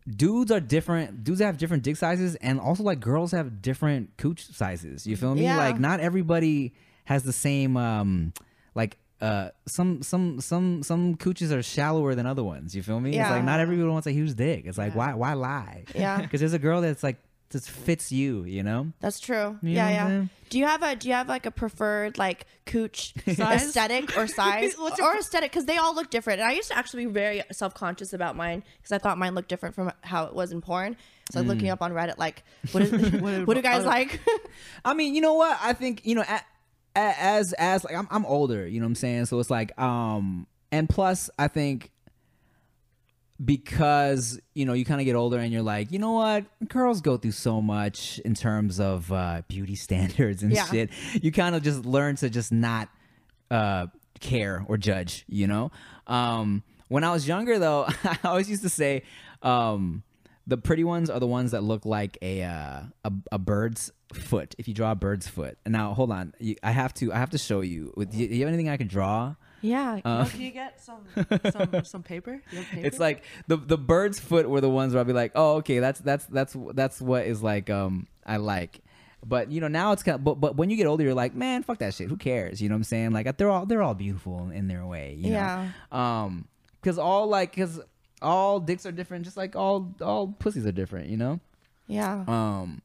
dudes 0.09 0.51
are 0.51 0.61
different. 0.61 1.25
Dudes 1.25 1.41
have 1.41 1.59
different 1.59 1.83
dick 1.83 1.97
sizes, 1.97 2.35
and 2.37 2.61
also 2.61 2.83
like 2.83 3.01
girls 3.01 3.33
have 3.33 3.63
different 3.63 4.17
cooch 4.17 4.47
sizes. 4.47 5.07
You 5.07 5.17
feel 5.17 5.35
me? 5.35 5.43
Yeah. 5.43 5.57
Like, 5.57 5.79
not 5.79 6.01
everybody 6.01 6.75
has 7.05 7.25
the 7.25 7.33
same, 7.33 7.77
um, 7.77 8.33
like. 8.75 8.97
Uh, 9.21 9.49
some 9.67 10.03
some 10.03 10.41
some 10.41 10.83
some 10.83 11.15
cooches 11.17 11.53
are 11.53 11.63
shallower 11.63 12.15
than 12.15 12.27
other 12.27 12.45
ones. 12.45 12.75
You 12.75 12.83
feel 12.83 13.01
me? 13.01 13.11
It's 13.11 13.17
Yeah. 13.17 13.31
like 13.31 13.45
not 13.45 13.61
everybody 13.61 13.89
wants 13.89 14.07
a 14.07 14.13
huge 14.13 14.35
dick. 14.35 14.65
It's 14.67 14.77
like 14.79 14.95
why 14.95 15.15
why 15.15 15.33
lie? 15.35 15.85
Yeah. 15.95 16.21
because 16.21 16.41
there's 16.41 16.53
a 16.53 16.59
girl 16.59 16.81
that's 16.81 17.03
like 17.03 17.17
just 17.51 17.71
fits 17.71 18.11
you. 18.11 18.45
You 18.45 18.63
know? 18.65 18.93
That's 19.01 19.21
true. 19.21 19.59
You 19.63 19.71
yeah, 19.71 19.89
yeah. 19.91 20.25
Do 20.51 20.59
you 20.59 20.67
have 20.67 20.83
a 20.83 20.97
do 20.97 21.09
you 21.09 21.15
have 21.15 21.29
like 21.29 21.47
a 21.47 21.51
preferred 21.51 22.19
like 22.19 22.47
cooch 22.67 23.15
aesthetic 23.27 24.17
or 24.19 24.27
size 24.41 24.75
or 24.77 25.17
aesthetic? 25.17 25.53
Because 25.53 25.65
they 25.67 25.77
all 25.77 25.95
look 25.95 26.11
different. 26.11 26.41
And 26.41 26.51
I 26.51 26.53
used 26.55 26.69
to 26.69 26.77
actually 26.77 27.07
be 27.07 27.13
very 27.13 27.43
self 27.53 27.73
conscious 27.73 28.13
about 28.13 28.37
mine 28.37 28.63
because 28.79 28.93
I 28.93 28.99
thought 28.99 29.17
mine 29.17 29.35
looked 29.35 29.49
different 29.49 29.75
from 29.75 29.93
how 30.03 30.25
it 30.25 30.35
was 30.35 30.53
in 30.53 30.61
porn. 30.61 30.97
So 31.33 31.41
I'm 31.41 31.47
Mm. 31.47 31.49
looking 31.49 31.69
up 31.71 31.81
on 31.81 31.93
Reddit 31.93 32.19
like 32.19 32.43
what 32.73 32.83
is 32.83 32.93
what, 33.21 33.47
What- 33.47 33.55
do 33.55 33.63
guys 33.63 33.85
like? 33.87 34.21
I 34.85 34.93
mean, 34.93 35.15
you 35.15 35.23
know 35.23 35.35
what? 35.35 35.57
I 35.63 35.73
think 35.73 36.03
you 36.05 36.15
know, 36.17 36.23
a, 36.23 36.25
a, 36.35 36.41
as 36.95 37.53
as 37.55 37.85
like 37.85 37.95
I'm 37.95 38.09
I'm 38.11 38.25
older. 38.27 38.67
You 38.67 38.81
know 38.81 38.85
what 38.87 38.91
I'm 38.91 38.95
saying? 38.97 39.27
So 39.27 39.39
it's 39.41 39.51
like, 39.51 39.79
um, 39.81 40.47
and 40.73 40.89
plus, 40.89 41.31
I 41.39 41.49
think 41.49 41.91
because 43.45 44.41
you 44.55 44.65
know 44.65 44.73
you 44.75 44.85
kind 44.85 45.01
of 45.01 45.05
get 45.05 45.17
older 45.17 45.39
and 45.39 45.53
you're 45.53 45.63
like, 45.63 45.91
you 45.91 45.99
know 45.99 46.13
what? 46.13 46.45
Girls 46.69 47.01
go 47.01 47.17
through 47.17 47.33
so 47.33 47.61
much 47.61 48.19
in 48.21 48.35
terms 48.35 48.79
of 48.81 49.11
uh, 49.13 49.43
beauty 49.49 49.75
standards 49.87 50.43
and 50.43 50.53
Yeah. 50.53 50.67
shit. 50.67 50.91
You 51.23 51.33
kind 51.33 51.55
of 51.55 51.63
just 51.63 51.85
learn 51.85 52.17
to 52.17 52.31
just 52.31 52.53
not 52.53 52.89
uh, 53.51 53.87
care 54.21 54.65
or 54.69 54.77
judge. 54.77 55.25
You 55.29 55.47
know. 55.47 55.73
Um, 56.07 56.63
when 56.89 57.03
I 57.03 57.13
was 57.13 57.27
younger, 57.27 57.59
though, 57.59 57.87
I 58.05 58.19
always 58.25 58.49
used 58.49 58.63
to 58.63 58.69
say. 58.69 59.03
Um, 59.43 60.03
the 60.47 60.59
pretty 60.59 60.85
ones 60.85 61.09
are 61.09 61.19
the 61.19 61.27
ones 61.27 61.53
that 61.53 61.63
look 61.63 61.87
like 61.87 62.19
a 62.21 62.43
uh, 62.43 62.81
a, 63.05 63.13
a 63.33 63.39
bird's 63.39 63.91
foot. 64.17 64.55
If 64.59 64.69
you 64.69 64.75
draw 64.75 64.93
a 64.93 64.95
bird's 64.95 65.27
foot, 65.29 65.59
and 65.65 65.73
now 65.73 65.95
hold 65.95 66.11
on, 66.11 66.35
you, 66.39 66.57
I 66.63 66.71
have 66.71 66.95
to 66.95 67.13
I 67.13 67.19
have 67.19 67.31
to 67.31 67.39
show 67.39 67.61
you. 67.61 67.93
With- 67.97 68.11
Do 68.13 68.19
you, 68.19 68.29
do 68.29 68.35
you 68.35 68.41
have 68.41 68.49
anything 68.49 68.69
I 68.69 68.77
can 68.77 68.87
draw? 68.89 69.35
yeah. 69.61 70.01
Uh, 70.05 70.27
Can 70.27 70.41
you 70.43 70.51
get 70.51 70.81
some 70.83 71.07
some 71.51 71.85
some 71.85 72.03
paper? 72.03 72.43
Paper? 72.51 72.87
It's 72.87 72.99
like 72.99 73.23
the 73.47 73.57
the 73.57 73.79
bird's 73.79 74.19
foot 74.21 74.49
were 74.49 74.61
the 74.61 74.69
ones 74.71 74.93
where 74.93 75.01
I'd 75.01 75.07
be 75.07 75.13
like, 75.15 75.33
oh, 75.35 75.57
okay, 75.57 75.79
that's 75.79 76.01
that's 76.01 76.27
that's 76.27 76.57
that's 76.75 77.01
what 77.01 77.27
is 77.27 77.43
like 77.43 77.71
um 77.71 78.07
I 78.27 78.37
like. 78.37 78.81
But 79.27 79.51
you 79.51 79.63
know 79.63 79.69
now 79.69 79.93
it's 79.93 80.03
kind 80.03 80.17
of, 80.17 80.25
but 80.25 80.35
but 80.39 80.57
when 80.57 80.69
you 80.69 80.77
get 80.77 80.87
older 80.87 81.03
you're 81.03 81.15
like 81.15 81.35
man 81.35 81.63
fuck 81.63 81.79
that 81.79 81.95
shit 81.95 82.11
who 82.11 82.17
cares 82.19 82.61
you 82.61 82.69
know 82.69 82.75
what 82.75 82.81
I'm 82.81 82.85
saying 82.85 83.13
like 83.13 83.39
they're 83.39 83.49
all 83.49 83.65
they're 83.65 83.83
all 83.83 83.95
beautiful 83.95 84.51
in 84.51 84.69
their 84.69 84.85
way 84.85 85.17
you 85.19 85.31
know? 85.31 85.37
Yeah. 85.37 85.69
um 85.91 86.47
because 86.83 86.99
all 86.99 87.27
like 87.27 87.53
because 87.53 87.81
all 88.21 88.61
dicks 88.61 88.85
are 88.85 88.93
different 88.93 89.25
just 89.25 89.39
like 89.39 89.57
all 89.57 89.95
all 90.03 90.29
pussies 90.39 90.67
are 90.67 90.73
different 90.73 91.09
you 91.09 91.17
know 91.17 91.41
yeah. 91.87 92.25
um 92.29 92.83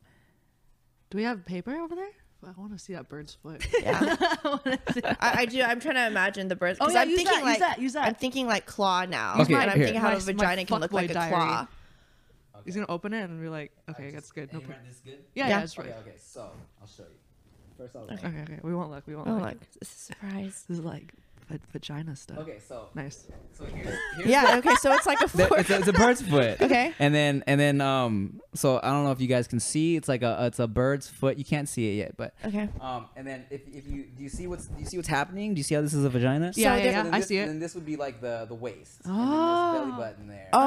Do 1.09 1.17
we 1.17 1.23
have 1.23 1.45
paper 1.45 1.75
over 1.75 1.95
there? 1.95 2.09
I 2.45 2.51
want 2.57 2.71
to 2.71 2.79
see 2.79 2.93
that 2.93 3.09
bird's 3.09 3.33
foot. 3.35 3.65
Yeah. 3.81 4.15
I, 5.19 5.33
I 5.41 5.45
do. 5.45 5.61
I'm 5.61 5.79
trying 5.81 5.95
to 5.95 6.07
imagine 6.07 6.47
the 6.47 6.55
birds. 6.55 6.77
Oh, 6.79 6.85
'cause 6.85 6.95
Oh, 6.95 6.97
yeah, 6.97 7.01
I'm 7.01 7.09
use 7.09 7.17
thinking 7.17 7.35
that, 7.35 7.43
like 7.43 7.57
use 7.57 7.59
that, 7.67 7.79
use 7.81 7.93
that. 7.93 8.07
I'm 8.07 8.15
thinking 8.15 8.47
like 8.47 8.65
claw 8.65 9.05
now. 9.05 9.41
Okay, 9.41 9.53
and 9.55 9.63
I'm 9.69 9.77
here. 9.77 9.85
thinking 9.87 10.01
how 10.01 10.09
My- 10.09 10.15
a 10.15 10.19
vagina 10.19 10.65
can 10.65 10.79
look 10.79 10.93
like 10.93 11.09
a 11.09 11.13
diary. 11.13 11.31
claw. 11.31 11.67
He's 12.65 12.75
gonna 12.75 12.85
open 12.89 13.13
it 13.13 13.23
and 13.23 13.41
be 13.41 13.49
like, 13.49 13.71
okay, 13.89 14.11
that's 14.11 14.31
good. 14.31 14.53
No 14.53 14.59
problem. 14.59 14.77
this 14.87 14.99
good 15.03 15.19
Yeah, 15.33 15.45
Yeah. 15.45 15.49
yeah, 15.49 15.59
that's 15.59 15.77
right. 15.77 15.89
okay 16.01 16.15
so 16.17 16.51
I'll 16.81 16.87
show 16.87 17.03
you 17.03 17.09
first 17.77 17.95
I'll 17.95 18.03
Okay, 18.03 18.27
okay, 18.27 18.59
we 18.61 18.73
won't 18.75 18.91
look. 18.91 19.05
We 19.07 19.15
won't 19.15 19.27
Oh 19.27 19.33
look. 19.35 19.41
look, 19.43 19.57
this 19.79 19.89
is 19.89 19.95
a 19.97 20.13
surprise. 20.13 20.65
This 20.67 20.77
is 20.79 20.83
like 20.85 21.13
va- 21.49 21.59
vagina 21.71 22.15
stuff. 22.15 22.37
Okay, 22.39 22.57
so 22.65 22.87
Nice. 22.95 23.27
so 23.51 23.65
here's, 23.65 23.95
here's 24.15 24.27
Yeah. 24.29 24.55
Okay. 24.59 24.75
So 24.75 24.93
it's 24.93 25.05
like 25.05 25.19
a 25.21 25.27
the- 25.35 25.47
four. 25.47 25.59
it's, 25.59 25.69
a, 25.69 25.77
it's 25.79 25.87
a 25.87 25.93
bird's 25.93 26.21
foot. 26.31 26.61
Okay. 26.61 26.93
And 26.99 27.13
then 27.13 27.43
and 27.47 27.59
then 27.59 27.81
um 27.81 28.41
so 28.53 28.79
I 28.81 28.91
don't 28.91 29.03
know 29.03 29.11
if 29.11 29.21
you 29.21 29.27
guys 29.27 29.47
can 29.47 29.59
see 29.59 29.95
it's 29.95 30.07
like 30.07 30.21
a 30.21 30.45
it's 30.47 30.59
a 30.59 30.67
bird's 30.67 31.09
foot. 31.09 31.37
You 31.37 31.45
can't 31.45 31.67
see 31.67 31.91
it 31.91 31.95
yet, 31.95 32.17
but 32.17 32.33
Okay. 32.45 32.69
um 32.81 33.07
and 33.15 33.27
then 33.27 33.45
if, 33.49 33.61
if 33.67 33.87
you 33.87 34.05
do 34.15 34.23
you 34.23 34.29
see 34.29 34.47
what's 34.47 34.67
do 34.67 34.79
you 34.79 34.85
see 34.85 34.97
what's 34.97 35.09
happening? 35.09 35.53
Do 35.53 35.59
you 35.59 35.63
see 35.63 35.75
how 35.75 35.81
this 35.81 35.93
is 35.93 36.05
a 36.05 36.09
vagina? 36.09 36.51
Yeah, 36.55 36.75
yeah, 36.75 36.83
there's- 36.83 36.93
yeah. 36.95 37.03
then 37.03 37.13
I 37.13 37.19
see 37.21 37.37
it. 37.37 37.47
Then 37.47 37.59
this 37.59 37.75
would 37.75 37.85
be 37.85 37.95
like 37.95 38.21
the 38.21 38.45
the 38.47 38.55
waist. 38.55 39.01
Oh. 39.05 39.11
And 39.11 39.75
then 39.75 39.89
belly 39.91 39.97
button 40.09 40.27
there. 40.27 40.49
Oh. 40.53 40.59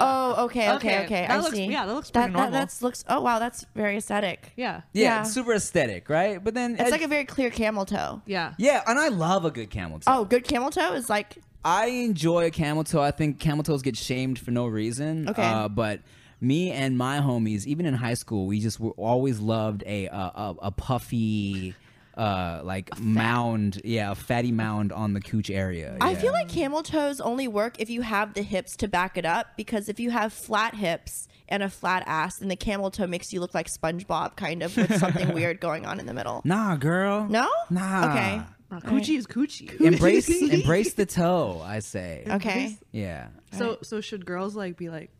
oh. 0.00 0.44
Okay. 0.44 0.70
Okay. 0.72 0.74
Okay, 0.74 1.04
Okay. 1.04 1.20
that 1.26 1.30
I 1.30 1.40
looks- 1.40 1.54
see. 1.56 1.66
yeah, 1.66 1.86
that 1.86 1.94
looks 1.94 2.10
that, 2.10 2.22
pretty 2.24 2.32
that 2.32 2.38
normal. 2.38 2.52
that's 2.60 2.82
looks. 2.82 3.04
Oh 3.08 3.20
wow, 3.20 3.38
that's 3.38 3.64
very 3.74 3.96
aesthetic. 3.96 4.52
Yeah. 4.56 4.82
Yeah, 4.92 5.02
yeah. 5.04 5.20
it's 5.20 5.32
super 5.32 5.54
aesthetic, 5.54 6.08
right? 6.08 6.42
But 6.42 6.54
then 6.54 6.76
It's 6.78 6.90
like 6.90 7.02
a 7.02 7.08
very 7.08 7.24
clear 7.24 7.50
camel 7.50 7.84
toe. 7.84 8.13
Yeah. 8.26 8.54
yeah, 8.58 8.82
and 8.86 8.98
I 8.98 9.08
love 9.08 9.44
a 9.44 9.50
good 9.50 9.70
camel 9.70 9.98
toe. 9.98 10.04
Oh, 10.06 10.24
good 10.24 10.44
camel 10.44 10.70
toe 10.70 10.94
is 10.94 11.08
like 11.08 11.38
I 11.64 11.86
enjoy 11.86 12.46
a 12.46 12.50
camel 12.50 12.84
toe. 12.84 13.00
I 13.00 13.10
think 13.10 13.40
camel 13.40 13.64
toes 13.64 13.82
get 13.82 13.96
shamed 13.96 14.38
for 14.38 14.50
no 14.50 14.66
reason. 14.66 15.28
Okay. 15.28 15.42
Uh, 15.42 15.68
but 15.68 16.00
me 16.40 16.70
and 16.70 16.98
my 16.98 17.18
homies, 17.20 17.66
even 17.66 17.86
in 17.86 17.94
high 17.94 18.14
school, 18.14 18.46
we 18.46 18.60
just 18.60 18.78
were 18.78 18.90
always 18.92 19.40
loved 19.40 19.82
a 19.86 20.06
a, 20.06 20.16
a, 20.16 20.56
a 20.62 20.70
puffy, 20.70 21.74
uh, 22.16 22.60
like 22.62 22.98
mound. 23.00 23.80
Yeah, 23.82 24.12
a 24.12 24.14
fatty 24.14 24.52
mound 24.52 24.92
on 24.92 25.14
the 25.14 25.20
cooch 25.20 25.50
area. 25.50 25.96
I 26.00 26.12
yeah. 26.12 26.18
feel 26.18 26.32
like 26.32 26.48
camel 26.48 26.82
toes 26.82 27.20
only 27.20 27.48
work 27.48 27.80
if 27.80 27.88
you 27.88 28.02
have 28.02 28.34
the 28.34 28.42
hips 28.42 28.76
to 28.76 28.88
back 28.88 29.16
it 29.16 29.24
up 29.24 29.56
because 29.56 29.88
if 29.88 29.98
you 29.98 30.10
have 30.10 30.32
flat 30.32 30.74
hips 30.74 31.28
and 31.48 31.62
a 31.62 31.68
flat 31.70 32.02
ass, 32.06 32.40
and 32.40 32.50
the 32.50 32.56
camel 32.56 32.90
toe 32.90 33.06
makes 33.06 33.32
you 33.32 33.40
look 33.40 33.54
like 33.54 33.68
SpongeBob 33.68 34.36
kind 34.36 34.62
of 34.62 34.76
with 34.76 34.98
something 34.98 35.32
weird 35.34 35.60
going 35.60 35.84
on 35.86 36.00
in 36.00 36.06
the 36.06 36.14
middle. 36.14 36.40
Nah, 36.44 36.76
girl. 36.76 37.26
No? 37.28 37.48
Nah. 37.70 38.10
Okay. 38.10 38.42
Uh, 38.72 38.80
coochie 38.80 39.16
is 39.16 39.26
coochie. 39.26 39.80
Embrace 39.80 40.28
embrace 40.28 40.94
the 40.94 41.06
toe. 41.06 41.62
I 41.64 41.78
say. 41.78 42.24
Okay. 42.28 42.76
Yeah. 42.92 43.28
So 43.52 43.78
so 43.82 44.00
should 44.00 44.26
girls 44.26 44.56
like 44.56 44.76
be 44.76 44.88
like 44.88 45.10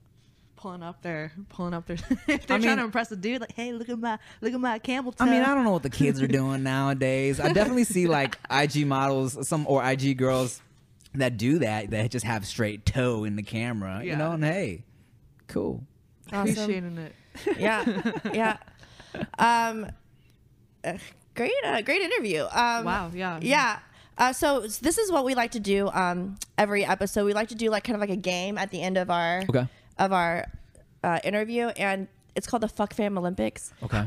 pulling 0.57 0.83
up 0.83 1.03
their 1.03 1.31
pulling 1.51 1.75
up 1.75 1.87
their 1.87 1.97
if 2.27 2.47
they're 2.47 2.57
I 2.57 2.61
trying 2.61 2.63
mean- 2.63 2.77
to 2.79 2.85
impress 2.85 3.13
a 3.13 3.17
dude 3.17 3.41
like 3.43 3.53
hey 3.53 3.73
look 3.73 3.89
at 3.91 3.99
my 3.99 4.19
look 4.41 4.55
at 4.55 4.59
my 4.61 4.79
camel 4.81 5.13
toe. 5.13 5.25
I 5.25 5.31
mean, 5.31 5.43
I 5.43 5.55
don't 5.55 5.63
know 5.65 5.73
what 5.73 5.83
the 5.85 5.91
kids 5.91 6.21
are 6.21 6.27
doing 6.27 6.63
nowadays. 6.65 7.39
I 7.39 7.53
definitely 7.53 7.85
see 7.85 8.07
like 8.09 8.39
IG 8.51 8.87
models, 8.87 9.47
some 9.47 9.67
or 9.69 9.85
IG 9.89 10.17
girls 10.17 10.61
that 11.15 11.37
do 11.37 11.61
that 11.61 11.91
that 11.91 12.11
just 12.11 12.25
have 12.25 12.45
straight 12.47 12.85
toe 12.85 13.23
in 13.25 13.37
the 13.37 13.43
camera. 13.45 14.03
You 14.03 14.17
know, 14.17 14.33
and 14.33 14.43
hey, 14.43 14.83
cool. 15.47 15.85
Awesome. 16.35 16.53
appreciating 16.53 16.99
it. 16.99 17.15
Yeah. 17.59 18.13
Yeah. 18.35 18.57
Um, 19.39 19.87
uh, 20.85 20.95
great, 21.35 21.53
uh, 21.65 21.81
great 21.83 22.03
interview. 22.03 22.43
Um, 22.45 22.85
Wow, 22.85 23.11
yeah. 23.15 23.39
Yeah. 23.43 23.79
Uh, 24.19 24.33
so 24.33 24.61
this 24.61 24.99
is 24.99 25.11
what 25.11 25.25
we 25.25 25.35
like 25.35 25.51
to 25.53 25.61
do 25.61 25.89
um, 25.91 26.37
every 26.59 26.85
episode. 26.85 27.25
We 27.25 27.33
like 27.33 27.49
to 27.49 27.55
do 27.55 27.71
like 27.71 27.85
kind 27.85 27.95
of 27.97 28.01
like 28.01 28.11
a 28.11 28.17
game 28.17 28.59
at 28.59 28.71
the 28.71 28.81
end 28.83 28.97
of 28.97 29.11
our 29.11 29.43
Okay. 29.49 29.67
of 29.99 30.13
our 30.13 30.47
uh, 31.03 31.19
interview, 31.25 31.67
and 31.69 32.07
it's 32.37 32.47
called 32.47 32.63
the 32.63 32.69
Fuck 32.69 32.95
Fam 32.95 33.19
Olympics. 33.19 33.73
Okay. 33.83 34.05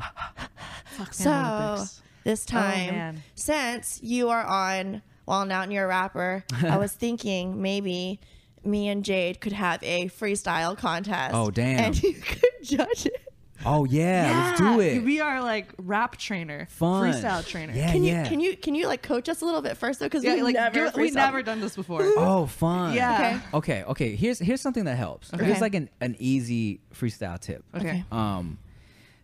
Fuck 0.97 1.13
So 1.13 1.31
Olympics. 1.31 2.01
this 2.23 2.45
time, 2.45 2.87
man. 2.95 3.23
since 3.35 3.99
you 4.01 4.29
are 4.29 4.45
on 4.45 5.01
Wild 5.25 5.51
Out 5.51 5.63
and 5.63 5.73
you're 5.73 5.85
a 5.85 5.87
rapper, 5.89 6.43
I 6.63 6.77
was 6.83 6.93
thinking 6.93 7.61
maybe 7.61 8.19
me 8.67 8.87
and 8.89 9.03
Jade 9.03 9.39
could 9.41 9.53
have 9.53 9.81
a 9.83 10.05
freestyle 10.09 10.77
contest. 10.77 11.33
Oh, 11.33 11.49
damn. 11.51 11.79
And 11.85 12.03
you 12.03 12.13
could 12.13 12.43
judge 12.63 13.05
it. 13.05 13.21
Oh 13.65 13.85
yeah, 13.85 14.49
let's 14.49 14.59
do 14.59 14.79
it. 14.81 15.03
We 15.03 15.19
are 15.19 15.41
like 15.41 15.73
rap 15.79 16.15
trainer, 16.17 16.67
Fun. 16.69 17.03
freestyle 17.11 17.45
trainer. 17.45 17.73
Yeah, 17.73 17.91
Can 17.91 18.03
you 18.03 18.11
yeah. 18.13 18.27
can 18.27 18.39
you 18.39 18.55
can 18.55 18.75
you 18.75 18.85
like 18.85 19.01
coach 19.01 19.27
us 19.29 19.41
a 19.41 19.45
little 19.45 19.63
bit 19.63 19.77
first 19.77 19.99
though? 19.99 20.05
Because 20.05 20.23
Yeah, 20.23 20.35
we 20.35 20.43
like 20.43 20.53
never 20.53 20.85
give- 20.85 20.95
we 20.95 21.09
freestyle. 21.09 21.13
never 21.15 21.41
done 21.41 21.59
this 21.59 21.75
before. 21.75 22.03
Oh, 22.17 22.45
fun. 22.45 22.93
Yeah. 22.93 23.41
Okay. 23.55 23.83
Okay. 23.83 24.15
Here's 24.15 24.37
here's 24.37 24.61
something 24.61 24.85
that 24.85 24.95
helps. 24.95 25.33
Okay. 25.33 25.43
Here's 25.43 25.59
like 25.59 25.73
an, 25.73 25.89
an 26.01 26.15
easy 26.19 26.81
freestyle 26.93 27.39
tip. 27.39 27.63
Okay. 27.75 28.05
Um, 28.11 28.59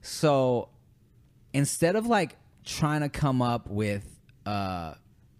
so 0.02 0.70
instead 1.54 1.96
of 1.96 2.08
like 2.08 2.36
trying 2.66 3.02
to 3.02 3.10
come 3.10 3.40
up 3.42 3.70
with 3.70 4.20
uh 4.48 4.96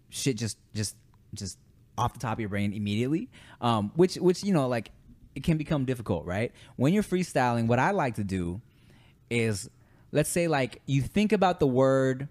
shit 0.10 0.38
just 0.38 0.60
just 0.76 0.96
just 1.34 1.58
off 1.98 2.14
the 2.14 2.20
top 2.20 2.34
of 2.34 2.40
your 2.40 2.50
brain 2.50 2.74
immediately, 2.74 3.30
um, 3.62 3.92
which 3.96 4.16
which 4.16 4.44
you 4.44 4.54
know 4.54 4.68
like 4.68 4.92
it 5.36 5.44
can 5.44 5.58
become 5.58 5.86
difficult, 5.86 6.26
right? 6.26 6.52
When 6.76 6.94
you're 6.94 7.04
freestyling, 7.04 7.68
what 7.68 7.80
I 7.80 7.92
like 7.92 8.16
to 8.16 8.24
do 8.24 8.62
is 9.30 9.70
let's 10.12 10.30
say 10.30 10.48
like 10.48 10.82
you 10.86 11.02
think 11.02 11.32
about 11.32 11.60
the 11.60 11.68
word 11.68 12.28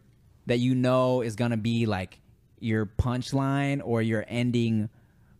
that 0.46 0.58
you 0.58 0.74
know 0.74 1.20
is 1.22 1.36
gonna 1.36 1.56
be 1.56 1.86
like 1.86 2.20
your 2.60 2.86
punchline 2.86 3.80
or 3.84 4.02
your 4.02 4.24
ending 4.28 4.88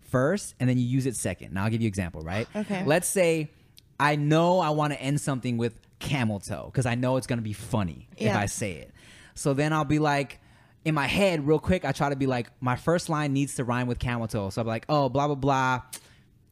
first 0.01 0.55
and 0.61 0.69
then 0.69 0.77
you 0.77 0.85
use 0.85 1.07
it 1.07 1.17
second. 1.17 1.53
Now 1.55 1.65
I'll 1.65 1.71
give 1.71 1.81
you 1.81 1.87
an 1.87 1.89
example, 1.89 2.21
right? 2.23 2.47
Okay. 2.55 2.85
Let's 2.85 3.09
say 3.09 3.51
I 3.99 4.17
know 4.17 4.61
I 4.61 4.71
want 4.71 4.93
to 4.93 5.01
end 5.01 5.21
something 5.21 5.57
with 5.57 5.75
camel 6.01 6.41
toe 6.41 6.67
because 6.67 6.87
I 6.87 6.97
know 6.97 7.17
it's 7.17 7.27
gonna 7.27 7.43
be 7.43 7.53
funny 7.53 8.09
if 8.17 8.35
I 8.35 8.47
say 8.47 8.73
it. 8.73 8.93
So 9.35 9.55
then 9.55 9.73
I'll 9.73 9.85
be 9.85 9.99
like 9.99 10.41
in 10.85 10.95
my 10.95 11.07
head 11.07 11.47
real 11.47 11.59
quick, 11.59 11.85
I 11.85 11.93
try 11.93 12.09
to 12.11 12.17
be 12.17 12.27
like 12.27 12.49
my 12.61 12.77
first 12.77 13.09
line 13.09 13.33
needs 13.33 13.55
to 13.57 13.65
rhyme 13.65 13.87
with 13.87 13.99
camel 13.99 14.27
toe. 14.29 14.51
So 14.51 14.61
I'm 14.61 14.67
like, 14.67 14.85
oh 14.89 15.09
blah 15.09 15.27
blah 15.27 15.37
blah. 15.37 15.83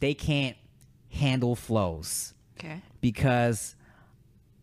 They 0.00 0.14
can't 0.14 0.56
handle 1.10 1.56
flows 1.56 2.32
Okay. 2.58 2.80
because 3.00 3.74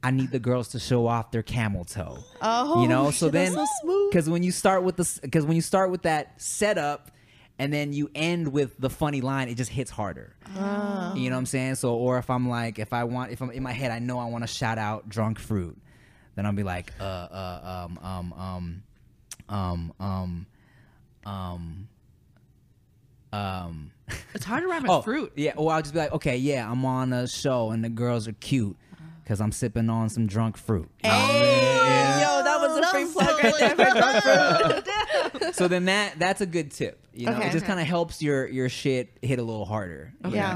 I 0.03 0.11
need 0.11 0.31
the 0.31 0.39
girls 0.39 0.69
to 0.69 0.79
show 0.79 1.07
off 1.07 1.31
their 1.31 1.43
camel 1.43 1.83
toe. 1.83 2.19
Oh, 2.41 2.81
you 2.81 2.87
know, 2.87 3.11
so 3.11 3.29
then 3.29 3.53
so 3.53 4.07
because 4.09 4.29
when 4.29 4.43
you 4.43 4.51
start 4.51 4.83
with 4.83 4.95
the 4.95 5.19
because 5.21 5.45
when 5.45 5.55
you 5.55 5.61
start 5.61 5.91
with 5.91 6.03
that 6.03 6.39
setup 6.41 7.11
and 7.59 7.73
then 7.73 7.91
you 7.91 8.09
end 8.15 8.47
with 8.53 8.77
the 8.79 8.89
funny 8.89 9.19
line, 9.21 9.49
it 9.49 9.55
just 9.55 9.71
hits 9.71 9.91
harder. 9.91 10.35
Oh. 10.55 11.13
You 11.15 11.29
know 11.29 11.35
what 11.35 11.39
I'm 11.39 11.45
saying? 11.47 11.75
So 11.75 11.95
or 11.95 12.17
if 12.19 12.29
I'm 12.29 12.47
like 12.47 12.79
if 12.79 12.93
I 12.93 13.03
want 13.03 13.31
if 13.31 13.41
I'm 13.41 13.51
in 13.51 13.63
my 13.63 13.73
head, 13.73 13.91
I 13.91 13.99
know 13.99 14.19
I 14.19 14.25
want 14.25 14.43
to 14.43 14.47
shout 14.47 14.77
out 14.77 15.09
drunk 15.09 15.39
fruit, 15.39 15.77
then 16.35 16.45
I'll 16.45 16.53
be 16.53 16.63
like 16.63 16.93
uh 16.99 17.03
uh 17.03 17.85
um 17.87 17.99
um 18.01 18.33
um 18.33 18.83
um 19.49 19.93
um 19.99 20.45
um 21.25 21.87
um. 23.33 23.91
It's 24.33 24.45
hard 24.45 24.63
to 24.63 24.69
rhyme 24.69 24.83
with 24.83 24.91
Oh, 24.91 25.01
fruit. 25.01 25.33
Yeah, 25.35 25.53
or 25.57 25.73
I'll 25.73 25.81
just 25.81 25.93
be 25.93 25.99
like, 25.99 26.13
okay, 26.13 26.37
yeah, 26.37 26.69
I'm 26.69 26.85
on 26.85 27.11
a 27.11 27.27
show 27.27 27.71
and 27.71 27.83
the 27.83 27.89
girls 27.89 28.27
are 28.27 28.33
cute 28.33 28.77
because 29.23 29.41
I'm 29.41 29.51
sipping 29.51 29.89
on 29.89 30.09
some 30.09 30.27
drunk 30.27 30.55
fruit. 30.57 30.89
Hey, 30.99 31.09
yo, 32.21 32.43
that 32.43 32.57
was 32.61 32.77
a 32.77 32.87
free 32.91 33.05
plug 33.11 33.43
right 33.43 33.57
there 33.57 33.75
for 33.75 33.99
drunk 33.99 35.33
fruit. 35.33 35.55
so 35.55 35.67
then 35.67 35.85
that 35.85 36.17
that's 36.19 36.39
a 36.41 36.45
good 36.45 36.71
tip. 36.71 36.99
You 37.13 37.25
know, 37.27 37.33
Okay. 37.37 37.47
it 37.47 37.51
just 37.51 37.65
kind 37.65 37.79
of 37.79 37.87
helps 37.87 38.21
your 38.21 38.47
your 38.47 38.69
shit 38.69 39.17
hit 39.21 39.39
a 39.39 39.43
little 39.43 39.65
harder. 39.65 40.13
you 40.25 40.31
Yeah. 40.35 40.53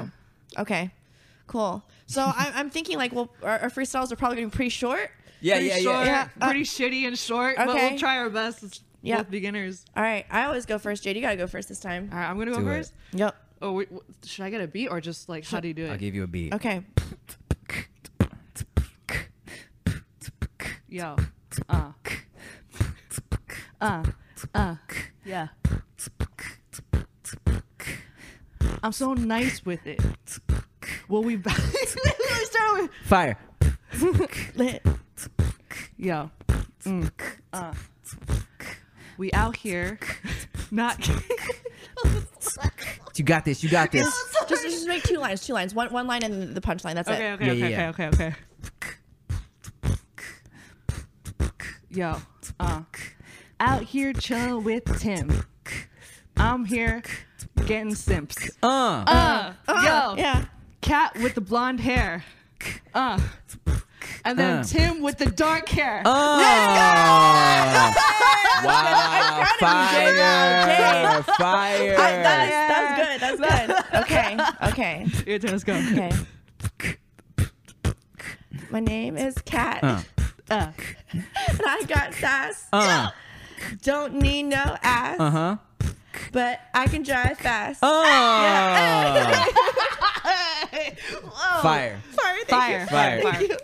know? 0.55 0.61
Okay. 0.61 0.91
Cool. 1.47 1.83
So 2.05 2.23
I'm, 2.23 2.53
I'm 2.55 2.69
thinking 2.69 2.97
like, 2.97 3.13
well, 3.13 3.29
our, 3.43 3.59
our 3.59 3.69
freestyles 3.69 4.11
are 4.11 4.15
probably 4.15 4.37
gonna 4.37 4.47
be 4.47 4.55
pretty 4.55 4.69
short. 4.69 5.11
Yeah, 5.41 5.55
pretty 5.55 5.67
yeah, 5.67 5.77
short, 5.79 6.05
yeah. 6.05 6.27
Yeah. 6.39 6.45
pretty 6.45 6.63
shitty 6.63 7.07
and 7.07 7.17
short, 7.17 7.55
but 7.57 7.67
we'll 7.67 7.97
try 7.97 8.17
our 8.17 8.29
best. 8.29 8.63
It's 8.63 8.81
Yeah. 9.01 9.17
both 9.17 9.31
beginners. 9.31 9.83
All 9.95 10.03
right. 10.03 10.25
I 10.29 10.45
always 10.45 10.65
go 10.65 10.77
first. 10.77 11.03
Jade, 11.03 11.15
you 11.15 11.21
gotta 11.21 11.35
go 11.37 11.47
first 11.47 11.67
this 11.69 11.79
time. 11.79 12.09
All 12.11 12.17
right, 12.19 12.29
I'm 12.29 12.37
gonna 12.37 12.51
go 12.51 12.59
Do 12.59 12.67
it. 12.69 12.77
first. 12.77 12.93
Yep. 13.13 13.35
Oh, 13.63 13.71
wait, 13.73 13.89
wh- 13.93 14.27
should 14.27 14.43
I 14.45 14.49
get 14.49 14.61
a 14.61 14.67
beat 14.67 14.87
or 14.89 15.01
just 15.01 15.27
like 15.29 15.45
how 15.45 15.59
do 15.59 15.67
you 15.67 15.73
do 15.73 15.85
it? 15.85 15.91
I'll 15.91 15.97
give 15.97 16.13
you 16.15 16.23
a 16.23 16.27
beat. 16.27 16.53
Okay. 16.53 16.83
Yo, 20.87 21.15
uh, 21.69 21.91
uh, 23.79 24.03
uh, 24.53 24.75
yeah. 25.23 25.47
I'm 28.83 28.91
so 28.91 29.13
nice 29.13 29.63
with 29.65 29.85
it. 29.87 30.01
Will 31.07 31.23
we? 31.23 31.37
Let 31.45 31.57
me 31.57 32.45
start 32.45 32.81
with 32.81 32.91
Fire. 33.05 33.37
Lit. 34.55 34.85
Yo. 36.01 36.29
Mm, 36.83 37.11
uh, 37.53 37.73
we 39.17 39.31
out 39.33 39.55
here, 39.55 39.99
not. 40.71 41.07
You 43.15 43.23
got 43.23 43.45
this. 43.45 43.63
You 43.63 43.69
got 43.69 43.91
this. 43.91 44.07
Just, 44.49 44.63
just 44.63 44.87
make 44.87 45.03
two 45.03 45.17
lines. 45.17 45.45
Two 45.45 45.53
lines. 45.53 45.73
One 45.75 45.93
one 45.93 46.07
line 46.07 46.23
and 46.23 46.55
the 46.55 46.61
punchline. 46.61 46.95
That's 46.95 47.07
okay, 47.07 47.29
it. 47.29 47.33
okay, 47.33 47.45
Yeah, 47.45 47.51
okay, 47.51 47.69
yeah, 47.71 47.89
okay, 47.89 48.07
okay, 48.07 48.35
okay. 49.83 49.95
Yo, 51.89 52.15
uh, 52.59 52.81
out 53.59 53.83
here 53.83 54.11
chilling 54.13 54.63
with 54.63 54.83
Tim. 54.99 55.43
I'm 56.37 56.65
here 56.65 57.03
getting 57.65 57.93
simps. 57.95 58.49
Uh. 58.63 59.03
Uh, 59.07 59.53
yo, 59.67 60.15
Yeah. 60.17 60.45
cat 60.81 61.15
with 61.21 61.35
the 61.35 61.41
blonde 61.41 61.79
hair. 61.81 62.23
Uh, 62.93 63.19
and 64.25 64.37
then 64.37 64.57
Uh. 64.59 64.63
Tim 64.63 65.01
with 65.01 65.17
the 65.17 65.25
dark 65.27 65.69
hair. 65.69 66.01
Oh. 66.05 66.37
wow. 68.65 69.45
Fire. 69.59 71.23
Fire. 71.23 71.95
I, 71.97 72.11
that's, 72.23 72.51
that's 72.71 72.91
good. 72.99 73.19
That's 73.21 73.39
good. 73.91 74.01
Okay. 74.03 74.37
Okay. 74.69 75.05
Your 75.27 75.39
turn, 75.39 75.51
let's 75.51 75.63
go. 75.63 75.73
Okay. 75.73 76.11
My 78.69 78.79
name 78.79 79.17
is 79.17 79.35
Kat, 79.45 79.83
Uh. 79.83 80.01
Uh, 80.49 80.71
and 81.13 81.23
I 81.65 81.83
got 81.87 82.13
sass. 82.13 82.67
Uh. 82.73 83.09
Don't 83.83 84.15
need 84.15 84.43
no 84.43 84.77
ass, 84.83 85.17
Uh 85.19 85.29
huh. 85.29 85.57
but 86.31 86.59
I 86.73 86.87
can 86.87 87.03
drive 87.03 87.37
fast. 87.37 87.79
Oh. 87.81 88.03
Whoa. 91.23 91.61
Fire. 91.61 91.99
Fire. 92.11 92.35
Thank 92.47 92.89
Fire. 92.89 93.17
You. 93.17 93.23
Fire. 93.47 93.57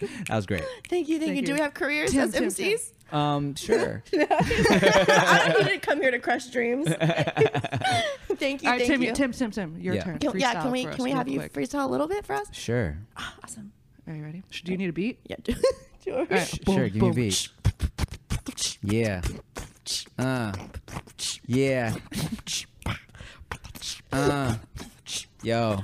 Thank 0.00 0.10
you. 0.18 0.24
That 0.28 0.36
was 0.36 0.46
great. 0.46 0.64
Thank 0.88 1.08
you. 1.08 1.18
Thank, 1.18 1.30
Thank 1.30 1.40
you. 1.42 1.46
Do 1.46 1.54
we 1.54 1.60
have 1.60 1.74
careers 1.74 2.10
Tim, 2.12 2.22
as 2.22 2.32
Tim, 2.32 2.44
MCs? 2.44 2.92
Um, 3.12 3.54
sure. 3.56 4.02
I 4.14 5.50
don't 5.52 5.66
need 5.66 5.72
to 5.72 5.78
come 5.80 6.00
here 6.00 6.10
to 6.12 6.18
crush 6.20 6.46
dreams. 6.46 6.88
thank 6.94 8.62
you. 8.62 8.68
All 8.68 8.74
right, 8.76 8.78
thank 8.78 8.84
Tim, 8.86 9.02
you. 9.02 9.12
Tim, 9.12 9.32
Tim, 9.32 9.50
Tim, 9.50 9.76
your 9.80 9.94
Yeah. 9.94 10.04
turn. 10.04 10.18
Can- 10.18 10.38
yeah, 10.38 10.62
can 10.62 10.70
we 10.70 10.84
can 10.84 11.02
we 11.04 11.10
have 11.10 11.26
you 11.28 11.38
quick. 11.40 11.52
freestyle 11.52 11.84
a 11.84 11.88
little 11.88 12.06
bit 12.08 12.24
for 12.24 12.34
us? 12.34 12.46
Sure. 12.52 12.96
Awesome. 13.42 13.72
Are 14.06 14.14
you 14.14 14.22
ready? 14.24 14.42
Sh- 14.50 14.62
Do 14.62 14.72
you 14.72 14.78
need 14.78 14.88
a 14.90 14.92
beat? 14.92 15.18
Yeah. 15.26 15.36
sure. 16.04 16.18
All 16.20 16.26
right, 16.26 16.46
Sh- 16.46 16.58
boom, 16.60 16.76
sure, 16.76 16.88
give 16.88 17.02
me 17.02 17.10
a 17.10 17.12
beat. 17.14 17.48
Yeah. 18.82 19.22
Uh. 20.18 20.52
Yeah. 21.46 21.94
Uh. 24.12 24.54
Yo. 25.42 25.80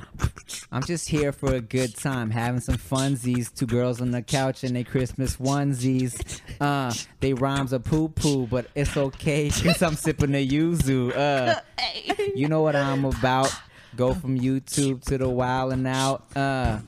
I'm 0.70 0.82
just 0.82 1.08
here 1.08 1.32
for 1.32 1.54
a 1.54 1.60
good 1.60 1.96
time, 1.96 2.30
having 2.30 2.60
some 2.60 2.76
funsies. 2.76 3.52
Two 3.54 3.66
girls 3.66 4.00
on 4.00 4.10
the 4.10 4.22
couch 4.22 4.64
in 4.64 4.74
their 4.74 4.84
Christmas 4.84 5.36
onesies. 5.36 6.40
Uh, 6.60 6.92
they 7.20 7.34
rhymes 7.34 7.72
are 7.72 7.78
poo 7.78 8.08
poo, 8.08 8.46
but 8.46 8.66
it's 8.74 8.96
okay 8.96 9.50
because 9.62 9.82
I'm 9.82 9.94
sipping 9.94 10.32
the 10.32 10.46
yuzu. 10.46 11.16
Uh, 11.16 11.60
you 12.34 12.48
know 12.48 12.62
what 12.62 12.76
I'm 12.76 13.04
about. 13.04 13.52
Go 13.96 14.12
from 14.14 14.38
YouTube 14.38 15.02
to 15.06 15.18
the 15.18 15.28
Wild 15.28 15.72
'N 15.72 15.86
Out. 15.86 16.26
Uh, 16.36 16.80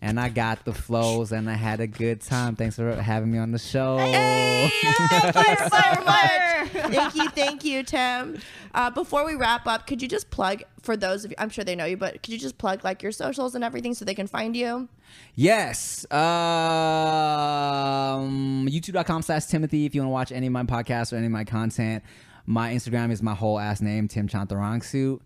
and 0.00 0.18
I 0.20 0.28
got 0.28 0.64
the 0.64 0.72
flows 0.72 1.32
and 1.32 1.48
I 1.50 1.54
had 1.54 1.80
a 1.80 1.86
good 1.86 2.20
time. 2.20 2.56
Thanks 2.56 2.76
for 2.76 2.94
having 2.94 3.30
me 3.30 3.38
on 3.38 3.52
the 3.52 3.58
show. 3.58 3.98
Hey, 3.98 4.70
yeah, 4.82 5.30
thanks 5.32 5.62
so 5.70 6.04
much. 6.04 6.92
Thank 6.92 7.14
you, 7.14 7.28
thank 7.30 7.64
you, 7.64 7.82
Tim. 7.82 8.38
Uh, 8.74 8.90
before 8.90 9.24
we 9.26 9.34
wrap 9.34 9.66
up, 9.66 9.86
could 9.86 10.02
you 10.02 10.08
just 10.08 10.30
plug 10.30 10.62
for 10.82 10.96
those 10.96 11.24
of 11.24 11.30
you? 11.30 11.36
I'm 11.38 11.48
sure 11.50 11.64
they 11.64 11.76
know 11.76 11.84
you, 11.84 11.96
but 11.96 12.22
could 12.22 12.28
you 12.32 12.38
just 12.38 12.58
plug 12.58 12.84
like 12.84 13.02
your 13.02 13.12
socials 13.12 13.54
and 13.54 13.64
everything 13.64 13.94
so 13.94 14.04
they 14.04 14.14
can 14.14 14.26
find 14.26 14.56
you? 14.56 14.88
Yes. 15.34 16.04
Um, 16.12 16.18
YouTube.com 18.68 19.22
slash 19.22 19.46
Timothy 19.46 19.86
if 19.86 19.94
you 19.94 20.02
want 20.02 20.08
to 20.08 20.12
watch 20.12 20.32
any 20.32 20.46
of 20.46 20.52
my 20.52 20.64
podcasts 20.64 21.12
or 21.12 21.16
any 21.16 21.26
of 21.26 21.32
my 21.32 21.44
content. 21.44 22.02
My 22.46 22.72
Instagram 22.72 23.10
is 23.10 23.22
my 23.22 23.34
whole 23.34 23.58
ass 23.58 23.80
name, 23.80 24.08
Tim 24.08 24.28
Chantarangsu. 24.28 25.20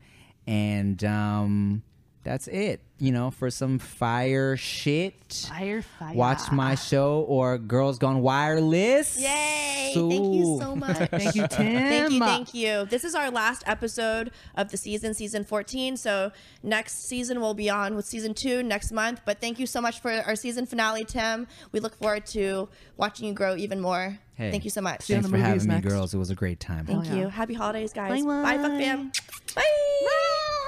And 0.46 1.02
um, 1.04 1.82
that's 2.24 2.46
it. 2.48 2.80
You 2.98 3.10
know, 3.10 3.32
for 3.32 3.50
some 3.50 3.80
fire 3.80 4.56
shit. 4.56 5.46
Fire, 5.48 5.82
fire. 5.82 6.14
Watch 6.14 6.52
my 6.52 6.76
show 6.76 7.22
or 7.22 7.58
Girls 7.58 7.98
Gone 7.98 8.22
Wireless. 8.22 9.18
Yay! 9.20 9.90
Thank 9.92 10.34
you 10.34 10.58
so 10.60 10.76
much. 10.76 10.96
Thank 11.10 11.34
you, 11.34 11.48
Tim. 11.48 11.48
Thank 11.48 12.12
you, 12.12 12.18
thank 12.20 12.54
you. 12.54 12.84
This 12.84 13.02
is 13.02 13.16
our 13.16 13.28
last 13.30 13.64
episode 13.66 14.30
of 14.54 14.70
the 14.70 14.76
season, 14.76 15.14
season 15.14 15.42
14. 15.42 15.96
So 15.96 16.30
next 16.62 17.04
season 17.06 17.40
will 17.40 17.54
be 17.54 17.68
on 17.68 17.96
with 17.96 18.04
season 18.04 18.34
two 18.34 18.62
next 18.62 18.92
month. 18.92 19.20
But 19.24 19.40
thank 19.40 19.58
you 19.58 19.66
so 19.66 19.80
much 19.80 19.98
for 20.00 20.12
our 20.12 20.36
season 20.36 20.64
finale, 20.66 21.04
Tim. 21.04 21.48
We 21.72 21.80
look 21.80 21.96
forward 21.96 22.26
to 22.26 22.68
watching 22.96 23.26
you 23.26 23.34
grow 23.34 23.56
even 23.56 23.80
more. 23.80 24.16
Hey. 24.34 24.52
Thank 24.52 24.62
you 24.64 24.70
so 24.70 24.80
much. 24.80 25.10
you 25.10 25.16
Thanks 25.16 25.28
for 25.28 25.36
movies 25.36 25.64
having 25.64 25.82
me, 25.84 25.90
girls. 25.90 26.14
It 26.14 26.18
was 26.18 26.30
a 26.30 26.36
great 26.36 26.60
time. 26.60 26.86
Thank 26.86 27.06
Hell 27.06 27.16
yeah. 27.16 27.22
you. 27.24 27.28
Happy 27.30 27.54
holidays, 27.54 27.92
guys. 27.92 28.24
Bye, 28.24 28.42
Bye, 28.42 28.58
fuck 28.58 28.70
bye. 28.70 28.78
fam. 28.78 29.12
Bye. 29.56 30.58